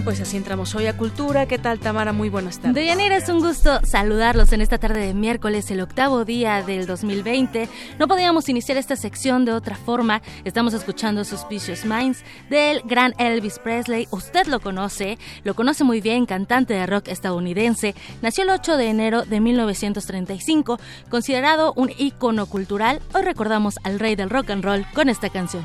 Bien, 0.00 0.04
pues 0.06 0.20
así 0.22 0.38
entramos 0.38 0.74
hoy 0.74 0.86
a 0.86 0.96
Cultura. 0.96 1.44
¿Qué 1.44 1.58
tal, 1.58 1.78
Tamara? 1.78 2.14
Muy 2.14 2.30
buenas 2.30 2.58
tardes. 2.58 2.74
Deyanira, 2.74 3.18
es 3.18 3.28
un 3.28 3.40
gusto 3.40 3.80
saludarlos 3.84 4.50
en 4.54 4.62
esta 4.62 4.78
tarde 4.78 5.04
de 5.04 5.12
miércoles, 5.12 5.70
el 5.70 5.82
octavo 5.82 6.24
día 6.24 6.62
del 6.62 6.86
2020. 6.86 7.68
No 7.98 8.08
podíamos 8.08 8.48
iniciar 8.48 8.78
esta 8.78 8.96
sección 8.96 9.44
de 9.44 9.52
otra 9.52 9.76
forma. 9.76 10.22
Estamos 10.44 10.72
escuchando 10.72 11.22
Suspicious 11.22 11.84
Minds 11.84 12.24
del 12.48 12.80
gran 12.86 13.12
Elvis 13.18 13.58
Presley. 13.58 14.08
Usted 14.10 14.46
lo 14.46 14.60
conoce, 14.60 15.18
lo 15.44 15.52
conoce 15.52 15.84
muy 15.84 16.00
bien, 16.00 16.24
cantante 16.24 16.72
de 16.72 16.86
rock 16.86 17.08
estadounidense. 17.08 17.94
Nació 18.22 18.44
el 18.44 18.50
8 18.50 18.78
de 18.78 18.88
enero 18.88 19.26
de 19.26 19.38
1935, 19.40 20.80
considerado 21.10 21.74
un 21.76 21.90
ícono 21.98 22.46
cultural. 22.46 23.02
Hoy 23.12 23.20
recordamos 23.20 23.78
al 23.82 23.98
rey 23.98 24.16
del 24.16 24.30
rock 24.30 24.48
and 24.48 24.64
roll 24.64 24.86
con 24.94 25.10
esta 25.10 25.28
canción. 25.28 25.62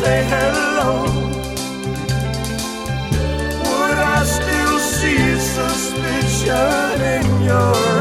say 0.00 0.24
hello? 0.32 1.04
Would 3.64 3.98
I 4.16 4.24
still 4.24 4.78
see 4.78 5.38
suspicion 5.38 7.00
in 7.16 7.42
your 7.42 7.74
eyes? 7.94 7.99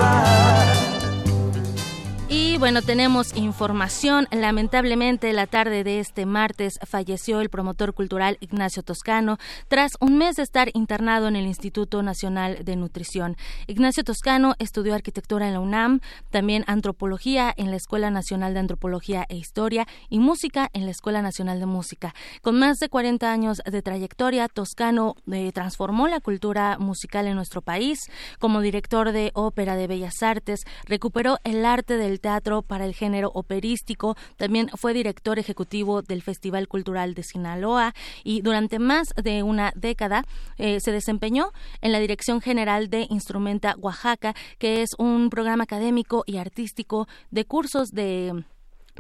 Bueno, 2.60 2.82
tenemos 2.82 3.38
información. 3.38 4.28
Lamentablemente, 4.32 5.32
la 5.32 5.48
tarde 5.48 5.86
de 5.86 6.02
este 6.02 6.26
martes 6.26 6.78
falleció 6.86 7.40
el 7.40 7.50
promotor 7.50 7.94
cultural 7.94 8.38
Ignacio 8.42 8.84
Toscano 8.84 9.38
tras 9.70 9.94
un 10.02 10.18
mes 10.18 10.36
de 10.36 10.44
estar 10.44 10.70
internado 10.74 11.30
en 11.30 11.38
el 11.38 11.46
Instituto 11.46 12.04
Nacional 12.04 12.66
de 12.66 12.76
Nutrición. 12.76 13.38
Ignacio 13.68 14.04
Toscano 14.04 14.56
estudió 14.60 14.94
arquitectura 14.94 15.48
en 15.48 15.54
la 15.54 15.62
UNAM, 15.62 16.02
también 16.32 16.66
antropología 16.68 17.54
en 17.56 17.72
la 17.72 17.78
Escuela 17.78 18.12
Nacional 18.12 18.54
de 18.54 18.60
Antropología 18.60 19.26
e 19.30 19.38
Historia 19.38 19.88
y 20.10 20.20
música 20.20 20.70
en 20.74 20.84
la 20.84 20.92
Escuela 20.92 21.22
Nacional 21.22 21.62
de 21.62 21.66
Música. 21.66 22.14
Con 22.42 22.60
más 22.60 22.78
de 22.80 22.90
40 22.90 23.32
años 23.32 23.62
de 23.66 23.82
trayectoria, 23.82 24.50
Toscano 24.50 25.16
eh, 25.32 25.52
transformó 25.54 26.10
la 26.10 26.20
cultura 26.20 26.78
musical 26.78 27.26
en 27.28 27.36
nuestro 27.36 27.62
país. 27.62 28.00
Como 28.38 28.60
director 28.60 29.14
de 29.14 29.32
ópera 29.34 29.78
de 29.78 29.88
Bellas 29.88 30.22
Artes, 30.22 30.66
recuperó 30.86 31.38
el 31.46 31.64
arte 31.64 31.96
del 31.96 32.20
teatro 32.20 32.49
para 32.62 32.86
el 32.86 32.94
género 32.94 33.32
operístico. 33.34 34.16
También 34.38 34.70
fue 34.76 34.94
director 34.94 35.40
ejecutivo 35.40 36.02
del 36.02 36.22
Festival 36.22 36.68
Cultural 36.68 37.14
de 37.14 37.24
Sinaloa 37.24 37.94
y 38.24 38.42
durante 38.42 38.80
más 38.80 39.10
de 39.22 39.44
una 39.44 39.72
década 39.76 40.26
eh, 40.58 40.80
se 40.80 40.92
desempeñó 40.92 41.52
en 41.82 41.92
la 41.92 42.00
Dirección 42.00 42.42
General 42.42 42.90
de 42.90 43.08
Instrumenta 43.10 43.76
Oaxaca, 43.78 44.36
que 44.58 44.82
es 44.82 44.90
un 44.98 45.30
programa 45.30 45.64
académico 45.64 46.24
y 46.26 46.38
artístico 46.38 47.08
de 47.32 47.46
cursos 47.46 47.92
de 47.92 48.44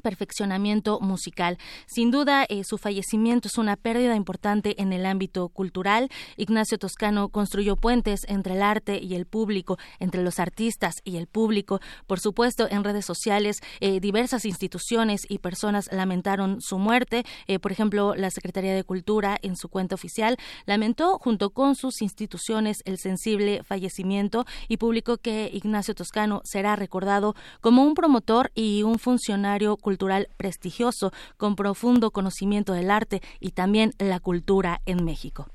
perfeccionamiento 0.01 0.99
musical. 0.99 1.57
Sin 1.87 2.11
duda, 2.11 2.45
eh, 2.49 2.63
su 2.63 2.77
fallecimiento 2.77 3.47
es 3.47 3.57
una 3.57 3.75
pérdida 3.75 4.15
importante 4.15 4.81
en 4.81 4.93
el 4.93 5.05
ámbito 5.05 5.49
cultural. 5.49 6.09
Ignacio 6.37 6.77
Toscano 6.77 7.29
construyó 7.29 7.75
puentes 7.75 8.21
entre 8.27 8.53
el 8.55 8.61
arte 8.61 8.99
y 9.01 9.15
el 9.15 9.25
público, 9.25 9.77
entre 9.99 10.23
los 10.23 10.39
artistas 10.39 10.95
y 11.03 11.17
el 11.17 11.27
público. 11.27 11.79
Por 12.07 12.19
supuesto, 12.19 12.67
en 12.69 12.83
redes 12.83 13.05
sociales, 13.05 13.59
eh, 13.79 13.99
diversas 13.99 14.45
instituciones 14.45 15.21
y 15.27 15.39
personas 15.39 15.89
lamentaron 15.91 16.61
su 16.61 16.77
muerte. 16.77 17.25
Eh, 17.47 17.59
por 17.59 17.71
ejemplo, 17.71 18.15
la 18.15 18.29
Secretaría 18.29 18.73
de 18.73 18.83
Cultura, 18.83 19.37
en 19.41 19.55
su 19.55 19.69
cuenta 19.69 19.95
oficial, 19.95 20.37
lamentó 20.65 21.19
junto 21.19 21.51
con 21.51 21.75
sus 21.75 22.01
instituciones 22.01 22.77
el 22.85 22.97
sensible 22.97 23.63
fallecimiento 23.63 24.45
y 24.67 24.77
publicó 24.77 25.17
que 25.17 25.49
Ignacio 25.53 25.93
Toscano 25.93 26.41
será 26.43 26.75
recordado 26.75 27.35
como 27.61 27.83
un 27.83 27.93
promotor 27.93 28.51
y 28.55 28.83
un 28.83 28.99
funcionario 28.99 29.75
cultural 29.75 29.88
cultural 29.89 30.29
prestigioso 30.37 31.11
con 31.37 31.55
profundo 31.55 32.11
conocimiento 32.11 32.73
del 32.73 32.91
arte 32.91 33.23
y 33.39 33.53
también 33.53 33.95
la 33.97 34.19
cultura 34.19 34.81
en 34.85 35.03
México. 35.03 35.47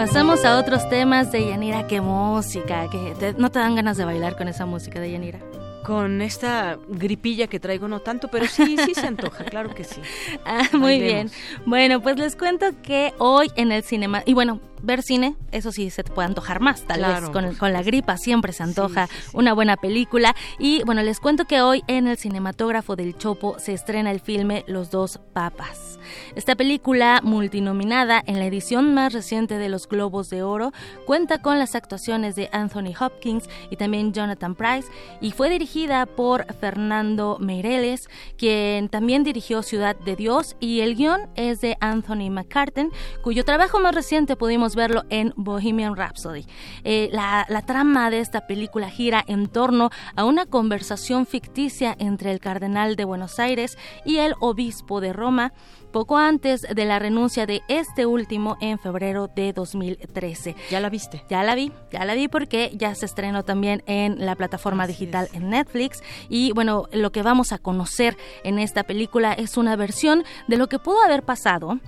Pasamos 0.00 0.46
a 0.46 0.58
otros 0.58 0.88
temas 0.88 1.30
de 1.30 1.46
Yanira. 1.46 1.86
Qué 1.86 2.00
música, 2.00 2.88
que 2.90 3.34
no 3.36 3.50
te 3.50 3.58
dan 3.58 3.76
ganas 3.76 3.98
de 3.98 4.06
bailar 4.06 4.34
con 4.34 4.48
esa 4.48 4.64
música 4.64 4.98
de 4.98 5.10
Yanira. 5.10 5.40
Con 5.84 6.22
esta 6.22 6.78
gripilla 6.88 7.48
que 7.48 7.60
traigo 7.60 7.86
no 7.86 8.00
tanto, 8.00 8.28
pero 8.28 8.46
sí, 8.46 8.78
sí 8.78 8.94
se 8.94 9.06
antoja, 9.06 9.44
claro 9.44 9.74
que 9.74 9.84
sí. 9.84 10.00
Ah, 10.46 10.62
muy 10.72 11.00
bien. 11.00 11.30
Bueno, 11.66 12.00
pues 12.00 12.16
les 12.16 12.34
cuento 12.34 12.64
que 12.82 13.12
hoy 13.18 13.52
en 13.56 13.72
el 13.72 13.82
cinema, 13.82 14.22
y 14.24 14.32
bueno, 14.32 14.62
ver 14.82 15.02
cine, 15.02 15.36
eso 15.52 15.72
sí 15.72 15.90
se 15.90 16.04
te 16.04 16.12
puede 16.12 16.26
antojar 16.26 16.60
más, 16.60 16.82
tal 16.82 17.02
vez 17.02 17.30
con, 17.30 17.54
con, 17.54 17.72
la 17.72 17.82
gripa 17.82 18.16
siempre 18.16 18.52
se 18.52 18.62
antoja 18.62 19.08
una 19.32 19.52
buena 19.52 19.76
película. 19.76 20.34
Y 20.58 20.82
bueno, 20.84 21.02
les 21.02 21.20
cuento 21.20 21.44
que 21.44 21.60
hoy 21.60 21.82
en 21.86 22.06
el 22.06 22.16
cinematógrafo 22.16 22.96
del 22.96 23.16
Chopo 23.16 23.58
se 23.58 23.72
estrena 23.72 24.10
el 24.10 24.20
filme 24.20 24.64
Los 24.66 24.90
dos 24.90 25.20
papas. 25.32 25.98
Esta 26.34 26.56
película, 26.56 27.20
multinominada 27.22 28.22
en 28.26 28.38
la 28.38 28.46
edición 28.46 28.94
más 28.94 29.12
reciente 29.12 29.58
de 29.58 29.68
los 29.68 29.88
Globos 29.88 30.30
de 30.30 30.42
Oro, 30.42 30.72
cuenta 31.06 31.42
con 31.42 31.58
las 31.58 31.74
actuaciones 31.74 32.36
de 32.36 32.48
Anthony 32.52 32.94
Hopkins 32.98 33.48
y 33.70 33.76
también 33.76 34.12
Jonathan 34.12 34.54
Price 34.54 34.88
y 35.20 35.32
fue 35.32 35.50
dirigida 35.50 36.06
por 36.06 36.52
Fernando 36.54 37.38
Meireles, 37.40 38.08
quien 38.36 38.88
también 38.88 39.24
dirigió 39.24 39.62
Ciudad 39.62 39.96
de 39.96 40.16
Dios 40.16 40.56
y 40.60 40.80
el 40.80 40.96
guion 40.96 41.28
es 41.34 41.60
de 41.60 41.76
Anthony 41.80 42.30
McCartan, 42.30 42.90
cuyo 43.22 43.44
trabajo 43.44 43.80
más 43.80 43.94
reciente 43.94 44.36
pudimos 44.36 44.69
verlo 44.74 45.04
en 45.10 45.32
Bohemian 45.36 45.96
Rhapsody. 45.96 46.46
Eh, 46.84 47.08
la, 47.12 47.46
la 47.48 47.62
trama 47.62 48.10
de 48.10 48.20
esta 48.20 48.46
película 48.46 48.90
gira 48.90 49.24
en 49.26 49.46
torno 49.48 49.90
a 50.16 50.24
una 50.24 50.46
conversación 50.46 51.26
ficticia 51.26 51.94
entre 51.98 52.32
el 52.32 52.40
cardenal 52.40 52.96
de 52.96 53.04
Buenos 53.04 53.38
Aires 53.38 53.78
y 54.04 54.18
el 54.18 54.34
obispo 54.40 55.00
de 55.00 55.12
Roma, 55.12 55.52
poco 55.92 56.16
antes 56.16 56.62
de 56.62 56.84
la 56.84 56.98
renuncia 56.98 57.46
de 57.46 57.62
este 57.68 58.06
último 58.06 58.56
en 58.60 58.78
febrero 58.78 59.28
de 59.34 59.52
2013. 59.52 60.54
¿Ya 60.70 60.80
la 60.80 60.88
viste? 60.88 61.24
Ya 61.28 61.42
la 61.42 61.54
vi, 61.54 61.72
ya 61.90 62.04
la 62.04 62.14
vi 62.14 62.28
porque 62.28 62.72
ya 62.74 62.94
se 62.94 63.06
estrenó 63.06 63.44
también 63.44 63.82
en 63.86 64.24
la 64.24 64.36
plataforma 64.36 64.86
digital 64.86 65.28
en 65.32 65.50
Netflix 65.50 66.02
y 66.28 66.52
bueno, 66.52 66.88
lo 66.92 67.12
que 67.12 67.22
vamos 67.22 67.52
a 67.52 67.58
conocer 67.58 68.16
en 68.44 68.58
esta 68.58 68.84
película 68.84 69.32
es 69.32 69.56
una 69.56 69.76
versión 69.76 70.24
de 70.48 70.56
lo 70.56 70.68
que 70.68 70.78
pudo 70.78 71.02
haber 71.02 71.22
pasado 71.22 71.78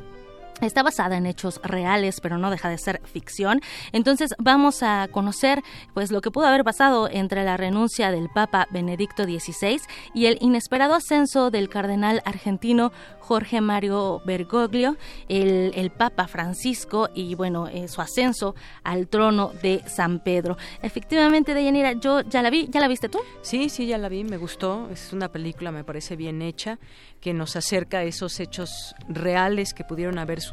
Está 0.61 0.85
basada 0.85 1.17
en 1.17 1.27
hechos 1.27 1.61
reales, 1.65 2.21
pero 2.21 2.39
no 2.39 2.51
deja 2.51 2.69
de 2.69 2.79
ser 2.79 3.01
ficción. 3.05 3.61
Entonces 3.91 4.33
vamos 4.39 4.83
a 4.85 5.09
conocer 5.11 5.61
pues 5.93 6.13
lo 6.13 6.21
que 6.21 6.31
pudo 6.31 6.47
haber 6.47 6.63
pasado 6.63 7.09
entre 7.11 7.43
la 7.45 7.57
renuncia 7.57 8.13
del 8.13 8.29
Papa 8.29 8.69
Benedicto 8.71 9.25
XVI 9.25 9.81
y 10.15 10.27
el 10.27 10.39
inesperado 10.41 10.95
ascenso 10.95 11.51
del 11.51 11.69
cardenal 11.69 12.23
argentino 12.25 12.93
Jorge 13.19 13.61
Mario 13.61 14.21
Bergoglio, 14.25 14.97
el, 15.29 15.91
Papa 15.97 16.27
Francisco 16.27 17.09
y 17.15 17.35
bueno, 17.35 17.69
eh, 17.69 17.89
su 17.89 18.01
ascenso 18.01 18.55
al 18.83 19.09
trono 19.09 19.53
de 19.63 19.83
San 19.87 20.21
Pedro. 20.21 20.57
Efectivamente, 20.81 21.55
Deyanira, 21.55 21.93
yo 21.93 22.21
ya 22.23 22.43
la 22.43 22.51
vi, 22.51 22.67
¿ya 22.69 22.81
la 22.81 22.89
viste 22.89 23.09
tú? 23.09 23.19
Sí, 23.43 23.69
sí, 23.69 23.87
ya 23.87 23.99
la 23.99 24.09
vi, 24.09 24.25
me 24.25 24.37
gustó, 24.37 24.89
es 24.91 25.13
una 25.13 25.31
película, 25.31 25.71
me 25.71 25.85
parece 25.85 26.17
bien 26.17 26.41
hecha, 26.41 26.79
que 27.21 27.35
nos 27.35 27.57
acerca 27.57 28.03
esos 28.03 28.41
hechos 28.41 28.95
reales 29.09 29.75
que 29.75 29.85
pudieron 29.85 30.19
haber 30.19 30.41
sucedido 30.41 30.52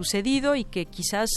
y 0.56 0.64
que 0.64 0.86
quizás 0.86 1.30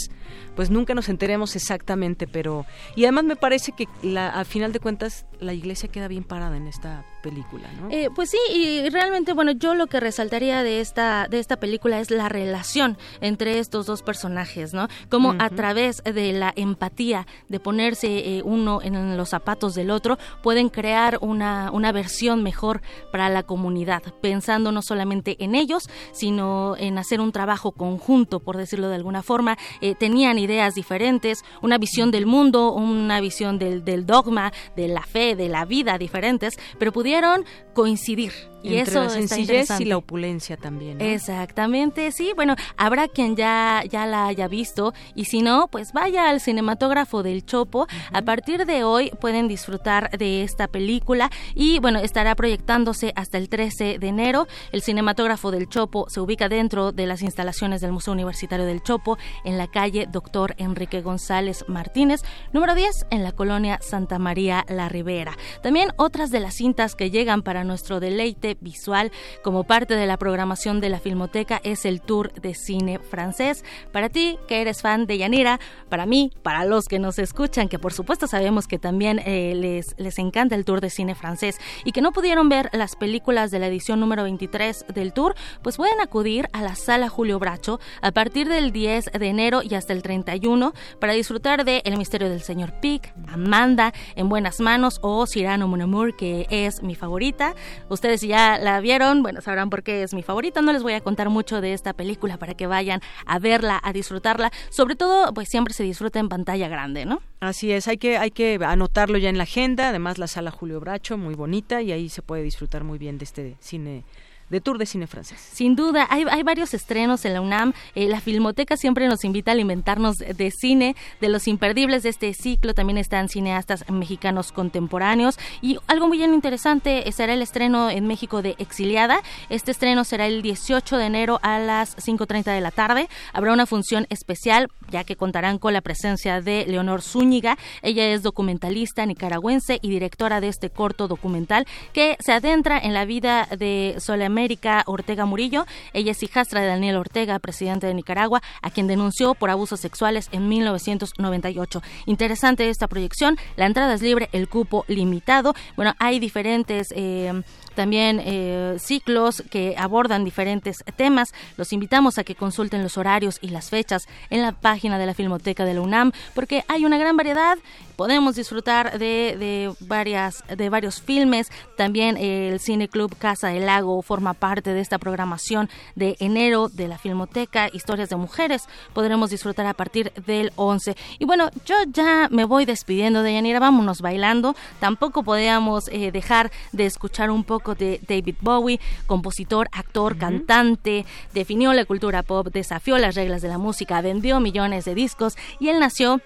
pues 0.55 0.69
nunca 0.69 0.93
nos 0.93 1.09
enteremos 1.09 1.55
exactamente, 1.55 2.27
pero 2.27 2.65
y 2.95 3.05
además 3.05 3.23
me 3.25 3.35
parece 3.35 3.71
que 3.71 3.87
la, 4.03 4.29
al 4.29 4.45
final 4.45 4.71
de 4.71 4.79
cuentas 4.79 5.25
la 5.39 5.53
iglesia 5.53 5.89
queda 5.89 6.07
bien 6.07 6.23
parada 6.23 6.55
en 6.57 6.67
esta 6.67 7.05
película, 7.21 7.67
¿no? 7.79 7.89
Eh, 7.89 8.09
pues 8.13 8.29
sí, 8.29 8.37
y 8.53 8.89
realmente, 8.89 9.33
bueno, 9.33 9.51
yo 9.51 9.75
lo 9.75 9.87
que 9.87 9.99
resaltaría 9.99 10.63
de 10.63 10.79
esta, 10.79 11.27
de 11.27 11.39
esta 11.39 11.57
película 11.57 11.99
es 11.99 12.11
la 12.11 12.29
relación 12.29 12.97
entre 13.21 13.59
estos 13.59 13.85
dos 13.85 14.03
personajes, 14.03 14.73
¿no? 14.73 14.87
Como 15.09 15.35
a 15.39 15.49
través 15.49 16.03
de 16.03 16.33
la 16.33 16.53
empatía, 16.55 17.27
de 17.49 17.59
ponerse 17.59 18.37
eh, 18.37 18.41
uno 18.43 18.81
en 18.81 19.17
los 19.17 19.29
zapatos 19.29 19.73
del 19.75 19.91
otro, 19.91 20.17
pueden 20.41 20.69
crear 20.69 21.17
una, 21.21 21.71
una 21.71 21.91
versión 21.91 22.43
mejor 22.43 22.81
para 23.11 23.29
la 23.29 23.43
comunidad, 23.43 24.03
pensando 24.21 24.71
no 24.71 24.81
solamente 24.81 25.43
en 25.43 25.55
ellos, 25.55 25.89
sino 26.11 26.75
en 26.77 26.97
hacer 26.97 27.21
un 27.21 27.31
trabajo 27.31 27.71
conjunto, 27.71 28.39
por 28.43 28.57
decirlo 28.57 28.89
de 28.89 28.95
alguna 28.95 29.23
forma. 29.23 29.57
Eh, 29.81 29.95
tenían 29.95 30.37
ideas 30.39 30.75
diferentes, 30.75 31.43
una 31.61 31.77
visión 31.77 32.11
del 32.11 32.25
mundo, 32.25 32.71
una 32.73 33.21
visión 33.21 33.59
del, 33.59 33.83
del 33.83 34.05
dogma, 34.05 34.51
de 34.75 34.87
la 34.87 35.03
fe, 35.03 35.35
de 35.35 35.49
la 35.49 35.65
vida 35.65 35.97
diferentes, 35.97 36.55
pero 36.77 36.91
pudieron 36.91 37.45
coincidir. 37.73 38.31
Y 38.63 38.77
Entre 38.77 38.93
eso 38.93 39.03
la 39.03 39.09
sencillez 39.09 39.69
y 39.81 39.85
la 39.85 39.97
opulencia 39.97 40.55
también. 40.55 41.01
Exactamente, 41.01 42.13
sí. 42.13 42.31
Bueno, 42.33 42.55
habrá 42.77 43.09
quien 43.09 43.35
ya, 43.35 43.83
ya 43.89 44.05
la 44.05 44.27
haya 44.27 44.47
visto 44.47 44.93
y 45.15 45.25
si 45.25 45.41
no, 45.41 45.67
pues 45.67 45.91
vaya 45.91 46.29
al 46.29 46.39
cinematógrafo 46.39 47.23
del 47.23 47.45
Chopo. 47.45 47.87
A 48.13 48.21
partir 48.21 48.65
de 48.65 48.85
hoy 48.85 49.11
pueden 49.19 49.49
disfrutar 49.49 50.09
de 50.17 50.43
esta 50.43 50.69
película 50.69 51.29
y 51.53 51.79
bueno, 51.79 51.99
estará 51.99 52.35
proyectándose 52.35 53.11
hasta 53.17 53.37
el 53.37 53.49
13 53.49 53.99
de 53.99 54.07
enero. 54.07 54.47
El 54.71 54.81
cinematógrafo 54.81 55.51
del 55.51 55.67
Chopo 55.67 56.05
se 56.09 56.21
ubica 56.21 56.47
dentro 56.47 56.93
de 56.93 57.05
las 57.05 57.21
instalaciones 57.21 57.81
del 57.81 57.91
Museo 57.91 58.13
Universitario 58.13 58.32
Universitario 58.33 58.65
del 58.65 58.81
Chopo, 58.81 59.19
en 59.43 59.59
la 59.59 59.67
calle 59.67 60.07
Doctor 60.11 60.55
Enrique 60.57 61.01
González 61.01 61.65
Martínez, 61.67 62.21
número 62.51 62.73
10, 62.73 63.05
en 63.11 63.23
la 63.23 63.31
colonia 63.31 63.77
Santa 63.81 64.17
María 64.17 64.65
La 64.67 64.89
Ribera. 64.89 65.37
También 65.61 65.91
otras 65.97 66.31
de 66.31 66.39
las 66.39 66.55
cintas 66.55 66.95
que 66.95 67.11
llegan 67.11 67.43
para 67.43 67.63
nuestro 67.63 67.99
deleite 67.99 68.57
visual 68.59 69.11
como 69.43 69.65
parte 69.65 69.95
de 69.95 70.07
la 70.07 70.17
programación 70.17 70.81
de 70.81 70.89
la 70.89 70.99
Filmoteca 70.99 71.61
es 71.63 71.85
el 71.85 72.01
Tour 72.01 72.33
de 72.33 72.55
Cine 72.55 72.97
Francés. 72.97 73.63
Para 73.91 74.09
ti, 74.09 74.39
que 74.47 74.61
eres 74.61 74.81
fan 74.81 75.05
de 75.05 75.19
Yanira, 75.19 75.59
para 75.89 76.07
mí, 76.07 76.31
para 76.41 76.65
los 76.65 76.87
que 76.87 76.97
nos 76.97 77.19
escuchan, 77.19 77.69
que 77.69 77.77
por 77.77 77.93
supuesto 77.93 78.25
sabemos 78.25 78.65
que 78.65 78.79
también 78.79 79.19
eh, 79.19 79.53
les, 79.55 79.93
les 79.99 80.17
encanta 80.17 80.55
el 80.55 80.65
Tour 80.65 80.81
de 80.81 80.89
Cine 80.89 81.13
Francés 81.13 81.59
y 81.85 81.91
que 81.91 82.01
no 82.01 82.11
pudieron 82.11 82.49
ver 82.49 82.71
las 82.73 82.95
películas 82.95 83.51
de 83.51 83.59
la 83.59 83.67
edición 83.67 83.99
número 83.99 84.23
23 84.23 84.85
del 84.91 85.13
Tour, 85.13 85.35
pues 85.61 85.77
pueden 85.77 86.01
acudir 86.01 86.49
a 86.51 86.63
la 86.63 86.73
sala 86.73 87.09
Julio 87.09 87.37
Bracho 87.37 87.79
a 88.01 88.11
del 88.31 88.71
10 88.71 89.11
de 89.19 89.27
enero 89.27 89.61
y 89.63 89.75
hasta 89.75 89.91
el 89.91 90.01
31 90.01 90.73
para 91.01 91.11
disfrutar 91.11 91.65
de 91.65 91.81
El 91.83 91.97
misterio 91.97 92.29
del 92.29 92.41
señor 92.41 92.71
Pig, 92.79 93.01
Amanda, 93.27 93.91
En 94.15 94.29
buenas 94.29 94.61
manos 94.61 94.99
o 95.01 95.27
Cyrano 95.27 95.67
Mon 95.67 96.13
que 96.13 96.47
es 96.49 96.81
mi 96.81 96.95
favorita. 96.95 97.53
Ustedes 97.89 98.21
ya 98.21 98.57
la 98.57 98.79
vieron, 98.79 99.23
bueno, 99.23 99.41
sabrán 99.41 99.69
por 99.69 99.83
qué 99.83 100.03
es 100.03 100.13
mi 100.13 100.23
favorita. 100.23 100.61
No 100.61 100.71
les 100.71 100.83
voy 100.83 100.93
a 100.93 101.01
contar 101.01 101.29
mucho 101.29 101.59
de 101.59 101.73
esta 101.73 101.91
película 101.91 102.37
para 102.37 102.53
que 102.53 102.65
vayan 102.65 103.01
a 103.25 103.39
verla, 103.39 103.81
a 103.83 103.91
disfrutarla. 103.91 104.51
Sobre 104.69 104.95
todo, 104.95 105.33
pues 105.33 105.49
siempre 105.49 105.73
se 105.73 105.83
disfruta 105.83 106.19
en 106.19 106.29
pantalla 106.29 106.69
grande, 106.69 107.05
¿no? 107.05 107.21
Así 107.41 107.73
es, 107.73 107.89
hay 107.89 107.97
que, 107.97 108.17
hay 108.17 108.31
que 108.31 108.57
anotarlo 108.65 109.17
ya 109.17 109.27
en 109.27 109.37
la 109.37 109.43
agenda. 109.43 109.89
Además, 109.89 110.17
la 110.17 110.27
sala 110.27 110.49
Julio 110.49 110.79
Bracho, 110.79 111.17
muy 111.17 111.35
bonita, 111.35 111.81
y 111.81 111.91
ahí 111.91 112.07
se 112.07 112.21
puede 112.21 112.41
disfrutar 112.41 112.85
muy 112.85 112.97
bien 112.97 113.17
de 113.17 113.25
este 113.25 113.57
cine 113.59 114.05
de 114.49 114.61
Tour 114.61 114.77
de 114.77 114.85
Cine 114.85 115.07
Francés. 115.07 115.39
Sin 115.39 115.75
duda, 115.75 116.07
hay, 116.09 116.25
hay 116.29 116.43
varios 116.43 116.73
estrenos 116.73 117.25
en 117.25 117.33
la 117.33 117.41
UNAM. 117.41 117.73
Eh, 117.95 118.07
la 118.07 118.21
Filmoteca 118.21 118.77
siempre 118.77 119.07
nos 119.07 119.23
invita 119.23 119.51
a 119.51 119.53
alimentarnos 119.53 120.17
de 120.17 120.51
cine, 120.51 120.95
de 121.21 121.29
los 121.29 121.47
imperdibles 121.47 122.03
de 122.03 122.09
este 122.09 122.33
ciclo. 122.33 122.73
También 122.73 122.97
están 122.97 123.29
cineastas 123.29 123.89
mexicanos 123.89 124.51
contemporáneos. 124.51 125.37
Y 125.61 125.77
algo 125.87 126.07
muy 126.07 126.23
interesante 126.23 127.09
será 127.11 127.33
el 127.33 127.41
estreno 127.41 127.89
en 127.89 128.07
México 128.07 128.41
de 128.41 128.55
Exiliada. 128.57 129.21
Este 129.49 129.71
estreno 129.71 130.03
será 130.03 130.27
el 130.27 130.41
18 130.41 130.97
de 130.97 131.05
enero 131.05 131.39
a 131.41 131.59
las 131.59 131.97
5.30 131.97 132.53
de 132.53 132.61
la 132.61 132.71
tarde. 132.71 133.09
Habrá 133.33 133.53
una 133.53 133.65
función 133.65 134.05
especial, 134.09 134.67
ya 134.89 135.03
que 135.03 135.15
contarán 135.15 135.59
con 135.59 135.73
la 135.73 135.81
presencia 135.81 136.41
de 136.41 136.65
Leonor 136.67 137.01
Zúñiga. 137.01 137.57
Ella 137.81 138.07
es 138.07 138.23
documentalista 138.23 139.05
nicaragüense 139.05 139.79
y 139.81 139.89
directora 139.89 140.41
de 140.41 140.49
este 140.49 140.69
corto 140.69 141.07
documental 141.07 141.65
que 141.93 142.17
se 142.19 142.31
adentra 142.31 142.77
en 142.77 142.93
la 142.93 143.05
vida 143.05 143.47
de 143.57 143.95
Solemne 143.99 144.32
América 144.33 144.83
Ortega 144.87 145.25
Murillo. 145.25 145.67
Ella 145.93 146.11
es 146.11 146.23
hijastra 146.23 146.61
de 146.61 146.67
Daniel 146.67 146.97
Ortega, 146.97 147.37
presidente 147.37 147.85
de 147.85 147.93
Nicaragua, 147.93 148.41
a 148.63 148.71
quien 148.71 148.87
denunció 148.87 149.35
por 149.35 149.51
abusos 149.51 149.79
sexuales 149.79 150.27
en 150.31 150.49
1998. 150.49 151.83
Interesante 152.07 152.67
esta 152.69 152.87
proyección. 152.87 153.37
La 153.57 153.67
entrada 153.67 153.93
es 153.93 154.01
libre, 154.01 154.29
el 154.31 154.49
cupo 154.49 154.85
limitado. 154.87 155.53
Bueno, 155.75 155.93
hay 155.99 156.19
diferentes 156.19 156.87
eh, 156.95 157.43
también 157.75 158.21
eh, 158.23 158.77
ciclos 158.79 159.43
que 159.51 159.75
abordan 159.77 160.23
diferentes 160.23 160.83
temas. 160.95 161.33
Los 161.55 161.71
invitamos 161.73 162.17
a 162.17 162.23
que 162.23 162.35
consulten 162.35 162.81
los 162.81 162.97
horarios 162.97 163.37
y 163.41 163.49
las 163.49 163.69
fechas 163.69 164.07
en 164.31 164.41
la 164.41 164.51
página 164.51 164.97
de 164.97 165.05
la 165.05 165.13
Filmoteca 165.13 165.63
de 165.63 165.75
la 165.75 165.81
UNAM, 165.81 166.11
porque 166.33 166.63
hay 166.67 166.85
una 166.85 166.97
gran 166.97 167.17
variedad. 167.17 167.57
Podemos 167.95 168.35
disfrutar 168.35 168.97
de, 168.97 169.73
varias, 169.79 170.43
de 170.47 170.69
varios 170.69 171.01
filmes. 171.01 171.51
También 171.77 172.17
el 172.17 172.59
Cine 172.59 172.87
Club 172.87 173.15
Casa 173.17 173.49
del 173.49 173.65
Lago 173.65 174.01
forma 174.01 174.33
parte 174.33 174.73
de 174.73 174.81
esta 174.81 174.97
programación 174.97 175.69
de 175.95 176.15
enero 176.19 176.69
de 176.69 176.87
la 176.87 176.97
Filmoteca, 176.97 177.69
Historias 177.71 178.09
de 178.09 178.15
Mujeres. 178.15 178.63
Podremos 178.93 179.29
disfrutar 179.29 179.65
a 179.65 179.73
partir 179.73 180.11
del 180.25 180.51
11. 180.55 180.95
Y 181.19 181.25
bueno, 181.25 181.49
yo 181.65 181.75
ya 181.87 182.27
me 182.31 182.45
voy 182.45 182.65
despidiendo 182.65 183.23
de 183.23 183.33
Yanira, 183.33 183.59
vámonos 183.59 184.01
bailando. 184.01 184.55
Tampoco 184.79 185.23
podíamos 185.23 185.87
eh, 185.89 186.11
dejar 186.11 186.51
de 186.71 186.85
escuchar 186.85 187.29
un 187.29 187.43
poco 187.43 187.75
de 187.75 187.99
David 188.07 188.35
Bowie, 188.41 188.79
compositor, 189.05 189.69
actor, 189.71 190.17
cantante, 190.17 191.05
definió 191.33 191.73
la 191.73 191.85
cultura 191.85 192.23
pop, 192.23 192.47
desafió 192.51 192.97
las 192.97 193.15
reglas 193.15 193.41
de 193.41 193.49
la 193.49 193.57
música, 193.57 194.01
vendió 194.01 194.39
millones 194.39 194.85
de 194.85 194.95
discos 194.95 195.35
y 195.59 195.69
él 195.69 195.79
nació 195.79 196.21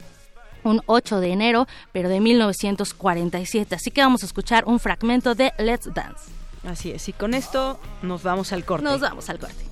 un 0.67 0.81
8 0.85 1.19
de 1.19 1.31
enero, 1.31 1.67
pero 1.91 2.09
de 2.09 2.19
1947. 2.19 3.75
Así 3.75 3.91
que 3.91 4.01
vamos 4.01 4.23
a 4.23 4.25
escuchar 4.25 4.65
un 4.65 4.79
fragmento 4.79 5.35
de 5.35 5.53
Let's 5.57 5.93
Dance. 5.93 6.31
Así 6.67 6.91
es, 6.91 7.07
y 7.09 7.13
con 7.13 7.33
esto 7.33 7.79
nos 8.01 8.23
vamos 8.23 8.51
al 8.51 8.65
corte. 8.65 8.83
Nos 8.83 8.99
vamos 8.99 9.29
al 9.29 9.39
corte. 9.39 9.65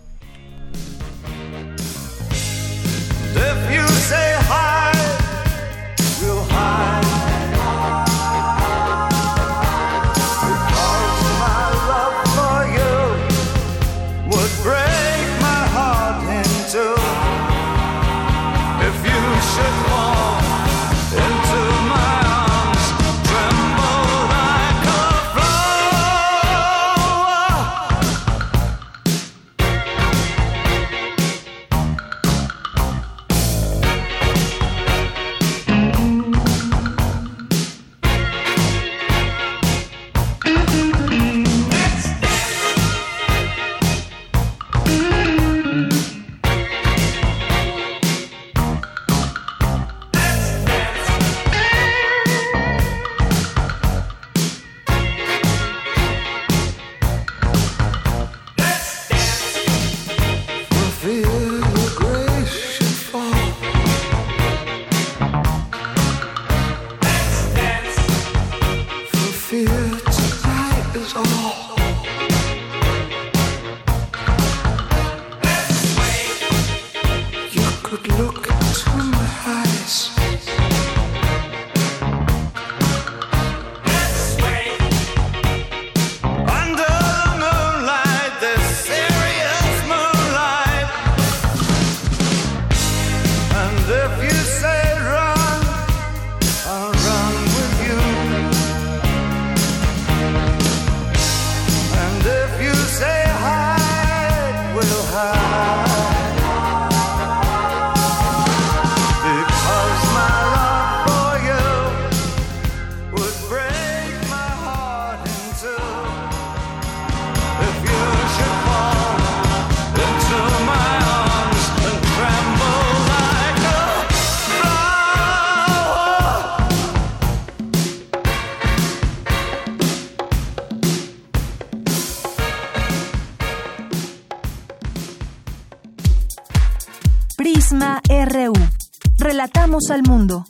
Al 139.75 140.03
mundo. 140.03 140.45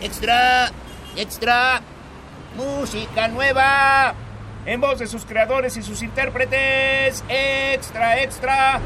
Extra, 0.00 0.72
extra. 1.14 1.82
Música 2.56 3.28
nueva. 3.28 4.14
En 4.66 4.80
voz 4.80 4.98
de 4.98 5.06
sus 5.06 5.24
creadores 5.24 5.76
y 5.76 5.82
sus 5.82 6.02
intérpretes. 6.02 7.22
Extra, 7.28 8.20
extra. 8.20 8.80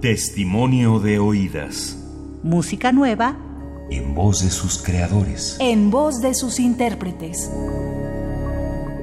Testimonio 0.00 1.00
de 1.00 1.18
oídas. 1.18 1.98
Música 2.42 2.92
nueva. 2.92 3.36
En 3.90 4.14
voz 4.14 4.42
de 4.42 4.50
sus 4.50 4.78
creadores. 4.82 5.58
En 5.60 5.90
voz 5.90 6.22
de 6.22 6.34
sus 6.34 6.60
intérpretes. 6.60 7.50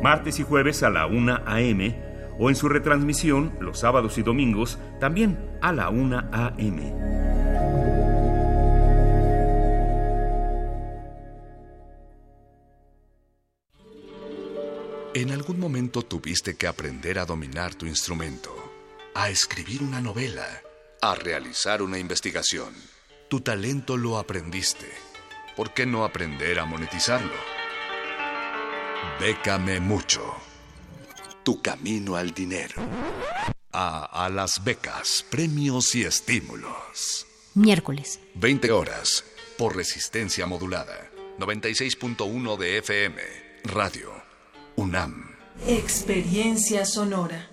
Martes 0.04 0.38
y 0.38 0.44
jueves 0.44 0.84
a 0.84 0.90
la 0.90 1.06
1 1.06 1.44
a.m. 1.46 1.96
o 2.38 2.50
en 2.50 2.58
su 2.58 2.68
retransmisión 2.68 3.54
los 3.62 3.80
sábados 3.80 4.18
y 4.18 4.22
domingos 4.22 4.78
también 5.00 5.40
a 5.62 5.72
la 5.72 5.88
1 5.90 6.30
a.m. 6.30 6.94
En 15.14 15.32
algún 15.32 15.58
momento 15.58 16.02
tuviste 16.02 16.58
que 16.58 16.68
aprender 16.68 17.18
a 17.18 17.26
dominar 17.26 17.74
tu 17.74 17.86
instrumento, 17.86 18.54
a 19.16 19.30
escribir 19.30 19.82
una 19.84 20.02
novela, 20.02 20.46
a 21.02 21.16
realizar 21.16 21.82
una 21.82 21.98
investigación. 21.98 22.74
Tu 23.30 23.40
talento 23.40 23.96
lo 23.96 24.18
aprendiste. 24.18 24.90
¿Por 25.56 25.74
qué 25.74 25.86
no 25.86 26.04
aprender 26.04 26.60
a 26.60 26.66
monetizarlo? 26.66 27.53
Bécame 29.20 29.80
mucho. 29.80 30.22
Tu 31.44 31.62
camino 31.62 32.16
al 32.16 32.32
dinero. 32.34 32.76
A, 33.72 34.26
a 34.26 34.30
las 34.30 34.64
becas, 34.64 35.26
premios 35.30 35.96
y 35.96 36.04
estímulos. 36.04 37.26
Miércoles. 37.56 38.20
20 38.36 38.72
horas. 38.72 39.24
Por 39.58 39.76
resistencia 39.76 40.46
modulada. 40.46 41.10
96.1 41.40 42.58
de 42.58 42.78
FM. 42.78 43.22
Radio. 43.66 44.12
UNAM. 44.76 45.36
Experiencia 45.68 46.86
sonora. 46.86 47.53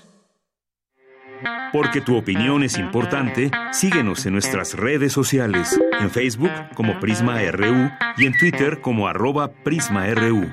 Porque 1.73 2.01
tu 2.01 2.17
opinión 2.17 2.63
es 2.63 2.77
importante, 2.77 3.51
síguenos 3.71 4.25
en 4.25 4.33
nuestras 4.33 4.73
redes 4.73 5.13
sociales, 5.13 5.79
en 5.99 6.11
Facebook 6.11 6.51
como 6.75 6.99
Prisma 6.99 7.39
RU 7.51 7.89
y 8.17 8.25
en 8.25 8.37
Twitter 8.37 8.81
como 8.81 9.07
arroba 9.07 9.51
PrismaRU. 9.51 10.51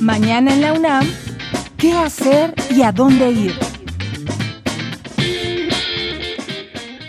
Mañana 0.00 0.54
en 0.54 0.60
la 0.60 0.72
UNAM, 0.72 1.06
¿qué 1.76 1.92
hacer 1.92 2.54
y 2.70 2.82
a 2.82 2.92
dónde 2.92 3.30
ir? 3.30 3.54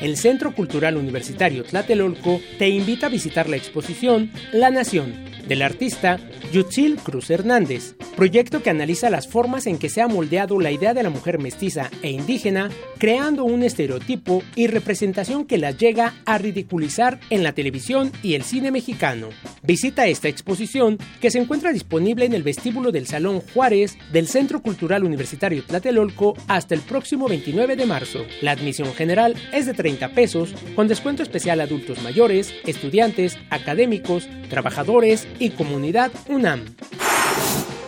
El 0.01 0.17
Centro 0.17 0.55
Cultural 0.55 0.97
Universitario 0.97 1.63
Tlatelolco 1.63 2.41
te 2.57 2.69
invita 2.69 3.07
a 3.07 3.09
visitar 3.09 3.49
la 3.49 3.57
exposición 3.57 4.31
La 4.53 4.71
Nación 4.71 5.13
del 5.47 5.61
artista 5.61 6.17
Yutzil 6.51 6.95
Cruz 6.97 7.29
Hernández, 7.29 7.95
proyecto 8.15 8.63
que 8.63 8.71
analiza 8.71 9.11
las 9.11 9.27
formas 9.27 9.67
en 9.67 9.77
que 9.77 9.89
se 9.89 10.01
ha 10.01 10.07
moldeado 10.07 10.59
la 10.59 10.71
idea 10.71 10.95
de 10.95 11.03
la 11.03 11.11
mujer 11.11 11.37
mestiza 11.37 11.91
e 12.01 12.09
indígena, 12.09 12.69
creando 12.97 13.43
un 13.43 13.61
estereotipo 13.61 14.41
y 14.55 14.67
representación 14.67 15.45
que 15.45 15.59
las 15.59 15.77
llega 15.77 16.15
a 16.25 16.37
ridiculizar 16.39 17.19
en 17.29 17.43
la 17.43 17.53
televisión 17.53 18.11
y 18.23 18.33
el 18.33 18.43
cine 18.43 18.71
mexicano. 18.71 19.29
Visita 19.61 20.07
esta 20.07 20.27
exposición 20.27 20.97
que 21.21 21.29
se 21.29 21.39
encuentra 21.39 21.71
disponible 21.71 22.25
en 22.25 22.33
el 22.33 22.43
vestíbulo 22.43 22.91
del 22.91 23.05
Salón 23.05 23.41
Juárez 23.53 23.97
del 24.11 24.27
Centro 24.27 24.61
Cultural 24.61 25.03
Universitario 25.03 25.63
Tlatelolco 25.63 26.35
hasta 26.47 26.73
el 26.73 26.81
próximo 26.81 27.27
29 27.27 27.75
de 27.75 27.85
marzo. 27.85 28.25
La 28.41 28.51
admisión 28.51 28.91
general 28.93 29.35
es 29.53 29.67
de 29.67 29.73
30 29.73 30.09
pesos, 30.09 30.55
con 30.75 30.87
descuento 30.87 31.21
especial 31.21 31.61
a 31.61 31.63
adultos 31.63 32.01
mayores, 32.01 32.53
estudiantes, 32.65 33.37
académicos, 33.51 34.27
trabajadores 34.49 35.27
y 35.39 35.51
comunidad 35.51 36.11
UNAM. 36.39 36.61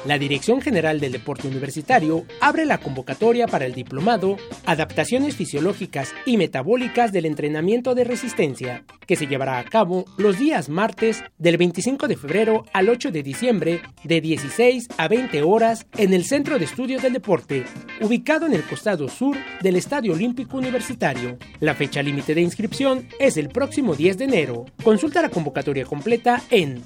La 0.03 0.17
Dirección 0.17 0.61
General 0.61 0.99
del 0.99 1.11
Deporte 1.11 1.47
Universitario 1.47 2.25
abre 2.39 2.65
la 2.65 2.79
convocatoria 2.79 3.45
para 3.47 3.67
el 3.67 3.73
diplomado 3.73 4.37
Adaptaciones 4.65 5.35
Fisiológicas 5.35 6.15
y 6.25 6.37
Metabólicas 6.37 7.11
del 7.11 7.27
Entrenamiento 7.27 7.93
de 7.93 8.03
Resistencia, 8.03 8.83
que 9.05 9.15
se 9.15 9.27
llevará 9.27 9.59
a 9.59 9.63
cabo 9.63 10.05
los 10.17 10.39
días 10.39 10.69
martes 10.69 11.23
del 11.37 11.57
25 11.57 12.07
de 12.07 12.17
febrero 12.17 12.65
al 12.73 12.89
8 12.89 13.11
de 13.11 13.21
diciembre 13.21 13.81
de 14.03 14.21
16 14.21 14.87
a 14.97 15.07
20 15.07 15.43
horas 15.43 15.85
en 15.97 16.13
el 16.13 16.25
Centro 16.25 16.57
de 16.57 16.65
Estudios 16.65 17.03
del 17.03 17.13
Deporte, 17.13 17.65
ubicado 18.01 18.47
en 18.47 18.53
el 18.53 18.63
costado 18.63 19.07
sur 19.07 19.37
del 19.61 19.75
Estadio 19.75 20.13
Olímpico 20.13 20.57
Universitario. 20.57 21.37
La 21.59 21.75
fecha 21.75 22.01
límite 22.01 22.33
de 22.33 22.41
inscripción 22.41 23.07
es 23.19 23.37
el 23.37 23.49
próximo 23.49 23.93
10 23.93 24.17
de 24.17 24.25
enero. 24.25 24.65
Consulta 24.83 25.21
la 25.21 25.29
convocatoria 25.29 25.85
completa 25.85 26.41
en 26.49 26.81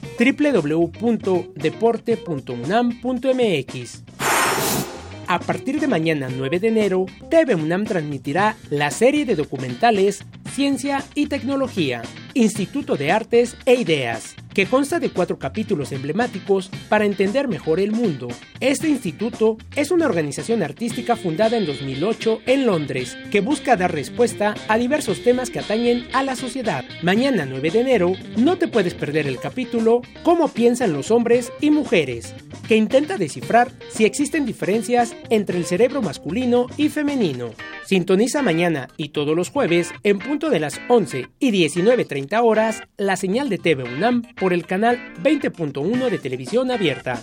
a 5.27 5.39
partir 5.39 5.79
de 5.79 5.87
mañana 5.87 6.27
9 6.35 6.59
de 6.59 6.67
enero, 6.69 7.05
TV 7.29 7.53
UNAM 7.53 7.83
transmitirá 7.83 8.55
la 8.71 8.89
serie 8.89 9.25
de 9.25 9.35
documentales 9.35 10.23
Ciencia 10.51 11.03
y 11.13 11.27
Tecnología, 11.27 12.01
Instituto 12.33 12.95
de 12.95 13.11
Artes 13.11 13.57
e 13.67 13.75
Ideas, 13.75 14.35
que 14.55 14.65
consta 14.65 14.99
de 14.99 15.09
cuatro 15.09 15.37
capítulos 15.37 15.91
emblemáticos 15.91 16.71
para 16.87 17.05
entender 17.05 17.49
mejor 17.49 17.81
el 17.81 17.91
mundo. 17.91 18.29
Este 18.61 18.87
instituto 18.87 19.57
es 19.75 19.91
una 19.91 20.05
organización 20.05 20.63
artística 20.63 21.17
fundada 21.17 21.57
en 21.57 21.65
2008 21.65 22.39
en 22.45 22.65
Londres, 22.65 23.17
que 23.31 23.41
busca 23.41 23.75
dar 23.75 23.93
respuesta 23.93 24.55
a 24.69 24.77
diversos 24.77 25.21
temas 25.23 25.49
que 25.49 25.59
atañen 25.59 26.07
a 26.13 26.23
la 26.23 26.37
sociedad. 26.37 26.85
Mañana 27.03 27.45
9 27.45 27.69
de 27.69 27.81
enero, 27.81 28.13
no 28.37 28.57
te 28.57 28.69
puedes 28.69 28.93
perder 28.93 29.27
el 29.27 29.39
capítulo 29.39 30.01
Cómo 30.23 30.47
piensan 30.47 30.93
los 30.93 31.11
hombres 31.11 31.51
y 31.59 31.69
mujeres, 31.69 32.33
que 32.69 32.77
intenta 32.77 33.17
descifrar 33.17 33.71
si 33.89 34.05
existen 34.05 34.45
diferencias 34.45 35.15
entre 35.29 35.57
el 35.57 35.65
cerebro 35.65 36.01
masculino 36.01 36.67
y 36.77 36.87
femenino. 36.87 37.51
Sintoniza 37.85 38.41
mañana 38.41 38.87
y 38.97 39.09
todos 39.09 39.35
los 39.35 39.49
jueves 39.49 39.91
en 40.03 40.17
punto 40.17 40.49
de 40.49 40.59
las 40.59 40.81
11 40.87 41.27
y 41.39 41.51
19.30 41.51 42.41
horas 42.43 42.81
la 42.97 43.15
señal 43.15 43.47
de 43.49 43.59
TV 43.59 43.83
UNAM 43.83 44.23
el 44.53 44.65
canal 44.65 45.13
20.1 45.23 46.09
de 46.09 46.17
televisión 46.17 46.71
abierta. 46.71 47.21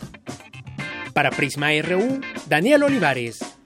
Para 1.13 1.31
Prisma 1.31 1.69
RU, 1.83 2.21
Daniel 2.49 2.85
Olivares. 2.85 3.62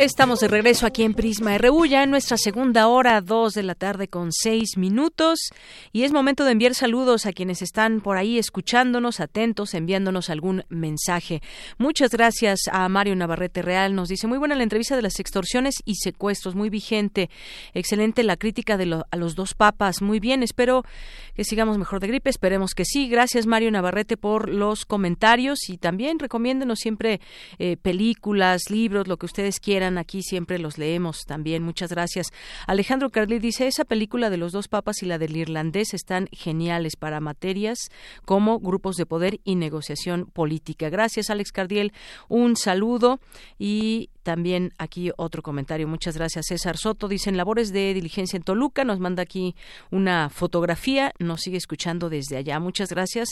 Estamos 0.00 0.40
de 0.40 0.48
regreso 0.48 0.86
aquí 0.86 1.02
en 1.02 1.12
Prisma 1.12 1.58
RU, 1.58 1.84
ya 1.84 2.02
en 2.02 2.10
nuestra 2.10 2.38
segunda 2.38 2.88
hora, 2.88 3.20
dos 3.20 3.52
de 3.52 3.62
la 3.62 3.74
tarde 3.74 4.08
con 4.08 4.32
seis 4.32 4.78
minutos. 4.78 5.50
Y 5.92 6.04
es 6.04 6.12
momento 6.12 6.46
de 6.46 6.52
enviar 6.52 6.74
saludos 6.74 7.26
a 7.26 7.34
quienes 7.34 7.60
están 7.60 8.00
por 8.00 8.16
ahí 8.16 8.38
escuchándonos, 8.38 9.20
atentos, 9.20 9.74
enviándonos 9.74 10.30
algún 10.30 10.64
mensaje. 10.70 11.42
Muchas 11.76 12.12
gracias 12.12 12.60
a 12.72 12.88
Mario 12.88 13.14
Navarrete 13.14 13.60
Real. 13.60 13.94
Nos 13.94 14.08
dice, 14.08 14.26
muy 14.26 14.38
buena 14.38 14.54
la 14.54 14.62
entrevista 14.62 14.96
de 14.96 15.02
las 15.02 15.20
extorsiones 15.20 15.74
y 15.84 15.96
secuestros, 15.96 16.54
muy 16.54 16.70
vigente. 16.70 17.28
Excelente 17.74 18.22
la 18.22 18.38
crítica 18.38 18.78
de 18.78 19.02
a 19.10 19.16
los 19.18 19.34
dos 19.34 19.52
papas. 19.52 20.00
Muy 20.00 20.18
bien, 20.18 20.42
espero 20.42 20.82
que 21.40 21.44
sigamos 21.46 21.78
mejor 21.78 22.00
de 22.00 22.08
gripe. 22.08 22.28
Esperemos 22.28 22.74
que 22.74 22.84
sí. 22.84 23.08
Gracias, 23.08 23.46
Mario 23.46 23.70
Navarrete, 23.70 24.18
por 24.18 24.50
los 24.50 24.84
comentarios 24.84 25.70
y 25.70 25.78
también 25.78 26.18
recomiéndenos 26.18 26.80
siempre 26.80 27.18
eh, 27.58 27.78
películas, 27.78 28.68
libros, 28.68 29.08
lo 29.08 29.16
que 29.16 29.24
ustedes 29.24 29.58
quieran 29.58 29.96
aquí, 29.96 30.22
siempre 30.22 30.58
los 30.58 30.76
leemos 30.76 31.24
también. 31.24 31.62
Muchas 31.62 31.88
gracias. 31.92 32.26
Alejandro 32.66 33.08
Carli 33.08 33.38
dice, 33.38 33.66
esa 33.66 33.86
película 33.86 34.28
de 34.28 34.36
los 34.36 34.52
dos 34.52 34.68
papas 34.68 35.02
y 35.02 35.06
la 35.06 35.16
del 35.16 35.34
irlandés 35.34 35.94
están 35.94 36.28
geniales 36.30 36.96
para 36.96 37.20
materias 37.20 37.88
como 38.26 38.60
grupos 38.60 38.96
de 38.96 39.06
poder 39.06 39.40
y 39.42 39.54
negociación 39.54 40.26
política. 40.26 40.90
Gracias, 40.90 41.30
Alex 41.30 41.52
Cardiel. 41.52 41.94
Un 42.28 42.54
saludo 42.54 43.18
y 43.58 44.10
también 44.22 44.72
aquí 44.78 45.10
otro 45.16 45.42
comentario. 45.42 45.88
Muchas 45.88 46.16
gracias, 46.16 46.46
César 46.48 46.76
Soto. 46.76 47.08
Dicen 47.08 47.36
labores 47.36 47.72
de 47.72 47.94
diligencia 47.94 48.36
en 48.36 48.42
Toluca. 48.42 48.84
Nos 48.84 49.00
manda 49.00 49.22
aquí 49.22 49.54
una 49.90 50.28
fotografía. 50.30 51.12
Nos 51.18 51.40
sigue 51.40 51.56
escuchando 51.56 52.10
desde 52.10 52.36
allá. 52.36 52.58
Muchas 52.60 52.90
gracias. 52.90 53.30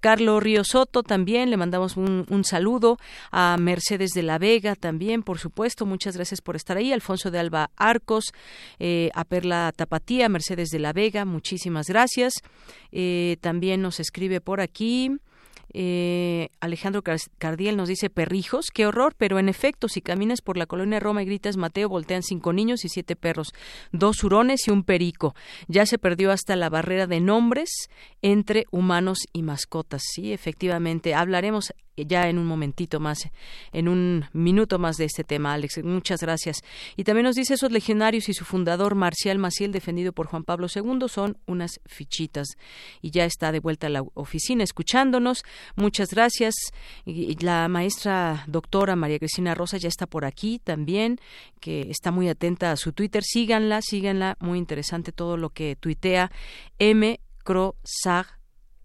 Carlos 0.00 0.42
Río 0.42 0.64
Soto 0.64 1.02
también. 1.02 1.50
Le 1.50 1.56
mandamos 1.56 1.96
un, 1.96 2.26
saludo 2.44 2.98
a 3.30 3.56
Mercedes 3.58 4.10
de 4.10 4.22
la 4.22 4.38
Vega 4.38 4.74
también, 4.74 5.22
por 5.22 5.38
supuesto. 5.38 5.86
Muchas 5.86 6.16
gracias 6.16 6.40
por 6.40 6.56
estar 6.56 6.76
ahí. 6.76 6.92
Alfonso 6.92 7.30
de 7.30 7.38
Alba 7.38 7.70
Arcos, 7.76 8.32
eh, 8.78 9.10
a 9.14 9.24
Perla 9.24 9.72
Tapatía, 9.76 10.28
Mercedes 10.28 10.70
de 10.70 10.78
la 10.78 10.92
Vega. 10.92 11.24
Muchísimas 11.24 11.86
gracias. 11.86 12.34
Eh, 12.92 13.36
también 13.40 13.82
nos 13.82 14.00
escribe 14.00 14.40
por 14.40 14.60
aquí. 14.60 15.20
Eh, 15.72 16.48
Alejandro 16.60 17.02
Cardiel 17.38 17.76
nos 17.76 17.88
dice 17.88 18.10
perrijos, 18.10 18.66
qué 18.72 18.86
horror, 18.86 19.14
pero 19.16 19.38
en 19.38 19.48
efecto, 19.48 19.88
si 19.88 20.00
caminas 20.00 20.40
por 20.40 20.56
la 20.56 20.66
colonia 20.66 21.00
Roma 21.00 21.22
y 21.22 21.26
gritas 21.26 21.56
Mateo, 21.56 21.88
voltean 21.88 22.22
cinco 22.22 22.52
niños 22.52 22.84
y 22.84 22.88
siete 22.88 23.16
perros, 23.16 23.52
dos 23.92 24.22
hurones 24.24 24.66
y 24.66 24.70
un 24.70 24.84
perico. 24.84 25.34
Ya 25.68 25.86
se 25.86 25.98
perdió 25.98 26.32
hasta 26.32 26.56
la 26.56 26.70
barrera 26.70 27.06
de 27.06 27.20
nombres 27.20 27.70
entre 28.22 28.66
humanos 28.70 29.20
y 29.32 29.42
mascotas. 29.42 30.02
Sí, 30.14 30.32
efectivamente, 30.32 31.14
hablaremos 31.14 31.72
ya 31.96 32.28
en 32.28 32.38
un 32.38 32.46
momentito 32.46 33.00
más, 33.00 33.28
en 33.72 33.88
un 33.88 34.24
minuto 34.32 34.78
más 34.78 34.96
de 34.96 35.04
este 35.04 35.24
tema, 35.24 35.54
Alex. 35.54 35.82
Muchas 35.84 36.20
gracias. 36.20 36.62
Y 36.96 37.04
también 37.04 37.24
nos 37.24 37.36
dice 37.36 37.54
esos 37.54 37.72
legionarios 37.72 38.28
y 38.28 38.34
su 38.34 38.44
fundador, 38.44 38.94
Marcial 38.94 39.38
Maciel, 39.38 39.72
defendido 39.72 40.12
por 40.12 40.26
Juan 40.26 40.44
Pablo 40.44 40.66
II, 40.74 41.08
son 41.08 41.38
unas 41.46 41.80
fichitas. 41.86 42.48
Y 43.02 43.10
ya 43.10 43.24
está 43.24 43.52
de 43.52 43.60
vuelta 43.60 43.88
a 43.88 43.90
la 43.90 44.02
oficina 44.14 44.64
escuchándonos. 44.64 45.44
Muchas 45.76 46.10
gracias. 46.10 46.54
Y 47.04 47.36
la 47.44 47.68
maestra 47.68 48.44
doctora 48.46 48.96
María 48.96 49.18
Cristina 49.18 49.54
Rosa 49.54 49.76
ya 49.76 49.88
está 49.88 50.06
por 50.06 50.24
aquí 50.24 50.60
también, 50.62 51.18
que 51.60 51.90
está 51.90 52.10
muy 52.10 52.28
atenta 52.28 52.72
a 52.72 52.76
su 52.76 52.92
Twitter. 52.92 53.22
Síganla, 53.24 53.82
síganla. 53.82 54.36
Muy 54.40 54.58
interesante 54.58 55.12
todo 55.12 55.36
lo 55.36 55.50
que 55.50 55.76
tuitea 55.76 56.30
M. 56.78 57.20
Crosag 57.42 58.26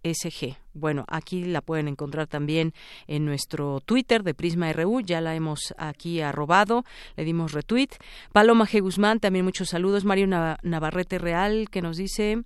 SG. 0.03 0.64
Bueno, 0.76 1.06
aquí 1.08 1.46
la 1.46 1.62
pueden 1.62 1.88
encontrar 1.88 2.28
también 2.28 2.74
en 3.08 3.24
nuestro 3.24 3.80
Twitter 3.80 4.24
de 4.24 4.34
Prisma 4.34 4.72
RU, 4.74 5.00
ya 5.00 5.22
la 5.22 5.34
hemos 5.34 5.74
aquí 5.78 6.20
arrobado, 6.20 6.84
le 7.16 7.24
dimos 7.24 7.54
retweet. 7.54 7.92
Paloma 8.34 8.68
G. 8.68 8.82
Guzmán, 8.82 9.22
también 9.22 9.46
muchos 9.46 9.70
saludos. 9.70 10.04
Mario 10.04 10.28
Navarrete 10.28 11.18
Real, 11.18 11.70
que 11.72 11.82
nos 11.82 11.96
dice 11.96 12.44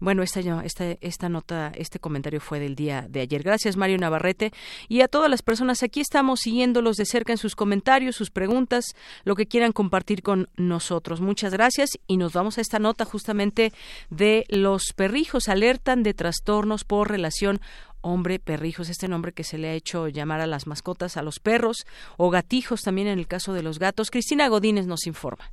bueno, 0.00 0.22
esta, 0.22 0.40
esta, 0.64 0.84
esta 1.00 1.28
nota, 1.28 1.72
este 1.74 1.98
comentario 1.98 2.40
fue 2.40 2.60
del 2.60 2.74
día 2.74 3.06
de 3.08 3.20
ayer. 3.20 3.42
Gracias, 3.42 3.76
Mario 3.76 3.98
Navarrete. 3.98 4.52
Y 4.88 5.00
a 5.00 5.08
todas 5.08 5.30
las 5.30 5.42
personas, 5.42 5.82
aquí 5.82 6.00
estamos 6.00 6.40
siguiéndolos 6.40 6.96
de 6.96 7.06
cerca 7.06 7.32
en 7.32 7.38
sus 7.38 7.56
comentarios, 7.56 8.16
sus 8.16 8.30
preguntas, 8.30 8.84
lo 9.24 9.34
que 9.34 9.46
quieran 9.46 9.72
compartir 9.72 10.22
con 10.22 10.48
nosotros. 10.56 11.20
Muchas 11.20 11.52
gracias 11.52 11.90
y 12.06 12.16
nos 12.16 12.32
vamos 12.32 12.58
a 12.58 12.60
esta 12.60 12.78
nota 12.78 13.04
justamente 13.04 13.72
de 14.10 14.44
los 14.48 14.92
perrijos. 14.94 15.48
Alertan 15.48 16.02
de 16.02 16.14
trastornos 16.14 16.84
por 16.84 17.10
relación 17.10 17.60
hombre 18.00 18.38
perrijos, 18.38 18.90
este 18.90 19.08
nombre 19.08 19.32
que 19.32 19.44
se 19.44 19.58
le 19.58 19.68
ha 19.68 19.72
hecho 19.72 20.08
llamar 20.08 20.40
a 20.40 20.46
las 20.46 20.66
mascotas, 20.66 21.16
a 21.16 21.22
los 21.22 21.40
perros 21.40 21.86
o 22.18 22.30
gatijos 22.30 22.82
también 22.82 23.08
en 23.08 23.18
el 23.18 23.26
caso 23.26 23.54
de 23.54 23.62
los 23.62 23.78
gatos. 23.78 24.10
Cristina 24.10 24.48
Godínez 24.48 24.86
nos 24.86 25.06
informa. 25.06 25.50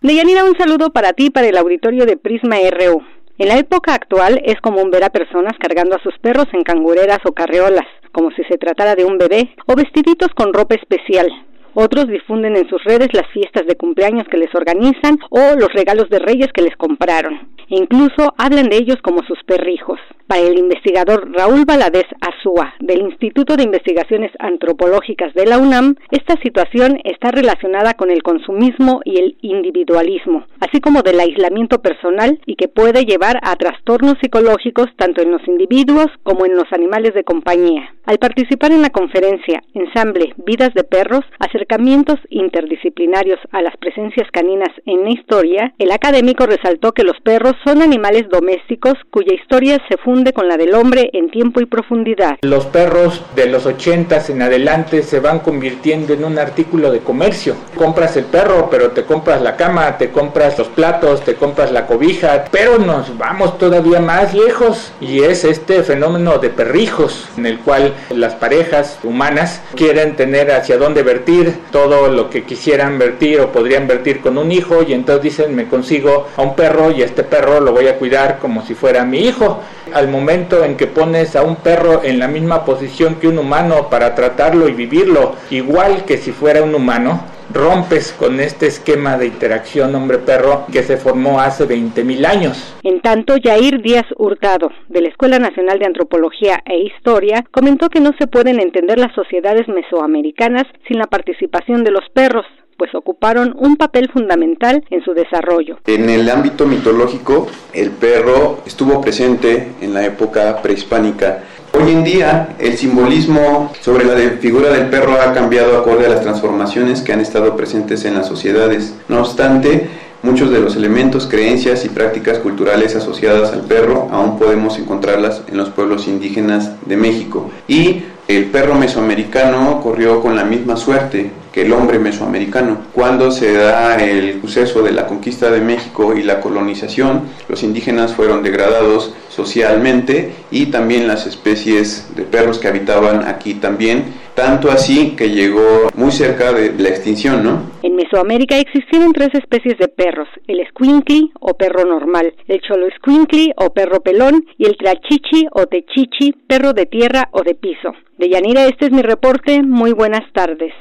Deyanira, 0.00 0.44
un 0.44 0.56
saludo 0.56 0.90
para 0.90 1.12
ti, 1.12 1.28
para 1.28 1.48
el 1.48 1.58
auditorio 1.58 2.06
de 2.06 2.16
Prisma 2.16 2.56
RU. 2.70 3.02
En 3.40 3.48
la 3.48 3.56
época 3.56 3.94
actual 3.94 4.38
es 4.44 4.60
común 4.60 4.90
ver 4.90 5.02
a 5.02 5.08
personas 5.08 5.54
cargando 5.58 5.96
a 5.96 6.02
sus 6.02 6.12
perros 6.18 6.44
en 6.52 6.62
cangureras 6.62 7.20
o 7.24 7.32
carreolas, 7.32 7.86
como 8.12 8.30
si 8.32 8.44
se 8.44 8.58
tratara 8.58 8.94
de 8.94 9.06
un 9.06 9.16
bebé, 9.16 9.54
o 9.64 9.74
vestiditos 9.74 10.28
con 10.36 10.52
ropa 10.52 10.74
especial. 10.74 11.26
Otros 11.74 12.08
difunden 12.08 12.56
en 12.56 12.68
sus 12.68 12.82
redes 12.84 13.08
las 13.12 13.28
fiestas 13.32 13.66
de 13.66 13.76
cumpleaños 13.76 14.26
que 14.28 14.38
les 14.38 14.54
organizan 14.54 15.18
o 15.30 15.54
los 15.56 15.72
regalos 15.72 16.08
de 16.10 16.18
reyes 16.18 16.48
que 16.52 16.62
les 16.62 16.76
compraron. 16.76 17.48
E 17.68 17.76
incluso 17.76 18.34
hablan 18.36 18.68
de 18.68 18.76
ellos 18.76 18.96
como 19.02 19.22
sus 19.22 19.38
perrijos. 19.44 20.00
Para 20.26 20.42
el 20.42 20.58
investigador 20.58 21.28
Raúl 21.32 21.64
Valadez 21.64 22.06
Azúa, 22.20 22.74
del 22.80 23.00
Instituto 23.00 23.56
de 23.56 23.64
Investigaciones 23.64 24.30
Antropológicas 24.38 25.34
de 25.34 25.46
la 25.46 25.58
UNAM, 25.58 25.96
esta 26.10 26.34
situación 26.40 27.00
está 27.04 27.30
relacionada 27.30 27.94
con 27.94 28.10
el 28.10 28.22
consumismo 28.22 29.00
y 29.04 29.18
el 29.18 29.36
individualismo, 29.40 30.46
así 30.60 30.80
como 30.80 31.02
del 31.02 31.18
aislamiento 31.18 31.82
personal 31.82 32.40
y 32.46 32.54
que 32.54 32.68
puede 32.68 33.04
llevar 33.04 33.40
a 33.42 33.56
trastornos 33.56 34.14
psicológicos 34.20 34.86
tanto 34.96 35.22
en 35.22 35.32
los 35.32 35.46
individuos 35.48 36.06
como 36.22 36.46
en 36.46 36.54
los 36.54 36.72
animales 36.72 37.14
de 37.14 37.24
compañía. 37.24 37.92
Al 38.06 38.18
participar 38.18 38.72
en 38.72 38.82
la 38.82 38.90
conferencia 38.90 39.62
Ensamble 39.74 40.34
Vidas 40.36 40.74
de 40.74 40.84
Perros, 40.84 41.24
acercamientos 41.60 42.18
interdisciplinarios 42.30 43.38
a 43.52 43.60
las 43.60 43.76
presencias 43.76 44.26
caninas 44.32 44.70
en 44.86 45.04
la 45.04 45.10
historia, 45.10 45.74
el 45.78 45.92
académico 45.92 46.46
resaltó 46.46 46.92
que 46.92 47.02
los 47.02 47.20
perros 47.20 47.54
son 47.64 47.82
animales 47.82 48.28
domésticos 48.30 48.94
cuya 49.10 49.34
historia 49.34 49.78
se 49.88 49.98
funda 49.98 50.32
con 50.32 50.48
la 50.48 50.56
del 50.56 50.74
hombre 50.74 51.10
en 51.12 51.30
tiempo 51.30 51.60
y 51.60 51.66
profundidad. 51.66 52.38
Los 52.40 52.64
perros 52.64 53.22
de 53.36 53.46
los 53.46 53.66
ochentas 53.66 54.30
en 54.30 54.40
adelante 54.40 55.02
se 55.02 55.20
van 55.20 55.40
convirtiendo 55.40 56.14
en 56.14 56.24
un 56.24 56.38
artículo 56.38 56.90
de 56.90 57.00
comercio. 57.00 57.56
Compras 57.76 58.16
el 58.16 58.24
perro, 58.24 58.68
pero 58.70 58.92
te 58.92 59.04
compras 59.04 59.42
la 59.42 59.56
cama, 59.56 59.98
te 59.98 60.10
compras 60.10 60.58
los 60.58 60.68
platos, 60.68 61.22
te 61.24 61.34
compras 61.34 61.72
la 61.72 61.86
cobija, 61.86 62.46
pero 62.50 62.78
nos 62.78 63.18
vamos 63.18 63.58
todavía 63.58 64.00
más 64.00 64.32
lejos 64.32 64.92
y 65.00 65.24
es 65.24 65.44
este 65.44 65.82
fenómeno 65.82 66.38
de 66.38 66.48
perrijos 66.48 67.28
en 67.36 67.44
el 67.44 67.58
cual 67.58 67.92
las 68.08 68.34
parejas 68.34 68.98
humanas 69.02 69.62
quieren 69.74 70.16
tener 70.16 70.50
hacia 70.50 70.78
dónde 70.78 71.02
vertir 71.02 71.49
todo 71.70 72.08
lo 72.08 72.30
que 72.30 72.44
quisieran 72.44 72.98
vertir 72.98 73.40
o 73.40 73.52
podrían 73.52 73.86
vertir 73.86 74.20
con 74.20 74.38
un 74.38 74.52
hijo 74.52 74.82
y 74.82 74.92
entonces 74.92 75.22
dicen 75.22 75.54
me 75.54 75.68
consigo 75.68 76.28
a 76.36 76.42
un 76.42 76.54
perro 76.54 76.90
y 76.90 77.02
este 77.02 77.22
perro 77.22 77.60
lo 77.60 77.72
voy 77.72 77.88
a 77.88 77.96
cuidar 77.96 78.38
como 78.38 78.64
si 78.64 78.74
fuera 78.74 79.04
mi 79.04 79.18
hijo. 79.18 79.60
Al 79.92 80.08
momento 80.08 80.64
en 80.64 80.76
que 80.76 80.86
pones 80.86 81.36
a 81.36 81.42
un 81.42 81.56
perro 81.56 82.02
en 82.04 82.18
la 82.18 82.28
misma 82.28 82.64
posición 82.64 83.16
que 83.16 83.28
un 83.28 83.38
humano 83.38 83.88
para 83.90 84.14
tratarlo 84.14 84.68
y 84.68 84.72
vivirlo 84.72 85.34
igual 85.50 86.04
que 86.04 86.18
si 86.18 86.32
fuera 86.32 86.62
un 86.62 86.74
humano, 86.74 87.20
rompes 87.52 88.12
con 88.12 88.40
este 88.40 88.66
esquema 88.66 89.16
de 89.16 89.26
interacción 89.26 89.94
hombre-perro 89.94 90.66
que 90.72 90.82
se 90.82 90.96
formó 90.96 91.40
hace 91.40 91.66
20.000 91.66 92.26
años. 92.26 92.74
En 92.82 93.00
tanto, 93.00 93.36
Yair 93.36 93.82
Díaz 93.82 94.06
Hurtado, 94.16 94.70
de 94.88 95.02
la 95.02 95.08
Escuela 95.08 95.38
Nacional 95.38 95.78
de 95.78 95.86
Antropología 95.86 96.62
e 96.64 96.78
Historia, 96.78 97.44
comentó 97.50 97.88
que 97.88 98.00
no 98.00 98.12
se 98.18 98.26
pueden 98.26 98.60
entender 98.60 98.98
las 98.98 99.14
sociedades 99.14 99.68
mesoamericanas 99.68 100.64
sin 100.86 100.98
la 100.98 101.06
participación 101.06 101.84
de 101.84 101.90
los 101.90 102.08
perros 102.14 102.46
pues 102.80 102.94
ocuparon 102.94 103.54
un 103.58 103.76
papel 103.76 104.08
fundamental 104.10 104.82
en 104.88 105.04
su 105.04 105.12
desarrollo. 105.12 105.76
En 105.84 106.08
el 106.08 106.30
ámbito 106.30 106.64
mitológico, 106.64 107.46
el 107.74 107.90
perro 107.90 108.60
estuvo 108.64 109.02
presente 109.02 109.72
en 109.82 109.92
la 109.92 110.06
época 110.06 110.62
prehispánica. 110.62 111.44
Hoy 111.72 111.92
en 111.92 112.04
día, 112.04 112.56
el 112.58 112.76
simbolismo 112.76 113.72
sobre 113.80 114.04
la 114.04 114.16
figura 114.38 114.70
del 114.70 114.88
perro 114.88 115.20
ha 115.20 115.32
cambiado 115.32 115.78
acorde 115.78 116.06
a 116.06 116.10
las 116.10 116.22
transformaciones 116.22 117.00
que 117.00 117.12
han 117.12 117.20
estado 117.20 117.56
presentes 117.56 118.04
en 118.04 118.14
las 118.14 118.26
sociedades. 118.26 118.94
No 119.08 119.20
obstante, 119.20 119.88
Muchos 120.22 120.50
de 120.50 120.60
los 120.60 120.76
elementos, 120.76 121.26
creencias 121.26 121.86
y 121.86 121.88
prácticas 121.88 122.40
culturales 122.40 122.94
asociadas 122.94 123.54
al 123.54 123.62
perro 123.62 124.06
aún 124.12 124.38
podemos 124.38 124.78
encontrarlas 124.78 125.40
en 125.48 125.56
los 125.56 125.70
pueblos 125.70 126.06
indígenas 126.08 126.72
de 126.84 126.98
México. 126.98 127.50
Y 127.66 128.02
el 128.28 128.44
perro 128.46 128.74
mesoamericano 128.74 129.80
corrió 129.80 130.20
con 130.20 130.36
la 130.36 130.44
misma 130.44 130.76
suerte 130.76 131.30
que 131.52 131.62
el 131.62 131.72
hombre 131.72 131.98
mesoamericano. 131.98 132.78
Cuando 132.92 133.30
se 133.30 133.52
da 133.52 133.96
el 133.96 134.40
suceso 134.40 134.82
de 134.82 134.92
la 134.92 135.06
conquista 135.06 135.50
de 135.50 135.60
México 135.60 136.14
y 136.16 136.22
la 136.22 136.40
colonización, 136.40 137.22
los 137.48 137.62
indígenas 137.62 138.14
fueron 138.14 138.42
degradados 138.42 139.14
socialmente 139.28 140.32
y 140.50 140.66
también 140.66 141.06
las 141.06 141.26
especies 141.26 142.12
de 142.14 142.22
perros 142.22 142.58
que 142.58 142.68
habitaban 142.68 143.26
aquí 143.26 143.54
también, 143.54 144.04
tanto 144.34 144.70
así 144.70 145.16
que 145.16 145.30
llegó 145.30 145.90
muy 145.94 146.10
cerca 146.10 146.52
de 146.52 146.72
la 146.78 146.88
extinción, 146.88 147.44
¿no? 147.44 147.70
En 147.82 147.96
Mesoamérica 147.96 148.58
existieron 148.58 149.12
tres 149.12 149.30
especies 149.34 149.78
de 149.78 149.88
perros, 149.88 150.28
el 150.46 150.66
squinkly 150.68 151.32
o 151.40 151.54
perro 151.54 151.84
normal, 151.84 152.32
el 152.48 152.60
cholo 152.60 152.86
squinkly 152.96 153.52
o 153.56 153.70
perro 153.72 154.00
pelón 154.00 154.44
y 154.58 154.66
el 154.66 154.76
trachichi 154.76 155.46
o 155.52 155.66
techichi, 155.66 156.32
perro 156.46 156.72
de 156.72 156.86
tierra 156.86 157.28
o 157.32 157.42
de 157.42 157.54
piso. 157.54 157.92
De 158.18 158.28
Yanira, 158.28 158.66
este 158.66 158.86
es 158.86 158.92
mi 158.92 159.02
reporte. 159.02 159.62
Muy 159.62 159.92
buenas 159.92 160.30
tardes. 160.32 160.72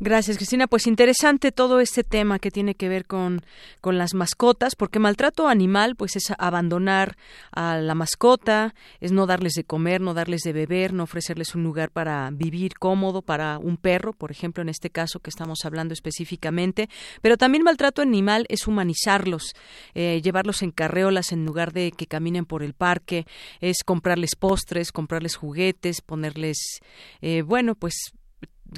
Gracias, 0.00 0.36
Cristina. 0.36 0.68
Pues 0.68 0.86
interesante 0.86 1.50
todo 1.50 1.80
este 1.80 2.04
tema 2.04 2.38
que 2.38 2.52
tiene 2.52 2.76
que 2.76 2.88
ver 2.88 3.04
con, 3.04 3.42
con 3.80 3.98
las 3.98 4.14
mascotas, 4.14 4.76
porque 4.76 5.00
maltrato 5.00 5.48
animal, 5.48 5.96
pues 5.96 6.14
es 6.14 6.32
abandonar 6.38 7.16
a 7.50 7.78
la 7.78 7.96
mascota, 7.96 8.76
es 9.00 9.10
no 9.10 9.26
darles 9.26 9.54
de 9.54 9.64
comer, 9.64 10.00
no 10.00 10.14
darles 10.14 10.42
de 10.42 10.52
beber, 10.52 10.92
no 10.92 11.02
ofrecerles 11.02 11.56
un 11.56 11.64
lugar 11.64 11.90
para 11.90 12.30
vivir 12.30 12.74
cómodo 12.78 13.22
para 13.22 13.58
un 13.58 13.76
perro, 13.76 14.12
por 14.12 14.30
ejemplo, 14.30 14.62
en 14.62 14.68
este 14.68 14.88
caso 14.88 15.18
que 15.18 15.30
estamos 15.30 15.64
hablando 15.64 15.94
específicamente. 15.94 16.88
Pero 17.20 17.36
también 17.36 17.64
maltrato 17.64 18.00
animal 18.00 18.46
es 18.50 18.68
humanizarlos, 18.68 19.52
eh, 19.94 20.20
llevarlos 20.22 20.62
en 20.62 20.70
carreolas 20.70 21.32
en 21.32 21.44
lugar 21.44 21.72
de 21.72 21.90
que 21.90 22.06
caminen 22.06 22.46
por 22.46 22.62
el 22.62 22.72
parque, 22.72 23.26
es 23.60 23.82
comprarles 23.84 24.36
postres, 24.36 24.92
comprarles 24.92 25.34
juguetes, 25.34 26.02
ponerles, 26.02 26.78
eh, 27.20 27.42
bueno, 27.42 27.74
pues 27.74 28.12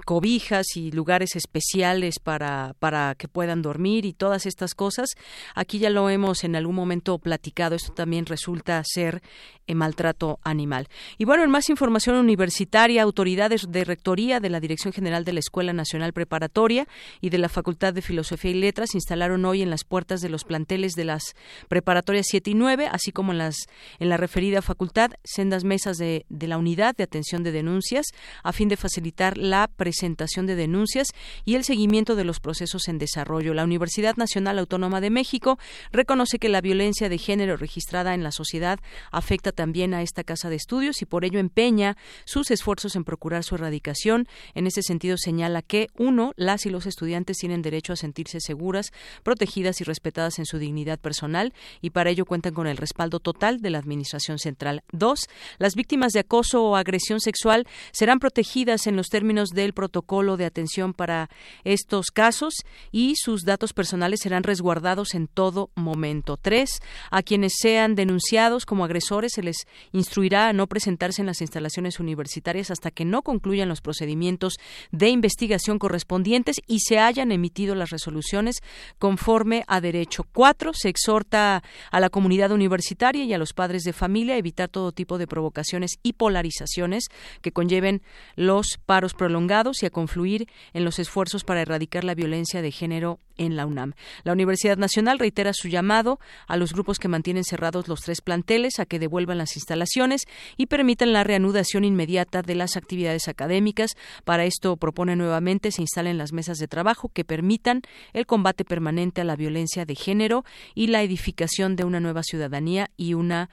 cobijas 0.04 0.76
y 0.76 0.90
lugares 0.92 1.36
especiales 1.36 2.18
para, 2.18 2.74
para 2.78 3.14
que 3.14 3.28
puedan 3.28 3.62
dormir 3.62 4.04
y 4.04 4.12
todas 4.12 4.46
estas 4.46 4.74
cosas. 4.74 5.10
Aquí 5.54 5.78
ya 5.78 5.90
lo 5.90 6.08
hemos 6.10 6.44
en 6.44 6.56
algún 6.56 6.74
momento 6.74 7.18
platicado. 7.18 7.74
Esto 7.76 7.92
también 7.92 8.26
resulta 8.26 8.82
ser 8.84 9.22
eh, 9.66 9.74
maltrato 9.74 10.40
animal. 10.42 10.88
Y 11.16 11.24
bueno, 11.24 11.44
en 11.44 11.50
más 11.50 11.68
información 11.70 12.16
universitaria, 12.16 13.02
autoridades 13.02 13.66
de 13.68 13.84
rectoría 13.84 14.40
de 14.40 14.50
la 14.50 14.60
Dirección 14.60 14.92
General 14.92 15.24
de 15.24 15.32
la 15.32 15.40
Escuela 15.40 15.72
Nacional 15.72 16.12
Preparatoria 16.12 16.88
y 17.20 17.30
de 17.30 17.38
la 17.38 17.48
Facultad 17.48 17.94
de 17.94 18.02
Filosofía 18.02 18.50
y 18.50 18.54
Letras 18.54 18.94
instalaron 18.94 19.44
hoy 19.44 19.62
en 19.62 19.70
las 19.70 19.84
puertas 19.84 20.20
de 20.20 20.28
los 20.28 20.44
planteles 20.44 20.94
de 20.94 21.04
las 21.04 21.34
preparatorias 21.68 22.26
7 22.28 22.50
y 22.50 22.54
9, 22.54 22.88
así 22.90 23.12
como 23.12 23.32
en, 23.32 23.38
las, 23.38 23.54
en 23.98 24.08
la 24.08 24.16
referida 24.16 24.60
facultad, 24.60 25.12
sendas 25.24 25.62
mesas 25.62 25.98
de, 25.98 26.26
de 26.28 26.48
la 26.48 26.58
unidad 26.58 26.96
de 26.96 27.04
atención 27.04 27.42
de 27.42 27.52
denuncias 27.52 28.06
a 28.42 28.52
fin 28.52 28.68
de 28.68 28.76
facilitar 28.76 29.38
la 29.38 29.68
presentación 29.80 30.44
de 30.44 30.56
denuncias 30.56 31.08
y 31.46 31.54
el 31.54 31.64
seguimiento 31.64 32.14
de 32.14 32.24
los 32.24 32.38
procesos 32.38 32.86
en 32.88 32.98
desarrollo. 32.98 33.54
La 33.54 33.64
Universidad 33.64 34.16
Nacional 34.16 34.58
Autónoma 34.58 35.00
de 35.00 35.08
México 35.08 35.58
reconoce 35.90 36.38
que 36.38 36.50
la 36.50 36.60
violencia 36.60 37.08
de 37.08 37.16
género 37.16 37.56
registrada 37.56 38.12
en 38.12 38.22
la 38.22 38.30
sociedad 38.30 38.78
afecta 39.10 39.52
también 39.52 39.94
a 39.94 40.02
esta 40.02 40.22
casa 40.22 40.50
de 40.50 40.56
estudios 40.56 41.00
y 41.00 41.06
por 41.06 41.24
ello 41.24 41.38
empeña 41.38 41.96
sus 42.26 42.50
esfuerzos 42.50 42.94
en 42.94 43.04
procurar 43.04 43.42
su 43.42 43.54
erradicación. 43.54 44.28
En 44.54 44.66
ese 44.66 44.82
sentido 44.82 45.16
señala 45.16 45.62
que, 45.62 45.86
uno, 45.96 46.34
las 46.36 46.66
y 46.66 46.70
los 46.70 46.84
estudiantes 46.84 47.38
tienen 47.38 47.62
derecho 47.62 47.94
a 47.94 47.96
sentirse 47.96 48.38
seguras, 48.40 48.92
protegidas 49.22 49.80
y 49.80 49.84
respetadas 49.84 50.38
en 50.38 50.44
su 50.44 50.58
dignidad 50.58 50.98
personal 50.98 51.54
y 51.80 51.88
para 51.88 52.10
ello 52.10 52.26
cuentan 52.26 52.52
con 52.52 52.66
el 52.66 52.76
respaldo 52.76 53.18
total 53.18 53.62
de 53.62 53.70
la 53.70 53.78
Administración 53.78 54.38
Central. 54.38 54.82
Dos, 54.92 55.20
las 55.56 55.74
víctimas 55.74 56.12
de 56.12 56.20
acoso 56.20 56.62
o 56.64 56.76
agresión 56.76 57.18
sexual 57.20 57.66
serán 57.92 58.18
protegidas 58.18 58.86
en 58.86 58.96
los 58.96 59.08
términos 59.08 59.48
del 59.48 59.69
protocolo 59.72 60.36
de 60.36 60.46
atención 60.46 60.94
para 60.94 61.28
estos 61.64 62.06
casos 62.06 62.54
y 62.90 63.14
sus 63.16 63.42
datos 63.42 63.72
personales 63.72 64.20
serán 64.22 64.42
resguardados 64.42 65.14
en 65.14 65.26
todo 65.26 65.70
momento. 65.74 66.36
Tres, 66.36 66.80
a 67.10 67.22
quienes 67.22 67.54
sean 67.58 67.94
denunciados 67.94 68.66
como 68.66 68.84
agresores 68.84 69.32
se 69.34 69.42
les 69.42 69.66
instruirá 69.92 70.48
a 70.48 70.52
no 70.52 70.66
presentarse 70.66 71.22
en 71.22 71.26
las 71.26 71.40
instalaciones 71.40 72.00
universitarias 72.00 72.70
hasta 72.70 72.90
que 72.90 73.04
no 73.04 73.22
concluyan 73.22 73.68
los 73.68 73.80
procedimientos 73.80 74.54
de 74.90 75.08
investigación 75.08 75.78
correspondientes 75.78 76.56
y 76.66 76.80
se 76.80 76.98
hayan 76.98 77.32
emitido 77.32 77.74
las 77.74 77.90
resoluciones 77.90 78.56
conforme 78.98 79.64
a 79.66 79.80
derecho. 79.80 80.24
Cuatro, 80.32 80.72
se 80.74 80.88
exhorta 80.88 81.62
a 81.90 82.00
la 82.00 82.10
comunidad 82.10 82.52
universitaria 82.52 83.24
y 83.24 83.32
a 83.32 83.38
los 83.38 83.52
padres 83.52 83.82
de 83.82 83.92
familia 83.92 84.34
a 84.34 84.38
evitar 84.38 84.68
todo 84.68 84.92
tipo 84.92 85.18
de 85.18 85.26
provocaciones 85.26 85.98
y 86.02 86.14
polarizaciones 86.14 87.08
que 87.42 87.52
conlleven 87.52 88.02
los 88.36 88.78
paros 88.86 89.14
prolongados 89.14 89.59
y 89.82 89.86
a 89.86 89.90
confluir 89.90 90.48
en 90.72 90.84
los 90.84 90.98
esfuerzos 90.98 91.44
para 91.44 91.62
erradicar 91.62 92.04
la 92.04 92.14
violencia 92.14 92.62
de 92.62 92.72
género 92.72 93.18
en 93.40 93.56
la 93.56 93.66
UNAM. 93.66 93.94
La 94.22 94.32
Universidad 94.32 94.76
Nacional 94.76 95.18
reitera 95.18 95.52
su 95.54 95.68
llamado 95.68 96.20
a 96.46 96.56
los 96.58 96.74
grupos 96.74 96.98
que 96.98 97.08
mantienen 97.08 97.42
cerrados 97.42 97.88
los 97.88 98.02
tres 98.02 98.20
planteles 98.20 98.78
a 98.78 98.84
que 98.84 98.98
devuelvan 98.98 99.38
las 99.38 99.56
instalaciones 99.56 100.26
y 100.58 100.66
permitan 100.66 101.14
la 101.14 101.24
reanudación 101.24 101.84
inmediata 101.84 102.42
de 102.42 102.54
las 102.54 102.76
actividades 102.76 103.28
académicas. 103.28 103.96
Para 104.24 104.44
esto 104.44 104.76
propone 104.76 105.16
nuevamente 105.16 105.72
se 105.72 105.80
instalen 105.80 106.18
las 106.18 106.32
mesas 106.32 106.58
de 106.58 106.68
trabajo 106.68 107.08
que 107.08 107.24
permitan 107.24 107.80
el 108.12 108.26
combate 108.26 108.64
permanente 108.64 109.22
a 109.22 109.24
la 109.24 109.36
violencia 109.36 109.86
de 109.86 109.94
género 109.94 110.44
y 110.74 110.88
la 110.88 111.02
edificación 111.02 111.76
de 111.76 111.84
una 111.84 111.98
nueva 111.98 112.22
ciudadanía 112.22 112.90
y 112.98 113.14
una 113.14 113.48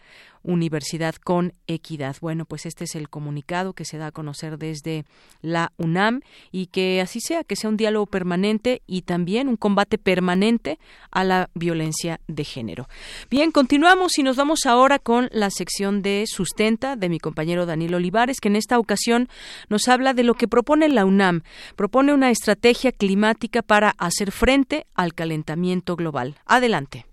universidad 0.48 1.16
con 1.16 1.54
equidad. 1.68 2.16
Bueno, 2.22 2.46
pues 2.46 2.66
este 2.66 2.86
es 2.86 2.96
el 2.96 3.10
comunicado 3.10 3.74
que 3.74 3.86
se 3.86 3.98
da 3.98 4.08
a 4.08 4.12
conocer 4.12 4.58
desde 4.58 5.06
la 5.42 5.74
UNAM 5.78 6.22
y 6.52 6.68
que 6.68 7.02
así 7.02 7.20
sea, 7.20 7.44
que 7.44 7.56
sea 7.56 7.70
un 7.70 7.78
diálogo 7.78 8.06
permanente 8.08 8.82
y 8.88 9.02
también 9.04 9.50
un 9.50 9.58
combate 9.58 9.77
permanente 9.86 10.80
a 11.12 11.24
la 11.24 11.50
violencia 11.54 12.20
de 12.28 12.44
género. 12.44 12.88
Bien, 13.30 13.52
continuamos 13.52 14.18
y 14.18 14.24
nos 14.24 14.36
vamos 14.36 14.66
ahora 14.66 15.00
con 15.00 15.30
la 15.32 15.50
sección 15.50 16.02
de 16.02 16.26
sustenta 16.28 16.96
de 16.96 17.10
mi 17.10 17.20
compañero 17.20 17.66
Daniel 17.66 17.96
Olivares, 17.96 18.40
que 18.40 18.48
en 18.48 18.56
esta 18.56 18.80
ocasión 18.80 19.30
nos 19.70 19.88
habla 19.88 20.14
de 20.14 20.24
lo 20.24 20.34
que 20.34 20.48
propone 20.48 20.90
la 20.90 21.06
UNAM. 21.06 21.44
Propone 21.76 22.14
una 22.14 22.32
estrategia 22.32 22.92
climática 22.92 23.62
para 23.62 23.94
hacer 23.98 24.32
frente 24.32 24.88
al 24.96 25.14
calentamiento 25.14 25.96
global. 25.96 26.36
Adelante. 26.46 27.06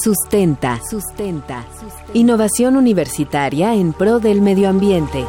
Sustenta. 0.00 0.78
Sustenta. 0.88 1.64
Innovación 2.14 2.76
universitaria 2.76 3.74
en 3.74 3.92
pro 3.92 4.20
del 4.20 4.40
medio 4.40 4.68
ambiente. 4.68 5.24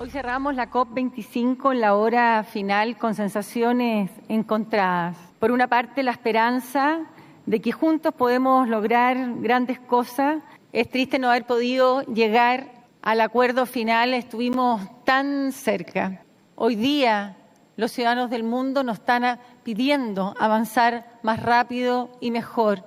Hoy 0.00 0.08
cerramos 0.08 0.54
la 0.54 0.70
COP25 0.70 1.72
en 1.72 1.80
la 1.82 1.96
hora 1.96 2.44
final 2.44 2.96
con 2.96 3.14
sensaciones 3.14 4.10
encontradas. 4.28 5.18
Por 5.38 5.50
una 5.50 5.68
parte, 5.68 6.02
la 6.02 6.12
esperanza 6.12 7.00
de 7.44 7.60
que 7.60 7.72
juntos 7.72 8.14
podemos 8.14 8.68
lograr 8.68 9.34
grandes 9.40 9.78
cosas. 9.80 10.42
Es 10.72 10.88
triste 10.88 11.18
no 11.18 11.28
haber 11.28 11.44
podido 11.44 12.00
llegar 12.04 12.70
al 13.02 13.20
acuerdo 13.20 13.66
final, 13.66 14.14
estuvimos 14.14 14.80
tan 15.04 15.52
cerca. 15.52 16.22
Hoy 16.64 16.76
día 16.76 17.34
los 17.74 17.90
ciudadanos 17.90 18.30
del 18.30 18.44
mundo 18.44 18.84
nos 18.84 19.00
están 19.00 19.40
pidiendo 19.64 20.32
avanzar 20.38 21.18
más 21.24 21.42
rápido 21.42 22.16
y 22.20 22.30
mejor 22.30 22.84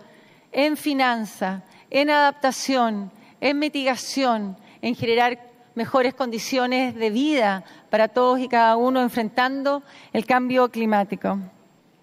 en 0.54 0.78
finanza, 0.78 1.62
en 1.90 2.10
adaptación, 2.10 3.12
en 3.42 3.60
mitigación, 3.60 4.56
en 4.82 4.96
generar 4.96 5.52
mejores 5.74 6.14
condiciones 6.14 6.96
de 6.96 7.10
vida 7.10 7.66
para 7.90 8.08
todos 8.08 8.40
y 8.40 8.48
cada 8.48 8.78
uno 8.78 9.02
enfrentando 9.02 9.84
el 10.14 10.26
cambio 10.26 10.72
climático. 10.72 11.38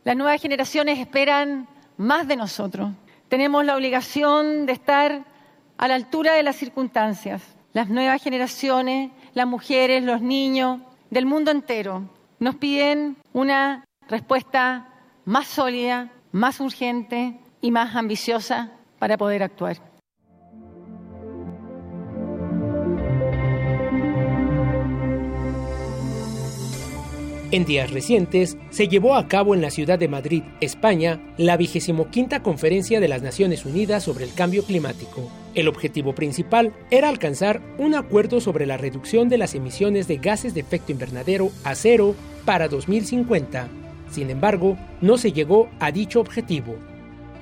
Las 0.04 0.14
nuevas 0.14 0.42
generaciones 0.42 0.98
esperan 0.98 1.66
más 1.96 2.28
de 2.28 2.36
nosotros. 2.36 2.90
Tenemos 3.28 3.64
la 3.64 3.76
obligación 3.76 4.66
de 4.66 4.74
estar 4.74 5.24
a 5.78 5.88
la 5.88 5.94
altura 5.94 6.34
de 6.34 6.42
las 6.42 6.56
circunstancias. 6.56 7.40
Las 7.72 7.88
nuevas 7.88 8.22
generaciones, 8.22 9.10
las 9.32 9.46
mujeres, 9.46 10.02
los 10.02 10.20
niños, 10.20 10.82
del 11.12 11.26
mundo 11.26 11.50
entero 11.50 12.08
nos 12.38 12.54
piden 12.54 13.18
una 13.34 13.84
respuesta 14.08 14.88
más 15.26 15.46
sólida, 15.46 16.10
más 16.32 16.58
urgente 16.58 17.38
y 17.60 17.70
más 17.70 17.94
ambiciosa 17.94 18.72
para 18.98 19.18
poder 19.18 19.42
actuar. 19.42 19.91
En 27.52 27.66
días 27.66 27.90
recientes 27.90 28.56
se 28.70 28.88
llevó 28.88 29.14
a 29.14 29.28
cabo 29.28 29.54
en 29.54 29.60
la 29.60 29.70
ciudad 29.70 29.98
de 29.98 30.08
Madrid, 30.08 30.42
España, 30.62 31.20
la 31.36 31.58
quinta 32.10 32.42
Conferencia 32.42 32.98
de 32.98 33.08
las 33.08 33.20
Naciones 33.20 33.66
Unidas 33.66 34.04
sobre 34.04 34.24
el 34.24 34.32
Cambio 34.32 34.64
Climático. 34.64 35.30
El 35.54 35.68
objetivo 35.68 36.14
principal 36.14 36.72
era 36.90 37.10
alcanzar 37.10 37.60
un 37.76 37.94
acuerdo 37.94 38.40
sobre 38.40 38.64
la 38.64 38.78
reducción 38.78 39.28
de 39.28 39.36
las 39.36 39.54
emisiones 39.54 40.08
de 40.08 40.16
gases 40.16 40.54
de 40.54 40.60
efecto 40.60 40.92
invernadero 40.92 41.50
a 41.62 41.74
cero 41.74 42.14
para 42.46 42.68
2050 42.68 43.68
Sin 44.10 44.30
embargo, 44.30 44.78
no 45.02 45.18
se 45.18 45.32
llegó 45.32 45.68
a 45.78 45.92
dicho 45.92 46.20
objetivo. 46.20 46.76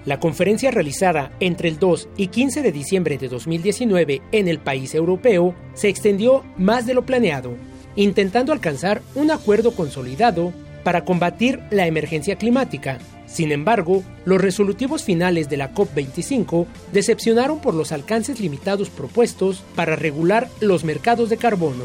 La 0.06 0.18
conferencia 0.18 0.72
realizada 0.72 1.30
entre 1.38 1.68
el 1.68 1.78
2 1.78 2.08
y 2.16 2.26
15 2.28 2.62
de 2.62 2.72
diciembre 2.72 3.16
de 3.16 3.28
2019 3.28 4.22
en 4.32 4.48
el 4.48 4.58
país 4.58 4.92
europeo 4.92 5.54
se 5.74 5.88
extendió 5.88 6.42
más 6.56 6.84
de 6.86 6.94
lo 6.94 7.06
planeado, 7.06 7.54
intentando 8.02 8.52
alcanzar 8.52 9.02
un 9.14 9.30
acuerdo 9.30 9.72
consolidado 9.72 10.52
para 10.84 11.04
combatir 11.04 11.60
la 11.70 11.86
emergencia 11.86 12.36
climática. 12.36 12.98
Sin 13.26 13.52
embargo, 13.52 14.02
los 14.24 14.40
resolutivos 14.40 15.04
finales 15.04 15.48
de 15.50 15.58
la 15.58 15.74
COP25 15.74 16.66
decepcionaron 16.92 17.60
por 17.60 17.74
los 17.74 17.92
alcances 17.92 18.40
limitados 18.40 18.88
propuestos 18.88 19.62
para 19.76 19.96
regular 19.96 20.48
los 20.60 20.82
mercados 20.84 21.28
de 21.28 21.36
carbono. 21.36 21.84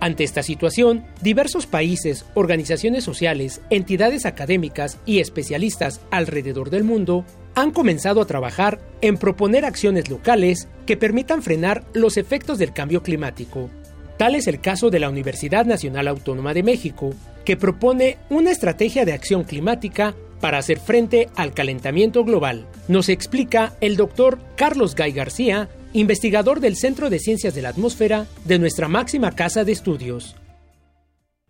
Ante 0.00 0.22
esta 0.22 0.42
situación, 0.42 1.06
diversos 1.22 1.66
países, 1.66 2.26
organizaciones 2.34 3.04
sociales, 3.04 3.62
entidades 3.70 4.26
académicas 4.26 4.98
y 5.06 5.20
especialistas 5.20 6.02
alrededor 6.10 6.68
del 6.68 6.84
mundo 6.84 7.24
han 7.54 7.70
comenzado 7.70 8.20
a 8.20 8.26
trabajar 8.26 8.80
en 9.00 9.16
proponer 9.16 9.64
acciones 9.64 10.08
locales 10.08 10.68
que 10.86 10.96
permitan 10.96 11.42
frenar 11.42 11.84
los 11.92 12.16
efectos 12.16 12.58
del 12.58 12.72
cambio 12.72 13.02
climático. 13.02 13.70
Tal 14.16 14.34
es 14.34 14.46
el 14.46 14.60
caso 14.60 14.90
de 14.90 15.00
la 15.00 15.08
Universidad 15.08 15.66
Nacional 15.66 16.08
Autónoma 16.08 16.54
de 16.54 16.62
México, 16.62 17.14
que 17.44 17.56
propone 17.56 18.18
una 18.30 18.50
estrategia 18.50 19.04
de 19.04 19.12
acción 19.12 19.44
climática 19.44 20.14
para 20.40 20.58
hacer 20.58 20.78
frente 20.78 21.28
al 21.36 21.54
calentamiento 21.54 22.24
global. 22.24 22.66
Nos 22.88 23.08
explica 23.08 23.74
el 23.80 23.96
doctor 23.96 24.38
Carlos 24.56 24.94
Gay 24.94 25.12
García, 25.12 25.68
investigador 25.92 26.60
del 26.60 26.76
Centro 26.76 27.10
de 27.10 27.18
Ciencias 27.18 27.54
de 27.54 27.62
la 27.62 27.70
Atmósfera 27.70 28.26
de 28.44 28.58
nuestra 28.58 28.88
máxima 28.88 29.32
casa 29.32 29.64
de 29.64 29.72
estudios. 29.72 30.36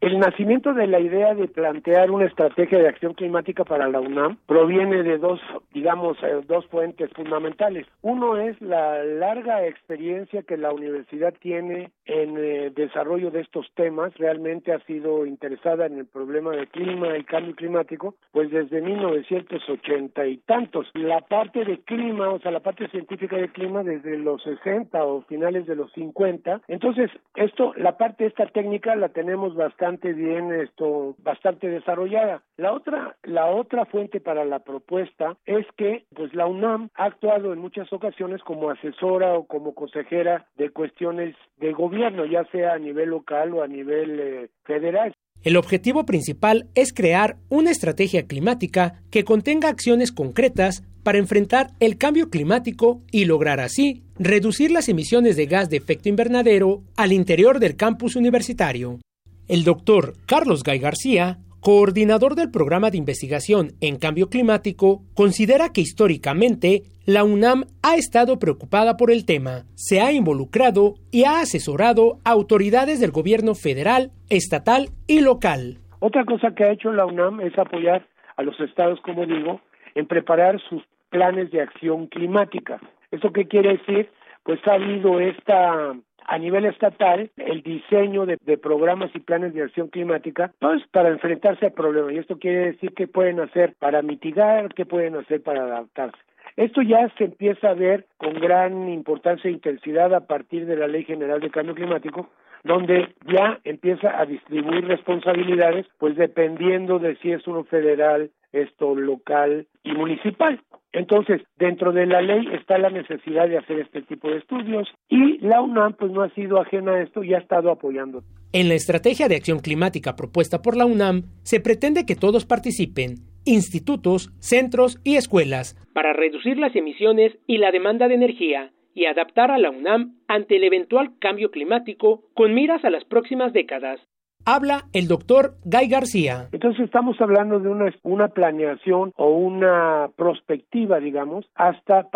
El 0.04 0.18
nacimiento 0.18 0.74
de 0.74 0.86
la 0.86 1.00
idea 1.00 1.34
de 1.34 1.48
plantear 1.48 2.10
una 2.10 2.26
estrategia 2.26 2.76
de 2.76 2.88
acción 2.88 3.14
climática 3.14 3.64
para 3.64 3.88
la 3.88 4.00
UNAM 4.00 4.36
proviene 4.46 5.02
de 5.02 5.16
dos, 5.16 5.40
digamos, 5.72 6.18
eh, 6.22 6.42
dos 6.46 6.66
fuentes 6.66 7.10
fundamentales. 7.14 7.86
Uno 8.02 8.36
es 8.36 8.60
la 8.60 9.02
larga 9.02 9.66
experiencia 9.66 10.42
que 10.42 10.58
la 10.58 10.74
universidad 10.74 11.32
tiene 11.40 11.90
en 12.06 12.36
el 12.36 12.44
eh, 12.44 12.70
desarrollo 12.74 13.30
de 13.30 13.40
estos 13.40 13.66
temas. 13.74 14.14
Realmente 14.16 14.72
ha 14.72 14.80
sido 14.80 15.26
interesada 15.26 15.86
en 15.86 15.98
el 15.98 16.06
problema 16.06 16.52
del 16.52 16.68
clima 16.68 17.16
y 17.16 17.24
cambio 17.24 17.54
climático, 17.54 18.14
pues 18.32 18.50
desde 18.50 18.80
1980 18.80 20.26
y 20.26 20.36
tantos. 20.38 20.88
La 20.94 21.20
parte 21.20 21.64
de 21.64 21.80
clima, 21.80 22.30
o 22.30 22.40
sea, 22.40 22.50
la 22.50 22.60
parte 22.60 22.88
científica 22.88 23.36
de 23.36 23.50
clima 23.50 23.82
desde 23.82 24.18
los 24.18 24.42
60 24.42 25.04
o 25.04 25.22
finales 25.22 25.66
de 25.66 25.76
los 25.76 25.92
50. 25.92 26.62
Entonces, 26.68 27.10
esto, 27.34 27.72
la 27.76 27.96
parte 27.96 28.26
esta 28.26 28.46
técnica 28.46 28.94
la 28.96 29.08
tenemos 29.10 29.54
bastante 29.54 30.12
bien 30.12 30.52
esto 30.52 31.14
bastante 31.18 31.68
desarrollada. 31.68 32.42
La 32.56 32.72
otra 32.72 33.16
la 33.22 33.46
otra 33.46 33.84
fuente 33.86 34.20
para 34.20 34.44
la 34.44 34.60
propuesta 34.60 35.36
es 35.46 35.66
que 35.76 36.04
pues 36.14 36.34
la 36.34 36.46
UNAM 36.46 36.90
ha 36.94 37.04
actuado 37.04 37.52
en 37.52 37.58
muchas 37.58 37.92
ocasiones 37.92 38.42
como 38.42 38.70
asesora 38.70 39.34
o 39.34 39.46
como 39.46 39.74
consejera 39.74 40.46
de 40.56 40.70
cuestiones 40.70 41.34
de 41.58 41.72
gobierno, 41.72 41.93
ya 41.98 42.44
sea 42.50 42.74
a 42.74 42.78
nivel 42.78 43.10
local 43.10 43.54
o 43.54 43.62
a 43.62 43.66
nivel 43.66 44.20
eh, 44.20 44.48
federal. 44.64 45.14
El 45.42 45.56
objetivo 45.56 46.06
principal 46.06 46.68
es 46.74 46.94
crear 46.94 47.36
una 47.50 47.70
estrategia 47.70 48.26
climática 48.26 49.02
que 49.10 49.24
contenga 49.24 49.68
acciones 49.68 50.10
concretas 50.10 50.82
para 51.02 51.18
enfrentar 51.18 51.72
el 51.80 51.98
cambio 51.98 52.30
climático 52.30 53.02
y 53.12 53.26
lograr 53.26 53.60
así 53.60 54.02
reducir 54.18 54.70
las 54.70 54.88
emisiones 54.88 55.36
de 55.36 55.46
gas 55.46 55.68
de 55.68 55.76
efecto 55.76 56.08
invernadero 56.08 56.82
al 56.96 57.12
interior 57.12 57.58
del 57.58 57.76
campus 57.76 58.16
universitario. 58.16 59.00
El 59.46 59.64
doctor 59.64 60.14
Carlos 60.24 60.62
Gay 60.62 60.78
García, 60.78 61.38
coordinador 61.64 62.34
del 62.34 62.50
programa 62.50 62.90
de 62.90 62.98
investigación 62.98 63.68
en 63.80 63.96
cambio 63.98 64.28
climático, 64.28 65.00
considera 65.14 65.70
que 65.72 65.80
históricamente 65.80 66.82
la 67.06 67.24
UNAM 67.24 67.64
ha 67.82 67.96
estado 67.96 68.38
preocupada 68.38 68.98
por 68.98 69.10
el 69.10 69.24
tema, 69.24 69.64
se 69.74 70.02
ha 70.02 70.12
involucrado 70.12 70.96
y 71.10 71.24
ha 71.24 71.40
asesorado 71.40 72.18
a 72.22 72.32
autoridades 72.32 73.00
del 73.00 73.12
gobierno 73.12 73.54
federal, 73.54 74.10
estatal 74.28 74.90
y 75.06 75.22
local. 75.22 75.78
Otra 76.00 76.26
cosa 76.26 76.54
que 76.54 76.64
ha 76.64 76.72
hecho 76.72 76.92
la 76.92 77.06
UNAM 77.06 77.40
es 77.40 77.58
apoyar 77.58 78.06
a 78.36 78.42
los 78.42 78.60
estados, 78.60 79.00
como 79.00 79.24
digo, 79.24 79.62
en 79.94 80.06
preparar 80.06 80.60
sus 80.68 80.82
planes 81.08 81.50
de 81.50 81.62
acción 81.62 82.08
climática. 82.08 82.78
¿Eso 83.10 83.32
qué 83.32 83.48
quiere 83.48 83.78
decir? 83.78 84.10
Pues 84.42 84.60
ha 84.68 84.74
habido 84.74 85.18
esta 85.18 85.94
a 86.26 86.38
nivel 86.38 86.64
estatal 86.64 87.30
el 87.36 87.62
diseño 87.62 88.26
de, 88.26 88.38
programas 88.58 89.10
y 89.14 89.20
planes 89.20 89.54
de 89.54 89.62
acción 89.62 89.88
climática 89.88 90.52
pues 90.58 90.82
para 90.90 91.10
enfrentarse 91.10 91.66
al 91.66 91.72
problema 91.72 92.12
y 92.12 92.18
esto 92.18 92.38
quiere 92.38 92.72
decir 92.72 92.92
qué 92.94 93.06
pueden 93.06 93.40
hacer 93.40 93.74
para 93.78 94.02
mitigar, 94.02 94.72
qué 94.74 94.86
pueden 94.86 95.16
hacer 95.16 95.42
para 95.42 95.64
adaptarse. 95.64 96.18
Esto 96.56 96.82
ya 96.82 97.08
se 97.18 97.24
empieza 97.24 97.70
a 97.70 97.74
ver 97.74 98.06
con 98.16 98.34
gran 98.34 98.88
importancia 98.88 99.48
e 99.48 99.52
intensidad 99.54 100.14
a 100.14 100.26
partir 100.26 100.66
de 100.66 100.76
la 100.76 100.86
Ley 100.86 101.04
General 101.04 101.40
de 101.40 101.50
Cambio 101.50 101.74
Climático, 101.74 102.28
donde 102.62 103.14
ya 103.26 103.58
empieza 103.64 104.18
a 104.18 104.24
distribuir 104.24 104.86
responsabilidades, 104.86 105.86
pues 105.98 106.16
dependiendo 106.16 106.98
de 106.98 107.16
si 107.16 107.32
es 107.32 107.46
uno 107.46 107.64
federal, 107.64 108.30
esto 108.54 108.94
local 108.94 109.66
y 109.82 109.92
municipal. 109.92 110.60
Entonces, 110.92 111.42
dentro 111.56 111.92
de 111.92 112.06
la 112.06 112.22
ley 112.22 112.46
está 112.52 112.78
la 112.78 112.88
necesidad 112.88 113.48
de 113.48 113.58
hacer 113.58 113.80
este 113.80 114.02
tipo 114.02 114.30
de 114.30 114.38
estudios 114.38 114.88
y 115.08 115.38
la 115.38 115.60
UNAM 115.60 115.94
pues 115.94 116.12
no 116.12 116.22
ha 116.22 116.30
sido 116.30 116.60
ajena 116.60 116.92
a 116.92 117.02
esto 117.02 117.24
y 117.24 117.34
ha 117.34 117.38
estado 117.38 117.70
apoyando. 117.70 118.22
En 118.52 118.68
la 118.68 118.74
estrategia 118.74 119.26
de 119.26 119.34
acción 119.34 119.58
climática 119.58 120.14
propuesta 120.14 120.62
por 120.62 120.76
la 120.76 120.86
UNAM 120.86 121.24
se 121.42 121.58
pretende 121.58 122.06
que 122.06 122.14
todos 122.14 122.46
participen, 122.46 123.16
institutos, 123.44 124.30
centros 124.38 125.00
y 125.02 125.16
escuelas, 125.16 125.76
para 125.92 126.12
reducir 126.12 126.58
las 126.58 126.74
emisiones 126.76 127.32
y 127.46 127.58
la 127.58 127.72
demanda 127.72 128.06
de 128.06 128.14
energía 128.14 128.70
y 128.94 129.06
adaptar 129.06 129.50
a 129.50 129.58
la 129.58 129.70
UNAM 129.70 130.14
ante 130.28 130.56
el 130.56 130.64
eventual 130.64 131.18
cambio 131.18 131.50
climático 131.50 132.22
con 132.34 132.54
miras 132.54 132.84
a 132.84 132.90
las 132.90 133.04
próximas 133.04 133.52
décadas. 133.52 134.00
Habla 134.46 134.84
el 134.92 135.08
doctor 135.08 135.54
Guy 135.64 135.88
García. 135.88 136.48
Entonces 136.52 136.84
estamos 136.84 137.20
hablando 137.20 137.60
de 137.60 137.68
una, 137.68 137.94
una 138.02 138.28
planeación 138.28 139.12
o 139.16 139.30
una 139.30 140.10
prospectiva, 140.16 141.00
digamos, 141.00 141.46
hasta 141.54 142.08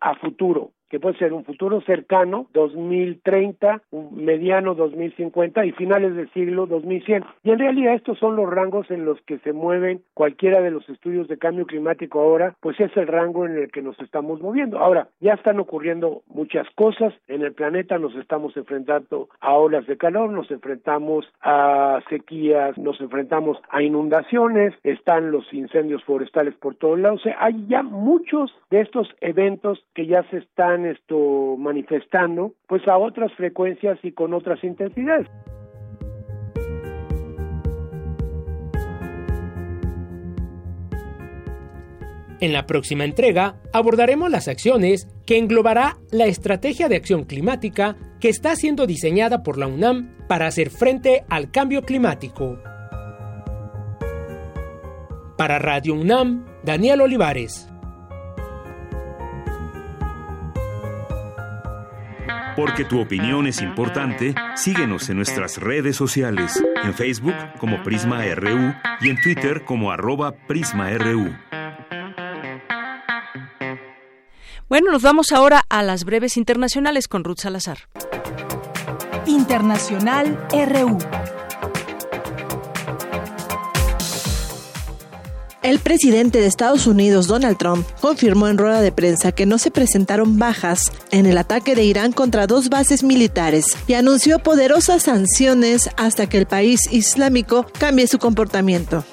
a 0.00 0.14
futuro 0.16 0.70
que 0.92 1.00
puede 1.00 1.16
ser 1.16 1.32
un 1.32 1.46
futuro 1.46 1.80
cercano, 1.80 2.48
2030, 2.52 3.80
un 3.92 4.22
mediano 4.22 4.74
2050 4.74 5.64
y 5.64 5.72
finales 5.72 6.14
del 6.14 6.30
siglo 6.34 6.66
2100. 6.66 7.24
Y 7.44 7.50
en 7.50 7.58
realidad 7.58 7.94
estos 7.94 8.18
son 8.18 8.36
los 8.36 8.50
rangos 8.50 8.90
en 8.90 9.06
los 9.06 9.18
que 9.22 9.38
se 9.38 9.54
mueven 9.54 10.02
cualquiera 10.12 10.60
de 10.60 10.70
los 10.70 10.86
estudios 10.90 11.28
de 11.28 11.38
cambio 11.38 11.64
climático 11.64 12.20
ahora, 12.20 12.54
pues 12.60 12.78
es 12.78 12.94
el 12.94 13.06
rango 13.06 13.46
en 13.46 13.56
el 13.56 13.72
que 13.72 13.80
nos 13.80 13.98
estamos 14.00 14.42
moviendo. 14.42 14.80
Ahora, 14.80 15.08
ya 15.20 15.32
están 15.32 15.58
ocurriendo 15.60 16.24
muchas 16.26 16.68
cosas 16.74 17.14
en 17.26 17.40
el 17.40 17.54
planeta, 17.54 17.96
nos 17.96 18.14
estamos 18.16 18.54
enfrentando 18.58 19.30
a 19.40 19.54
olas 19.54 19.86
de 19.86 19.96
calor, 19.96 20.28
nos 20.28 20.50
enfrentamos 20.50 21.24
a 21.40 22.00
sequías, 22.10 22.76
nos 22.76 23.00
enfrentamos 23.00 23.56
a 23.70 23.82
inundaciones, 23.82 24.74
están 24.84 25.30
los 25.30 25.50
incendios 25.54 26.04
forestales 26.04 26.54
por 26.56 26.74
todos 26.74 26.98
lados, 26.98 27.20
o 27.20 27.22
sea, 27.22 27.36
hay 27.40 27.64
ya 27.66 27.82
muchos 27.82 28.52
de 28.70 28.82
estos 28.82 29.08
eventos 29.22 29.82
que 29.94 30.06
ya 30.06 30.22
se 30.24 30.36
están 30.36 30.81
esto 30.86 31.56
manifestando 31.58 32.52
pues 32.66 32.86
a 32.88 32.98
otras 32.98 33.32
frecuencias 33.34 33.98
y 34.02 34.12
con 34.12 34.34
otras 34.34 34.62
intensidades. 34.64 35.28
En 42.42 42.52
la 42.52 42.66
próxima 42.66 43.04
entrega 43.04 43.54
abordaremos 43.72 44.28
las 44.28 44.48
acciones 44.48 45.06
que 45.26 45.38
englobará 45.38 45.98
la 46.10 46.26
estrategia 46.26 46.88
de 46.88 46.96
acción 46.96 47.22
climática 47.22 47.96
que 48.18 48.28
está 48.28 48.56
siendo 48.56 48.86
diseñada 48.86 49.44
por 49.44 49.58
la 49.58 49.68
UNAM 49.68 50.16
para 50.26 50.48
hacer 50.48 50.70
frente 50.70 51.24
al 51.28 51.52
cambio 51.52 51.82
climático. 51.82 52.58
Para 55.38 55.60
Radio 55.60 55.94
UNAM, 55.94 56.44
Daniel 56.64 57.02
Olivares. 57.02 57.71
Porque 62.56 62.84
tu 62.84 63.00
opinión 63.00 63.46
es 63.46 63.62
importante, 63.62 64.34
síguenos 64.56 65.08
en 65.08 65.16
nuestras 65.16 65.58
redes 65.58 65.96
sociales, 65.96 66.62
en 66.84 66.92
Facebook 66.92 67.34
como 67.58 67.82
Prisma 67.82 68.22
RU 68.34 68.74
y 69.00 69.10
en 69.10 69.20
Twitter 69.22 69.64
como 69.64 69.90
arroba 69.90 70.32
PrismaRU. 70.46 71.34
Bueno, 74.68 74.90
nos 74.90 75.02
vamos 75.02 75.32
ahora 75.32 75.62
a 75.68 75.82
las 75.82 76.04
breves 76.04 76.36
internacionales 76.36 77.08
con 77.08 77.24
Ruth 77.24 77.38
Salazar. 77.38 77.78
Internacional 79.26 80.38
RU. 80.50 80.98
El 85.62 85.78
presidente 85.78 86.40
de 86.40 86.48
Estados 86.48 86.88
Unidos, 86.88 87.28
Donald 87.28 87.56
Trump, 87.56 87.86
confirmó 88.00 88.48
en 88.48 88.58
rueda 88.58 88.80
de 88.80 88.90
prensa 88.90 89.30
que 89.30 89.46
no 89.46 89.58
se 89.58 89.70
presentaron 89.70 90.36
bajas 90.36 90.90
en 91.12 91.24
el 91.24 91.38
ataque 91.38 91.76
de 91.76 91.84
Irán 91.84 92.10
contra 92.10 92.48
dos 92.48 92.68
bases 92.68 93.04
militares 93.04 93.66
y 93.86 93.94
anunció 93.94 94.40
poderosas 94.40 95.04
sanciones 95.04 95.88
hasta 95.96 96.28
que 96.28 96.38
el 96.38 96.46
país 96.46 96.92
islámico 96.92 97.64
cambie 97.78 98.08
su 98.08 98.18
comportamiento. 98.18 99.04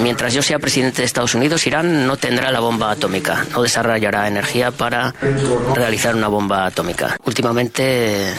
Mientras 0.00 0.32
yo 0.32 0.42
sea 0.42 0.58
presidente 0.58 1.02
de 1.02 1.06
Estados 1.06 1.34
Unidos, 1.34 1.66
Irán 1.66 2.06
no 2.06 2.16
tendrá 2.16 2.50
la 2.50 2.60
bomba 2.60 2.90
atómica, 2.90 3.46
no 3.52 3.62
desarrollará 3.62 4.28
energía 4.28 4.70
para 4.70 5.14
realizar 5.74 6.14
una 6.14 6.28
bomba 6.28 6.66
atómica. 6.66 7.16
Últimamente 7.24 8.34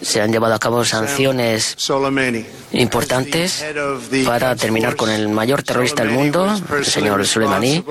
se 0.00 0.20
han 0.20 0.32
llevado 0.32 0.54
a 0.54 0.58
cabo 0.58 0.84
sanciones 0.84 1.76
importantes 2.72 3.64
para 4.24 4.56
terminar 4.56 4.96
con 4.96 5.10
el 5.10 5.28
mayor 5.28 5.62
terrorista 5.62 6.02
del 6.02 6.12
mundo, 6.12 6.54
el 6.76 6.84
señor 6.84 7.26
Soleimani, 7.26 7.84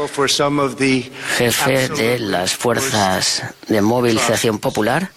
jefe 1.37 1.89
de 1.89 2.19
las 2.19 2.55
fuerzas 2.55 3.43
de 3.67 3.81
movilización 3.81 4.59
popular. 4.59 5.11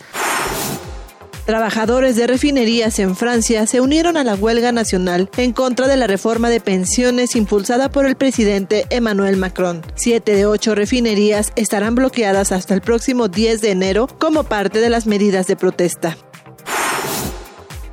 Trabajadores 1.45 2.15
de 2.15 2.29
refinerías 2.29 3.01
en 3.01 3.17
Francia 3.17 3.67
se 3.67 3.81
unieron 3.81 4.17
a 4.17 4.23
la 4.23 4.37
huelga 4.37 4.71
nacional 4.71 5.29
en 5.37 5.53
contra 5.53 5.89
de 5.89 5.97
la 5.97 6.07
reforma 6.07 6.51
de 6.51 6.61
pensiones 6.61 7.35
impulsada 7.35 7.91
por 7.91 8.07
el 8.07 8.15
presidente 8.15 8.87
Emmanuel 8.91 9.37
Macron. 9.37 9.83
Siete 9.97 10.37
de 10.37 10.47
ocho 10.47 10.77
refinerías 10.77 11.53
estarán 11.57 11.97
bloqueadas 11.97 12.53
hasta 12.53 12.75
el 12.75 12.81
próximo 12.81 13.27
10 13.27 13.61
de 13.61 13.71
enero 13.73 14.07
como 14.19 14.45
parte 14.45 14.79
de 14.79 14.91
las 14.91 15.07
medidas 15.07 15.49
de 15.49 15.57
protesta. 15.57 16.17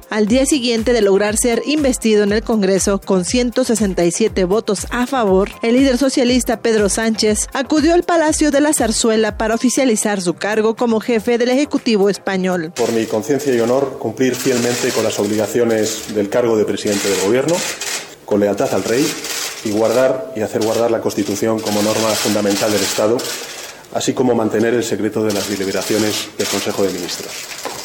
Al 0.10 0.26
día 0.26 0.48
siguiente 0.48 0.91
de 0.91 1.02
lograr 1.02 1.38
ser 1.38 1.61
investido 1.68 2.23
en 2.23 2.31
el 2.31 2.41
Congreso 2.41 2.99
con 2.99 3.26
167 3.26 4.44
votos 4.45 4.88
a 4.90 5.06
favor, 5.06 5.52
el 5.61 5.76
líder 5.76 5.99
socialista 5.99 6.64
Pedro 6.64 6.90
Sánchez 6.90 7.48
acudió 7.53 7.94
al 7.94 8.02
Palacio 8.02 8.49
de 8.49 8.60
la 8.60 8.73
Zarzuela 8.73 9.38
para 9.38 9.53
oficializar 9.53 10.19
su 10.19 10.34
cargo 10.34 10.76
como 10.76 10.99
jefe 10.99 11.38
del 11.38 11.49
Ejecutivo 11.49 12.10
español. 12.10 12.73
Por 12.76 12.91
mi 12.91 13.06
conciencia 13.06 13.53
y 13.53 13.60
honor, 13.60 13.99
cumplir 13.99 14.34
fielmente 14.34 14.90
con 14.90 15.03
las 15.03 15.19
obligaciones 15.19 16.15
del 16.15 16.27
cargo 16.27 16.57
de 16.57 16.65
presidente 16.65 17.07
del 17.07 17.22
Gobierno, 17.22 17.56
con 18.26 18.40
lealtad 18.40 18.73
al 18.73 18.84
Rey 18.84 19.06
y 19.64 19.69
guardar 19.69 20.34
y 20.36 20.41
hacer 20.41 20.64
guardar 20.64 20.90
la 20.90 21.02
Constitución 21.02 21.60
como 21.60 21.84
norma 21.84 22.10
fundamental 22.10 22.72
del 22.72 22.81
Estado, 22.81 23.18
así 23.94 24.14
como 24.14 24.34
mantener 24.34 24.73
el 24.73 24.84
secreto 24.84 25.23
de 25.23 25.34
las 25.34 25.48
deliberaciones 25.49 26.30
del 26.36 26.48
Consejo 26.48 26.81
de 26.81 26.94
Ministros. 26.94 27.78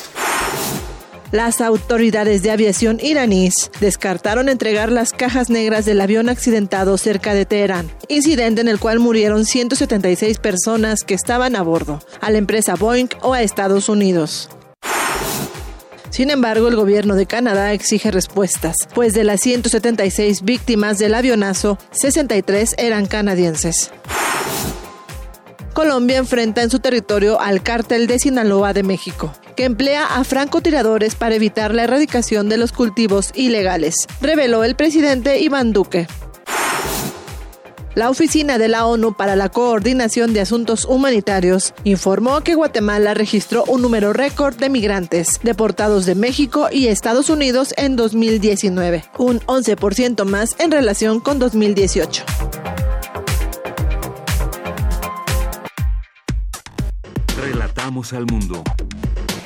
Las 1.34 1.60
autoridades 1.60 2.44
de 2.44 2.52
aviación 2.52 3.00
iraníes 3.02 3.72
descartaron 3.80 4.48
entregar 4.48 4.92
las 4.92 5.10
cajas 5.10 5.50
negras 5.50 5.84
del 5.84 6.00
avión 6.00 6.28
accidentado 6.28 6.96
cerca 6.96 7.34
de 7.34 7.44
Teherán, 7.44 7.90
incidente 8.06 8.60
en 8.60 8.68
el 8.68 8.78
cual 8.78 9.00
murieron 9.00 9.44
176 9.44 10.38
personas 10.38 11.02
que 11.02 11.14
estaban 11.14 11.56
a 11.56 11.62
bordo, 11.62 11.98
a 12.20 12.30
la 12.30 12.38
empresa 12.38 12.76
Boeing 12.76 13.08
o 13.20 13.34
a 13.34 13.42
Estados 13.42 13.88
Unidos. 13.88 14.48
Sin 16.10 16.30
embargo, 16.30 16.68
el 16.68 16.76
gobierno 16.76 17.16
de 17.16 17.26
Canadá 17.26 17.72
exige 17.72 18.12
respuestas, 18.12 18.76
pues 18.94 19.12
de 19.12 19.24
las 19.24 19.40
176 19.40 20.42
víctimas 20.42 21.00
del 21.00 21.16
avionazo, 21.16 21.78
63 21.90 22.76
eran 22.78 23.06
canadienses. 23.06 23.90
Colombia 25.74 26.18
enfrenta 26.18 26.62
en 26.62 26.70
su 26.70 26.78
territorio 26.78 27.40
al 27.40 27.62
cártel 27.62 28.06
de 28.06 28.20
Sinaloa 28.20 28.72
de 28.72 28.84
México, 28.84 29.32
que 29.56 29.64
emplea 29.64 30.06
a 30.06 30.22
francotiradores 30.22 31.16
para 31.16 31.34
evitar 31.34 31.74
la 31.74 31.82
erradicación 31.82 32.48
de 32.48 32.56
los 32.56 32.72
cultivos 32.72 33.32
ilegales, 33.34 34.06
reveló 34.20 34.62
el 34.62 34.76
presidente 34.76 35.40
Iván 35.40 35.72
Duque. 35.72 36.06
La 37.96 38.10
Oficina 38.10 38.58
de 38.58 38.68
la 38.68 38.86
ONU 38.86 39.14
para 39.14 39.36
la 39.36 39.48
Coordinación 39.48 40.32
de 40.32 40.40
Asuntos 40.40 40.84
Humanitarios 40.84 41.74
informó 41.84 42.40
que 42.40 42.54
Guatemala 42.54 43.14
registró 43.14 43.64
un 43.64 43.82
número 43.82 44.12
récord 44.12 44.56
de 44.56 44.68
migrantes 44.68 45.40
deportados 45.42 46.06
de 46.06 46.14
México 46.14 46.68
y 46.72 46.88
Estados 46.88 47.30
Unidos 47.30 47.74
en 47.76 47.94
2019, 47.94 49.04
un 49.18 49.40
11% 49.40 50.24
más 50.24 50.56
en 50.58 50.70
relación 50.70 51.20
con 51.20 51.38
2018. 51.38 52.24
Relatamos 57.84 58.14
al 58.14 58.24
mundo. 58.24 58.64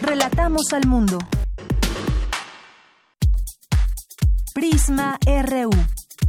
Relatamos 0.00 0.72
al 0.72 0.86
mundo. 0.86 1.18
Prisma 4.54 5.18
RU. 5.26 5.70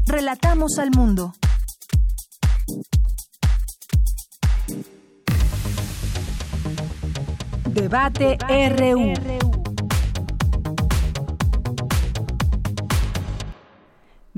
Relatamos 0.08 0.80
al 0.80 0.90
mundo. 0.90 1.36
Debate 7.68 8.40
RU. 8.76 9.59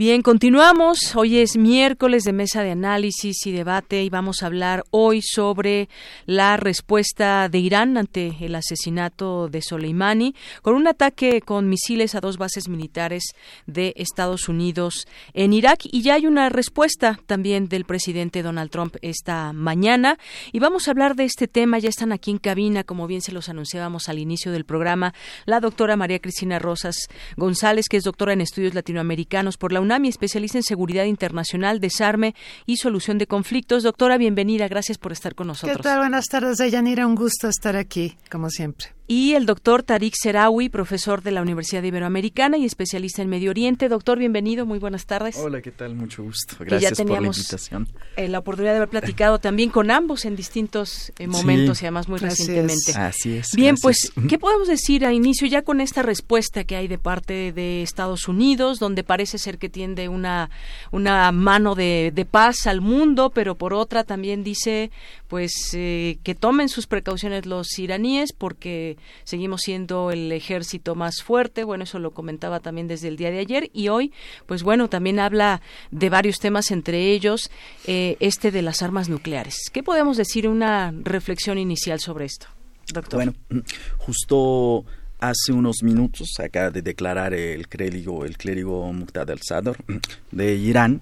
Bien, 0.02 0.24
continuamos. 0.24 1.16
Hoy 1.16 1.38
es 1.38 1.58
miércoles 1.58 2.24
de 2.24 2.34
mesa 2.34 2.64
de 2.64 2.72
análisis 2.72 3.46
y 3.46 3.52
debate 3.52 4.02
y 4.02 4.10
vamos 4.10 4.42
a 4.42 4.48
hablar 4.48 4.84
hoy 4.90 5.22
sobre 5.22 5.90
la 6.26 6.58
respuesta 6.58 7.48
de 7.50 7.60
Irán 7.60 7.96
ante 8.00 8.36
el 8.40 8.56
asesinato 8.56 9.48
de 9.48 9.62
Soleimani 9.62 10.34
con 10.64 10.74
un 10.74 10.88
ataque 10.88 11.42
con 11.42 11.70
misiles 11.70 12.16
a 12.16 12.20
dos 12.20 12.38
bases 12.38 12.68
militares 12.68 13.36
de 13.68 13.94
Estados 13.96 14.50
Unidos 14.50 15.08
en 15.36 15.54
Irak 15.54 15.82
y 15.84 16.02
ya 16.02 16.16
hay 16.16 16.26
una 16.26 16.50
respuesta 16.50 17.20
también 17.28 17.70
del 17.70 17.86
presidente 17.86 18.42
Donald 18.42 18.72
Trump 18.72 18.96
esta 19.04 19.54
mañana 19.54 20.18
y 20.52 20.58
vamos 20.58 20.88
a 20.88 20.92
hablar 20.92 21.16
de 21.16 21.26
este 21.26 21.48
tema. 21.48 21.78
Ya 21.78 21.90
están 21.90 22.12
aquí 22.12 22.32
en 22.32 22.40
cabina, 22.40 22.84
como 22.84 23.06
bien 23.06 23.22
se 23.22 23.34
los 23.34 23.50
anunciábamos 23.50 24.10
al 24.10 24.18
inicio 24.18 24.52
del 24.52 24.66
programa, 24.66 25.14
la 25.46 25.60
doctora 25.60 25.96
María 25.96 26.18
Cristina 26.18 26.58
Rosas 26.58 27.08
González, 27.38 27.86
que 27.88 27.98
es 27.98 28.04
doctora 28.04 28.34
en 28.34 28.42
estudios 28.42 28.74
latinoamericanos 28.74 29.58
por 29.58 29.72
la 29.72 29.91
UNAMI, 29.92 30.08
especialista 30.08 30.58
en 30.58 30.64
seguridad 30.64 31.04
internacional, 31.04 31.82
desarme 31.82 32.34
y 32.66 32.78
solución 32.78 33.18
de 33.18 33.28
conflictos. 33.28 33.84
Doctora, 33.84 34.18
bienvenida, 34.18 34.70
gracias 34.70 34.98
por 34.98 35.12
estar 35.12 35.36
con 35.36 35.48
nosotros. 35.48 35.76
¿Qué 35.76 35.84
tal? 35.84 36.00
Buenas 36.00 36.28
tardes, 36.28 36.58
Deyanira, 36.58 37.06
un 37.06 37.16
gusto 37.16 37.50
estar 37.50 37.76
aquí, 37.76 38.16
como 38.30 38.50
siempre 38.50 39.01
y 39.12 39.34
el 39.34 39.46
doctor 39.46 39.84
Tariq 39.84 40.14
Serawi, 40.16 40.70
profesor 40.70 41.22
de 41.22 41.32
la 41.32 41.42
Universidad 41.42 41.84
Iberoamericana 41.84 42.56
y 42.56 42.64
especialista 42.64 43.22
en 43.22 43.28
Medio 43.28 43.50
Oriente. 43.50 43.90
Doctor, 43.90 44.18
bienvenido, 44.18 44.66
muy 44.66 44.80
buenas 44.80 45.06
tardes. 45.06 45.36
Hola, 45.36 45.62
¿qué 45.62 45.72
tal? 45.72 45.96
Mucho 45.96 46.24
gusto. 46.24 46.56
Gracias 46.62 46.98
por 46.98 47.20
la 47.20 47.28
invitación. 47.28 47.90
Eh, 48.16 48.30
la 48.30 48.40
oportunidad 48.40 48.72
de 48.72 48.78
haber 48.78 48.88
platicado 48.88 49.38
también 49.40 49.70
con 49.70 49.92
ambos 49.92 50.24
en 50.24 50.38
distintos 50.38 51.12
eh, 51.20 51.28
momentos 51.28 51.82
y 51.82 51.86
además 51.88 52.08
muy 52.08 52.20
recientemente. 52.20 52.94
Así 52.96 53.36
es. 53.36 53.50
Bien, 53.54 53.76
pues, 53.82 54.14
¿qué 54.30 54.40
podemos 54.40 54.70
decir 54.70 55.06
a 55.06 55.12
inicio 55.12 55.46
ya 55.46 55.62
con 55.62 55.82
esta 55.82 56.04
respuesta 56.04 56.64
que 56.64 56.78
hay 56.78 56.88
de 56.88 56.98
parte 56.98 57.52
de 57.52 57.82
Estados 57.82 58.30
Unidos, 58.30 58.80
donde 58.80 59.04
parece 59.04 59.38
ser 59.40 59.58
que 59.58 59.68
tiende 59.68 60.08
una, 60.08 60.50
una 60.92 61.34
mano 61.34 61.76
de, 61.76 62.14
de 62.16 62.24
paz 62.24 62.66
al 62.66 62.80
mundo, 62.80 63.30
pero 63.32 63.56
por 63.56 63.74
otra 63.74 64.06
también 64.06 64.46
dice 64.46 64.90
pues 65.32 65.54
eh, 65.76 66.20
que 66.24 66.36
tomen 66.36 66.68
sus 66.68 66.88
precauciones 66.88 67.46
los 67.46 67.80
iraníes 67.80 68.34
porque 68.34 68.98
seguimos 69.24 69.62
siendo 69.62 70.12
el 70.12 70.32
ejército 70.32 70.96
más 70.96 71.22
fuerte, 71.24 71.64
bueno, 71.64 71.84
eso 71.84 72.00
lo 72.00 72.12
comentaba 72.12 72.60
también 72.60 72.88
desde 72.88 73.08
el 73.08 73.18
día 73.18 73.32
de 73.32 73.40
ayer 73.40 73.70
y 73.74 73.90
hoy, 73.90 74.12
pues 74.46 74.64
bueno, 74.64 74.90
también 74.90 75.20
habla 75.20 75.62
de 75.92 76.10
varios 76.10 76.40
temas, 76.40 76.72
entre 76.72 77.12
ellos 77.12 77.52
eh, 77.88 78.18
este 78.20 78.52
de 78.52 78.62
las 78.62 78.82
armas 78.82 79.10
nucleares. 79.10 79.70
¿Qué 79.72 79.84
podemos 79.84 80.18
decir 80.18 80.48
una 80.48 80.94
reflexión 81.04 81.58
inicial 81.58 82.00
sobre 82.00 82.26
esto, 82.26 82.48
doctor? 82.94 83.16
Bueno, 83.16 83.34
justo 83.98 84.86
hace 85.20 85.54
unos 85.54 85.84
minutos 85.84 86.30
acaba 86.40 86.72
de 86.72 86.82
declarar 86.82 87.34
el 87.34 87.68
clérigo, 87.68 88.26
el 88.26 88.38
clérigo 88.38 88.92
Muqtada 88.92 89.34
al-Sadr 89.34 89.78
de 90.32 90.56
Irán 90.56 91.02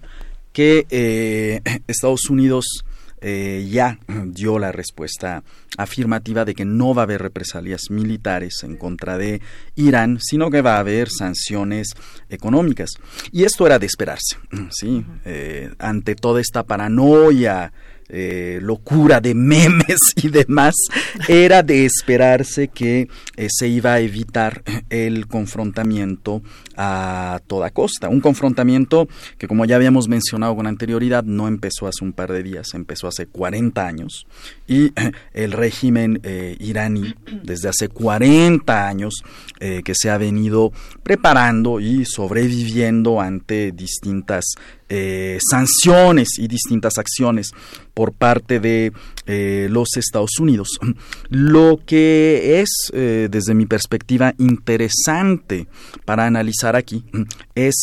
que 0.52 0.86
eh, 0.90 1.62
Estados 1.88 2.30
Unidos 2.30 2.84
eh, 3.22 3.68
ya 3.70 4.00
dio 4.26 4.60
la 4.60 4.72
respuesta 4.72 5.44
afirmativa 5.78 6.46
de 6.46 6.56
que 6.56 6.66
no 6.66 6.94
va 6.94 7.04
a 7.04 7.04
haber 7.04 7.22
represalias 7.22 7.90
militares 7.90 8.64
en 8.64 8.78
contra 8.78 9.18
de 9.18 9.42
Irán, 9.76 10.20
sino 10.22 10.50
que 10.50 10.62
va 10.62 10.76
a 10.76 10.80
haber 10.80 11.10
sanciones 11.10 11.90
económicas. 12.30 12.92
Y 13.32 13.44
esto 13.44 13.66
era 13.66 13.80
de 13.80 13.86
esperarse, 13.86 14.38
¿sí? 14.72 15.06
Eh, 15.26 15.72
ante 15.80 16.16
toda 16.16 16.42
esta 16.42 16.64
paranoia 16.64 17.72
eh, 18.12 18.58
locura 18.64 19.22
de 19.22 19.36
memes 19.36 20.00
y 20.16 20.30
demás, 20.30 20.74
era 21.28 21.62
de 21.62 21.86
esperarse 21.86 22.68
que 22.70 23.08
eh, 23.38 23.48
se 23.52 23.68
iba 23.68 23.94
a 23.94 24.00
evitar 24.00 24.64
el 24.90 25.28
confrontamiento 25.28 26.42
a 26.82 27.42
toda 27.46 27.72
costa. 27.72 28.08
Un 28.08 28.22
confrontamiento 28.22 29.10
que, 29.38 29.48
como 29.48 29.66
ya 29.66 29.76
habíamos 29.76 30.08
mencionado 30.08 30.56
con 30.56 30.66
anterioridad, 30.66 31.26
no 31.26 31.50
empezó 31.50 31.88
hace 31.88 32.06
un 32.06 32.14
par 32.14 32.32
de 32.32 32.42
días, 32.42 32.74
empezó 32.74 33.08
hace 33.08 33.26
40 33.26 33.86
años 33.86 34.26
y 34.66 34.94
el 35.34 35.52
régimen 35.52 36.22
iraní 36.60 37.14
desde 37.44 37.68
hace 37.68 37.90
40 37.90 38.88
años 38.88 39.24
que 39.60 39.94
se 39.94 40.10
ha 40.10 40.18
venido 40.18 40.72
preparando 41.04 41.82
y 41.82 42.06
sobreviviendo 42.06 43.20
ante 43.20 43.74
distintas 43.74 44.46
eh, 44.92 45.38
sanciones 45.48 46.40
y 46.40 46.48
distintas 46.48 46.98
acciones 46.98 47.52
por 47.94 48.14
parte 48.14 48.60
de 48.60 48.92
eh, 49.28 49.68
los 49.70 49.98
Estados 49.98 50.40
Unidos. 50.40 50.80
Lo 51.30 51.80
que 51.86 52.60
es, 52.62 52.70
eh, 52.94 53.28
desde 53.30 53.54
mi 53.54 53.68
perspectiva, 53.68 54.34
interesante 54.40 55.68
para 56.06 56.26
analizar 56.26 56.69
aquí 56.76 57.04
es 57.56 57.76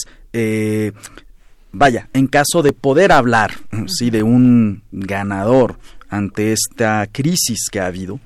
vaya, 1.72 2.08
en 2.12 2.26
caso 2.26 2.62
de 2.62 2.72
poder 2.72 3.12
hablar 3.12 3.52
¿sí? 3.86 4.10
de 4.10 4.22
un 4.22 4.82
ganador 4.92 5.78
ante 6.08 6.52
esta 6.52 7.06
crisis 7.10 7.68
que 7.70 7.80
ha 7.80 7.86
habido, 7.86 8.20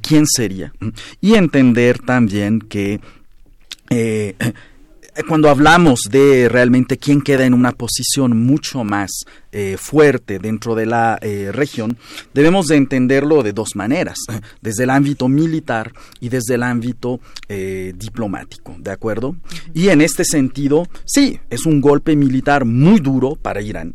¿quién 0.00 0.26
sería? 0.26 0.72
Y 1.20 1.34
entender 1.34 1.98
también 1.98 2.60
que 2.60 3.00
eh, 3.90 4.34
cuando 5.26 5.48
hablamos 5.48 6.02
de 6.10 6.48
realmente 6.48 6.98
quién 6.98 7.22
queda 7.22 7.44
en 7.44 7.54
una 7.54 7.72
posición 7.72 8.36
mucho 8.36 8.84
más 8.84 9.10
eh, 9.50 9.76
fuerte 9.78 10.38
dentro 10.38 10.74
de 10.74 10.86
la 10.86 11.18
eh, 11.20 11.50
región, 11.52 11.96
debemos 12.34 12.66
de 12.66 12.76
entenderlo 12.76 13.42
de 13.42 13.52
dos 13.52 13.74
maneras, 13.74 14.18
desde 14.60 14.84
el 14.84 14.90
ámbito 14.90 15.28
militar 15.28 15.92
y 16.20 16.28
desde 16.28 16.54
el 16.54 16.62
ámbito 16.62 17.20
diplomático, 17.48 18.76
¿de 18.78 18.90
acuerdo? 18.90 19.34
Y 19.72 19.88
en 19.88 20.02
este 20.02 20.24
sentido, 20.24 20.86
sí, 21.06 21.40
es 21.48 21.64
un 21.64 21.80
golpe 21.80 22.14
militar 22.14 22.66
muy 22.66 23.00
duro 23.00 23.36
para 23.36 23.62
Irán. 23.62 23.94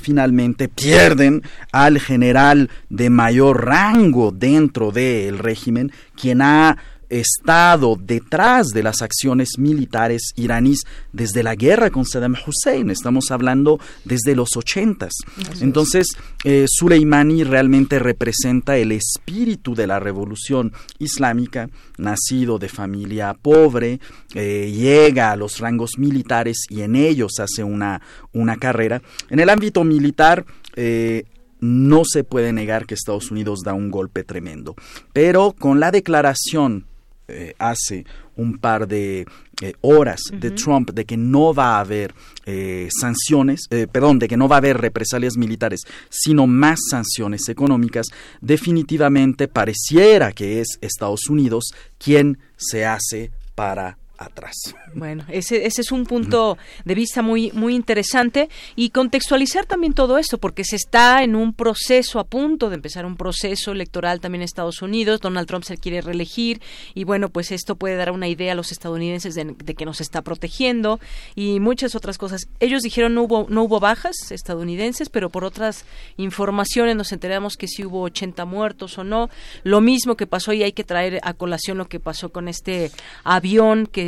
finalmente 0.00 0.68
pierden 0.68 1.42
al 1.72 1.98
general 1.98 2.70
de 2.90 3.10
mayor 3.10 3.64
rango 3.64 4.30
dentro 4.30 4.92
del 4.92 5.38
régimen, 5.38 5.90
quien 6.14 6.40
ha 6.40 6.78
estado 7.20 7.96
detrás 8.00 8.68
de 8.68 8.82
las 8.82 9.02
acciones 9.02 9.58
militares 9.58 10.32
iraníes 10.36 10.82
desde 11.12 11.42
la 11.42 11.54
guerra 11.54 11.90
con 11.90 12.04
Saddam 12.04 12.34
Hussein. 12.46 12.90
Estamos 12.90 13.30
hablando 13.30 13.78
desde 14.04 14.34
los 14.34 14.56
ochentas. 14.56 15.12
Entonces, 15.60 16.06
eh, 16.44 16.66
Soleimani 16.68 17.44
realmente 17.44 17.98
representa 17.98 18.76
el 18.76 18.92
espíritu 18.92 19.74
de 19.74 19.86
la 19.86 20.00
revolución 20.00 20.72
islámica, 20.98 21.68
nacido 21.98 22.58
de 22.58 22.68
familia 22.68 23.34
pobre, 23.34 24.00
eh, 24.34 24.72
llega 24.74 25.30
a 25.30 25.36
los 25.36 25.58
rangos 25.58 25.98
militares 25.98 26.66
y 26.68 26.82
en 26.82 26.96
ellos 26.96 27.38
hace 27.38 27.64
una, 27.64 28.00
una 28.32 28.56
carrera. 28.56 29.02
En 29.30 29.40
el 29.40 29.50
ámbito 29.50 29.84
militar, 29.84 30.44
eh, 30.76 31.24
no 31.60 32.02
se 32.04 32.24
puede 32.24 32.52
negar 32.52 32.84
que 32.84 32.94
Estados 32.94 33.30
Unidos 33.30 33.60
da 33.64 33.72
un 33.72 33.90
golpe 33.90 34.22
tremendo. 34.22 34.74
Pero 35.12 35.54
con 35.58 35.80
la 35.80 35.90
declaración 35.90 36.86
eh, 37.26 37.54
hace 37.58 38.04
un 38.36 38.58
par 38.58 38.86
de 38.86 39.26
eh, 39.62 39.72
horas 39.80 40.20
de 40.30 40.50
Trump 40.50 40.90
de 40.90 41.06
que 41.06 41.16
no 41.16 41.54
va 41.54 41.76
a 41.76 41.80
haber 41.80 42.14
eh, 42.44 42.88
sanciones, 42.90 43.68
perdón, 43.68 44.18
de 44.18 44.28
que 44.28 44.36
no 44.36 44.46
va 44.46 44.56
a 44.56 44.58
haber 44.58 44.76
represalias 44.76 45.36
militares, 45.36 45.80
sino 46.10 46.46
más 46.46 46.78
sanciones 46.90 47.48
económicas, 47.48 48.08
definitivamente 48.40 49.48
pareciera 49.48 50.32
que 50.32 50.60
es 50.60 50.78
Estados 50.80 51.28
Unidos 51.30 51.72
quien 51.98 52.38
se 52.56 52.84
hace 52.84 53.30
para 53.54 53.96
atrás. 54.18 54.54
Bueno, 54.94 55.24
ese, 55.28 55.66
ese 55.66 55.80
es 55.80 55.92
un 55.92 56.06
punto 56.06 56.56
de 56.84 56.94
vista 56.94 57.22
muy, 57.22 57.50
muy 57.52 57.74
interesante 57.74 58.48
y 58.76 58.90
contextualizar 58.90 59.66
también 59.66 59.92
todo 59.92 60.18
esto, 60.18 60.38
porque 60.38 60.64
se 60.64 60.76
está 60.76 61.22
en 61.22 61.34
un 61.34 61.52
proceso 61.52 62.18
a 62.18 62.24
punto 62.24 62.68
de 62.68 62.76
empezar 62.76 63.06
un 63.06 63.16
proceso 63.16 63.72
electoral 63.72 64.20
también 64.20 64.42
en 64.42 64.46
Estados 64.46 64.82
Unidos. 64.82 65.20
Donald 65.20 65.46
Trump 65.46 65.64
se 65.64 65.76
quiere 65.76 66.00
reelegir 66.00 66.60
y 66.94 67.04
bueno, 67.04 67.28
pues 67.28 67.50
esto 67.52 67.76
puede 67.76 67.96
dar 67.96 68.10
una 68.10 68.28
idea 68.28 68.52
a 68.52 68.54
los 68.54 68.72
estadounidenses 68.72 69.34
de, 69.34 69.54
que 69.74 69.84
nos 69.84 70.00
está 70.00 70.22
protegiendo 70.22 71.00
y 71.34 71.60
muchas 71.60 71.94
otras 71.94 72.18
cosas. 72.18 72.48
Ellos 72.60 72.82
dijeron 72.82 73.14
no 73.14 73.22
hubo, 73.24 73.46
no 73.48 73.64
hubo 73.64 73.80
bajas 73.80 74.30
estadounidenses, 74.30 75.08
pero 75.08 75.30
por 75.30 75.44
otras 75.44 75.84
informaciones 76.16 76.96
nos 76.96 77.12
enteramos 77.12 77.56
que 77.56 77.68
sí 77.68 77.84
hubo 77.84 78.02
80 78.02 78.44
muertos 78.44 78.98
o 78.98 79.04
no. 79.04 79.30
Lo 79.62 79.80
mismo 79.80 80.16
que 80.16 80.26
pasó 80.26 80.52
y 80.52 80.62
hay 80.62 80.72
que 80.72 80.84
traer 80.84 81.20
a 81.22 81.34
colación 81.34 81.78
lo 81.78 81.88
que 81.88 82.00
pasó 82.00 82.30
con 82.30 82.48
este 82.48 82.90
avión 83.24 83.86
que 83.86 84.03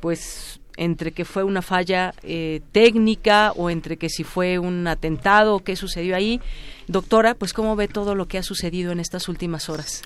pues 0.00 0.60
entre 0.78 1.12
que 1.12 1.24
fue 1.24 1.42
una 1.42 1.60
falla 1.60 2.14
eh, 2.22 2.60
técnica 2.72 3.52
o 3.56 3.68
entre 3.68 3.96
que 3.96 4.08
si 4.08 4.24
fue 4.24 4.58
un 4.58 4.86
atentado 4.86 5.58
qué 5.58 5.76
sucedió 5.76 6.16
ahí. 6.16 6.40
Doctora, 6.86 7.34
pues 7.34 7.52
cómo 7.52 7.76
ve 7.76 7.88
todo 7.88 8.14
lo 8.14 8.26
que 8.28 8.38
ha 8.38 8.42
sucedido 8.42 8.92
en 8.92 9.00
estas 9.00 9.28
últimas 9.28 9.68
horas. 9.68 10.02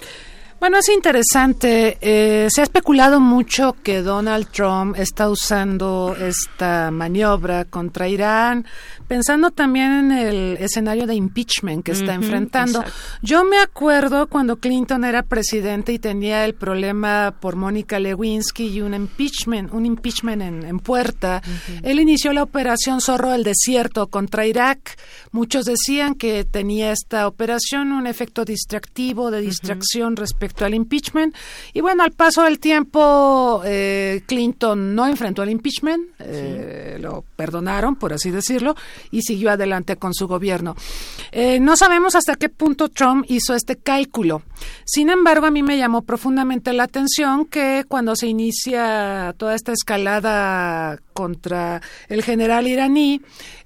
Bueno, 0.63 0.79
es 0.79 0.89
interesante. 0.91 1.99
Eh, 2.01 2.47
se 2.49 2.61
ha 2.61 2.63
especulado 2.63 3.19
mucho 3.19 3.75
que 3.83 4.01
Donald 4.01 4.47
Trump 4.47 4.95
está 4.97 5.29
usando 5.29 6.15
esta 6.17 6.93
maniobra 6.93 7.65
contra 7.65 8.07
Irán 8.07 8.65
pensando 9.13 9.51
también 9.51 9.93
en 9.93 10.13
el 10.13 10.57
escenario 10.59 11.07
de 11.07 11.15
impeachment 11.15 11.85
que 11.85 11.93
está 11.93 12.15
enfrentando. 12.15 12.83
Yo 13.21 13.45
me 13.45 13.59
acuerdo 13.59 14.27
cuando 14.27 14.57
Clinton 14.57 15.05
era 15.05 15.23
presidente 15.23 15.93
y 15.93 15.99
tenía 15.99 16.47
el 16.47 16.55
problema 16.55 17.35
por 17.39 17.57
Mónica 17.57 17.99
Lewinsky 17.99 18.69
y 18.69 18.81
un 18.81 18.95
impeachment, 18.95 19.71
un 19.75 19.85
impeachment 19.85 20.65
en, 20.65 20.79
puerta. 20.79 21.43
Él 21.83 22.01
inició 22.01 22.33
la 22.33 22.43
operación 22.43 23.03
Zorro 23.03 23.33
del 23.33 23.45
Desierto 23.45 24.07
contra 24.07 24.47
Irak. 24.47 24.97
Muchos 25.31 25.67
decían 25.67 26.15
que 26.15 26.45
tenía 26.45 26.93
esta 26.93 27.27
operación 27.27 27.93
un 27.93 28.07
efecto 28.07 28.47
distractivo, 28.47 29.31
de 29.31 29.43
distracción 29.43 30.17
respecto 30.17 30.52
al 30.61 30.75
impeachment. 30.75 31.35
Y 31.73 31.81
bueno, 31.81 32.03
al 32.03 32.13
paso 32.13 32.43
del 32.43 32.59
tiempo, 32.59 33.63
eh, 33.65 34.23
Clinton 34.27 34.95
no 34.95 35.07
enfrentó 35.07 35.43
el 35.43 35.51
impeachment, 35.51 36.11
eh, 36.19 36.99
lo 37.01 37.25
perdonaron, 37.37 37.97
por 37.97 38.13
así 38.13 38.31
decirlo, 38.31 38.77
y 39.11 39.23
siguió 39.23 39.51
adelante 39.51 39.97
con 39.97 40.15
su 40.15 40.29
gobierno. 40.29 40.77
Eh, 41.33 41.59
no 41.61 41.77
sabemos 41.77 42.15
hasta 42.15 42.37
qué 42.37 42.49
punto 42.49 42.89
Trump 42.89 43.25
hizo 43.29 43.55
este 43.55 43.77
cálculo. 43.77 44.43
Sin 44.85 45.11
embargo, 45.11 45.47
a 45.47 45.51
mí 45.51 45.63
me 45.63 45.79
llamó 45.79 46.03
profundamente 46.03 46.73
la 46.73 46.85
atención 46.85 47.47
que 47.47 47.85
cuando 47.89 48.15
se 48.17 48.27
inicia 48.27 49.35
toda 49.37 49.55
esta 49.55 49.73
escalada 49.73 50.99
contra 51.13 51.83
el 52.09 52.23
general 52.23 52.67
iraní 52.67 53.21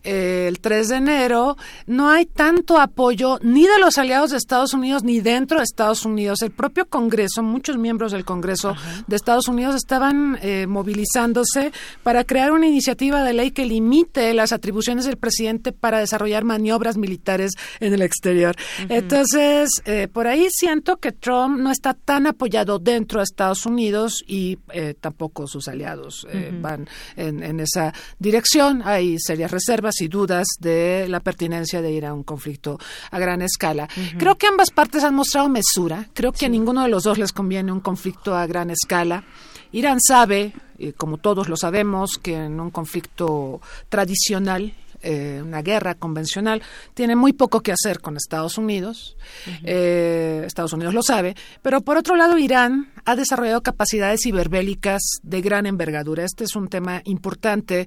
el 0.07 0.61
3 0.61 0.89
de 0.89 0.97
enero, 0.97 1.57
no 1.87 2.11
hay 2.11 2.27
tanto 2.27 2.79
apoyo 2.79 3.39
ni 3.43 3.63
de 3.63 3.79
los 3.79 3.99
aliados 3.99 4.31
de 4.31 4.37
Estados 4.37 4.75
Unidos 4.75 5.05
ni 5.05 5.21
dentro 5.21 5.59
de 5.59 5.65
Estados 5.65 6.05
Unidos. 6.05 6.43
El 6.43 6.51
propio 6.51 6.87
Congreso, 6.87 7.43
muchos 7.43 7.77
miembros 7.79 8.13
del 8.13 8.25
Congreso 8.25 8.75
de 9.07 9.17
Estados 9.17 9.49
Unidos 9.49 9.75
estaban 9.77 10.39
eh, 10.43 10.67
movilizándose 10.67 11.73
para 12.03 12.25
crear 12.25 12.53
una 12.53 12.67
iniciativa 12.67 13.23
de 13.23 13.33
ley 13.33 13.51
que 13.51 13.65
limite 13.65 14.33
las 14.35 14.53
atribuciones 14.53 15.05
del 15.05 15.17
presidente 15.17 15.73
para 15.73 15.99
desarrollar 15.99 16.45
maniobras 16.45 16.97
militares 16.97 17.53
en 17.81 17.95
el 17.95 18.03
exterior. 18.03 18.57
Entonces, 18.89 19.71
eh, 19.85 20.09
por 20.13 20.27
ahí 20.27 20.49
siento 20.51 20.97
que 20.97 21.13
Trump 21.13 21.59
no 21.59 21.71
está 21.71 21.95
tan 21.95 22.27
apoyado 22.27 22.79
dentro 22.79 23.21
de 23.21 23.25
Estados 23.25 23.67
Unidos 23.67 24.25
y 24.27 24.59
tampoco 25.01 25.47
sus 25.47 25.69
aliados 25.69 26.27
van 26.61 26.89
en 27.17 27.37
en, 27.43 27.61
esa 27.61 27.93
dirección. 28.19 28.83
Hay 28.85 29.19
serias 29.19 29.51
reservas 29.51 29.96
y 30.01 30.09
dudas 30.09 30.47
de 30.61 31.07
la 31.09 31.21
pertinencia 31.21 31.83
de 31.83 31.93
ir 31.93 32.07
a 32.07 32.15
un 32.15 32.23
conflicto 32.23 32.79
a 33.11 33.19
gran 33.19 33.43
escala. 33.43 33.89
Creo 34.19 34.37
que 34.37 34.47
ambas 34.47 34.71
partes 34.71 35.05
han 35.05 35.15
mostrado 35.15 35.49
mesura. 35.49 36.09
Creo 36.15 36.33
que 36.33 36.47
a 36.47 36.49
ninguno 36.49 36.83
de 36.83 36.89
los 36.89 37.05
dos 37.05 37.19
les 37.19 37.33
conviene 37.33 37.73
un 37.73 37.81
conflicto 37.81 38.35
a 38.35 38.47
gran 38.47 38.71
escala. 38.71 39.25
Irán 39.73 40.01
sabe, 40.01 40.53
como 40.97 41.19
todos 41.19 41.49
lo 41.49 41.57
sabemos, 41.57 42.19
que 42.19 42.35
en 42.35 42.61
un 42.61 42.71
conflicto 42.71 43.61
tradicional 43.89 44.73
eh, 45.07 45.41
una 45.41 45.63
guerra 45.63 45.95
convencional, 45.95 46.63
tiene 46.93 47.15
muy 47.15 47.33
poco 47.33 47.61
que 47.61 47.71
hacer 47.71 48.01
con 48.01 48.17
Estados 48.17 48.59
Unidos. 48.59 49.17
Eh, 49.63 50.43
Estados 50.45 50.73
Unidos 50.73 50.95
lo 50.95 51.03
sabe. 51.03 51.37
Pero 51.63 51.81
por 51.83 51.97
otro 51.97 52.17
lado, 52.17 52.39
Irán 52.39 52.91
ha 53.05 53.15
desarrollado 53.15 53.63
capacidades 53.63 54.23
ciberbélicas 54.25 55.03
de 55.23 55.41
gran 55.43 55.65
envergadura. 55.67 56.25
Este 56.25 56.43
es 56.43 56.57
un 56.57 56.67
tema 56.67 57.03
importante 57.05 57.87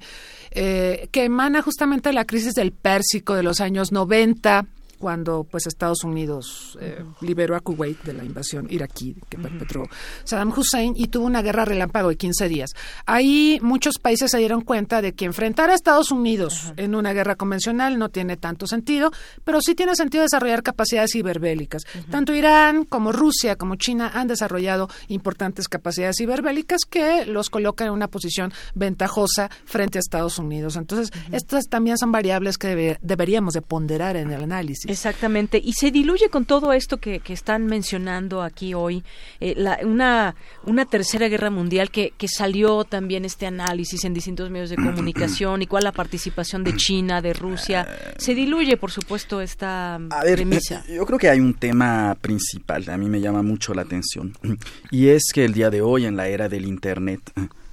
eh, 0.52 1.10
que 1.12 1.26
emana 1.26 1.62
justamente 1.62 2.08
de 2.10 2.14
la 2.14 2.24
crisis 2.24 2.54
del 2.54 2.72
Pérsico 2.72 3.36
de 3.36 3.44
los 3.44 3.60
años 3.60 3.92
90 3.92 4.66
cuando 5.00 5.44
pues 5.44 5.66
Estados 5.66 6.04
Unidos 6.04 6.78
eh, 6.82 7.04
liberó 7.22 7.56
a 7.56 7.62
Kuwait 7.62 8.04
de 8.04 8.14
la 8.14 8.24
invasión 8.24 8.68
iraquí 8.70 9.16
que 9.30 9.38
perpetró 9.38 9.88
Saddam 10.24 10.54
Hussein 10.56 10.94
y 10.96 11.08
tuvo 11.08 11.26
una 11.26 11.42
guerra 11.42 11.66
relámpago 11.66 12.10
de 12.10 12.18
15 12.18 12.48
días. 12.50 12.72
Ahí 13.06 13.60
muchos 13.62 13.98
países 13.98 14.32
se 14.32 14.38
dieron 14.38 14.62
cuenta 14.62 15.02
de 15.02 15.14
que 15.14 15.26
enfrentar 15.26 15.70
a 15.70 15.76
Estados 15.76 16.12
Unidos 16.12 16.74
en 16.78 16.96
una 16.96 17.14
guerra 17.14 17.36
convencional 17.36 17.98
no 17.98 18.10
tiene 18.10 18.38
tanto 18.38 18.68
sentido, 18.68 19.12
pero 19.44 19.62
sí 19.62 19.74
tiene 19.76 19.96
sentido 19.96 20.24
desarrollar 20.24 20.62
capacidades 20.62 21.12
ciberbélicas. 21.14 21.84
Tanto 22.12 22.34
Irán 22.34 22.86
como 22.86 23.12
Rusia 23.12 23.56
como 23.56 23.76
China 23.76 24.12
han 24.14 24.28
desarrollado 24.28 24.90
importantes 25.08 25.68
capacidades 25.68 26.18
ciberbélicas 26.18 26.82
que 26.90 27.26
los 27.26 27.50
colocan 27.50 27.88
en 27.88 27.94
una 27.94 28.08
posición 28.08 28.52
ventajosa 28.76 29.50
frente 29.66 29.98
a 29.98 30.02
Estados 30.02 30.38
Unidos. 30.40 30.76
Entonces, 30.76 31.12
estas 31.32 31.68
también 31.68 31.98
son 31.98 32.12
variables 32.12 32.58
que 32.58 32.98
deberíamos 33.02 33.54
de 33.54 33.62
ponderar 33.62 34.16
en 34.16 34.32
el 34.32 34.44
análisis. 34.44 34.89
Exactamente. 34.90 35.62
Y 35.64 35.74
se 35.74 35.92
diluye 35.92 36.30
con 36.30 36.46
todo 36.46 36.74
esto 36.74 36.98
que, 36.98 37.22
están 37.30 37.68
mencionando 37.68 38.42
aquí 38.42 38.74
hoy, 38.74 39.04
eh, 39.40 39.56
una, 39.84 40.36
una 40.66 40.86
tercera 40.86 41.28
guerra 41.28 41.52
mundial 41.52 41.92
que, 41.92 42.12
que 42.18 42.28
salió 42.28 42.84
también 42.84 43.24
este 43.24 43.46
análisis 43.46 44.04
en 44.04 44.14
distintos 44.14 44.50
medios 44.50 44.72
de 44.72 44.76
comunicación 44.84 45.62
y 45.62 45.68
cuál 45.68 45.84
la 45.84 45.92
participación 45.92 46.64
de 46.64 46.76
China, 46.76 47.22
de 47.22 47.34
Rusia. 47.34 47.88
Se 48.18 48.34
diluye, 48.34 48.78
por 48.78 48.92
supuesto, 48.92 49.42
esta 49.42 49.96
a 49.96 50.24
ver, 50.24 50.36
premisa. 50.36 50.84
Yo 50.88 51.06
creo 51.06 51.20
que 51.20 51.30
hay 51.30 51.40
un 51.40 51.54
tema 51.54 52.18
principal, 52.20 52.90
a 52.90 52.98
mí 52.98 53.08
me 53.10 53.22
llama 53.22 53.44
mucho 53.44 53.74
la 53.74 53.84
atención, 53.84 54.34
y 54.92 55.08
es 55.08 55.32
que 55.34 55.46
el 55.46 55.54
día 55.54 55.70
de 55.70 55.82
hoy, 55.82 56.06
en 56.06 56.18
la 56.18 56.28
era 56.28 56.50
del 56.50 56.66
Internet, 56.66 57.22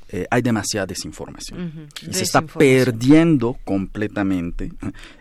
eh, 0.09 0.26
hay 0.30 0.43
demasiada 0.43 0.86
desinformación. 0.86 1.88
Y 2.09 2.12
se 2.12 2.22
está 2.22 2.43
perdiendo 2.43 3.56
completamente 3.64 4.70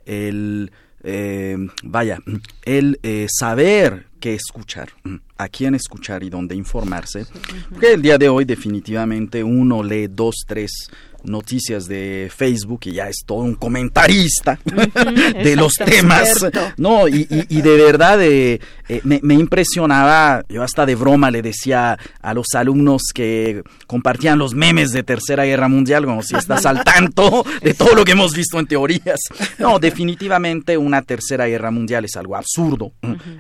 el 0.06 0.72
eh, 1.06 1.56
vaya, 1.84 2.20
el 2.64 3.00
eh, 3.04 3.28
saber 3.30 4.08
qué 4.20 4.34
escuchar, 4.34 4.90
a 5.38 5.48
quién 5.50 5.76
escuchar 5.76 6.24
y 6.24 6.32
dónde 6.32 6.56
informarse, 6.56 7.28
porque 7.70 7.94
el 7.94 8.02
día 8.02 8.18
de 8.18 8.28
hoy 8.28 8.44
definitivamente 8.44 9.44
uno 9.44 9.84
lee 9.84 10.08
dos, 10.08 10.36
tres 10.48 10.90
noticias 11.28 11.88
de 11.88 12.32
Facebook 12.36 12.82
y 12.86 12.94
ya 12.94 13.10
es 13.10 13.18
todo 13.26 13.40
un 13.40 13.56
comentarista 13.56 14.60
de 15.44 15.56
los 15.56 15.74
temas. 15.74 16.46
No, 16.78 17.08
y, 17.08 17.26
de 17.26 17.78
verdad 17.78 18.22
eh, 18.22 18.60
eh, 18.88 19.02
me, 19.04 19.34
impresionaba, 19.34 20.44
yo 20.50 20.64
hasta 20.64 20.86
de 20.86 20.96
broma 20.96 21.32
le 21.32 21.42
decía 21.42 21.98
a 22.22 22.34
los 22.34 22.48
alumnos 22.54 23.04
que 23.14 23.64
compartían 23.88 24.38
los 24.38 24.54
memes 24.54 24.92
de 24.92 25.04
Tercera 25.04 25.46
Guerra 25.46 25.68
Mundial, 25.68 26.06
como 26.06 26.22
si 26.22 26.36
estás 26.36 26.66
al 26.66 26.84
tanto 26.84 27.46
de 27.62 27.74
todo 27.74 27.96
lo 27.96 28.06
que 28.06 28.12
hemos 28.12 28.34
visto 28.34 28.60
en 28.60 28.68
teorías. 28.68 29.20
No, 29.58 29.80
definitivamente 29.86 30.78
una 30.78 31.02
Tercera 31.02 31.48
Guerra 31.48 31.72
Mundial 31.72 32.06
es 32.06 32.16
algo 32.16 32.36
absurdo. 32.36 32.92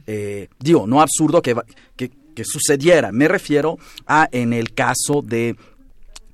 Eh, 0.08 0.50
digo, 0.60 0.88
no 0.88 1.02
absurdo 1.02 1.42
que, 1.42 1.56
que, 1.96 2.12
que 2.36 2.46
sucediera, 2.46 3.12
me 3.12 3.28
refiero 3.28 3.78
a 4.06 4.28
en 4.32 4.54
el 4.54 4.74
caso 4.74 5.22
de 5.22 5.56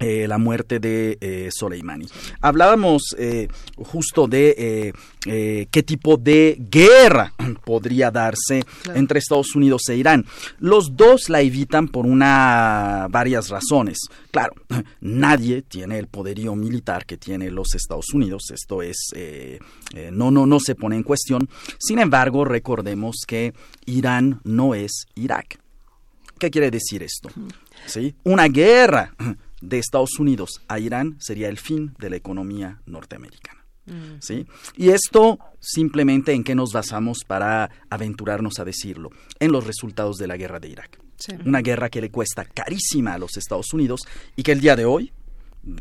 eh, 0.02 0.28
la 0.28 0.40
muerte 0.40 0.80
de 0.80 1.20
eh, 1.22 1.50
Soleimani. 1.56 2.08
Hablábamos 2.42 3.16
eh, 3.20 3.48
justo 3.78 4.28
de 4.28 4.94
qué 5.22 5.84
tipo 5.84 6.18
de 6.18 6.58
guerra 6.60 7.34
podría 7.66 8.10
darse 8.10 8.64
entre 8.96 9.20
Estados 9.20 9.56
Unidos 9.56 9.84
e 9.90 9.98
Irán. 9.98 10.26
Los 10.58 10.98
dos 10.98 11.30
la 11.30 11.42
evitan 11.42 11.88
por 11.88 12.08
una 12.08 13.08
varias 13.12 13.50
razones. 13.50 14.00
Claro, 14.32 14.56
nadie 15.02 15.62
tiene 15.62 16.00
el 16.00 16.08
poderío 16.08 16.56
militar 16.56 17.06
que 17.06 17.18
tiene 17.18 17.52
los 17.52 17.76
Estados 17.76 18.12
Unidos. 18.12 18.50
Esto 18.52 18.82
es 18.82 18.98
no 20.12 20.32
no 20.32 20.48
no 20.48 20.60
se 20.60 20.74
pone 20.74 20.96
en 20.96 21.04
cuestión. 21.04 21.48
Sin 21.78 22.00
embargo, 22.00 22.44
recordemos 22.44 23.18
que 23.28 23.54
Irán 23.86 24.42
no 24.44 24.74
es 24.74 25.06
Irak. 25.14 25.60
¿Qué 26.40 26.50
quiere 26.50 26.72
decir 26.72 27.04
esto? 27.04 27.30
¿Sí? 27.86 28.16
Una 28.24 28.48
guerra 28.48 29.14
de 29.62 29.80
Estados 29.80 30.20
Unidos 30.20 30.62
a 30.68 30.80
Irán 30.80 31.18
sería 31.20 31.50
el 31.50 31.58
fin 31.58 31.94
de 32.00 32.10
la 32.10 32.16
economía 32.16 32.82
norteamericana. 32.86 33.66
Mm. 33.86 34.20
¿Sí? 34.20 34.46
Y 34.76 34.90
esto 34.90 35.40
simplemente 35.60 36.34
en 36.34 36.44
qué 36.44 36.56
nos 36.56 36.72
basamos 36.72 37.20
para 37.26 37.70
aventurarnos 37.90 38.60
a 38.60 38.66
decirlo, 38.66 39.10
en 39.40 39.52
los 39.52 39.66
resultados 39.66 40.18
de 40.18 40.28
la 40.28 40.38
guerra 40.38 40.60
de 40.60 40.70
Irak. 40.70 41.00
Una 41.46 41.62
guerra 41.62 41.90
que 41.90 42.02
le 42.02 42.10
cuesta 42.10 42.46
carísima 42.46 43.14
a 43.14 43.20
los 43.20 43.38
Estados 43.38 43.74
Unidos 43.74 44.02
y 44.36 44.44
que 44.44 44.54
el 44.54 44.62
día 44.62 44.76
de 44.76 44.86
hoy 44.86 45.14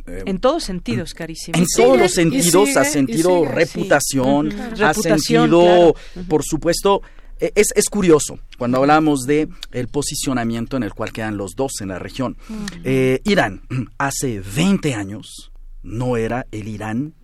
eh, 0.07 0.25
en 0.27 0.39
todos 0.39 0.65
sentidos, 0.65 1.15
carísima. 1.15 1.59
En 1.59 1.65
todos 1.75 1.99
los 1.99 2.13
sentidos, 2.13 2.77
ha 2.77 2.85
sentido 2.85 3.47
reputación, 3.47 4.53
ha 4.83 4.93
sentido, 4.93 5.95
por 6.29 6.45
supuesto, 6.45 7.01
es, 7.41 7.69
es, 7.75 7.89
curioso 7.89 8.39
cuando 8.59 8.79
hablamos 8.79 9.21
de 9.23 9.49
el 9.73 9.89
posicionamiento 9.89 10.77
en 10.77 10.83
el 10.83 10.93
cual 10.93 11.13
quedan 11.13 11.37
los 11.37 11.55
dos 11.57 11.81
en 11.81 11.89
la 11.89 11.99
región. 11.99 12.37
Eh, 12.85 13.21
Irán 13.25 13.63
hace 13.99 14.41
20 14.41 14.95
años 14.95 15.51
no 15.83 16.17
era 16.17 16.47
el 16.51 16.69
Irán 16.69 17.15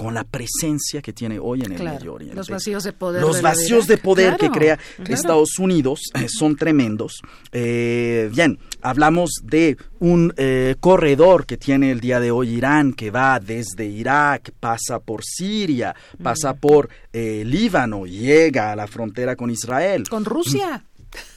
con 0.00 0.14
la 0.14 0.24
presencia 0.24 1.02
que 1.02 1.12
tiene 1.12 1.38
hoy 1.38 1.60
en 1.60 1.72
el 1.72 1.82
Medio 1.82 2.14
Oriente. 2.14 2.34
Los 2.34 2.48
vacíos 2.48 2.84
de 2.84 2.94
poder. 2.94 3.20
Los 3.20 3.42
vacíos 3.42 3.86
de 3.86 3.98
poder 3.98 4.38
que 4.38 4.48
crea 4.48 4.78
Estados 5.06 5.58
Unidos 5.58 6.00
eh, 6.14 6.26
son 6.26 6.56
tremendos. 6.56 7.20
Eh, 7.52 8.30
bien, 8.32 8.58
hablamos 8.80 9.30
de 9.42 9.76
un 9.98 10.32
eh, 10.38 10.76
corredor 10.80 11.44
que 11.44 11.58
tiene 11.58 11.90
el 11.90 12.00
día 12.00 12.18
de 12.18 12.30
hoy 12.30 12.48
Irán, 12.48 12.94
que 12.94 13.10
va 13.10 13.40
desde 13.40 13.84
Irak, 13.84 14.52
pasa 14.58 15.00
por 15.00 15.22
Siria, 15.22 15.94
pasa 16.22 16.54
por 16.54 16.88
Líbano, 17.12 18.06
llega 18.06 18.72
a 18.72 18.76
la 18.76 18.86
frontera 18.86 19.36
con 19.36 19.50
Israel. 19.50 20.08
Con 20.08 20.24
Rusia. 20.24 20.82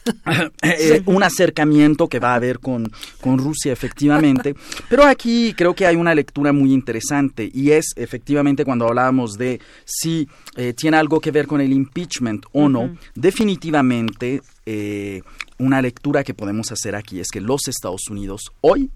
Eh, 0.61 1.01
un 1.05 1.23
acercamiento 1.23 2.07
que 2.07 2.19
va 2.19 2.33
a 2.33 2.35
haber 2.35 2.59
con, 2.59 2.91
con 3.21 3.37
Rusia, 3.37 3.71
efectivamente. 3.71 4.55
Pero 4.89 5.03
aquí 5.03 5.53
creo 5.55 5.73
que 5.73 5.85
hay 5.85 5.95
una 5.95 6.15
lectura 6.15 6.51
muy 6.51 6.73
interesante 6.73 7.49
y 7.53 7.71
es 7.71 7.93
efectivamente 7.95 8.65
cuando 8.65 8.87
hablábamos 8.87 9.33
de 9.37 9.59
si 9.85 10.27
eh, 10.55 10.73
tiene 10.73 10.97
algo 10.97 11.19
que 11.19 11.31
ver 11.31 11.47
con 11.47 11.61
el 11.61 11.71
impeachment 11.71 12.45
o 12.51 12.69
no, 12.69 12.97
definitivamente 13.15 14.41
eh, 14.65 15.21
una 15.57 15.81
lectura 15.81 16.23
que 16.23 16.33
podemos 16.33 16.71
hacer 16.71 16.95
aquí 16.95 17.19
es 17.19 17.27
que 17.31 17.41
los 17.41 17.67
Estados 17.67 18.01
Unidos 18.09 18.51
hoy 18.61 18.89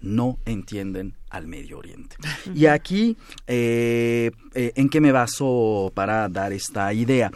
no 0.00 0.38
entienden 0.44 1.14
al 1.30 1.46
Medio 1.46 1.78
Oriente. 1.78 2.16
Y 2.54 2.66
aquí, 2.66 3.16
¿en 3.46 4.88
qué 4.90 5.00
me 5.00 5.12
baso 5.12 5.90
para 5.94 6.28
dar 6.28 6.52
esta 6.52 6.92
idea? 6.92 7.30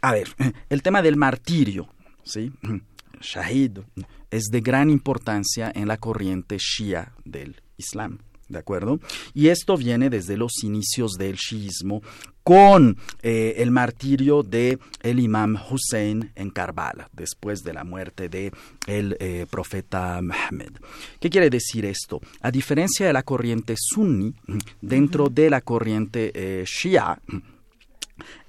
A 0.00 0.12
ver, 0.12 0.28
el 0.68 0.82
tema 0.82 1.02
del 1.02 1.16
martirio, 1.16 1.88
¿sí? 2.24 2.52
Shahid, 3.20 3.78
es 4.30 4.44
de 4.44 4.60
gran 4.60 4.90
importancia 4.90 5.72
en 5.74 5.88
la 5.88 5.96
corriente 5.96 6.58
shia 6.58 7.12
del 7.24 7.60
Islam. 7.76 8.18
¿De 8.48 8.58
acuerdo? 8.58 8.98
Y 9.34 9.48
esto 9.48 9.76
viene 9.76 10.08
desde 10.08 10.38
los 10.38 10.64
inicios 10.64 11.12
del 11.18 11.36
shiismo 11.36 12.00
con 12.42 12.96
eh, 13.22 13.56
el 13.58 13.70
martirio 13.70 14.42
de 14.42 14.78
el 15.02 15.20
imam 15.20 15.58
Hussein 15.70 16.32
en 16.34 16.48
Karbala, 16.48 17.10
después 17.12 17.62
de 17.62 17.74
la 17.74 17.84
muerte 17.84 18.30
de 18.30 18.50
el 18.86 19.18
eh, 19.20 19.44
profeta 19.50 20.18
Muhammad. 20.22 20.80
¿Qué 21.20 21.28
quiere 21.28 21.50
decir 21.50 21.84
esto? 21.84 22.22
A 22.40 22.50
diferencia 22.50 23.06
de 23.06 23.12
la 23.12 23.22
corriente 23.22 23.74
sunni, 23.76 24.32
dentro 24.80 25.28
de 25.28 25.50
la 25.50 25.60
corriente 25.60 26.32
eh, 26.34 26.64
shia, 26.64 27.20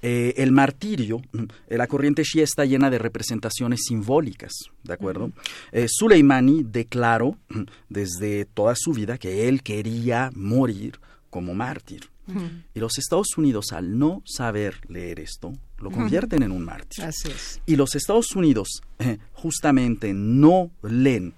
eh, 0.02 0.34
el 0.36 0.52
martirio, 0.52 1.22
eh, 1.68 1.76
la 1.76 1.86
corriente 1.86 2.22
shia 2.24 2.44
está 2.44 2.64
llena 2.64 2.90
de 2.90 2.98
representaciones 2.98 3.80
simbólicas, 3.86 4.52
¿de 4.82 4.92
acuerdo? 4.92 5.32
Eh, 5.72 5.86
Suleimani 5.88 6.62
declaró 6.64 7.36
desde 7.88 8.44
toda 8.46 8.74
su 8.76 8.92
vida 8.92 9.18
que 9.18 9.48
él 9.48 9.62
quería 9.62 10.30
morir 10.34 10.98
como 11.30 11.54
mártir. 11.54 12.08
Y 12.74 12.78
los 12.78 12.96
Estados 12.96 13.36
Unidos, 13.36 13.72
al 13.72 13.98
no 13.98 14.22
saber 14.24 14.76
leer 14.86 15.18
esto, 15.18 15.52
lo 15.78 15.90
convierten 15.90 16.44
en 16.44 16.52
un 16.52 16.64
mártir. 16.64 17.04
Y 17.66 17.74
los 17.74 17.96
Estados 17.96 18.36
Unidos 18.36 18.82
justamente 19.32 20.12
no 20.14 20.70
leen 20.82 21.34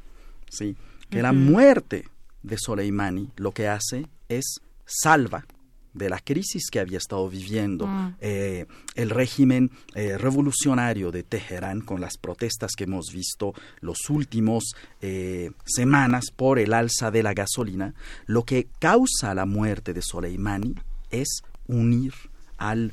¿sí? 0.50 0.76
que 1.08 1.22
la 1.22 1.32
muerte 1.32 2.04
de 2.42 2.58
Soleimani 2.58 3.30
lo 3.36 3.52
que 3.52 3.68
hace 3.68 4.06
es 4.28 4.60
salva 4.84 5.46
de 5.94 6.08
la 6.08 6.18
crisis 6.18 6.70
que 6.70 6.80
había 6.80 6.98
estado 6.98 7.28
viviendo 7.28 7.86
mm. 7.86 8.14
eh, 8.20 8.66
el 8.94 9.10
régimen 9.10 9.70
eh, 9.94 10.16
revolucionario 10.18 11.10
de 11.10 11.22
Teherán 11.22 11.80
con 11.80 12.00
las 12.00 12.16
protestas 12.16 12.72
que 12.76 12.84
hemos 12.84 13.06
visto 13.12 13.54
los 13.80 14.08
últimos 14.08 14.74
eh, 15.00 15.50
semanas 15.64 16.26
por 16.34 16.58
el 16.58 16.72
alza 16.72 17.10
de 17.10 17.22
la 17.22 17.34
gasolina, 17.34 17.94
lo 18.26 18.44
que 18.44 18.68
causa 18.78 19.34
la 19.34 19.46
muerte 19.46 19.92
de 19.92 20.02
Soleimani 20.02 20.74
es 21.10 21.42
unir 21.66 22.14
al, 22.56 22.92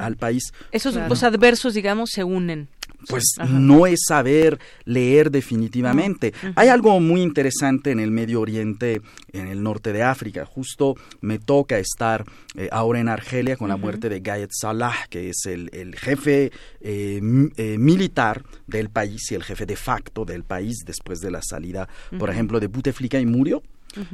al 0.00 0.16
país. 0.16 0.52
Esos 0.72 0.96
adversos, 0.96 1.74
digamos, 1.74 2.10
se 2.12 2.24
unen. 2.24 2.68
Pues 3.06 3.24
no 3.48 3.86
es 3.86 4.00
saber 4.06 4.58
leer 4.84 5.30
definitivamente. 5.30 6.32
Hay 6.56 6.68
algo 6.68 6.98
muy 7.00 7.22
interesante 7.22 7.90
en 7.90 8.00
el 8.00 8.10
Medio 8.10 8.40
Oriente, 8.40 9.00
en 9.32 9.48
el 9.48 9.62
norte 9.62 9.92
de 9.92 10.02
África. 10.02 10.44
Justo 10.44 10.96
me 11.20 11.38
toca 11.38 11.78
estar 11.78 12.24
eh, 12.56 12.68
ahora 12.72 13.00
en 13.00 13.08
Argelia 13.08 13.56
con 13.56 13.68
la 13.68 13.76
muerte 13.76 14.08
de 14.08 14.20
Gayet 14.20 14.50
Salah, 14.52 14.94
que 15.08 15.30
es 15.30 15.46
el, 15.46 15.94
jefe 15.96 16.52
eh, 16.80 17.20
eh, 17.56 17.78
militar 17.78 18.42
del 18.66 18.90
país 18.90 19.30
y 19.30 19.34
el 19.34 19.44
jefe 19.44 19.66
de 19.66 19.76
facto 19.76 20.24
del 20.24 20.44
país 20.44 20.78
después 20.84 21.20
de 21.20 21.30
la 21.30 21.40
salida, 21.42 21.88
por 22.18 22.30
ejemplo, 22.30 22.60
de 22.60 22.66
Bouteflika 22.66 23.20
y 23.20 23.26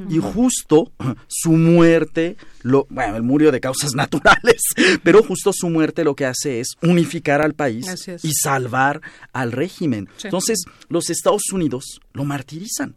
y 0.09 0.17
justo 0.17 0.91
su 1.27 1.51
muerte, 1.51 2.37
lo, 2.63 2.87
bueno, 2.89 3.17
él 3.17 3.23
murió 3.23 3.51
de 3.51 3.59
causas 3.59 3.91
naturales, 3.95 4.61
pero 5.03 5.23
justo 5.23 5.51
su 5.53 5.69
muerte 5.69 6.03
lo 6.03 6.15
que 6.15 6.25
hace 6.25 6.59
es 6.59 6.75
unificar 6.81 7.41
al 7.41 7.53
país 7.53 7.85
y 8.23 8.31
salvar 8.33 9.01
al 9.33 9.51
régimen. 9.51 10.09
Entonces, 10.23 10.63
los 10.89 11.09
Estados 11.09 11.51
Unidos 11.51 11.99
lo 12.13 12.25
martirizan. 12.25 12.95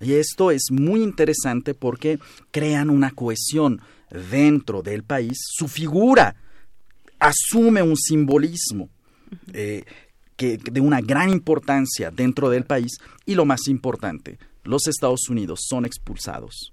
Y 0.00 0.12
esto 0.14 0.50
es 0.50 0.66
muy 0.70 1.02
interesante 1.02 1.74
porque 1.74 2.18
crean 2.50 2.90
una 2.90 3.10
cohesión 3.10 3.80
dentro 4.30 4.82
del 4.82 5.02
país. 5.02 5.38
Su 5.52 5.68
figura 5.68 6.36
asume 7.18 7.82
un 7.82 7.96
simbolismo. 7.96 8.90
Eh, 9.52 9.84
que, 10.36 10.58
de 10.58 10.80
una 10.80 11.00
gran 11.00 11.30
importancia 11.30 12.10
dentro 12.10 12.50
del 12.50 12.64
país 12.64 12.98
y 13.24 13.34
lo 13.34 13.44
más 13.44 13.66
importante, 13.68 14.38
los 14.66 14.86
Estados 14.88 15.28
Unidos 15.28 15.60
son 15.68 15.86
expulsados 15.86 16.72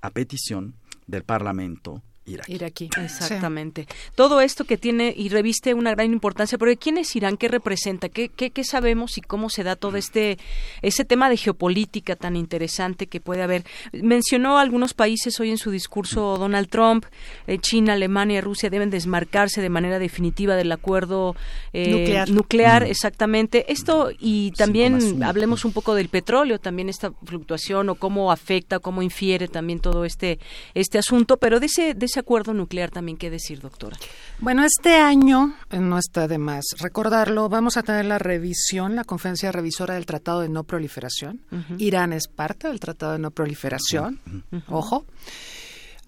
a 0.00 0.10
petición 0.10 0.76
del 1.06 1.24
Parlamento 1.24 2.02
iraquí. 2.46 2.90
exactamente. 3.02 3.86
Todo 4.14 4.40
esto 4.40 4.64
que 4.64 4.76
tiene 4.76 5.14
y 5.16 5.28
reviste 5.28 5.74
una 5.74 5.92
gran 5.92 6.12
importancia, 6.12 6.58
pero 6.58 6.72
¿quién 6.78 6.98
es 6.98 7.14
Irán? 7.16 7.36
¿Qué 7.36 7.48
representa? 7.48 8.08
¿Qué, 8.08 8.28
qué, 8.28 8.50
qué 8.50 8.64
sabemos 8.64 9.18
y 9.18 9.20
cómo 9.20 9.50
se 9.50 9.62
da 9.62 9.76
todo 9.76 9.96
este 9.96 10.38
ese 10.82 11.04
tema 11.04 11.28
de 11.30 11.36
geopolítica 11.36 12.16
tan 12.16 12.36
interesante 12.36 13.06
que 13.06 13.20
puede 13.20 13.42
haber? 13.42 13.64
Mencionó 13.92 14.58
algunos 14.58 14.94
países 14.94 15.38
hoy 15.40 15.50
en 15.50 15.58
su 15.58 15.70
discurso 15.70 16.36
Donald 16.38 16.68
Trump, 16.68 17.06
eh, 17.46 17.58
China, 17.58 17.94
Alemania, 17.94 18.40
Rusia 18.40 18.70
deben 18.70 18.90
desmarcarse 18.90 19.60
de 19.60 19.68
manera 19.68 19.98
definitiva 19.98 20.56
del 20.56 20.72
acuerdo 20.72 21.36
eh, 21.72 22.24
nuclear. 22.28 22.84
Mm. 22.84 22.86
exactamente. 22.86 23.72
Esto 23.72 24.10
y 24.18 24.52
también 24.52 25.22
hablemos 25.22 25.64
un 25.64 25.72
poco 25.72 25.94
del 25.94 26.08
petróleo, 26.08 26.58
también 26.58 26.88
esta 26.88 27.12
fluctuación 27.24 27.88
o 27.88 27.94
cómo 27.94 28.32
afecta, 28.32 28.78
cómo 28.78 29.02
infiere 29.02 29.48
también 29.48 29.80
todo 29.80 30.04
este 30.04 30.38
este 30.74 30.98
asunto, 30.98 31.36
pero 31.36 31.60
de 31.60 31.66
ese 31.66 31.94
de 31.94 32.06
ese 32.06 32.17
acuerdo 32.20 32.54
nuclear 32.54 32.90
también 32.90 33.18
qué 33.18 33.30
decir, 33.30 33.60
doctora? 33.60 33.96
Bueno, 34.38 34.64
este 34.64 34.96
año, 34.96 35.54
eh, 35.70 35.78
no 35.78 35.98
está 35.98 36.28
de 36.28 36.38
más 36.38 36.64
recordarlo, 36.78 37.48
vamos 37.48 37.76
a 37.76 37.82
tener 37.82 38.04
la 38.04 38.18
revisión, 38.18 38.96
la 38.96 39.04
conferencia 39.04 39.52
revisora 39.52 39.94
del 39.94 40.06
Tratado 40.06 40.40
de 40.40 40.48
No 40.48 40.64
Proliferación. 40.64 41.40
Irán 41.78 42.12
es 42.12 42.28
parte 42.28 42.68
del 42.68 42.80
Tratado 42.80 43.12
de 43.12 43.18
No 43.18 43.30
Proliferación, 43.30 44.20
ojo 44.68 45.04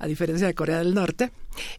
a 0.01 0.07
diferencia 0.07 0.47
de 0.47 0.55
Corea 0.55 0.79
del 0.79 0.95
Norte. 0.95 1.31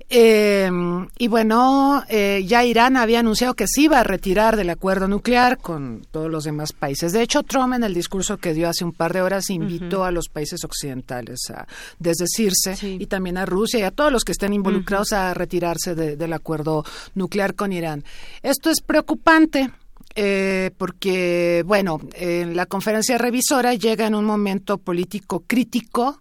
Em, 0.10 1.08
y 1.18 1.28
bueno, 1.28 2.04
eh, 2.08 2.44
ya 2.46 2.64
Irán 2.64 2.98
había 2.98 3.20
anunciado 3.20 3.56
que 3.56 3.66
se 3.68 3.82
iba 3.82 4.00
a 4.00 4.04
retirar 4.04 4.56
del 4.56 4.70
acuerdo 4.70 5.08
nuclear 5.08 5.58
con 5.58 6.06
todos 6.12 6.30
los 6.30 6.44
demás 6.44 6.72
países. 6.72 7.14
De 7.14 7.24
hecho, 7.24 7.42
Trump 7.44 7.74
en 7.74 7.84
el 7.84 7.94
discurso 7.94 8.38
que 8.38 8.54
dio 8.54 8.70
hace 8.70 8.86
un 8.86 8.92
par 8.92 9.14
de 9.14 9.22
horas 9.22 9.50
invitó 9.50 10.04
a 10.04 10.12
los 10.12 10.30
países 10.30 10.64
occidentales 10.64 11.40
a 11.50 11.66
desdecirse 11.98 12.78
y 12.82 13.08
también 13.08 13.38
a 13.38 13.46
Rusia 13.46 13.80
y 13.80 13.84
a 13.84 13.92
todos 13.92 14.12
los 14.12 14.24
que 14.24 14.34
estén 14.34 14.54
involucrados 14.54 15.14
a 15.14 15.34
retirarse 15.34 15.96
del 15.96 16.34
acuerdo 16.34 16.84
nuclear 17.16 17.56
con 17.56 17.74
Irán. 17.74 18.04
Esto 18.44 18.70
es 18.70 18.82
preocupante. 18.82 19.72
Eh, 20.14 20.72
porque, 20.78 21.64
bueno, 21.66 22.02
en 22.16 22.54
la 22.54 22.66
conferencia 22.66 23.18
revisora 23.18 23.76
llega 23.76 24.06
en 24.06 24.14
un 24.14 24.26
momento 24.26 24.78
político 24.78 25.46
crítico 25.48 26.20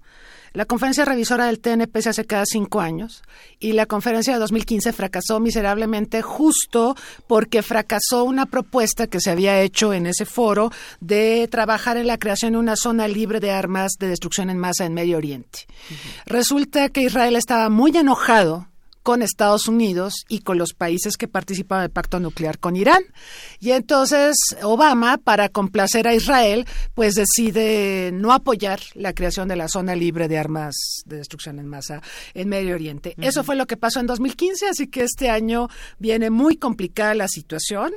la 0.53 0.65
conferencia 0.65 1.05
revisora 1.05 1.47
del 1.47 1.61
TNP 1.61 2.03
se 2.03 2.09
hace 2.09 2.25
cada 2.25 2.45
cinco 2.45 2.81
años 2.81 3.23
y 3.59 3.73
la 3.73 3.87
conferencia 3.87 4.33
de 4.33 4.41
2015 4.41 4.93
fracasó 4.93 5.39
miserablemente 5.39 6.23
justo 6.23 6.97
porque 7.27 7.63
fracasó 7.63 8.25
una 8.25 8.47
propuesta 8.47 9.07
que 9.07 9.21
se 9.21 9.31
había 9.31 9.61
hecho 9.61 9.93
en 9.93 10.07
ese 10.07 10.27
foro 10.27 10.71
de 11.01 11.49
trabajar 11.49 11.97
en 11.97 12.07
la 12.09 12.19
creación 12.19 12.53
de 12.53 12.59
una 12.59 12.77
zona 12.77 13.07
libre 13.07 13.39
de 13.39 13.53
armas 13.53 13.93
de 13.99 14.09
destrucción 14.09 14.51
en 14.51 14.59
masa 14.59 14.85
en 14.87 14.95
Medio 14.95 15.19
Oriente. 15.19 15.67
Resulta 16.27 16.89
que 16.89 17.03
Israel 17.03 17.37
estaba 17.37 17.69
muy 17.69 17.97
enojado 17.97 18.67
con 19.03 19.23
Estados 19.23 19.67
Unidos 19.67 20.25
y 20.29 20.41
con 20.41 20.59
los 20.59 20.75
países 20.75 21.17
que 21.17 21.29
participan 21.29 21.81
del 21.81 21.91
pacto 21.91 22.21
nuclear 22.21 22.59
con 22.59 22.77
Irán. 22.77 23.03
Y 23.61 23.73
entonces 23.73 24.37
Obama, 24.62 25.19
para 25.19 25.51
complacer 25.51 26.09
a 26.09 26.15
Israel, 26.15 26.66
pues 26.95 27.15
decide 27.15 28.11
no 28.12 28.32
apoyar 28.32 28.81
la 28.95 29.12
creación 29.12 29.49
de 29.49 29.57
la 29.57 29.69
zona 29.69 29.95
libre 29.95 30.28
de 30.28 30.39
armas 30.39 30.74
de 31.05 31.19
destrucción 31.19 31.59
en 31.59 31.66
masa 31.66 32.03
en 32.32 32.49
Medio 32.49 32.74
Oriente. 32.74 33.15
Eso 33.19 33.45
fue 33.45 33.57
lo 33.57 33.66
que 33.66 33.77
pasó 33.77 34.01
en 34.01 34.07
2015, 34.07 34.69
así 34.69 34.87
que 34.87 35.03
este 35.03 35.28
año 35.28 35.69
viene 35.99 36.31
muy 36.31 36.57
complicada 36.57 37.15
la 37.15 37.28
situación. 37.28 37.93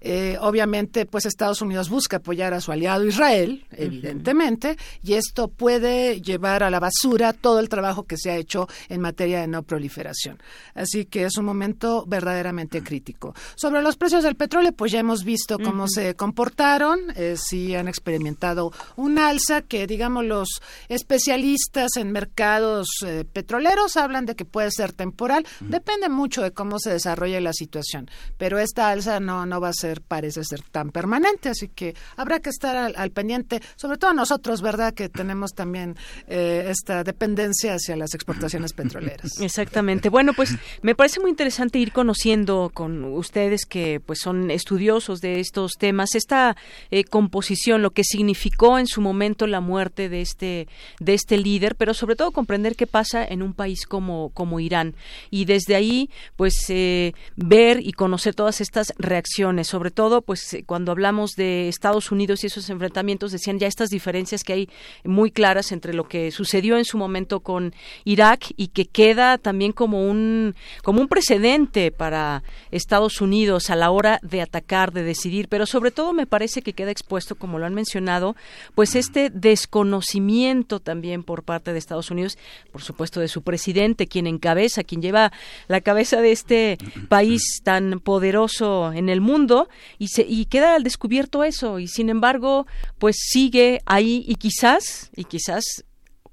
Eh, 0.00 0.36
obviamente, 0.40 1.06
pues 1.06 1.24
Estados 1.24 1.62
Unidos 1.62 1.88
busca 1.88 2.18
apoyar 2.18 2.52
a 2.52 2.60
su 2.60 2.70
aliado 2.70 3.06
Israel, 3.06 3.64
evidentemente, 3.72 4.76
y 5.02 5.14
esto 5.14 5.48
puede 5.48 6.20
llevar 6.20 6.62
a 6.62 6.70
la 6.70 6.78
basura 6.78 7.32
todo 7.32 7.58
el 7.58 7.68
trabajo 7.68 8.04
que 8.04 8.18
se 8.18 8.30
ha 8.30 8.36
hecho 8.36 8.68
en 8.88 9.00
materia 9.00 9.40
de 9.40 9.46
no 9.46 9.62
proliferación. 9.62 10.38
Así 10.74 11.06
que 11.06 11.24
es 11.24 11.38
un 11.38 11.46
momento 11.46 12.04
verdaderamente 12.06 12.82
crítico. 12.82 13.34
Sobre 13.56 13.82
los 13.82 13.96
precios 13.96 14.22
del 14.22 14.36
petróleo, 14.36 14.72
pues 14.72 14.92
ya 14.92 15.00
hemos 15.06 15.22
visto 15.22 15.60
cómo 15.60 15.86
se 15.86 16.16
comportaron, 16.16 16.98
eh, 17.14 17.36
sí 17.38 17.76
han 17.76 17.86
experimentado 17.86 18.72
un 18.96 19.20
alza 19.20 19.62
que, 19.62 19.86
digamos, 19.86 20.24
los 20.24 20.48
especialistas 20.88 21.92
en 21.96 22.10
mercados 22.10 22.88
eh, 23.06 23.24
petroleros 23.32 23.96
hablan 23.96 24.26
de 24.26 24.34
que 24.34 24.44
puede 24.44 24.72
ser 24.72 24.92
temporal. 24.92 25.46
Depende 25.60 26.08
mucho 26.08 26.42
de 26.42 26.50
cómo 26.50 26.80
se 26.80 26.90
desarrolle 26.90 27.40
la 27.40 27.52
situación, 27.52 28.10
pero 28.36 28.58
esta 28.58 28.90
alza 28.90 29.20
no, 29.20 29.46
no 29.46 29.60
va 29.60 29.68
a 29.68 29.72
ser 29.72 30.00
parece 30.00 30.42
ser 30.42 30.62
tan 30.62 30.90
permanente, 30.90 31.50
así 31.50 31.68
que 31.68 31.94
habrá 32.16 32.40
que 32.40 32.50
estar 32.50 32.76
al, 32.76 33.10
pendiente, 33.12 33.62
sobre 33.76 33.98
todo 33.98 34.12
nosotros, 34.12 34.60
¿verdad? 34.60 34.92
Que 34.92 35.08
tenemos 35.08 35.52
también 35.52 35.94
eh, 36.26 36.66
esta 36.68 37.04
dependencia 37.04 37.74
hacia 37.74 37.94
las 37.94 38.12
exportaciones 38.12 38.72
petroleras. 38.72 39.30
Exactamente. 39.40 40.08
Bueno, 40.08 40.32
pues 40.34 40.50
me 40.82 40.96
parece 40.96 41.20
muy 41.20 41.30
interesante 41.30 41.78
ir 41.78 41.92
conociendo 41.92 42.72
con 42.74 43.04
ustedes 43.04 43.66
que 43.66 44.00
pues 44.00 44.18
son 44.18 44.50
estudiosos 44.50 44.95
de 44.96 45.40
estos 45.40 45.72
temas 45.78 46.14
esta 46.14 46.56
eh, 46.90 47.04
composición, 47.04 47.82
lo 47.82 47.90
que 47.90 48.02
significó 48.02 48.78
en 48.78 48.86
su 48.86 49.02
momento 49.02 49.46
la 49.46 49.60
muerte 49.60 50.08
de 50.08 50.22
este 50.22 50.68
de 51.00 51.12
este 51.12 51.36
líder, 51.36 51.76
pero 51.76 51.92
sobre 51.92 52.16
todo 52.16 52.32
comprender 52.32 52.76
qué 52.76 52.86
pasa 52.86 53.24
en 53.24 53.42
un 53.42 53.52
país 53.52 53.86
como 53.86 54.30
como 54.30 54.58
Irán. 54.58 54.94
Y 55.30 55.44
desde 55.44 55.74
ahí 55.74 56.08
pues 56.36 56.54
eh, 56.68 57.12
ver 57.36 57.80
y 57.82 57.92
conocer 57.92 58.34
todas 58.34 58.60
estas 58.60 58.94
reacciones 58.96 59.68
sobre 59.68 59.90
todo 59.90 60.22
pues 60.22 60.54
eh, 60.54 60.64
cuando 60.64 60.92
hablamos 60.92 61.32
de 61.32 61.68
Estados 61.68 62.10
Unidos 62.10 62.42
y 62.42 62.46
esos 62.46 62.70
enfrentamientos 62.70 63.32
decían 63.32 63.58
ya 63.58 63.66
estas 63.66 63.90
diferencias 63.90 64.42
que 64.44 64.54
hay 64.54 64.68
muy 65.04 65.30
claras 65.30 65.72
entre 65.72 65.92
lo 65.92 66.08
que 66.08 66.30
sucedió 66.30 66.78
en 66.78 66.86
su 66.86 66.96
momento 66.96 67.40
con 67.40 67.74
Irak 68.04 68.46
y 68.56 68.68
que 68.68 68.86
queda 68.86 69.36
también 69.36 69.72
como 69.72 70.08
un 70.08 70.54
como 70.82 71.02
un 71.02 71.08
precedente 71.08 71.92
para 71.92 72.42
Estados 72.70 73.20
Unidos 73.20 73.70
a 73.70 73.76
la 73.76 73.90
hora 73.90 74.18
de 74.22 74.42
atacar, 74.42 74.85
de 74.92 75.02
decidir, 75.02 75.48
pero 75.48 75.66
sobre 75.66 75.90
todo 75.90 76.12
me 76.12 76.26
parece 76.26 76.62
que 76.62 76.72
queda 76.72 76.90
expuesto 76.90 77.34
como 77.34 77.58
lo 77.58 77.66
han 77.66 77.74
mencionado, 77.74 78.36
pues 78.74 78.94
este 78.94 79.30
desconocimiento 79.30 80.80
también 80.80 81.22
por 81.22 81.42
parte 81.42 81.72
de 81.72 81.78
Estados 81.78 82.10
Unidos, 82.10 82.38
por 82.72 82.82
supuesto 82.82 83.20
de 83.20 83.28
su 83.28 83.42
presidente, 83.42 84.06
quien 84.06 84.26
encabeza, 84.26 84.84
quien 84.84 85.02
lleva 85.02 85.32
la 85.68 85.80
cabeza 85.80 86.20
de 86.20 86.32
este 86.32 86.78
país 87.08 87.42
tan 87.62 88.00
poderoso 88.00 88.92
en 88.92 89.08
el 89.08 89.20
mundo 89.20 89.68
y, 89.98 90.08
se, 90.08 90.22
y 90.22 90.46
queda 90.46 90.74
al 90.74 90.82
descubierto 90.82 91.44
eso 91.44 91.78
y 91.78 91.88
sin 91.88 92.08
embargo 92.08 92.66
pues 92.98 93.16
sigue 93.18 93.80
ahí 93.86 94.24
y 94.26 94.36
quizás 94.36 95.10
y 95.14 95.24
quizás 95.24 95.84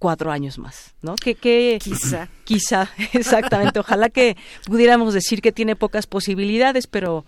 cuatro 0.03 0.33
años 0.33 0.59
más, 0.59 0.93
¿no? 1.01 1.15
Que, 1.15 1.33
que 1.33 1.79
quizá, 1.81 2.27
quizá, 2.43 2.89
exactamente. 3.13 3.79
Ojalá 3.79 4.09
que 4.09 4.35
pudiéramos 4.65 5.13
decir 5.13 5.41
que 5.41 5.53
tiene 5.53 5.77
pocas 5.77 6.07
posibilidades, 6.07 6.87
pero 6.87 7.23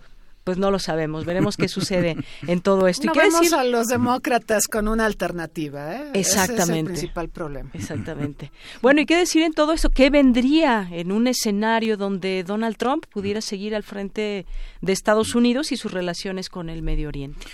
pues 0.46 0.58
no 0.58 0.70
lo 0.70 0.78
sabemos. 0.78 1.24
Veremos 1.24 1.56
qué 1.56 1.66
sucede 1.66 2.16
en 2.46 2.60
todo 2.60 2.86
esto. 2.86 3.08
No 3.08 3.14
¿Y 3.16 3.18
vemos 3.18 3.52
a 3.52 3.64
los 3.64 3.88
demócratas 3.88 4.68
con 4.68 4.86
una 4.86 5.04
alternativa, 5.04 5.96
¿eh? 5.96 6.10
Exactamente. 6.14 6.62
Ese 6.62 6.72
es 6.72 6.78
el 6.78 6.84
principal 6.84 7.28
problema. 7.30 7.70
Exactamente. 7.74 8.52
Bueno, 8.80 9.00
¿y 9.00 9.06
qué 9.06 9.16
decir 9.16 9.42
en 9.42 9.54
todo 9.54 9.72
esto? 9.72 9.90
¿Qué 9.90 10.08
vendría 10.08 10.88
en 10.92 11.10
un 11.10 11.26
escenario 11.26 11.96
donde 11.96 12.44
Donald 12.44 12.76
Trump 12.76 13.06
pudiera 13.06 13.40
seguir 13.40 13.74
al 13.74 13.82
frente 13.82 14.46
de 14.82 14.92
Estados 14.92 15.34
Unidos 15.34 15.72
y 15.72 15.76
sus 15.76 15.90
relaciones 15.90 16.48
con 16.48 16.70
el 16.70 16.80
Medio 16.80 17.08
Oriente? 17.08 17.44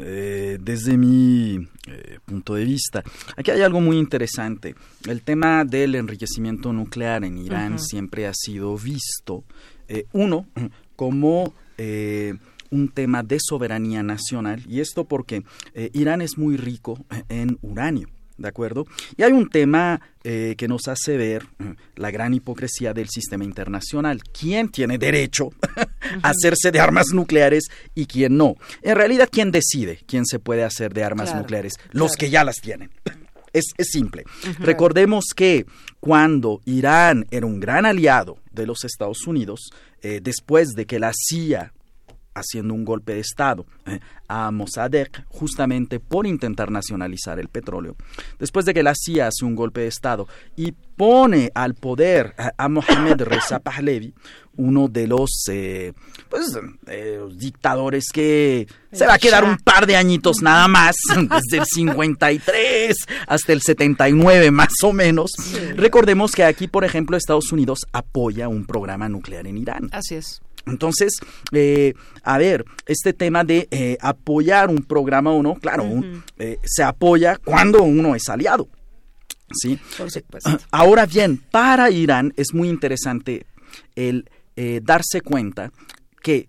Eh, 0.00 0.58
desde 0.60 0.96
mi 0.96 1.66
eh, 1.88 2.18
punto 2.24 2.54
de 2.54 2.64
vista, 2.64 3.02
aquí 3.36 3.50
hay 3.50 3.62
algo 3.62 3.80
muy 3.80 3.98
interesante. 3.98 4.76
El 5.04 5.22
tema 5.22 5.64
del 5.64 5.96
enriquecimiento 5.96 6.72
nuclear 6.72 7.24
en 7.24 7.38
Irán 7.38 7.80
siempre 7.80 8.28
ha 8.28 8.34
sido 8.34 8.76
visto, 8.76 9.42
eh, 9.88 10.06
uno, 10.12 10.46
como 10.94 11.54
eh, 11.78 12.34
un 12.70 12.88
tema 12.90 13.22
de 13.22 13.38
soberanía 13.40 14.02
nacional 14.02 14.62
y 14.68 14.80
esto 14.80 15.04
porque 15.04 15.42
eh, 15.74 15.90
Irán 15.94 16.20
es 16.20 16.36
muy 16.36 16.56
rico 16.56 16.98
en 17.28 17.58
uranio. 17.62 18.08
¿De 18.36 18.46
acuerdo? 18.46 18.86
Y 19.16 19.24
hay 19.24 19.32
un 19.32 19.50
tema 19.50 20.00
eh, 20.22 20.54
que 20.56 20.68
nos 20.68 20.86
hace 20.86 21.16
ver 21.16 21.44
la 21.96 22.12
gran 22.12 22.34
hipocresía 22.34 22.94
del 22.94 23.08
sistema 23.08 23.42
internacional. 23.42 24.22
¿Quién 24.22 24.68
tiene 24.68 24.96
derecho 24.96 25.50
a 26.22 26.28
hacerse 26.28 26.70
de 26.70 26.78
armas 26.78 27.08
nucleares 27.12 27.64
y 27.96 28.06
quién 28.06 28.36
no? 28.36 28.54
En 28.82 28.94
realidad, 28.94 29.28
¿quién 29.30 29.50
decide 29.50 29.98
quién 30.06 30.24
se 30.24 30.38
puede 30.38 30.62
hacer 30.62 30.94
de 30.94 31.02
armas 31.02 31.34
nucleares? 31.34 31.80
Los 31.90 32.12
que 32.14 32.30
ya 32.30 32.44
las 32.44 32.60
tienen. 32.60 32.90
Es, 33.52 33.64
simple. 33.90 34.24
Recordemos 34.58 35.24
que 35.34 35.66
cuando 36.00 36.60
Irán 36.64 37.26
era 37.30 37.46
un 37.46 37.60
gran 37.60 37.86
aliado 37.86 38.38
de 38.52 38.66
los 38.66 38.84
Estados 38.84 39.26
Unidos, 39.26 39.70
eh, 40.02 40.20
después 40.22 40.74
de 40.74 40.86
que 40.86 40.98
la 40.98 41.12
CIA 41.14 41.72
haciendo 42.34 42.74
un 42.74 42.84
golpe 42.84 43.14
de 43.14 43.20
Estado 43.20 43.66
eh, 43.86 44.00
a 44.28 44.50
Mossadegh 44.50 45.24
justamente 45.28 46.00
por 46.00 46.26
intentar 46.26 46.70
nacionalizar 46.70 47.38
el 47.38 47.48
petróleo. 47.48 47.96
Después 48.38 48.64
de 48.64 48.74
que 48.74 48.82
la 48.82 48.94
CIA 48.94 49.28
hace 49.28 49.44
un 49.44 49.56
golpe 49.56 49.82
de 49.82 49.88
Estado 49.88 50.28
y 50.56 50.72
pone 50.72 51.50
al 51.54 51.74
poder 51.74 52.34
a 52.56 52.68
Mohamed 52.68 53.22
Reza 53.22 53.60
Pahlavi, 53.60 54.14
uno 54.58 54.88
de 54.88 55.06
los 55.06 55.30
eh, 55.50 55.94
pues, 56.28 56.58
eh, 56.86 57.20
dictadores 57.32 58.06
que 58.12 58.66
se 58.92 59.06
va 59.06 59.14
a 59.14 59.18
quedar 59.18 59.44
un 59.44 59.56
par 59.56 59.86
de 59.86 59.96
añitos 59.96 60.42
nada 60.42 60.68
más, 60.68 60.94
desde 61.16 61.62
el 61.62 61.66
53 61.66 62.96
hasta 63.26 63.52
el 63.52 63.62
79 63.62 64.50
más 64.50 64.72
o 64.82 64.92
menos. 64.92 65.32
Recordemos 65.74 66.32
que 66.32 66.44
aquí, 66.44 66.68
por 66.68 66.84
ejemplo, 66.84 67.16
Estados 67.16 67.50
Unidos 67.52 67.86
apoya 67.92 68.48
un 68.48 68.66
programa 68.66 69.08
nuclear 69.08 69.46
en 69.46 69.58
Irán. 69.58 69.88
Así 69.92 70.16
es. 70.16 70.42
Entonces, 70.68 71.18
eh, 71.52 71.94
a 72.22 72.38
ver, 72.38 72.64
este 72.86 73.12
tema 73.12 73.44
de 73.44 73.68
eh, 73.70 73.96
apoyar 74.00 74.68
un 74.68 74.82
programa 74.82 75.30
o 75.30 75.42
no, 75.42 75.54
claro, 75.54 75.84
eh, 76.38 76.58
se 76.64 76.82
apoya 76.82 77.38
cuando 77.44 77.82
uno 77.82 78.14
es 78.14 78.28
aliado. 78.28 78.68
¿sí? 79.52 79.78
Ahora 80.70 81.06
bien, 81.06 81.38
para 81.50 81.90
Irán 81.90 82.32
es 82.36 82.52
muy 82.52 82.68
interesante 82.68 83.46
el 83.96 84.28
darse 84.82 85.20
cuenta 85.20 85.72
que 86.22 86.48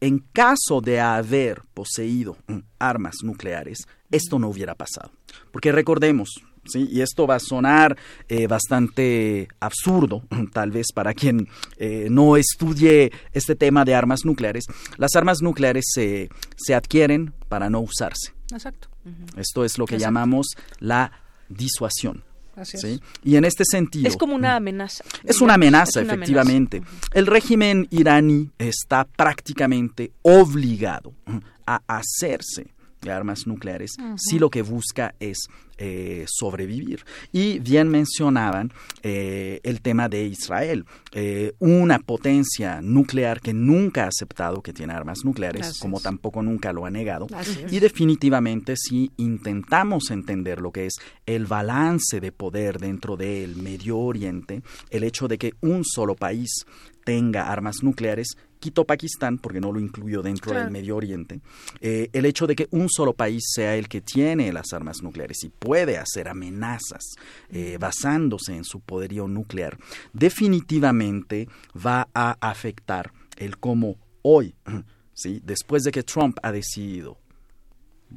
en 0.00 0.18
caso 0.32 0.80
de 0.80 1.00
haber 1.00 1.62
poseído 1.74 2.36
mm, 2.46 2.58
armas 2.78 3.16
nucleares, 3.22 3.86
esto 4.10 4.38
no 4.38 4.48
hubiera 4.48 4.74
pasado. 4.74 5.12
Porque 5.52 5.72
recordemos, 5.72 6.30
y 6.74 7.00
esto 7.00 7.26
va 7.26 7.36
a 7.36 7.40
sonar 7.40 7.96
eh, 8.28 8.46
bastante 8.46 9.48
absurdo, 9.60 10.22
tal 10.52 10.70
vez 10.70 10.86
para 10.94 11.14
quien 11.14 11.48
eh, 11.76 12.08
no 12.10 12.36
estudie 12.36 13.12
este 13.32 13.54
tema 13.54 13.84
de 13.84 13.94
armas 13.94 14.24
nucleares. 14.24 14.64
Las 14.96 15.14
armas 15.16 15.42
nucleares 15.42 15.84
se, 15.92 16.28
se 16.56 16.74
adquieren 16.74 17.32
para 17.48 17.70
no 17.70 17.80
usarse. 17.80 18.32
Exacto. 18.50 18.88
Esto 19.36 19.64
es 19.64 19.78
lo 19.78 19.86
que 19.86 19.98
llamamos 19.98 20.48
la 20.80 21.12
disuasión. 21.48 22.24
¿Sí? 22.64 23.00
Y 23.24 23.36
en 23.36 23.44
este 23.44 23.64
sentido... 23.64 24.08
Es 24.08 24.16
como 24.16 24.34
una 24.34 24.56
amenaza. 24.56 25.04
Es 25.24 25.40
una 25.40 25.54
amenaza, 25.54 26.00
efectivamente. 26.00 26.82
El 27.12 27.26
régimen 27.26 27.86
iraní 27.90 28.50
está 28.58 29.04
prácticamente 29.04 30.12
obligado 30.22 31.12
a 31.66 31.80
hacerse 31.86 32.68
de 33.00 33.12
armas 33.12 33.46
nucleares 33.46 33.92
si 34.16 34.38
lo 34.38 34.50
que 34.50 34.62
busca 34.62 35.14
es 35.20 35.48
eh, 35.78 36.24
sobrevivir. 36.28 37.04
Y 37.32 37.60
bien 37.60 37.88
mencionaban 37.88 38.72
eh, 39.02 39.60
el 39.62 39.80
tema 39.80 40.08
de 40.08 40.24
Israel, 40.24 40.84
eh, 41.12 41.52
una 41.60 42.00
potencia 42.00 42.80
nuclear 42.82 43.40
que 43.40 43.54
nunca 43.54 44.04
ha 44.04 44.08
aceptado 44.08 44.60
que 44.60 44.72
tiene 44.72 44.92
armas 44.92 45.18
nucleares, 45.24 45.78
como 45.78 46.00
tampoco 46.00 46.42
nunca 46.42 46.72
lo 46.72 46.84
ha 46.84 46.90
negado. 46.90 47.28
Y 47.70 47.78
definitivamente 47.78 48.74
si 48.76 49.12
intentamos 49.18 50.10
entender 50.10 50.60
lo 50.60 50.72
que 50.72 50.86
es 50.86 50.94
el 51.26 51.46
balance 51.46 52.20
de 52.20 52.32
poder 52.32 52.78
dentro 52.78 53.16
del 53.16 53.56
Medio 53.56 53.98
Oriente, 53.98 54.62
el 54.90 55.04
hecho 55.04 55.28
de 55.28 55.38
que 55.38 55.54
un 55.60 55.84
solo 55.84 56.16
país 56.16 56.66
tenga 57.04 57.50
armas 57.50 57.76
nucleares 57.82 58.36
quito 58.58 58.84
Pakistán, 58.84 59.38
porque 59.38 59.60
no 59.60 59.72
lo 59.72 59.80
incluyo 59.80 60.22
dentro 60.22 60.52
del 60.52 60.70
Medio 60.70 60.96
Oriente, 60.96 61.40
eh, 61.80 62.10
el 62.12 62.26
hecho 62.26 62.46
de 62.46 62.56
que 62.56 62.68
un 62.70 62.88
solo 62.88 63.12
país 63.12 63.44
sea 63.54 63.76
el 63.76 63.88
que 63.88 64.00
tiene 64.00 64.52
las 64.52 64.72
armas 64.72 65.02
nucleares 65.02 65.44
y 65.44 65.48
puede 65.48 65.98
hacer 65.98 66.28
amenazas 66.28 67.02
eh, 67.50 67.76
basándose 67.78 68.54
en 68.54 68.64
su 68.64 68.80
poderío 68.80 69.28
nuclear, 69.28 69.78
definitivamente 70.12 71.48
va 71.74 72.08
a 72.14 72.36
afectar 72.40 73.12
el 73.36 73.58
cómo 73.58 73.96
hoy, 74.22 74.54
¿sí? 75.14 75.40
después 75.44 75.82
de 75.82 75.92
que 75.92 76.02
Trump 76.02 76.38
ha 76.42 76.52
decidido 76.52 77.18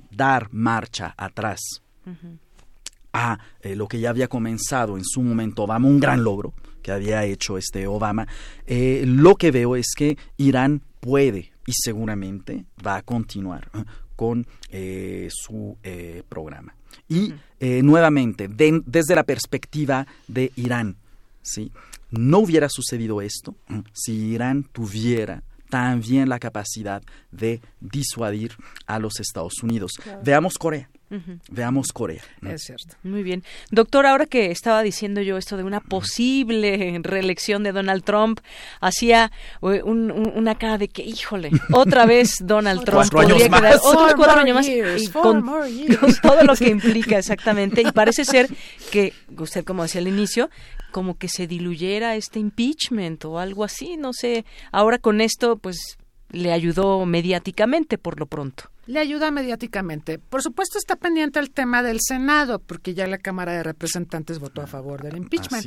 dar 0.09 0.49
marcha 0.51 1.13
atrás, 1.17 1.59
a 3.13 3.39
eh, 3.61 3.75
lo 3.75 3.87
que 3.87 3.99
ya 3.99 4.09
había 4.09 4.27
comenzado 4.27 4.97
en 4.97 5.03
su 5.03 5.21
momento 5.21 5.63
Obama, 5.63 5.87
un 5.87 5.99
gran 5.99 6.23
logro 6.23 6.53
que 6.81 6.91
había 6.91 7.23
hecho 7.25 7.57
este 7.57 7.87
Obama, 7.87 8.27
eh, 8.65 9.03
lo 9.05 9.35
que 9.35 9.51
veo 9.51 9.75
es 9.75 9.87
que 9.95 10.17
Irán 10.37 10.81
puede 10.99 11.51
y 11.65 11.73
seguramente 11.73 12.65
va 12.85 12.97
a 12.97 13.01
continuar 13.01 13.69
¿eh? 13.73 13.83
con 14.15 14.47
su 15.29 15.77
programa. 16.29 16.75
Y 17.09 17.33
nuevamente, 17.59 18.47
desde 18.47 19.15
la 19.15 19.23
perspectiva 19.23 20.05
de 20.27 20.51
Irán, 20.55 20.95
¿sí? 21.41 21.71
no 22.11 22.39
hubiera 22.39 22.69
sucedido 22.69 23.21
esto 23.21 23.55
si 23.93 24.13
Irán 24.13 24.63
tuviera 24.71 25.43
también 25.69 26.29
la 26.29 26.37
capacidad 26.37 27.01
de 27.31 27.61
disuadir 27.79 28.53
a 28.85 28.99
los 28.99 29.19
Estados 29.19 29.63
Unidos. 29.63 29.93
Veamos 30.23 30.55
Corea. 30.59 30.89
Veamos 31.49 31.91
Corea. 31.91 32.21
Es 32.41 32.63
cierto. 32.63 32.95
Muy 33.03 33.23
bien. 33.23 33.43
Doctor, 33.69 34.05
ahora 34.05 34.25
que 34.25 34.51
estaba 34.51 34.81
diciendo 34.81 35.21
yo 35.21 35.37
esto 35.37 35.57
de 35.57 35.63
una 35.63 35.81
posible 35.81 36.99
reelección 37.03 37.63
de 37.63 37.71
Donald 37.71 38.03
Trump, 38.03 38.39
hacía 38.79 39.31
eh, 39.61 39.83
una 39.83 40.55
cara 40.55 40.77
de 40.77 40.87
que, 40.87 41.03
híjole, 41.03 41.51
otra 41.73 42.05
vez 42.05 42.37
Donald 42.41 42.83
Trump 42.85 43.11
podría 43.11 43.49
quedar 43.49 43.77
otros 43.83 44.13
cuatro 44.15 44.39
años 44.39 44.55
más 44.55 44.67
y 44.67 45.07
con, 45.11 45.45
todo 46.21 46.43
lo 46.43 46.55
que 46.55 46.69
implica 46.69 47.17
exactamente. 47.17 47.81
Y 47.81 47.91
parece 47.91 48.23
ser 48.25 48.49
que, 48.91 49.13
usted 49.37 49.65
como 49.65 49.83
decía 49.83 50.01
al 50.01 50.07
inicio, 50.07 50.49
como 50.91 51.17
que 51.17 51.27
se 51.27 51.47
diluyera 51.47 52.15
este 52.15 52.39
impeachment 52.39 53.25
o 53.25 53.39
algo 53.39 53.63
así, 53.63 53.97
no 53.97 54.13
sé. 54.13 54.45
Ahora 54.71 54.97
con 54.97 55.21
esto, 55.21 55.57
pues 55.57 55.97
le 56.29 56.53
ayudó 56.53 57.05
mediáticamente 57.05 57.97
por 57.97 58.17
lo 58.17 58.25
pronto 58.25 58.71
le 58.85 58.99
ayuda 58.99 59.31
mediáticamente. 59.31 60.19
Por 60.19 60.41
supuesto 60.41 60.77
está 60.77 60.95
pendiente 60.95 61.39
el 61.39 61.51
tema 61.51 61.83
del 61.83 61.99
Senado, 62.01 62.59
porque 62.59 62.93
ya 62.93 63.07
la 63.07 63.17
Cámara 63.17 63.53
de 63.53 63.63
Representantes 63.63 64.39
votó 64.39 64.61
a 64.61 64.67
favor 64.67 65.01
del 65.03 65.17
impeachment. 65.17 65.65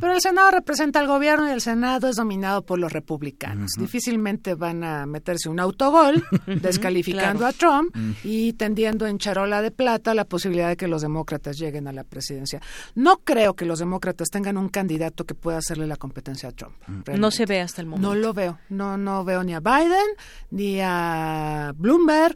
Pero 0.00 0.12
el 0.12 0.20
Senado 0.20 0.50
representa 0.52 1.00
al 1.00 1.06
gobierno 1.06 1.48
y 1.48 1.52
el 1.52 1.60
Senado 1.60 2.08
es 2.08 2.16
dominado 2.16 2.62
por 2.62 2.78
los 2.78 2.92
republicanos. 2.92 3.72
Difícilmente 3.78 4.54
van 4.54 4.84
a 4.84 5.06
meterse 5.06 5.48
un 5.48 5.60
autogol 5.60 6.24
descalificando 6.46 7.46
a 7.46 7.52
Trump 7.52 7.94
y 8.24 8.52
tendiendo 8.54 9.06
en 9.06 9.18
charola 9.18 9.62
de 9.62 9.70
plata 9.70 10.14
la 10.14 10.24
posibilidad 10.24 10.68
de 10.68 10.76
que 10.76 10.88
los 10.88 11.02
demócratas 11.02 11.58
lleguen 11.58 11.88
a 11.88 11.92
la 11.92 12.04
presidencia. 12.04 12.60
No 12.94 13.18
creo 13.18 13.54
que 13.54 13.64
los 13.64 13.78
demócratas 13.78 14.28
tengan 14.28 14.56
un 14.56 14.68
candidato 14.68 15.24
que 15.24 15.34
pueda 15.34 15.58
hacerle 15.58 15.86
la 15.86 15.96
competencia 15.96 16.48
a 16.48 16.52
Trump. 16.52 16.74
No 17.16 17.30
se 17.30 17.46
ve 17.46 17.60
hasta 17.60 17.80
el 17.80 17.86
momento. 17.86 18.08
No 18.08 18.14
lo 18.14 18.32
veo. 18.32 18.58
No, 18.68 18.96
no 18.96 19.24
veo 19.24 19.42
ni 19.42 19.54
a 19.54 19.60
Biden 19.60 20.06
ni 20.50 20.80
a 20.80 21.72
Bloomberg 21.76 22.34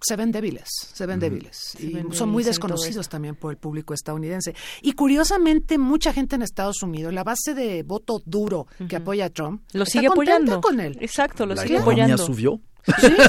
se 0.00 0.16
ven 0.16 0.32
débiles, 0.32 0.68
se 0.92 1.06
ven 1.06 1.20
débiles. 1.20 1.76
y 1.80 2.02
son 2.12 2.30
muy 2.30 2.44
desconocidos 2.44 3.08
también 3.08 3.34
por 3.36 3.52
el 3.52 3.58
público 3.58 3.94
estadounidense. 3.94 4.54
Y 4.82 4.92
curiosamente, 4.92 5.78
mucha 5.78 6.12
gente 6.12 6.36
en 6.36 6.42
Estados 6.42 6.82
Unidos, 6.82 7.12
la 7.12 7.24
base 7.24 7.54
de 7.54 7.82
voto 7.82 8.22
duro 8.24 8.66
que 8.88 8.96
apoya 8.96 9.26
a 9.26 9.30
Trump, 9.30 9.62
lo 9.72 9.86
sigue 9.86 10.08
apoyando 10.08 10.60
con 10.60 10.80
él. 10.80 10.98
Exacto, 11.00 11.46
lo 11.46 11.54
la 11.54 11.62
sigue 11.62 11.78
apoyando. 11.78 12.18
subió. 12.18 12.60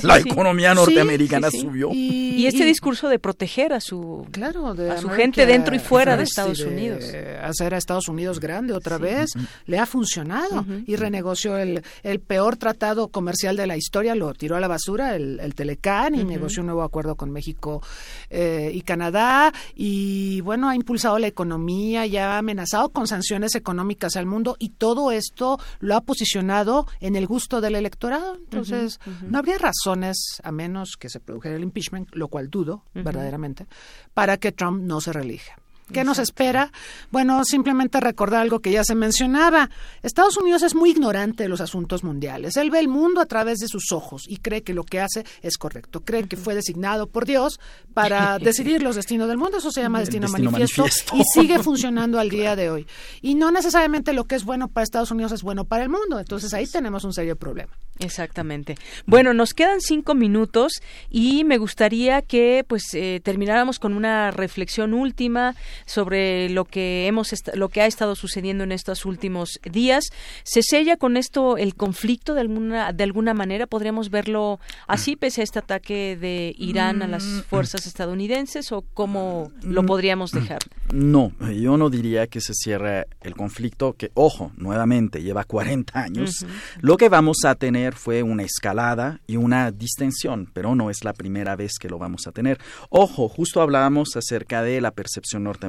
La 0.03 0.19
economía 0.19 0.73
norteamericana 0.73 1.49
subió. 1.51 1.89
Y, 1.93 2.45
este 2.47 2.65
discurso 2.65 3.09
de 3.09 3.19
proteger 3.19 3.73
a 3.73 3.81
su, 3.81 4.25
claro, 4.31 4.67
a 4.67 4.97
su 4.97 5.09
gente 5.09 5.45
dentro 5.45 5.75
y 5.75 5.79
fuera 5.79 6.15
de 6.15 6.23
Estados 6.23 6.59
Unidos. 6.61 7.03
hacer 7.41 7.73
a 7.73 7.77
Estados 7.77 8.07
Unidos 8.07 8.39
grande 8.39 8.73
otra 8.73 8.97
vez, 8.97 9.31
le 9.65 9.79
ha 9.79 9.85
funcionado. 9.85 10.65
Y 10.85 10.95
renegoció 10.95 11.57
el, 11.57 11.83
el 12.03 12.19
peor 12.19 12.57
tratado 12.57 13.09
comercial 13.09 13.57
de 13.57 13.67
la 13.67 13.77
historia, 13.77 14.15
lo 14.15 14.33
tiró 14.33 14.55
a 14.55 14.59
la 14.59 14.67
basura, 14.67 15.15
el, 15.15 15.39
el 15.39 15.55
Telecán, 15.55 16.15
y 16.15 16.23
negoció 16.23 16.61
un 16.61 16.67
nuevo 16.67 16.83
acuerdo 16.83 17.15
con 17.15 17.31
México 17.31 17.81
eh, 18.29 18.71
y 18.73 18.81
Canadá. 18.81 19.53
Y 19.75 20.41
bueno, 20.41 20.69
ha 20.69 20.75
impulsado 20.75 21.19
la 21.19 21.27
economía, 21.27 22.05
ya 22.05 22.35
ha 22.35 22.37
amenazado 22.39 22.89
con 22.89 23.07
sanciones 23.07 23.55
económicas 23.55 24.15
al 24.15 24.25
mundo, 24.25 24.55
y 24.59 24.69
todo 24.69 25.11
esto 25.11 25.59
lo 25.79 25.95
ha 25.95 26.01
posicionado 26.01 26.87
en 26.99 27.15
el 27.15 27.27
gusto 27.27 27.61
del 27.61 27.75
electorado. 27.75 28.35
Entonces, 28.35 28.99
no 29.27 29.39
habría 29.39 29.57
razones, 29.57 30.41
a 30.43 30.51
menos 30.51 30.97
que 30.99 31.09
se 31.09 31.19
produjera 31.19 31.55
el 31.55 31.63
impeachment, 31.63 32.09
lo 32.13 32.27
cual 32.27 32.49
dudo 32.49 32.83
verdaderamente, 32.93 33.67
para 34.13 34.37
que 34.37 34.51
Trump 34.51 34.81
no 34.81 35.01
se 35.01 35.13
reelija. 35.13 35.57
¿Qué 35.91 36.03
nos 36.03 36.19
espera? 36.19 36.71
Bueno, 37.11 37.45
simplemente 37.45 38.01
recordar 38.01 38.41
algo 38.41 38.59
que 38.59 38.71
ya 38.71 38.83
se 38.83 38.93
mencionaba. 38.93 39.69
Estados 40.03 40.35
Unidos 40.37 40.63
es 40.63 40.75
muy 40.75 40.91
ignorante 40.91 41.43
de 41.43 41.49
los 41.49 41.61
asuntos 41.61 42.03
mundiales. 42.03 42.57
Él 42.57 42.71
ve 42.71 42.79
el 42.79 42.89
mundo 42.89 43.21
a 43.21 43.25
través 43.25 43.59
de 43.59 43.69
sus 43.69 43.91
ojos 43.93 44.23
y 44.27 44.37
cree 44.37 44.63
que 44.63 44.73
lo 44.73 44.83
que 44.83 44.99
hace 44.99 45.25
es 45.41 45.57
correcto. 45.57 46.01
Cree 46.03 46.27
que 46.27 46.35
fue 46.35 46.55
designado 46.55 47.07
por 47.07 47.25
Dios 47.25 47.59
para 47.93 48.37
decidir 48.39 48.83
los 48.83 48.97
destinos 48.97 49.29
del 49.29 49.37
mundo. 49.37 49.59
Eso 49.59 49.71
se 49.71 49.81
llama 49.81 49.99
destino, 49.99 50.27
manifiesto, 50.27 50.85
y 51.13 51.23
sigue 51.33 51.59
funcionando 51.63 52.19
al 52.19 52.29
día 52.29 52.57
de 52.57 52.69
hoy. 52.69 52.85
Y 53.21 53.35
no 53.35 53.51
necesariamente 53.51 54.11
lo 54.11 54.25
que 54.25 54.35
es 54.35 54.43
bueno 54.43 54.67
para 54.67 54.83
Estados 54.83 55.11
Unidos 55.11 55.31
es 55.31 55.41
bueno 55.41 55.63
para 55.63 55.83
el 55.83 55.89
mundo. 55.89 56.19
Entonces 56.19 56.53
ahí 56.53 56.67
tenemos 56.67 57.05
un 57.05 57.13
serio 57.13 57.37
problema. 57.37 57.77
Exactamente. 57.99 58.75
Bueno, 59.05 59.33
nos 59.33 59.53
quedan 59.53 59.81
cinco 59.81 60.13
minutos 60.13 60.81
y 61.09 61.43
me 61.43 61.57
gustaría 61.57 62.21
que 62.21 62.63
pues 62.67 62.83
eh, 62.93 63.21
termináramos 63.23 63.79
con 63.79 63.93
una 63.93 64.31
reflexión 64.31 64.93
última 64.93 65.55
sobre 65.85 66.49
lo 66.49 66.65
que 66.65 67.07
hemos 67.07 67.33
lo 67.53 67.69
que 67.69 67.81
ha 67.81 67.85
estado 67.85 68.15
sucediendo 68.15 68.63
en 68.63 68.71
estos 68.71 69.05
últimos 69.05 69.59
días. 69.63 70.05
¿Se 70.43 70.61
sella 70.63 70.97
con 70.97 71.17
esto 71.17 71.57
el 71.57 71.75
conflicto 71.75 72.33
de 72.33 72.41
alguna 72.41 72.93
de 72.93 73.03
alguna 73.03 73.33
manera? 73.33 73.67
¿Podríamos 73.67 74.09
verlo 74.09 74.59
así 74.87 75.15
pese 75.15 75.41
a 75.41 75.43
este 75.43 75.59
ataque 75.59 76.17
de 76.17 76.55
Irán 76.57 77.01
a 77.01 77.07
las 77.07 77.23
mm, 77.23 77.39
fuerzas 77.41 77.85
estadounidenses 77.85 78.71
o 78.71 78.83
cómo 78.93 79.51
lo 79.61 79.83
mm, 79.83 79.85
podríamos 79.85 80.31
dejar? 80.31 80.59
No, 80.91 81.31
yo 81.53 81.77
no 81.77 81.89
diría 81.89 82.27
que 82.27 82.41
se 82.41 82.53
cierre 82.53 83.07
el 83.21 83.35
conflicto 83.35 83.93
que 83.93 84.11
ojo, 84.13 84.51
nuevamente 84.57 85.21
lleva 85.21 85.43
40 85.43 85.99
años. 85.99 86.45
Lo 86.79 86.97
que 86.97 87.09
vamos 87.09 87.39
a 87.45 87.55
tener 87.55 87.93
fue 87.93 88.23
una 88.23 88.43
escalada 88.43 89.19
y 89.27 89.35
una 89.35 89.71
distensión, 89.71 90.49
pero 90.53 90.75
no 90.75 90.89
es 90.89 91.03
la 91.03 91.13
primera 91.13 91.55
vez 91.55 91.73
que 91.79 91.89
lo 91.89 91.97
vamos 91.97 92.27
a 92.27 92.31
tener. 92.31 92.59
Ojo, 92.89 93.27
justo 93.27 93.61
hablábamos 93.61 94.15
acerca 94.15 94.61
de 94.61 94.81
la 94.81 94.91
percepción 94.91 95.43
norteamericana 95.43 95.66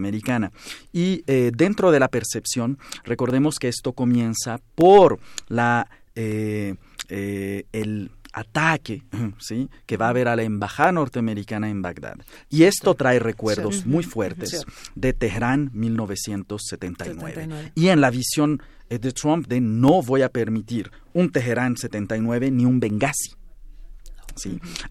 y 0.93 1.23
eh, 1.27 1.51
dentro 1.55 1.91
de 1.91 2.01
la 2.01 2.09
percepción, 2.09 2.79
recordemos 3.05 3.59
que 3.59 3.69
esto 3.69 3.93
comienza 3.93 4.61
por 4.75 5.19
la 5.49 5.89
eh, 6.15 6.75
eh, 7.09 7.65
el 7.73 8.11
ataque 8.33 9.03
¿sí? 9.39 9.69
que 9.87 9.97
va 9.97 10.07
a 10.07 10.11
haber 10.11 10.29
a 10.29 10.37
la 10.37 10.43
embajada 10.43 10.93
norteamericana 10.93 11.71
en 11.71 11.83
Bagdad. 11.83 12.19
Y 12.51 12.65
esto 12.65 12.95
trae 12.95 13.19
recuerdos 13.19 13.87
muy 13.87 14.05
fuertes 14.05 14.65
de 14.95 15.13
Teherán 15.13 15.71
1979. 15.73 17.71
Y 17.75 17.89
en 17.89 18.01
la 18.01 18.11
visión 18.11 18.63
de 18.89 19.13
Trump 19.13 19.47
de 19.49 19.61
no 19.61 20.03
voy 20.03 20.23
a 20.23 20.29
permitir 20.29 20.91
un 21.13 21.31
Teherán 21.31 21.77
79 21.77 22.51
ni 22.51 22.65
un 22.65 22.81
Benghazi. 22.81 23.39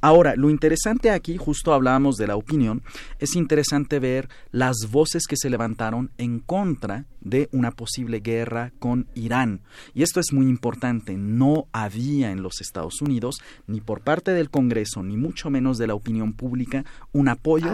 Ahora, 0.02 0.36
lo 0.36 0.50
interesante 0.50 1.12
aquí, 1.12 1.38
justo 1.38 1.74
hablábamos 1.74 2.18
de 2.18 2.28
la 2.28 2.36
opinión, 2.36 2.82
es 3.20 3.36
interesante 3.36 4.00
ver 4.00 4.30
las 4.52 4.76
voces 4.92 5.24
que 5.28 5.38
se 5.38 5.50
levantaron 5.50 6.12
en 6.18 6.40
contra 6.40 7.06
de 7.22 7.50
una 7.52 7.72
posible 7.72 8.20
guerra 8.20 8.72
con 8.80 9.08
Irán. 9.14 9.62
Y 9.94 10.04
esto 10.04 10.20
es 10.20 10.32
muy 10.32 10.48
importante, 10.48 11.18
no 11.18 11.68
había 11.72 12.32
en 12.32 12.42
los 12.42 12.62
Estados 12.62 13.02
Unidos, 13.02 13.42
ni 13.68 13.82
por 13.82 14.02
parte 14.02 14.32
del 14.32 14.50
Congreso, 14.50 15.04
ni 15.04 15.18
mucho 15.18 15.50
menos 15.50 15.78
de 15.78 15.88
la 15.88 15.96
opinión 15.96 16.34
pública, 16.34 16.86
un 17.12 17.28
apoyo 17.28 17.74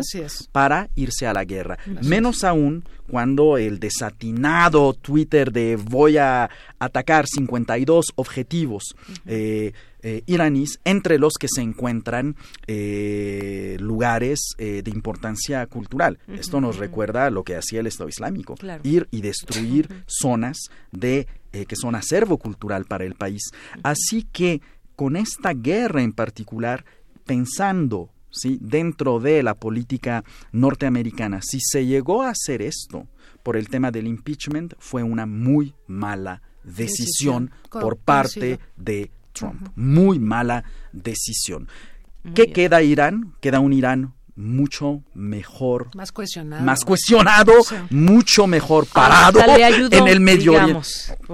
para 0.52 0.90
irse 0.96 1.28
a 1.28 1.34
la 1.34 1.46
guerra. 1.46 1.78
menos 2.02 2.44
aún 2.44 2.84
cuando 3.10 3.58
el 3.58 3.80
desatinado 3.80 4.94
Twitter 4.94 5.52
de 5.52 5.76
voy 5.76 6.18
a 6.18 6.50
atacar 6.80 7.26
52 7.28 8.14
objetivos 8.16 8.96
eh, 9.26 9.74
eh, 10.06 10.22
iraníes, 10.26 10.82
entre 10.84 11.18
los 11.18 11.36
que 11.40 11.48
se 11.48 11.62
encuentran 11.62 12.36
eh, 12.68 13.78
lugares 13.80 14.50
eh, 14.58 14.82
de 14.84 14.92
importancia 14.92 15.66
cultural. 15.68 16.20
Esto 16.28 16.60
nos 16.60 16.76
recuerda 16.76 17.26
a 17.26 17.30
lo 17.30 17.46
que 17.46 17.56
hacía 17.56 17.80
el 17.80 17.88
Estado 17.88 18.10
Islámico, 18.10 18.56
ir 18.84 19.08
y 19.12 19.22
destruir 19.22 20.04
zonas 20.06 20.58
de 20.92 21.28
que 21.54 21.76
son 21.76 21.94
acervo 21.94 22.40
cultural 22.40 22.86
para 22.86 23.06
el 23.06 23.14
país. 23.14 23.44
Así 23.84 24.24
que 24.24 24.60
con 24.96 25.16
esta 25.16 25.54
guerra 25.54 26.02
en 26.02 26.12
particular, 26.12 26.84
pensando 27.26 28.10
¿sí? 28.32 28.58
dentro 28.60 29.20
de 29.20 29.44
la 29.44 29.54
política 29.54 30.24
norteamericana, 30.52 31.42
si 31.44 31.60
se 31.62 31.86
llegó 31.86 32.24
a 32.24 32.32
hacer 32.32 32.62
esto 32.62 33.08
por 33.44 33.56
el 33.56 33.70
tema 33.70 33.92
del 33.92 34.08
impeachment, 34.08 34.74
fue 34.80 35.04
una 35.04 35.26
muy 35.26 35.76
mala 35.88 36.42
decisión, 36.64 37.52
por 37.70 37.98
parte 37.98 38.60
de 38.78 39.12
Trump. 39.34 39.70
Muy 39.76 40.20
mala 40.20 40.64
decisión. 40.92 41.68
¿Qué 42.34 42.52
queda 42.52 42.82
Irán? 42.82 43.34
Queda 43.42 43.60
un 43.60 43.74
Irán 43.74 44.14
mucho 44.36 45.04
mejor, 45.14 45.96
más 45.96 46.12
cuestionado, 46.12 46.64
más 46.64 46.84
cuestionado 46.84 47.54
mucho 47.92 48.48
mejor 48.48 48.88
parado 48.88 49.40
en 49.40 50.08
el 50.08 50.20
Medio 50.20 50.54
Oriente. 50.54 50.88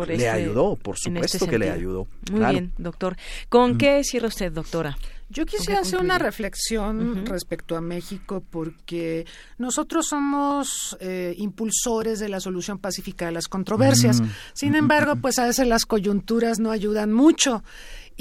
le 0.06 0.14
este 0.16 0.30
ayudó, 0.30 0.76
por 0.76 0.96
este 0.96 1.10
supuesto 1.10 1.48
que 1.48 1.60
le 1.60 1.72
ayudó. 1.72 2.08
Muy 2.32 2.46
bien, 2.46 2.74
doctor. 2.78 3.16
¿Con 3.48 3.78
qué 3.78 4.04
cierra 4.04 4.28
usted, 4.28 4.52
doctora? 4.52 4.98
Yo 5.32 5.46
quisiera 5.46 5.82
hacer 5.82 6.00
una 6.00 6.18
reflexión 6.18 7.26
respecto 7.26 7.76
a 7.78 7.82
México 7.82 8.44
porque 8.50 9.28
nosotros 9.60 10.08
somos 10.08 10.98
eh, 11.00 11.36
impulsores 11.38 12.20
de 12.20 12.30
la 12.30 12.40
solución 12.40 12.80
pacífica 12.80 13.28
de 13.28 13.34
las 13.34 13.48
controversias. 13.48 14.24
Sin 14.54 14.74
embargo, 14.74 15.18
pues 15.18 15.38
a 15.38 15.46
veces 15.46 15.68
las 15.68 15.86
coyunturas 15.86 16.60
no 16.60 16.72
ayudan 16.72 17.14
mucho. 17.14 17.64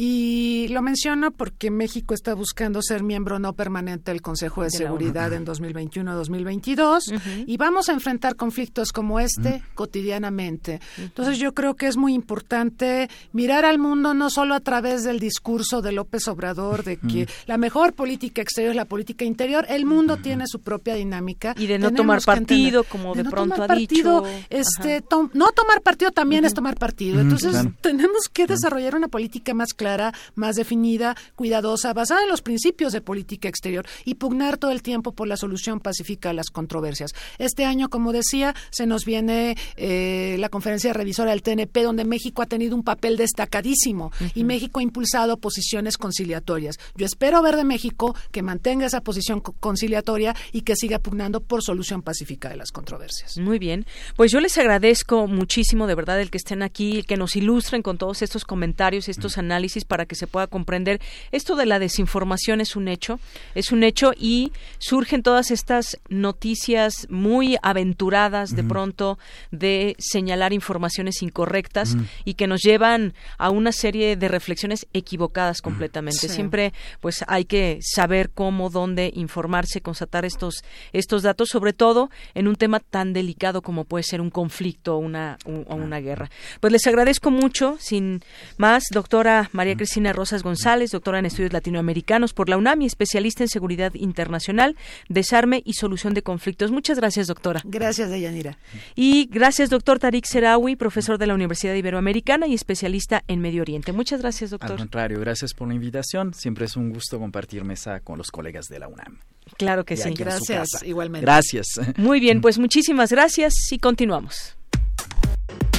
Y 0.01 0.69
lo 0.69 0.81
menciono 0.81 1.33
porque 1.33 1.73
México 1.73 2.15
está 2.15 2.33
buscando 2.33 2.83
ser 2.83 3.03
miembro 3.03 3.41
no 3.41 3.55
permanente 3.55 4.13
del 4.13 4.23
Consejo 4.23 4.63
de, 4.63 4.71
Seguridad 4.71 5.33
en 5.33 5.45
2021-2022 5.45 7.21
y 7.49 7.57
vamos 7.57 7.89
a 7.89 7.95
enfrentar 7.95 8.37
conflictos 8.37 8.93
como 8.93 9.19
este 9.19 9.61
cotidianamente. 9.75 10.81
Entonces 10.99 11.39
yo 11.39 11.53
creo 11.53 11.75
que 11.75 11.89
es 11.89 11.97
muy 11.97 12.15
importante 12.15 13.11
mirar 13.33 13.65
al 13.65 13.81
mundo 13.81 14.15
no 14.15 14.31
solo 14.31 14.55
a 14.55 14.61
través 14.61 15.03
del 15.03 15.19
discurso 15.19 15.83
de 15.83 15.91
López 15.91 16.29
Obrador 16.29 16.85
de 16.85 16.99
que 16.99 17.27
la 17.47 17.59
mejor 17.59 17.93
política 17.95 18.41
exterior 18.41 18.71
es 18.71 18.77
la 18.77 18.85
política 18.85 19.25
interior. 19.25 19.67
El 19.69 19.85
mundo 19.85 20.19
tiene 20.19 20.45
su 20.47 20.61
propia 20.61 20.95
dinámica. 20.95 21.57
Y 21.59 21.67
de 21.67 21.81
no 21.81 21.91
tomar 21.91 22.23
partido, 22.23 22.85
como 22.85 23.17
de, 23.17 23.25
pronto 23.25 23.65
ha 23.65 23.75
dicho. 23.75 24.23
Este, 24.49 25.03
no 25.33 25.51
tomar 25.51 25.83
partido 25.83 26.13
también 26.13 26.45
es 26.45 26.55
tomar 26.55 26.77
partido. 26.77 27.21
Entonces 27.21 27.67
tenemos 27.81 28.29
que 28.33 28.47
desarrollar 28.47 28.95
una 28.95 29.09
política 29.09 29.55
más 29.55 29.75
clara 29.75 29.88
más 30.35 30.57
definida, 30.57 31.17
cuidadosa, 31.35 31.93
basada 31.93 32.23
en 32.23 32.29
los 32.29 32.43
principios 32.43 32.93
de 32.93 33.01
política 33.01 33.49
exterior 33.49 33.87
y 34.05 34.15
pugnar 34.15 34.59
todo 34.59 34.71
el 34.71 34.83
tiempo 34.83 35.13
por 35.13 35.29
la 35.29 35.37
solución 35.37 35.81
pacífica 35.81 36.31
a 36.31 36.33
las 36.33 36.51
controversias. 36.51 37.15
Este 37.39 37.65
año, 37.65 37.89
como 37.89 38.13
decía, 38.13 38.55
se 38.71 38.87
nos 38.87 39.05
viene 39.05 39.57
eh, 39.77 40.37
la 40.39 40.49
conferencia 40.49 40.93
revisora 40.93 41.31
del 41.31 41.43
TNP, 41.43 41.83
donde 41.83 42.05
México 42.05 42.43
ha 42.43 42.47
tenido 42.47 42.75
un 42.75 42.83
papel 42.83 43.17
destacadísimo 43.17 44.13
y 44.35 44.45
México 44.45 44.81
ha 44.81 44.83
impulsado 44.83 45.39
posiciones 45.39 45.97
conciliatorias. 45.97 46.77
Yo 46.97 47.07
espero 47.07 47.43
ver 47.43 47.57
de 47.57 47.65
México 47.65 48.15
que 48.31 48.43
mantenga 48.43 48.87
esa 48.87 49.01
posición 49.01 49.41
conciliatoria 49.41 50.35
y 50.53 50.63
que 50.63 50.77
siga 50.77 50.99
pugnando 50.99 51.41
por 51.41 51.63
solución 51.63 52.03
pacífica 52.03 52.49
de 52.49 52.57
las 52.57 52.73
controversias. 52.73 53.39
Muy 53.39 53.59
bien. 53.59 53.87
Pues 54.17 54.33
yo 54.33 54.41
les 54.41 54.57
agradezco 54.59 55.27
muchísimo, 55.27 55.87
de 55.87 55.95
verdad, 55.95 56.21
el 56.21 56.31
que 56.31 56.39
estén 56.39 56.63
aquí, 56.63 57.03
que 57.03 57.17
nos 57.17 57.37
ilustren 57.37 57.83
con 57.83 57.99
todos 57.99 58.23
estos 58.23 58.45
comentarios, 58.45 59.09
estos 59.09 59.39
análisis 59.39 59.78
para 59.85 60.07
que 60.07 60.15
se 60.15 60.27
pueda 60.27 60.47
comprender. 60.47 61.01
Esto 61.33 61.57
de 61.57 61.67
la 61.67 61.79
desinformación 61.79 62.61
es 62.61 62.77
un 62.77 62.89
hecho, 62.89 63.21
es 63.55 63.73
un 63.73 63.83
hecho 63.83 64.13
y 64.17 64.53
surgen 64.79 65.23
todas 65.23 65.51
estas 65.51 65.99
noticias 66.09 67.07
muy 67.09 67.57
aventuradas 67.63 68.55
de 68.55 68.65
pronto 68.65 69.19
de 69.51 69.97
señalar 69.99 70.53
informaciones 70.53 71.23
incorrectas 71.23 71.97
y 72.25 72.35
que 72.35 72.47
nos 72.47 72.63
llevan 72.63 73.15
a 73.39 73.51
una 73.51 73.73
serie 73.73 74.17
de 74.17 74.29
reflexiones 74.29 74.87
equivocadas 74.93 75.61
completamente. 75.61 76.29
Siempre 76.29 76.73
pues 77.01 77.25
hay 77.29 77.45
que 77.45 77.79
saber 77.83 78.31
cómo, 78.31 78.71
dónde 78.71 79.11
informarse, 79.15 79.81
constatar 79.81 80.25
estos 80.25 80.65
estos 80.93 81.23
datos, 81.23 81.49
sobre 81.49 81.73
todo 81.73 82.11
en 82.35 82.49
un 82.49 82.57
tema 82.57 82.81
tan 82.81 83.13
delicado 83.13 83.63
como 83.63 83.85
puede 83.85 84.05
ser 84.05 84.21
un 84.21 84.31
conflicto 84.31 84.97
o 84.97 84.99
una, 84.99 85.39
una 85.45 86.01
guerra. 86.01 86.31
Pues 86.61 86.73
les 86.73 86.87
agradezco 86.87 87.31
mucho, 87.31 87.77
sin 87.81 88.23
más, 88.57 88.85
doctora 88.91 89.51
María 89.59 89.75
Cristina 89.75 90.13
Rosas 90.13 90.45
González, 90.45 90.93
doctora 90.93 91.19
en 91.19 91.27
estudios 91.27 91.53
latinoamericanos 91.53 92.33
por 92.33 92.49
la 92.49 92.57
UNAM 92.57 92.83
y 92.83 92.87
especialista 92.87 93.43
en 93.43 93.49
seguridad 93.49 93.93
internacional, 93.95 94.77
desarme 95.09 95.63
y 95.65 95.73
solución 95.73 96.15
de 96.15 96.23
conflictos. 96.23 96.71
Muchas 96.71 96.97
gracias, 96.97 97.27
doctora. 97.27 97.61
Gracias, 97.65 98.09
Deyanira. 98.09 98.57
Y 98.95 99.29
gracias, 99.33 99.69
doctor 99.69 99.99
Tarik 99.99 100.27
Serawi, 100.27 100.77
profesor 100.77 101.19
de 101.19 101.27
la 101.27 101.35
Universidad 101.35 101.75
Iberoamericana 101.75 102.47
y 102.47 102.55
especialista 102.55 103.25
en 103.27 103.41
Medio 103.41 103.63
Oriente. 103.63 103.91
Muchas 103.91 104.21
gracias, 104.21 104.51
doctor. 104.51 104.71
Al 104.71 104.79
contrario, 104.79 105.19
gracias 105.19 105.53
por 105.55 105.67
la 105.67 105.75
invitación. 105.75 106.35
Siempre 106.35 106.67
es 106.67 106.77
un 106.77 106.91
gusto 106.91 107.19
compartir 107.19 107.65
mesa 107.65 107.99
con 107.99 108.17
los 108.17 108.31
colegas 108.31 108.67
de 108.69 108.79
la 108.79 108.87
UNAM. 108.87 109.19
Claro 109.57 109.85
que 109.85 109.97
sí. 109.97 110.15
Gracias, 110.15 110.69
igualmente. 110.85 111.25
Gracias. 111.25 111.67
Muy 111.97 112.21
bien, 112.21 112.41
pues 112.43 112.61
muchísimas 112.61 113.11
gracias 113.11 113.55
y 113.73 113.81
continuamos. 113.81 114.57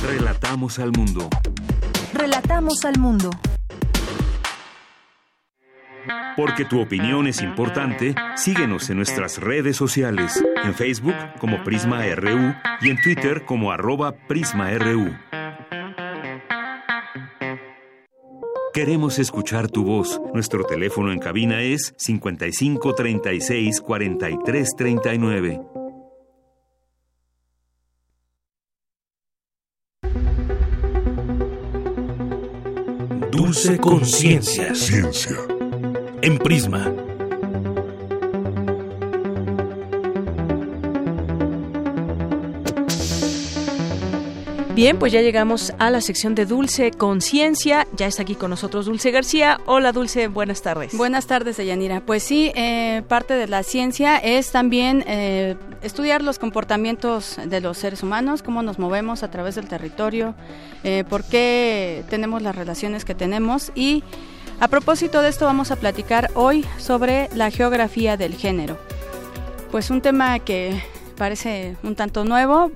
Relatamos 0.06 0.80
al 0.80 0.92
mundo. 0.92 1.30
Relatamos 2.14 2.84
al 2.84 3.00
mundo. 3.00 3.30
Porque 6.36 6.66
tu 6.66 6.80
opinión 6.80 7.28
es 7.28 7.42
importante, 7.42 8.16
síguenos 8.36 8.90
en 8.90 8.98
nuestras 8.98 9.38
redes 9.40 9.76
sociales, 9.76 10.44
en 10.64 10.74
Facebook 10.74 11.16
como 11.40 11.64
Prisma 11.64 12.04
RU 12.16 12.54
y 12.82 12.90
en 12.90 13.02
Twitter 13.02 13.44
como 13.46 13.72
arroba 13.72 14.14
PrismaRU. 14.28 15.12
Queremos 18.74 19.20
escuchar 19.20 19.68
tu 19.68 19.84
voz. 19.84 20.22
Nuestro 20.34 20.64
teléfono 20.64 21.12
en 21.12 21.20
cabina 21.20 21.62
es 21.62 21.94
55 21.98 22.96
36 22.96 23.82
43 23.82 24.70
39. 24.78 25.62
Dulce 33.32 33.78
Conciencia. 33.80 34.74
Ciencia. 34.76 35.59
En 36.22 36.38
Prisma. 36.38 36.92
Bien, 44.76 44.98
pues 44.98 45.12
ya 45.12 45.22
llegamos 45.22 45.74
a 45.78 45.90
la 45.90 46.00
sección 46.00 46.36
de 46.36 46.46
Dulce 46.46 46.92
Conciencia. 46.92 47.86
Ya 47.98 48.08
está 48.08 48.24
aquí 48.24 48.36
con 48.36 48.50
nosotros 48.50 48.86
Dulce 48.86 49.12
García. 49.12 49.60
Hola 49.66 49.92
Dulce, 49.92 50.28
buenas 50.28 50.62
tardes. 50.62 50.96
Buenas 50.96 51.28
tardes, 51.28 51.58
Deyanira. 51.58 52.02
Pues 52.02 52.24
sí, 52.24 52.52
eh, 52.56 53.02
parte 53.08 53.34
de 53.34 53.48
la 53.48 53.64
ciencia 53.64 54.18
es 54.18 54.52
también 54.52 55.04
eh, 55.08 55.56
estudiar 55.82 56.22
los 56.22 56.40
comportamientos 56.40 57.38
de 57.46 57.60
los 57.62 57.78
seres 57.78 58.04
humanos, 58.04 58.42
cómo 58.42 58.62
nos 58.62 58.80
movemos 58.80 59.24
a 59.24 59.32
través 59.32 59.56
del 59.56 59.68
territorio, 59.68 60.34
eh, 60.84 61.04
por 61.10 61.24
qué 61.24 62.04
tenemos 62.10 62.42
las 62.42 62.56
relaciones 62.56 63.04
que 63.04 63.16
tenemos 63.16 63.72
y 63.76 64.04
a 64.60 64.68
propósito 64.68 65.22
de 65.22 65.30
esto 65.30 65.46
vamos 65.46 65.72
a 65.72 65.76
platicar 65.78 66.32
hoy 66.36 66.66
sobre 66.78 67.30
la 67.34 67.50
geografía 67.50 68.18
del 68.18 68.36
género. 68.36 68.78
Pues 69.72 69.90
un 69.90 70.02
tema 70.02 70.40
que 70.40 70.82
parece 71.18 71.78
un 71.84 71.96
tanto 71.96 72.26
nuevo. 72.26 72.72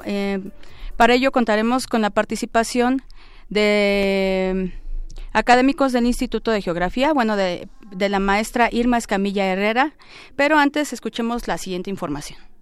Para 0.97 1.13
ello 1.13 1.31
contaremos 1.31 1.87
con 1.87 2.01
la 2.01 2.09
participación 2.09 3.01
de 3.49 4.73
académicos 5.33 5.91
del 5.91 6.05
Instituto 6.05 6.51
de 6.51 6.61
Geografía, 6.61 7.13
bueno, 7.13 7.35
de, 7.35 7.67
de 7.91 8.09
la 8.09 8.19
maestra 8.19 8.69
Irma 8.71 8.97
Escamilla 8.97 9.45
Herrera, 9.45 9.93
pero 10.35 10.57
antes 10.57 10.93
escuchemos 10.93 11.47
la 11.47 11.57
siguiente 11.57 11.89
información. 11.89 12.52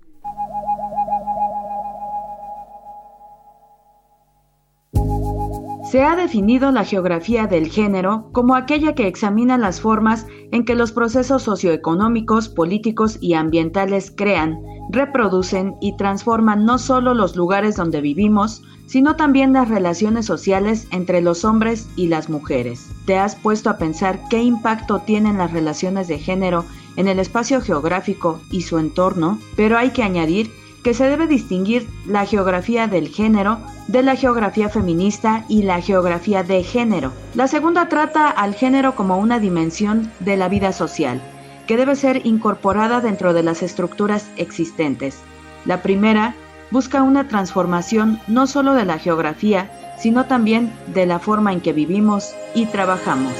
Se 5.91 6.03
ha 6.03 6.15
definido 6.15 6.71
la 6.71 6.85
geografía 6.85 7.47
del 7.47 7.67
género 7.67 8.29
como 8.31 8.55
aquella 8.55 8.95
que 8.95 9.07
examina 9.07 9.57
las 9.57 9.81
formas 9.81 10.25
en 10.53 10.63
que 10.63 10.73
los 10.73 10.93
procesos 10.93 11.43
socioeconómicos, 11.43 12.47
políticos 12.47 13.17
y 13.19 13.33
ambientales 13.33 14.09
crean, 14.15 14.57
reproducen 14.89 15.75
y 15.81 15.97
transforman 15.97 16.63
no 16.63 16.77
solo 16.77 17.13
los 17.13 17.35
lugares 17.35 17.75
donde 17.75 17.99
vivimos, 17.99 18.63
sino 18.85 19.17
también 19.17 19.51
las 19.51 19.67
relaciones 19.67 20.25
sociales 20.25 20.87
entre 20.91 21.19
los 21.19 21.43
hombres 21.43 21.89
y 21.97 22.07
las 22.07 22.29
mujeres. 22.29 22.87
¿Te 23.05 23.17
has 23.17 23.35
puesto 23.35 23.69
a 23.69 23.77
pensar 23.77 24.17
qué 24.29 24.41
impacto 24.41 24.99
tienen 24.99 25.39
las 25.39 25.51
relaciones 25.51 26.07
de 26.07 26.19
género 26.19 26.63
en 26.95 27.09
el 27.09 27.19
espacio 27.19 27.59
geográfico 27.59 28.39
y 28.49 28.61
su 28.61 28.79
entorno? 28.79 29.39
Pero 29.57 29.77
hay 29.77 29.89
que 29.89 30.03
añadir 30.03 30.51
que 30.83 30.93
se 30.93 31.05
debe 31.05 31.27
distinguir 31.27 31.87
la 32.05 32.25
geografía 32.25 32.87
del 32.87 33.07
género 33.09 33.59
de 33.87 34.03
la 34.03 34.15
geografía 34.15 34.69
feminista 34.69 35.45
y 35.49 35.63
la 35.63 35.81
geografía 35.81 36.43
de 36.43 36.63
género. 36.63 37.11
La 37.35 37.47
segunda 37.47 37.89
trata 37.89 38.29
al 38.29 38.55
género 38.55 38.95
como 38.95 39.17
una 39.17 39.39
dimensión 39.39 40.11
de 40.19 40.37
la 40.37 40.47
vida 40.47 40.71
social, 40.71 41.21
que 41.67 41.77
debe 41.77 41.95
ser 41.95 42.25
incorporada 42.25 43.01
dentro 43.01 43.33
de 43.33 43.43
las 43.43 43.61
estructuras 43.63 44.29
existentes. 44.37 45.19
La 45.65 45.81
primera 45.81 46.35
busca 46.71 47.03
una 47.03 47.27
transformación 47.27 48.19
no 48.27 48.47
solo 48.47 48.73
de 48.73 48.85
la 48.85 48.97
geografía, 48.97 49.97
sino 49.99 50.25
también 50.25 50.71
de 50.87 51.05
la 51.05 51.19
forma 51.19 51.51
en 51.51 51.61
que 51.61 51.73
vivimos 51.73 52.33
y 52.55 52.65
trabajamos. 52.65 53.33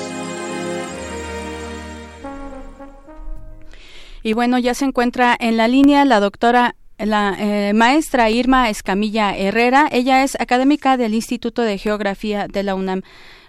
Y 4.24 4.34
bueno, 4.34 4.60
ya 4.60 4.76
se 4.76 4.86
encuentra 4.86 5.36
en 5.40 5.58
la 5.58 5.68
línea 5.68 6.06
la 6.06 6.20
doctora 6.20 6.76
la 7.06 7.36
eh, 7.40 7.74
maestra 7.74 8.30
Irma 8.30 8.70
Escamilla 8.70 9.36
Herrera. 9.36 9.88
Ella 9.92 10.24
es 10.24 10.40
académica 10.40 10.98
del 10.98 11.14
Instituto 11.14 11.62
de 11.62 11.78
Geografía 11.78 12.48
de 12.48 12.64
la 12.64 12.76
UNAM. 12.76 13.02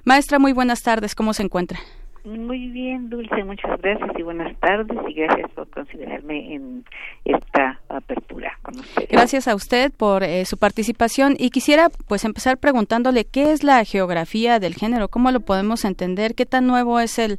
Maestra, 0.05 0.39
muy 0.39 0.53
buenas 0.53 0.83
tardes. 0.83 1.15
¿Cómo 1.15 1.33
se 1.33 1.43
encuentra? 1.43 1.79
Muy 2.25 2.69
bien, 2.69 3.11
Dulce, 3.11 3.43
muchas 3.43 3.81
gracias 3.81 4.11
y 4.17 4.23
buenas 4.23 4.57
tardes 4.61 4.97
y 5.09 5.13
gracias 5.13 5.51
por 5.51 5.69
considerarme 5.71 6.55
en 6.55 6.85
esta 7.25 7.81
apertura 7.89 8.57
con 8.63 8.75
Gracias 9.11 9.49
a 9.49 9.57
usted 9.57 9.91
por 9.93 10.23
eh, 10.23 10.45
su 10.45 10.57
participación 10.57 11.35
y 11.37 11.51
quisiera 11.51 11.89
pues 12.07 12.25
empezar 12.25 12.59
preguntándole 12.59 13.25
qué 13.25 13.51
es 13.51 13.65
la 13.65 13.85
geografía 13.85 14.61
del 14.61 14.75
género, 14.75 15.09
cómo 15.09 15.33
lo 15.33 15.41
podemos 15.41 15.85
entender, 15.85 16.37
qué 16.37 16.47
tan 16.47 16.69
nuevo 16.69 17.01
es 17.01 17.19
el 17.19 17.39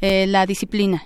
eh, 0.00 0.26
la 0.26 0.46
disciplina. 0.46 1.04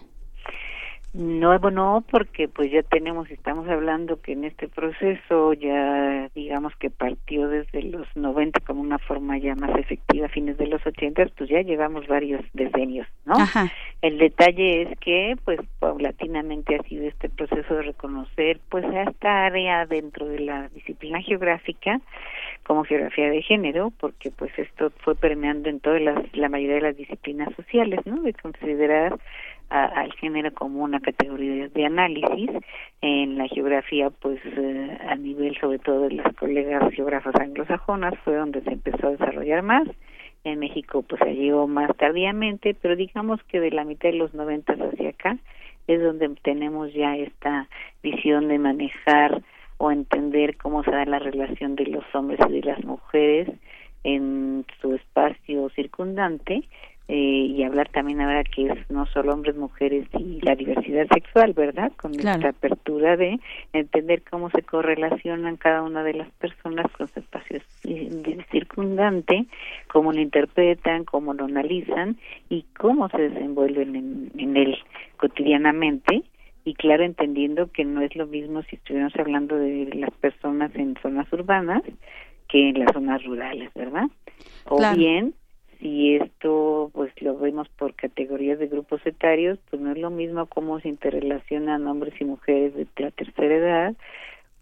Nuevo 1.19 1.73
no, 1.73 2.05
porque 2.09 2.47
pues 2.47 2.71
ya 2.71 2.85
tenemos, 2.85 3.29
estamos 3.29 3.69
hablando 3.69 4.21
que 4.21 4.35
en 4.35 4.45
este 4.45 4.69
proceso 4.69 5.53
ya 5.53 6.29
digamos 6.33 6.77
que 6.77 6.91
partió 6.91 7.49
desde 7.49 7.83
los 7.83 8.07
90 8.15 8.61
como 8.61 8.83
una 8.83 9.01
forma 9.01 9.37
ya 9.37 9.57
más 9.57 9.77
efectiva 9.77 10.27
a 10.27 10.29
fines 10.29 10.57
de 10.59 10.69
los 10.69 10.87
80, 10.87 11.27
pues 11.37 11.51
ya 11.51 11.63
llevamos 11.63 12.07
varios 12.07 12.45
decenios, 12.53 13.09
¿no? 13.25 13.35
El 14.01 14.19
detalle 14.19 14.83
es 14.83 14.99
que 15.01 15.35
pues 15.45 15.59
paulatinamente 15.81 16.77
ha 16.77 16.83
sido 16.85 17.09
este 17.09 17.29
proceso 17.29 17.75
de 17.75 17.83
reconocer 17.83 18.61
pues 18.69 18.85
esta 18.85 19.47
área 19.47 19.87
dentro 19.87 20.29
de 20.29 20.39
la 20.39 20.69
disciplina 20.69 21.21
geográfica 21.21 22.01
como 22.63 22.85
geografía 22.85 23.29
de 23.29 23.43
género, 23.43 23.93
porque 23.99 24.31
pues 24.31 24.57
esto 24.57 24.93
fue 24.99 25.17
permeando 25.17 25.69
en 25.69 25.81
todas 25.81 26.01
las, 26.01 26.37
la 26.37 26.49
mayoría 26.49 26.77
de 26.77 26.83
las 26.83 26.97
disciplinas 26.97 27.49
sociales, 27.57 27.99
¿no? 28.05 28.23
De 28.23 28.35
considerar 28.35 29.19
al 29.71 30.13
género 30.15 30.53
como 30.53 30.83
una 30.83 31.01
categoría 31.01 31.69
de 31.69 31.87
análisis 31.87 32.51
en 33.03 33.37
la 33.37 33.47
geografía 33.49 34.11
pues 34.11 34.41
eh, 34.45 34.99
a 35.07 35.15
nivel 35.17 35.57
sobre 35.61 35.79
todo 35.79 36.03
de 36.09 36.15
las 36.15 36.35
colegas 36.37 36.93
geógrafas 36.95 37.35
anglosajonas 37.35 38.15
fue 38.25 38.37
donde 38.37 38.63
se 38.63 38.71
empezó 38.71 39.09
a 39.09 39.11
desarrollar 39.11 39.63
más. 39.63 39.89
En 40.45 40.61
México 40.61 41.03
pues 41.03 41.21
se 41.23 41.35
llegó 41.35 41.67
más 41.67 41.95
tardíamente 41.97 42.75
pero 42.81 42.97
digamos 42.97 43.43
que 43.45 43.61
de 43.61 43.71
la 43.71 43.85
mitad 43.85 44.09
de 44.11 44.17
los 44.17 44.33
noventas 44.35 44.79
hacia 44.79 45.11
acá 45.11 45.37
es 45.87 46.03
donde 46.03 46.29
tenemos 46.43 46.93
ya 46.93 47.17
esta 47.17 47.69
visión 48.03 48.49
de 48.49 48.59
manejar 48.59 49.43
o 49.79 49.91
entender 49.91 50.57
cómo 50.57 50.83
se 50.83 50.91
da 50.91 51.05
la 51.05 51.19
relación 51.19 51.77
de 51.77 51.87
los 51.87 52.05
hombres 52.15 52.41
y 52.49 52.61
de 52.61 52.63
las 52.63 52.85
mujeres 52.85 53.49
en 54.05 54.65
su 54.81 54.95
espacio 54.95 55.69
circundante 55.71 56.63
eh, 57.11 57.15
y 57.57 57.63
hablar 57.63 57.89
también 57.89 58.21
ahora 58.21 58.45
que 58.45 58.67
es 58.67 58.91
no 58.91 59.07
solo 59.07 59.33
hombres, 59.33 59.57
mujeres 59.57 60.07
y 60.19 60.41
la 60.43 60.55
diversidad 60.55 61.07
sexual, 61.09 61.55
¿verdad? 61.55 61.91
Con 61.97 62.15
esta 62.15 62.51
apertura 62.51 63.17
de 63.17 63.41
entender 63.73 64.23
cómo 64.31 64.51
se 64.51 64.63
correlacionan 64.63 65.57
cada 65.57 65.83
una 65.83 66.03
de 66.03 66.13
las 66.13 66.31
personas 66.33 66.85
con 66.93 67.09
su 67.09 67.21
espacio 67.21 67.61
circundante, 68.51 69.47
cómo 69.91 70.13
lo 70.13 70.21
interpretan, 70.21 71.05
cómo 71.05 71.33
lo 71.33 71.47
analizan 71.47 72.19
y 72.51 72.67
cómo 72.79 73.09
se 73.09 73.31
desenvuelven 73.31 73.97
en, 73.97 74.33
en 74.37 74.57
él 74.59 74.77
cotidianamente 75.17 76.25
y 76.65 76.75
claro 76.75 77.05
entendiendo 77.05 77.73
que 77.73 77.87
no 77.87 78.03
es 78.03 78.15
lo 78.17 78.27
mismo 78.27 78.63
si 78.65 78.77
estuviéramos 78.77 79.17
hablando 79.17 79.57
de 79.57 79.91
las 79.95 80.11
personas 80.11 80.71
en 80.75 80.95
zonas 81.01 81.33
urbanas 81.33 81.83
que 82.49 82.69
en 82.71 82.81
las 82.81 82.93
zonas 82.93 83.23
rurales, 83.25 83.73
¿verdad? 83.75 84.09
O 84.67 84.79
bien 84.95 85.35
si 85.79 86.17
esto 86.17 86.91
pues 86.93 87.13
lo 87.21 87.39
vemos 87.39 87.69
por 87.71 87.95
categorías 87.95 88.59
de 88.59 88.67
grupos 88.67 89.05
etarios, 89.07 89.59
pues 89.71 89.81
no 89.81 89.93
es 89.93 89.99
lo 89.99 90.11
mismo 90.11 90.47
cómo 90.47 90.81
se 90.81 90.89
interrelacionan 90.89 91.87
hombres 91.87 92.15
y 92.21 92.25
mujeres 92.25 92.75
de 92.75 92.87
la 92.97 93.11
tercera 93.11 93.55
edad 93.55 93.97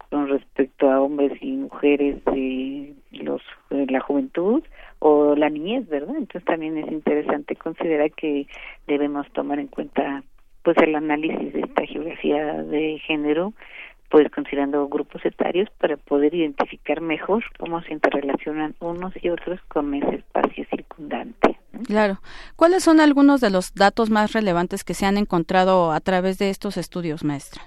con 0.09 0.29
respecto 0.29 0.89
a 0.89 1.01
hombres 1.01 1.33
y 1.41 1.51
mujeres 1.51 2.23
de 2.25 2.93
los 3.11 3.41
de 3.69 3.87
la 3.87 3.99
juventud 3.99 4.63
o 4.99 5.35
la 5.35 5.49
niñez, 5.49 5.87
¿verdad? 5.87 6.15
Entonces 6.15 6.45
también 6.45 6.77
es 6.77 6.91
interesante 6.91 7.55
considerar 7.55 8.11
que 8.11 8.47
debemos 8.87 9.29
tomar 9.33 9.59
en 9.59 9.67
cuenta 9.67 10.23
pues 10.63 10.77
el 10.79 10.95
análisis 10.95 11.53
de 11.53 11.61
esta 11.61 11.85
geografía 11.85 12.63
de 12.63 12.99
género 12.99 13.53
pues 14.09 14.29
considerando 14.31 14.87
grupos 14.87 15.25
etarios 15.25 15.69
para 15.79 15.97
poder 15.97 16.33
identificar 16.33 17.01
mejor 17.01 17.43
cómo 17.59 17.81
se 17.81 17.93
interrelacionan 17.93 18.75
unos 18.79 19.13
y 19.21 19.29
otros 19.29 19.59
con 19.67 19.93
ese 19.93 20.15
espacio 20.15 20.65
circundante. 20.69 21.57
Claro. 21.85 22.19
¿Cuáles 22.55 22.83
son 22.83 22.99
algunos 22.99 23.41
de 23.41 23.49
los 23.49 23.73
datos 23.75 24.09
más 24.09 24.33
relevantes 24.33 24.83
que 24.83 24.93
se 24.93 25.05
han 25.05 25.17
encontrado 25.17 25.91
a 25.91 25.99
través 25.99 26.37
de 26.37 26.49
estos 26.49 26.77
estudios, 26.77 27.23
maestra? 27.23 27.61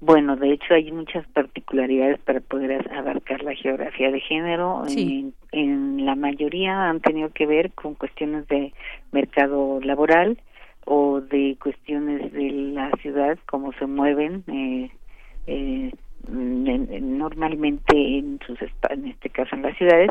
Bueno, 0.00 0.36
de 0.36 0.52
hecho 0.52 0.74
hay 0.74 0.92
muchas 0.92 1.26
particularidades 1.28 2.18
para 2.20 2.40
poder 2.40 2.92
abarcar 2.92 3.42
la 3.42 3.54
geografía 3.54 4.10
de 4.10 4.20
género. 4.20 4.82
En, 4.88 5.34
en, 5.52 6.04
la 6.04 6.14
mayoría 6.14 6.88
han 6.88 7.00
tenido 7.00 7.30
que 7.30 7.46
ver 7.46 7.72
con 7.72 7.94
cuestiones 7.94 8.46
de 8.48 8.72
mercado 9.12 9.80
laboral, 9.80 10.38
o 10.84 11.20
de 11.20 11.56
cuestiones 11.62 12.32
de 12.32 12.50
la 12.50 12.90
ciudad, 13.00 13.38
cómo 13.46 13.72
se 13.74 13.86
mueven 13.86 14.44
eh, 14.48 14.90
eh, 15.46 15.92
normalmente 16.28 18.18
en 18.18 18.38
sus 18.46 18.58
en 18.88 19.06
este 19.08 19.28
caso 19.28 19.54
en 19.54 19.62
las 19.62 19.76
ciudades 19.76 20.10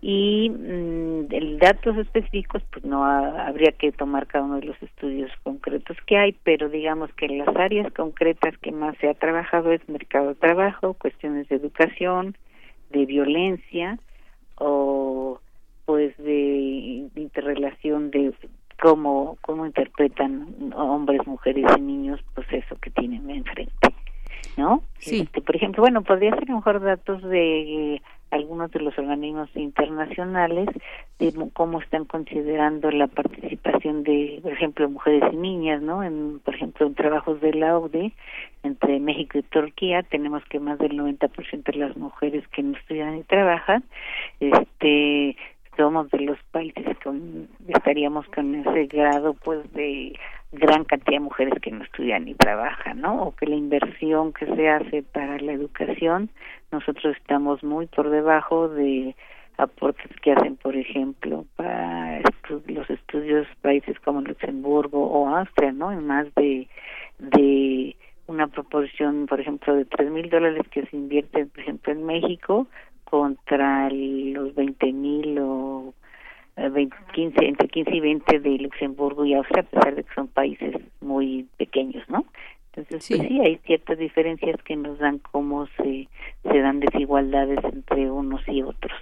y 0.00 0.50
mm, 0.50 1.26
el 1.30 1.58
datos 1.58 1.96
específicos 1.98 2.62
pues 2.72 2.84
no 2.84 3.04
habría 3.04 3.72
que 3.72 3.92
tomar 3.92 4.26
cada 4.26 4.44
uno 4.44 4.56
de 4.60 4.66
los 4.66 4.82
estudios 4.82 5.30
concretos 5.42 5.96
que 6.06 6.16
hay 6.16 6.32
pero 6.44 6.68
digamos 6.68 7.12
que 7.14 7.28
las 7.28 7.48
áreas 7.56 7.92
concretas 7.92 8.56
que 8.58 8.72
más 8.72 8.96
se 8.98 9.08
ha 9.08 9.14
trabajado 9.14 9.72
es 9.72 9.86
mercado 9.88 10.28
de 10.28 10.34
trabajo 10.36 10.94
cuestiones 10.94 11.48
de 11.48 11.56
educación 11.56 12.36
de 12.90 13.04
violencia 13.04 13.98
o 14.56 15.40
pues 15.84 16.16
de 16.16 17.10
interrelación 17.16 18.10
de 18.10 18.32
cómo 18.80 19.36
cómo 19.42 19.66
interpretan 19.66 20.72
hombres 20.74 21.26
mujeres 21.26 21.66
y 21.76 21.80
niños 21.82 22.20
pues 22.34 22.46
eso 22.50 22.76
que 22.76 22.90
tienen 22.90 23.28
enfrente 23.28 23.90
¿no? 24.56 24.82
Sí. 24.98 25.20
Este, 25.20 25.40
por 25.40 25.56
ejemplo, 25.56 25.82
bueno, 25.82 26.02
podría 26.02 26.34
ser 26.34 26.48
mejor 26.48 26.80
datos 26.80 27.22
de 27.22 27.94
eh, 27.94 28.02
algunos 28.30 28.70
de 28.70 28.80
los 28.80 28.96
organismos 28.98 29.48
internacionales 29.54 30.68
de 31.18 31.34
cómo 31.52 31.80
están 31.80 32.04
considerando 32.04 32.90
la 32.90 33.08
participación 33.08 34.04
de, 34.04 34.38
por 34.42 34.52
ejemplo, 34.52 34.88
mujeres 34.88 35.22
y 35.32 35.36
niñas, 35.36 35.82
¿no? 35.82 36.02
En, 36.02 36.40
por 36.40 36.54
ejemplo, 36.54 36.86
en 36.86 36.94
trabajos 36.94 37.40
de 37.40 37.54
la 37.54 37.76
OCDE 37.76 38.12
entre 38.62 39.00
México 39.00 39.38
y 39.38 39.42
Turquía 39.42 40.02
tenemos 40.02 40.44
que 40.44 40.60
más 40.60 40.78
del 40.78 40.92
90% 40.92 41.64
de 41.64 41.78
las 41.78 41.96
mujeres 41.96 42.46
que 42.48 42.62
no 42.62 42.76
estudian 42.76 43.16
y 43.18 43.22
trabajan, 43.24 43.84
este 44.38 45.36
somos 45.80 46.10
de 46.10 46.20
los 46.20 46.38
países 46.50 46.94
con 47.02 47.48
estaríamos 47.66 48.26
con 48.26 48.54
ese 48.54 48.84
grado 48.84 49.32
pues 49.32 49.60
de 49.72 50.12
gran 50.52 50.84
cantidad 50.84 51.16
de 51.16 51.20
mujeres 51.20 51.54
que 51.62 51.70
no 51.70 51.82
estudian 51.84 52.26
ni 52.26 52.34
trabajan, 52.34 53.00
¿no? 53.00 53.22
O 53.22 53.34
que 53.34 53.46
la 53.46 53.54
inversión 53.54 54.34
que 54.34 54.44
se 54.44 54.68
hace 54.68 55.02
para 55.02 55.38
la 55.38 55.52
educación, 55.52 56.28
nosotros 56.70 57.16
estamos 57.16 57.64
muy 57.64 57.86
por 57.86 58.10
debajo 58.10 58.68
de 58.68 59.16
aportes 59.56 60.10
que 60.20 60.32
hacen, 60.32 60.56
por 60.56 60.76
ejemplo, 60.76 61.46
para 61.56 62.20
los 62.66 62.90
estudios 62.90 63.46
países 63.62 63.98
como 64.00 64.20
Luxemburgo 64.20 65.06
o 65.06 65.28
Austria, 65.28 65.72
¿no? 65.72 65.92
En 65.92 66.06
más 66.06 66.26
de, 66.34 66.68
de 67.18 67.96
una 68.26 68.48
proporción, 68.48 69.26
por 69.26 69.40
ejemplo, 69.40 69.74
de 69.74 69.86
tres 69.86 70.10
mil 70.10 70.28
dólares 70.28 70.66
que 70.70 70.84
se 70.84 70.96
invierten, 70.96 71.48
por 71.48 71.60
ejemplo, 71.60 71.92
en 71.92 72.04
México 72.04 72.66
contra 73.10 73.90
los 73.90 74.54
veinte 74.54 74.92
mil 74.92 75.38
o 75.40 75.94
15, 77.14 77.44
entre 77.44 77.68
15 77.68 77.96
y 77.96 78.00
20 78.00 78.40
de 78.40 78.50
Luxemburgo 78.58 79.24
y 79.24 79.34
Austria, 79.34 79.62
a 79.62 79.66
pesar 79.66 79.94
de 79.94 80.04
que 80.04 80.14
son 80.14 80.28
países 80.28 80.76
muy 81.00 81.46
pequeños, 81.56 82.08
¿no? 82.08 82.24
Entonces, 82.72 83.04
sí. 83.04 83.16
pues 83.16 83.28
sí, 83.28 83.40
hay 83.40 83.56
ciertas 83.66 83.98
diferencias 83.98 84.62
que 84.62 84.76
nos 84.76 84.98
dan 84.98 85.18
cómo 85.18 85.66
se, 85.78 86.08
se 86.44 86.58
dan 86.60 86.80
desigualdades 86.80 87.58
entre 87.64 88.10
unos 88.10 88.42
y 88.46 88.62
otros. 88.62 88.92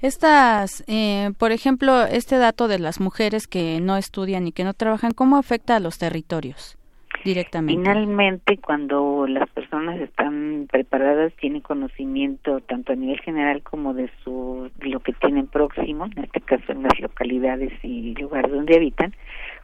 Estas, 0.00 0.84
eh, 0.86 1.32
por 1.38 1.52
ejemplo, 1.52 2.04
este 2.04 2.36
dato 2.38 2.68
de 2.68 2.78
las 2.78 3.00
mujeres 3.00 3.46
que 3.46 3.80
no 3.80 3.96
estudian 3.96 4.46
y 4.46 4.52
que 4.52 4.64
no 4.64 4.72
trabajan, 4.72 5.12
¿cómo 5.12 5.36
afecta 5.36 5.76
a 5.76 5.80
los 5.80 5.98
territorios? 5.98 6.78
Directamente. 7.24 7.80
Finalmente, 7.80 8.58
cuando 8.58 9.26
las 9.26 9.48
personas 9.50 10.00
están 10.00 10.66
preparadas, 10.70 11.32
tienen 11.34 11.60
conocimiento 11.60 12.60
tanto 12.60 12.92
a 12.92 12.96
nivel 12.96 13.20
general 13.20 13.62
como 13.62 13.94
de 13.94 14.10
su 14.24 14.70
lo 14.80 15.00
que 15.00 15.12
tienen 15.12 15.46
próximo, 15.46 16.06
en 16.16 16.24
este 16.24 16.40
caso 16.40 16.72
en 16.72 16.82
las 16.82 16.98
localidades 17.00 17.72
y 17.82 18.14
lugares 18.14 18.50
donde 18.50 18.76
habitan, 18.76 19.14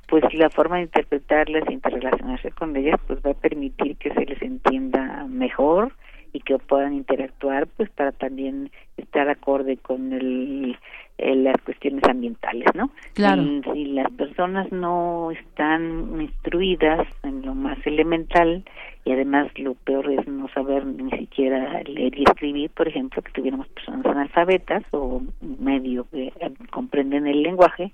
pues 0.08 0.22
la 0.34 0.50
forma 0.50 0.76
de 0.76 0.82
interpretarlas 0.82 1.68
e 1.68 1.72
interrelacionarse 1.72 2.50
con 2.52 2.76
ellas, 2.76 3.00
pues 3.06 3.18
va 3.24 3.30
a 3.30 3.34
permitir 3.34 3.96
que 3.96 4.12
se 4.12 4.24
les 4.24 4.40
entienda 4.40 5.26
mejor 5.28 5.92
y 6.32 6.40
que 6.40 6.58
puedan 6.58 6.92
interactuar, 6.92 7.66
pues 7.66 7.88
para 7.90 8.12
también 8.12 8.70
estar 8.96 9.28
acorde 9.28 9.78
con 9.78 10.12
el 10.12 10.76
las 11.18 11.56
cuestiones 11.62 12.04
ambientales, 12.04 12.68
¿no? 12.74 12.90
Claro. 13.14 13.42
Si, 13.72 13.86
las 13.86 14.10
personas 14.12 14.70
no 14.70 15.30
están 15.30 16.20
instruidas 16.20 17.06
en 17.22 17.42
lo 17.42 17.54
más 17.54 17.78
elemental 17.86 18.64
y 19.04 19.12
además 19.12 19.48
lo 19.56 19.74
peor 19.74 20.10
es 20.10 20.26
no 20.26 20.48
saber 20.48 20.84
ni 20.84 21.10
siquiera 21.16 21.82
leer 21.84 22.18
y 22.18 22.24
escribir, 22.24 22.70
por 22.70 22.88
ejemplo, 22.88 23.22
que 23.22 23.32
tuviéramos 23.32 23.68
personas 23.68 24.04
analfabetas 24.04 24.82
o 24.90 25.22
medio 25.40 26.06
que 26.10 26.32
comprenden 26.70 27.26
el 27.26 27.42
lenguaje, 27.42 27.92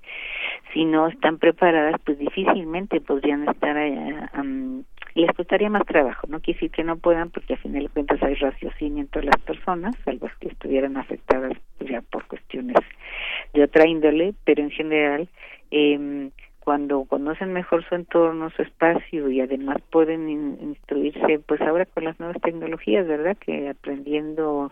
si 0.73 0.85
no 0.85 1.07
están 1.07 1.37
preparadas, 1.37 2.01
pues 2.03 2.17
difícilmente 2.17 2.99
podrían 2.99 3.47
estar 3.47 3.77
eh, 3.77 4.15
les 5.15 5.31
costaría 5.35 5.69
más 5.69 5.85
trabajo, 5.85 6.25
no 6.27 6.39
quiere 6.39 6.59
decir 6.59 6.71
que 6.71 6.83
no 6.83 6.97
puedan 6.97 7.29
porque 7.29 7.53
a 7.53 7.57
final 7.57 7.83
de 7.83 7.89
cuentas 7.89 8.21
hay 8.23 8.33
raciocinio 8.35 9.03
en 9.03 9.07
todas 9.07 9.25
las 9.25 9.37
personas, 9.41 9.95
salvo 10.03 10.27
que 10.39 10.47
estuvieran 10.47 10.97
afectadas 10.97 11.53
ya 11.79 12.01
por 12.01 12.25
cuestiones 12.25 12.77
de 13.53 13.63
otra 13.63 13.87
índole, 13.87 14.33
pero 14.43 14.63
en 14.63 14.71
general 14.71 15.29
eh, 15.71 16.29
cuando 16.63 17.03
conocen 17.03 17.51
mejor 17.51 17.83
su 17.87 17.95
entorno, 17.95 18.49
su 18.51 18.61
espacio 18.61 19.29
y 19.29 19.41
además 19.41 19.77
pueden 19.91 20.29
instruirse, 20.29 21.39
pues 21.45 21.59
ahora 21.59 21.85
con 21.85 22.05
las 22.05 22.17
nuevas 22.21 22.41
tecnologías, 22.41 23.05
¿verdad? 23.05 23.35
Que 23.37 23.67
aprendiendo, 23.67 24.71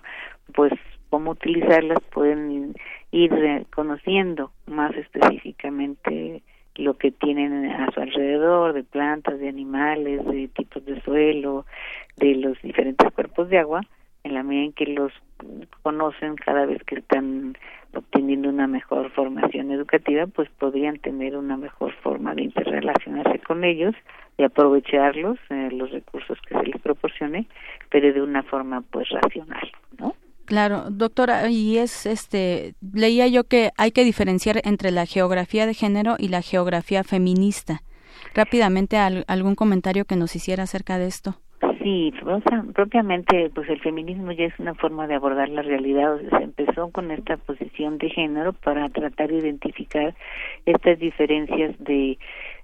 pues 0.53 0.71
cómo 1.09 1.31
utilizarlas 1.31 1.99
pueden 2.13 2.75
ir 3.11 3.31
conociendo 3.75 4.51
más 4.67 4.95
específicamente 4.95 6.41
lo 6.75 6.97
que 6.97 7.11
tienen 7.11 7.65
a 7.65 7.91
su 7.91 7.99
alrededor 7.99 8.71
de 8.71 8.83
plantas, 8.83 9.37
de 9.39 9.49
animales, 9.49 10.25
de 10.25 10.47
tipos 10.47 10.85
de 10.85 11.01
suelo, 11.01 11.65
de 12.15 12.35
los 12.35 12.61
diferentes 12.61 13.11
cuerpos 13.11 13.49
de 13.49 13.57
agua, 13.57 13.81
en 14.23 14.33
la 14.33 14.43
medida 14.43 14.65
en 14.65 14.73
que 14.73 14.85
los 14.85 15.11
conocen 15.81 16.35
cada 16.35 16.65
vez 16.65 16.83
que 16.83 16.95
están 16.95 17.57
obteniendo 17.93 18.49
una 18.49 18.67
mejor 18.67 19.11
formación 19.11 19.71
educativa, 19.71 20.27
pues 20.27 20.49
podrían 20.59 20.97
tener 20.99 21.35
una 21.35 21.57
mejor 21.57 21.93
forma 22.01 22.33
de 22.35 22.43
interrelacionarse 22.43 23.39
con 23.39 23.63
ellos, 23.63 23.95
de 24.37 24.45
aprovecharlos, 24.45 25.37
eh, 25.49 25.69
los 25.71 25.91
recursos 25.91 26.37
que 26.47 26.57
se 26.57 26.63
les 26.63 26.81
proporcione, 26.81 27.47
pero 27.89 28.13
de 28.13 28.21
una 28.21 28.43
forma 28.43 28.81
pues 28.81 29.09
racional, 29.09 29.71
¿no? 29.99 30.15
Claro, 30.45 30.89
doctora, 30.89 31.49
y 31.49 31.77
es 31.77 32.05
este 32.05 32.73
leía 32.81 33.27
yo 33.27 33.45
que 33.45 33.71
hay 33.77 33.91
que 33.91 34.03
diferenciar 34.03 34.61
entre 34.65 34.91
la 34.91 35.05
geografía 35.05 35.65
de 35.65 35.73
género 35.73 36.15
y 36.17 36.27
la 36.27 36.41
geografía 36.41 37.03
feminista. 37.03 37.81
Rápidamente 38.33 38.97
algún 38.97 39.55
comentario 39.55 40.05
que 40.05 40.15
nos 40.15 40.35
hiciera 40.35 40.63
acerca 40.63 40.97
de 40.97 41.07
esto. 41.07 41.35
Sí, 41.83 42.13
propiamente, 42.73 43.49
pues 43.55 43.67
el 43.69 43.79
feminismo 43.79 44.31
ya 44.33 44.45
es 44.45 44.59
una 44.59 44.75
forma 44.75 45.07
de 45.07 45.15
abordar 45.15 45.49
la 45.49 45.61
realidad. 45.63 46.19
se 46.29 46.43
empezó 46.43 46.91
con 46.91 47.09
esta 47.11 47.37
posición 47.37 47.97
de 47.97 48.09
género 48.09 48.53
para 48.53 48.87
tratar 48.89 49.29
de 49.29 49.37
identificar 49.37 50.13
estas 50.65 50.99
diferencias 50.99 51.75
de 51.79 52.19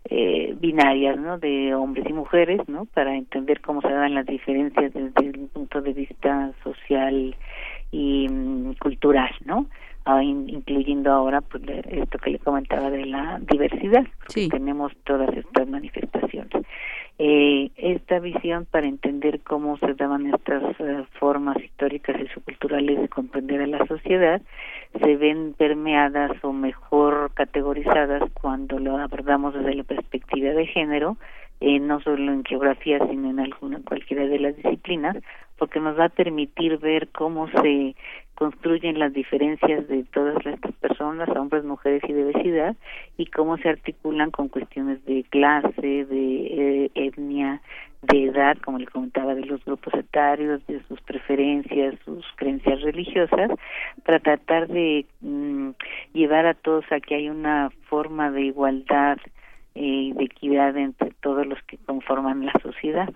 eh, 0.10 0.56
binarias, 0.60 1.18
¿no? 1.18 1.40
De 1.40 1.74
hombres 1.74 2.06
y 2.08 2.14
mujeres, 2.14 2.62
¿no? 2.68 2.86
Para 2.86 3.16
entender 3.16 3.62
cómo 3.62 3.82
se 3.82 3.90
dan 3.90 4.14
las 4.14 4.26
diferencias 4.26 4.94
desde 4.94 5.26
el 5.26 5.48
punto 5.48 5.82
de 5.82 5.94
vista 5.94 6.52
social 6.64 7.36
y 7.92 8.28
mm, 8.30 8.74
cultural, 8.74 9.32
¿no? 9.46 9.68
Ah, 10.06 10.24
incluyendo 10.24 11.12
ahora 11.12 11.42
pues 11.42 11.64
esto 11.90 12.18
que 12.20 12.30
le 12.30 12.40
comentaba 12.40 12.90
de 12.90 13.06
la 13.08 13.40
diversidad, 13.42 14.06
sí. 14.30 14.48
tenemos 14.48 14.94
todas 15.04 15.36
estas 15.36 15.68
manifestaciones 15.68 16.64
eh, 17.20 17.72
esta 17.78 18.20
visión 18.20 18.66
para 18.70 18.86
entender 18.86 19.42
cómo 19.42 19.78
se 19.80 19.96
daban 19.96 20.28
estas 20.28 20.64
eh, 20.80 21.04
formas 21.20 21.58
históricas 21.58 22.16
y 22.22 22.28
subculturales 22.28 23.02
de 23.02 23.10
comprender 23.10 23.62
a 23.62 23.68
la 23.68 23.86
sociedad 23.88 24.40
se 25.02 25.16
ven 25.16 25.56
permeadas 25.58 26.32
o 26.44 26.54
mejor 26.54 27.32
categorizadas 27.34 28.22
cuando 28.34 28.78
lo 28.78 28.98
abordamos 28.98 29.56
desde 29.56 29.74
la 29.74 29.84
perspectiva 29.84 30.52
de 30.52 30.68
género 30.68 31.18
eh, 31.60 31.80
no 31.80 32.00
solo 32.02 32.32
en 32.32 32.44
geografía 32.44 33.00
sino 33.08 33.32
en 33.32 33.40
alguna 33.40 33.80
cualquiera 33.84 34.28
de 34.28 34.38
las 34.38 34.56
disciplinas 34.56 35.18
porque 35.58 35.80
nos 35.80 35.98
va 36.00 36.06
a 36.06 36.10
permitir 36.10 36.78
ver 36.78 37.08
cómo 37.08 37.50
se 37.50 37.96
construyen 38.38 39.00
las 39.00 39.14
diferencias 39.14 39.88
de 39.88 40.04
todas 40.14 40.38
estas 40.46 40.72
personas, 40.76 41.28
hombres, 41.30 41.64
mujeres 41.64 42.04
y 42.08 42.14
diversidad, 42.14 42.76
y 43.18 43.26
cómo 43.26 43.58
se 43.58 43.70
articulan 43.70 44.30
con 44.30 44.48
cuestiones 44.48 45.04
de 45.06 45.24
clase, 45.24 46.06
de 46.06 46.86
eh, 46.86 46.92
etnia, 46.94 47.62
de 48.04 48.26
edad, 48.26 48.56
como 48.64 48.78
le 48.78 48.86
comentaba, 48.86 49.34
de 49.34 49.44
los 49.44 49.66
grupos 49.66 49.92
etarios, 49.96 50.66
de 50.68 50.84
sus 50.84 51.02
preferencias, 51.02 51.96
sus 52.06 52.24
creencias 52.36 52.80
religiosas, 52.82 53.50
para 54.06 54.20
tratar 54.20 54.68
de 54.68 55.08
mm, 55.22 55.72
llevar 56.14 56.46
a 56.46 56.54
todos 56.54 56.86
a 56.92 57.00
que 57.00 57.16
hay 57.16 57.30
una 57.30 57.72
forma 57.90 58.30
de 58.30 58.44
igualdad 58.44 59.18
eh, 59.80 60.12
de 60.16 60.26
equidad 60.26 60.76
entre 60.76 61.12
todos 61.22 61.46
los 61.46 61.60
que 61.68 61.78
conforman 61.78 62.46
la 62.46 62.54
sociedad. 62.64 63.08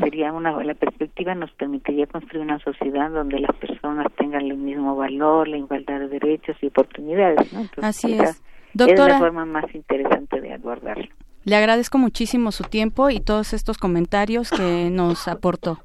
sería 0.00 0.32
una 0.32 0.52
la 0.62 0.74
perspectiva 0.74 1.34
nos 1.34 1.50
permitiría 1.52 2.06
construir 2.06 2.42
una 2.42 2.58
sociedad 2.58 3.10
donde 3.10 3.40
las 3.40 3.56
personas 3.56 4.06
tengan 4.18 4.42
el 4.42 4.58
mismo 4.58 4.96
valor, 4.96 5.48
la 5.48 5.56
igualdad 5.56 6.00
de 6.00 6.08
derechos 6.08 6.56
y 6.60 6.66
oportunidades. 6.66 7.50
¿no? 7.54 7.66
Así 7.80 8.18
es. 8.18 8.42
Doctora, 8.74 9.02
es 9.04 9.08
la 9.14 9.18
forma 9.18 9.46
más 9.46 9.74
interesante 9.74 10.42
de 10.42 10.52
abordarlo. 10.52 11.08
Le 11.44 11.56
agradezco 11.56 11.96
muchísimo 11.96 12.52
su 12.52 12.64
tiempo 12.64 13.08
y 13.08 13.20
todos 13.20 13.54
estos 13.54 13.78
comentarios 13.78 14.50
que 14.50 14.90
nos 14.90 15.26
aportó. 15.26 15.78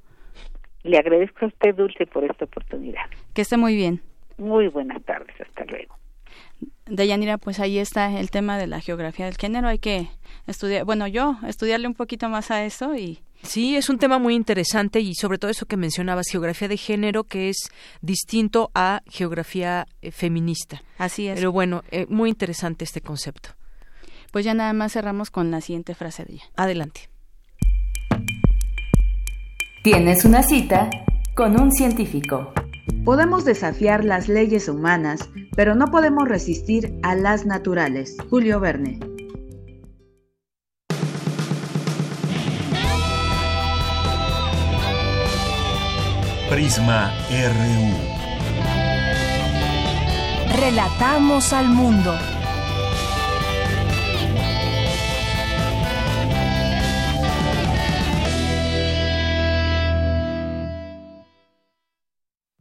Le 0.84 0.98
agradezco 0.98 1.46
a 1.46 1.48
usted, 1.48 1.76
Dulce, 1.76 2.06
por 2.08 2.26
esta 2.26 2.44
oportunidad. 2.44 3.06
Que 3.34 3.42
esté 3.42 3.56
muy 3.56 3.76
bien. 3.76 4.02
Muy 4.38 4.68
buenas 4.68 5.02
tardes, 5.04 5.34
hasta 5.40 5.64
luego. 5.66 5.96
Deyanira, 6.86 7.38
pues 7.38 7.60
ahí 7.60 7.78
está 7.78 8.20
el 8.20 8.32
tema 8.32 8.58
de 8.58 8.68
la 8.68 8.82
geografía 8.82 9.26
del 9.26 9.38
género. 9.38 9.68
Hay 9.68 9.80
que 9.80 10.10
estudiar, 10.48 10.86
bueno, 10.86 11.08
yo 11.08 11.38
estudiarle 11.48 11.88
un 11.88 11.96
poquito 11.96 12.30
más 12.30 12.52
a 12.52 12.64
eso 12.66 12.96
y 12.96 13.20
Sí, 13.46 13.76
es 13.76 13.90
un 13.90 14.00
tema 14.00 14.18
muy 14.18 14.34
interesante 14.34 15.00
y 15.00 15.14
sobre 15.14 15.38
todo 15.38 15.52
eso 15.52 15.66
que 15.66 15.78
mencionabas, 15.78 16.28
geografía 16.30 16.68
de 16.68 16.78
género, 16.78 17.24
que 17.26 17.50
es 17.50 17.70
distinto 18.02 18.72
a 18.74 19.02
geografía 19.08 19.88
eh, 20.02 20.12
feminista. 20.12 20.82
Así 20.98 21.28
es. 21.28 21.36
Pero 21.36 21.52
bueno, 21.52 21.84
eh, 21.92 22.08
muy 22.10 22.30
interesante 22.30 22.84
este 22.84 23.02
concepto. 23.02 23.50
Pues 24.32 24.46
ya 24.46 24.54
nada 24.54 24.74
más 24.74 24.94
cerramos 24.94 25.30
con 25.30 25.52
la 25.52 25.62
siguiente 25.62 25.96
frase 25.96 26.26
de 26.26 26.34
ella. 26.34 26.44
Adelante. 26.56 27.10
Tienes 29.84 30.26
una 30.26 30.42
cita 30.42 30.90
con 31.36 31.60
un 31.60 31.72
científico. 31.72 32.52
Podemos 33.04 33.46
desafiar 33.46 34.04
las 34.04 34.28
leyes 34.28 34.68
humanas, 34.68 35.30
pero 35.56 35.76
no 35.76 35.88
podemos 35.92 36.28
resistir 36.28 36.98
a 37.04 37.16
las 37.16 37.46
naturales. 37.46 38.18
Julio 38.30 38.60
Verne. 38.60 39.00
Prisma 46.50 47.12
RU. 47.30 48.16
Relatamos 50.62 51.52
al 51.54 51.68
mundo. 51.68 52.14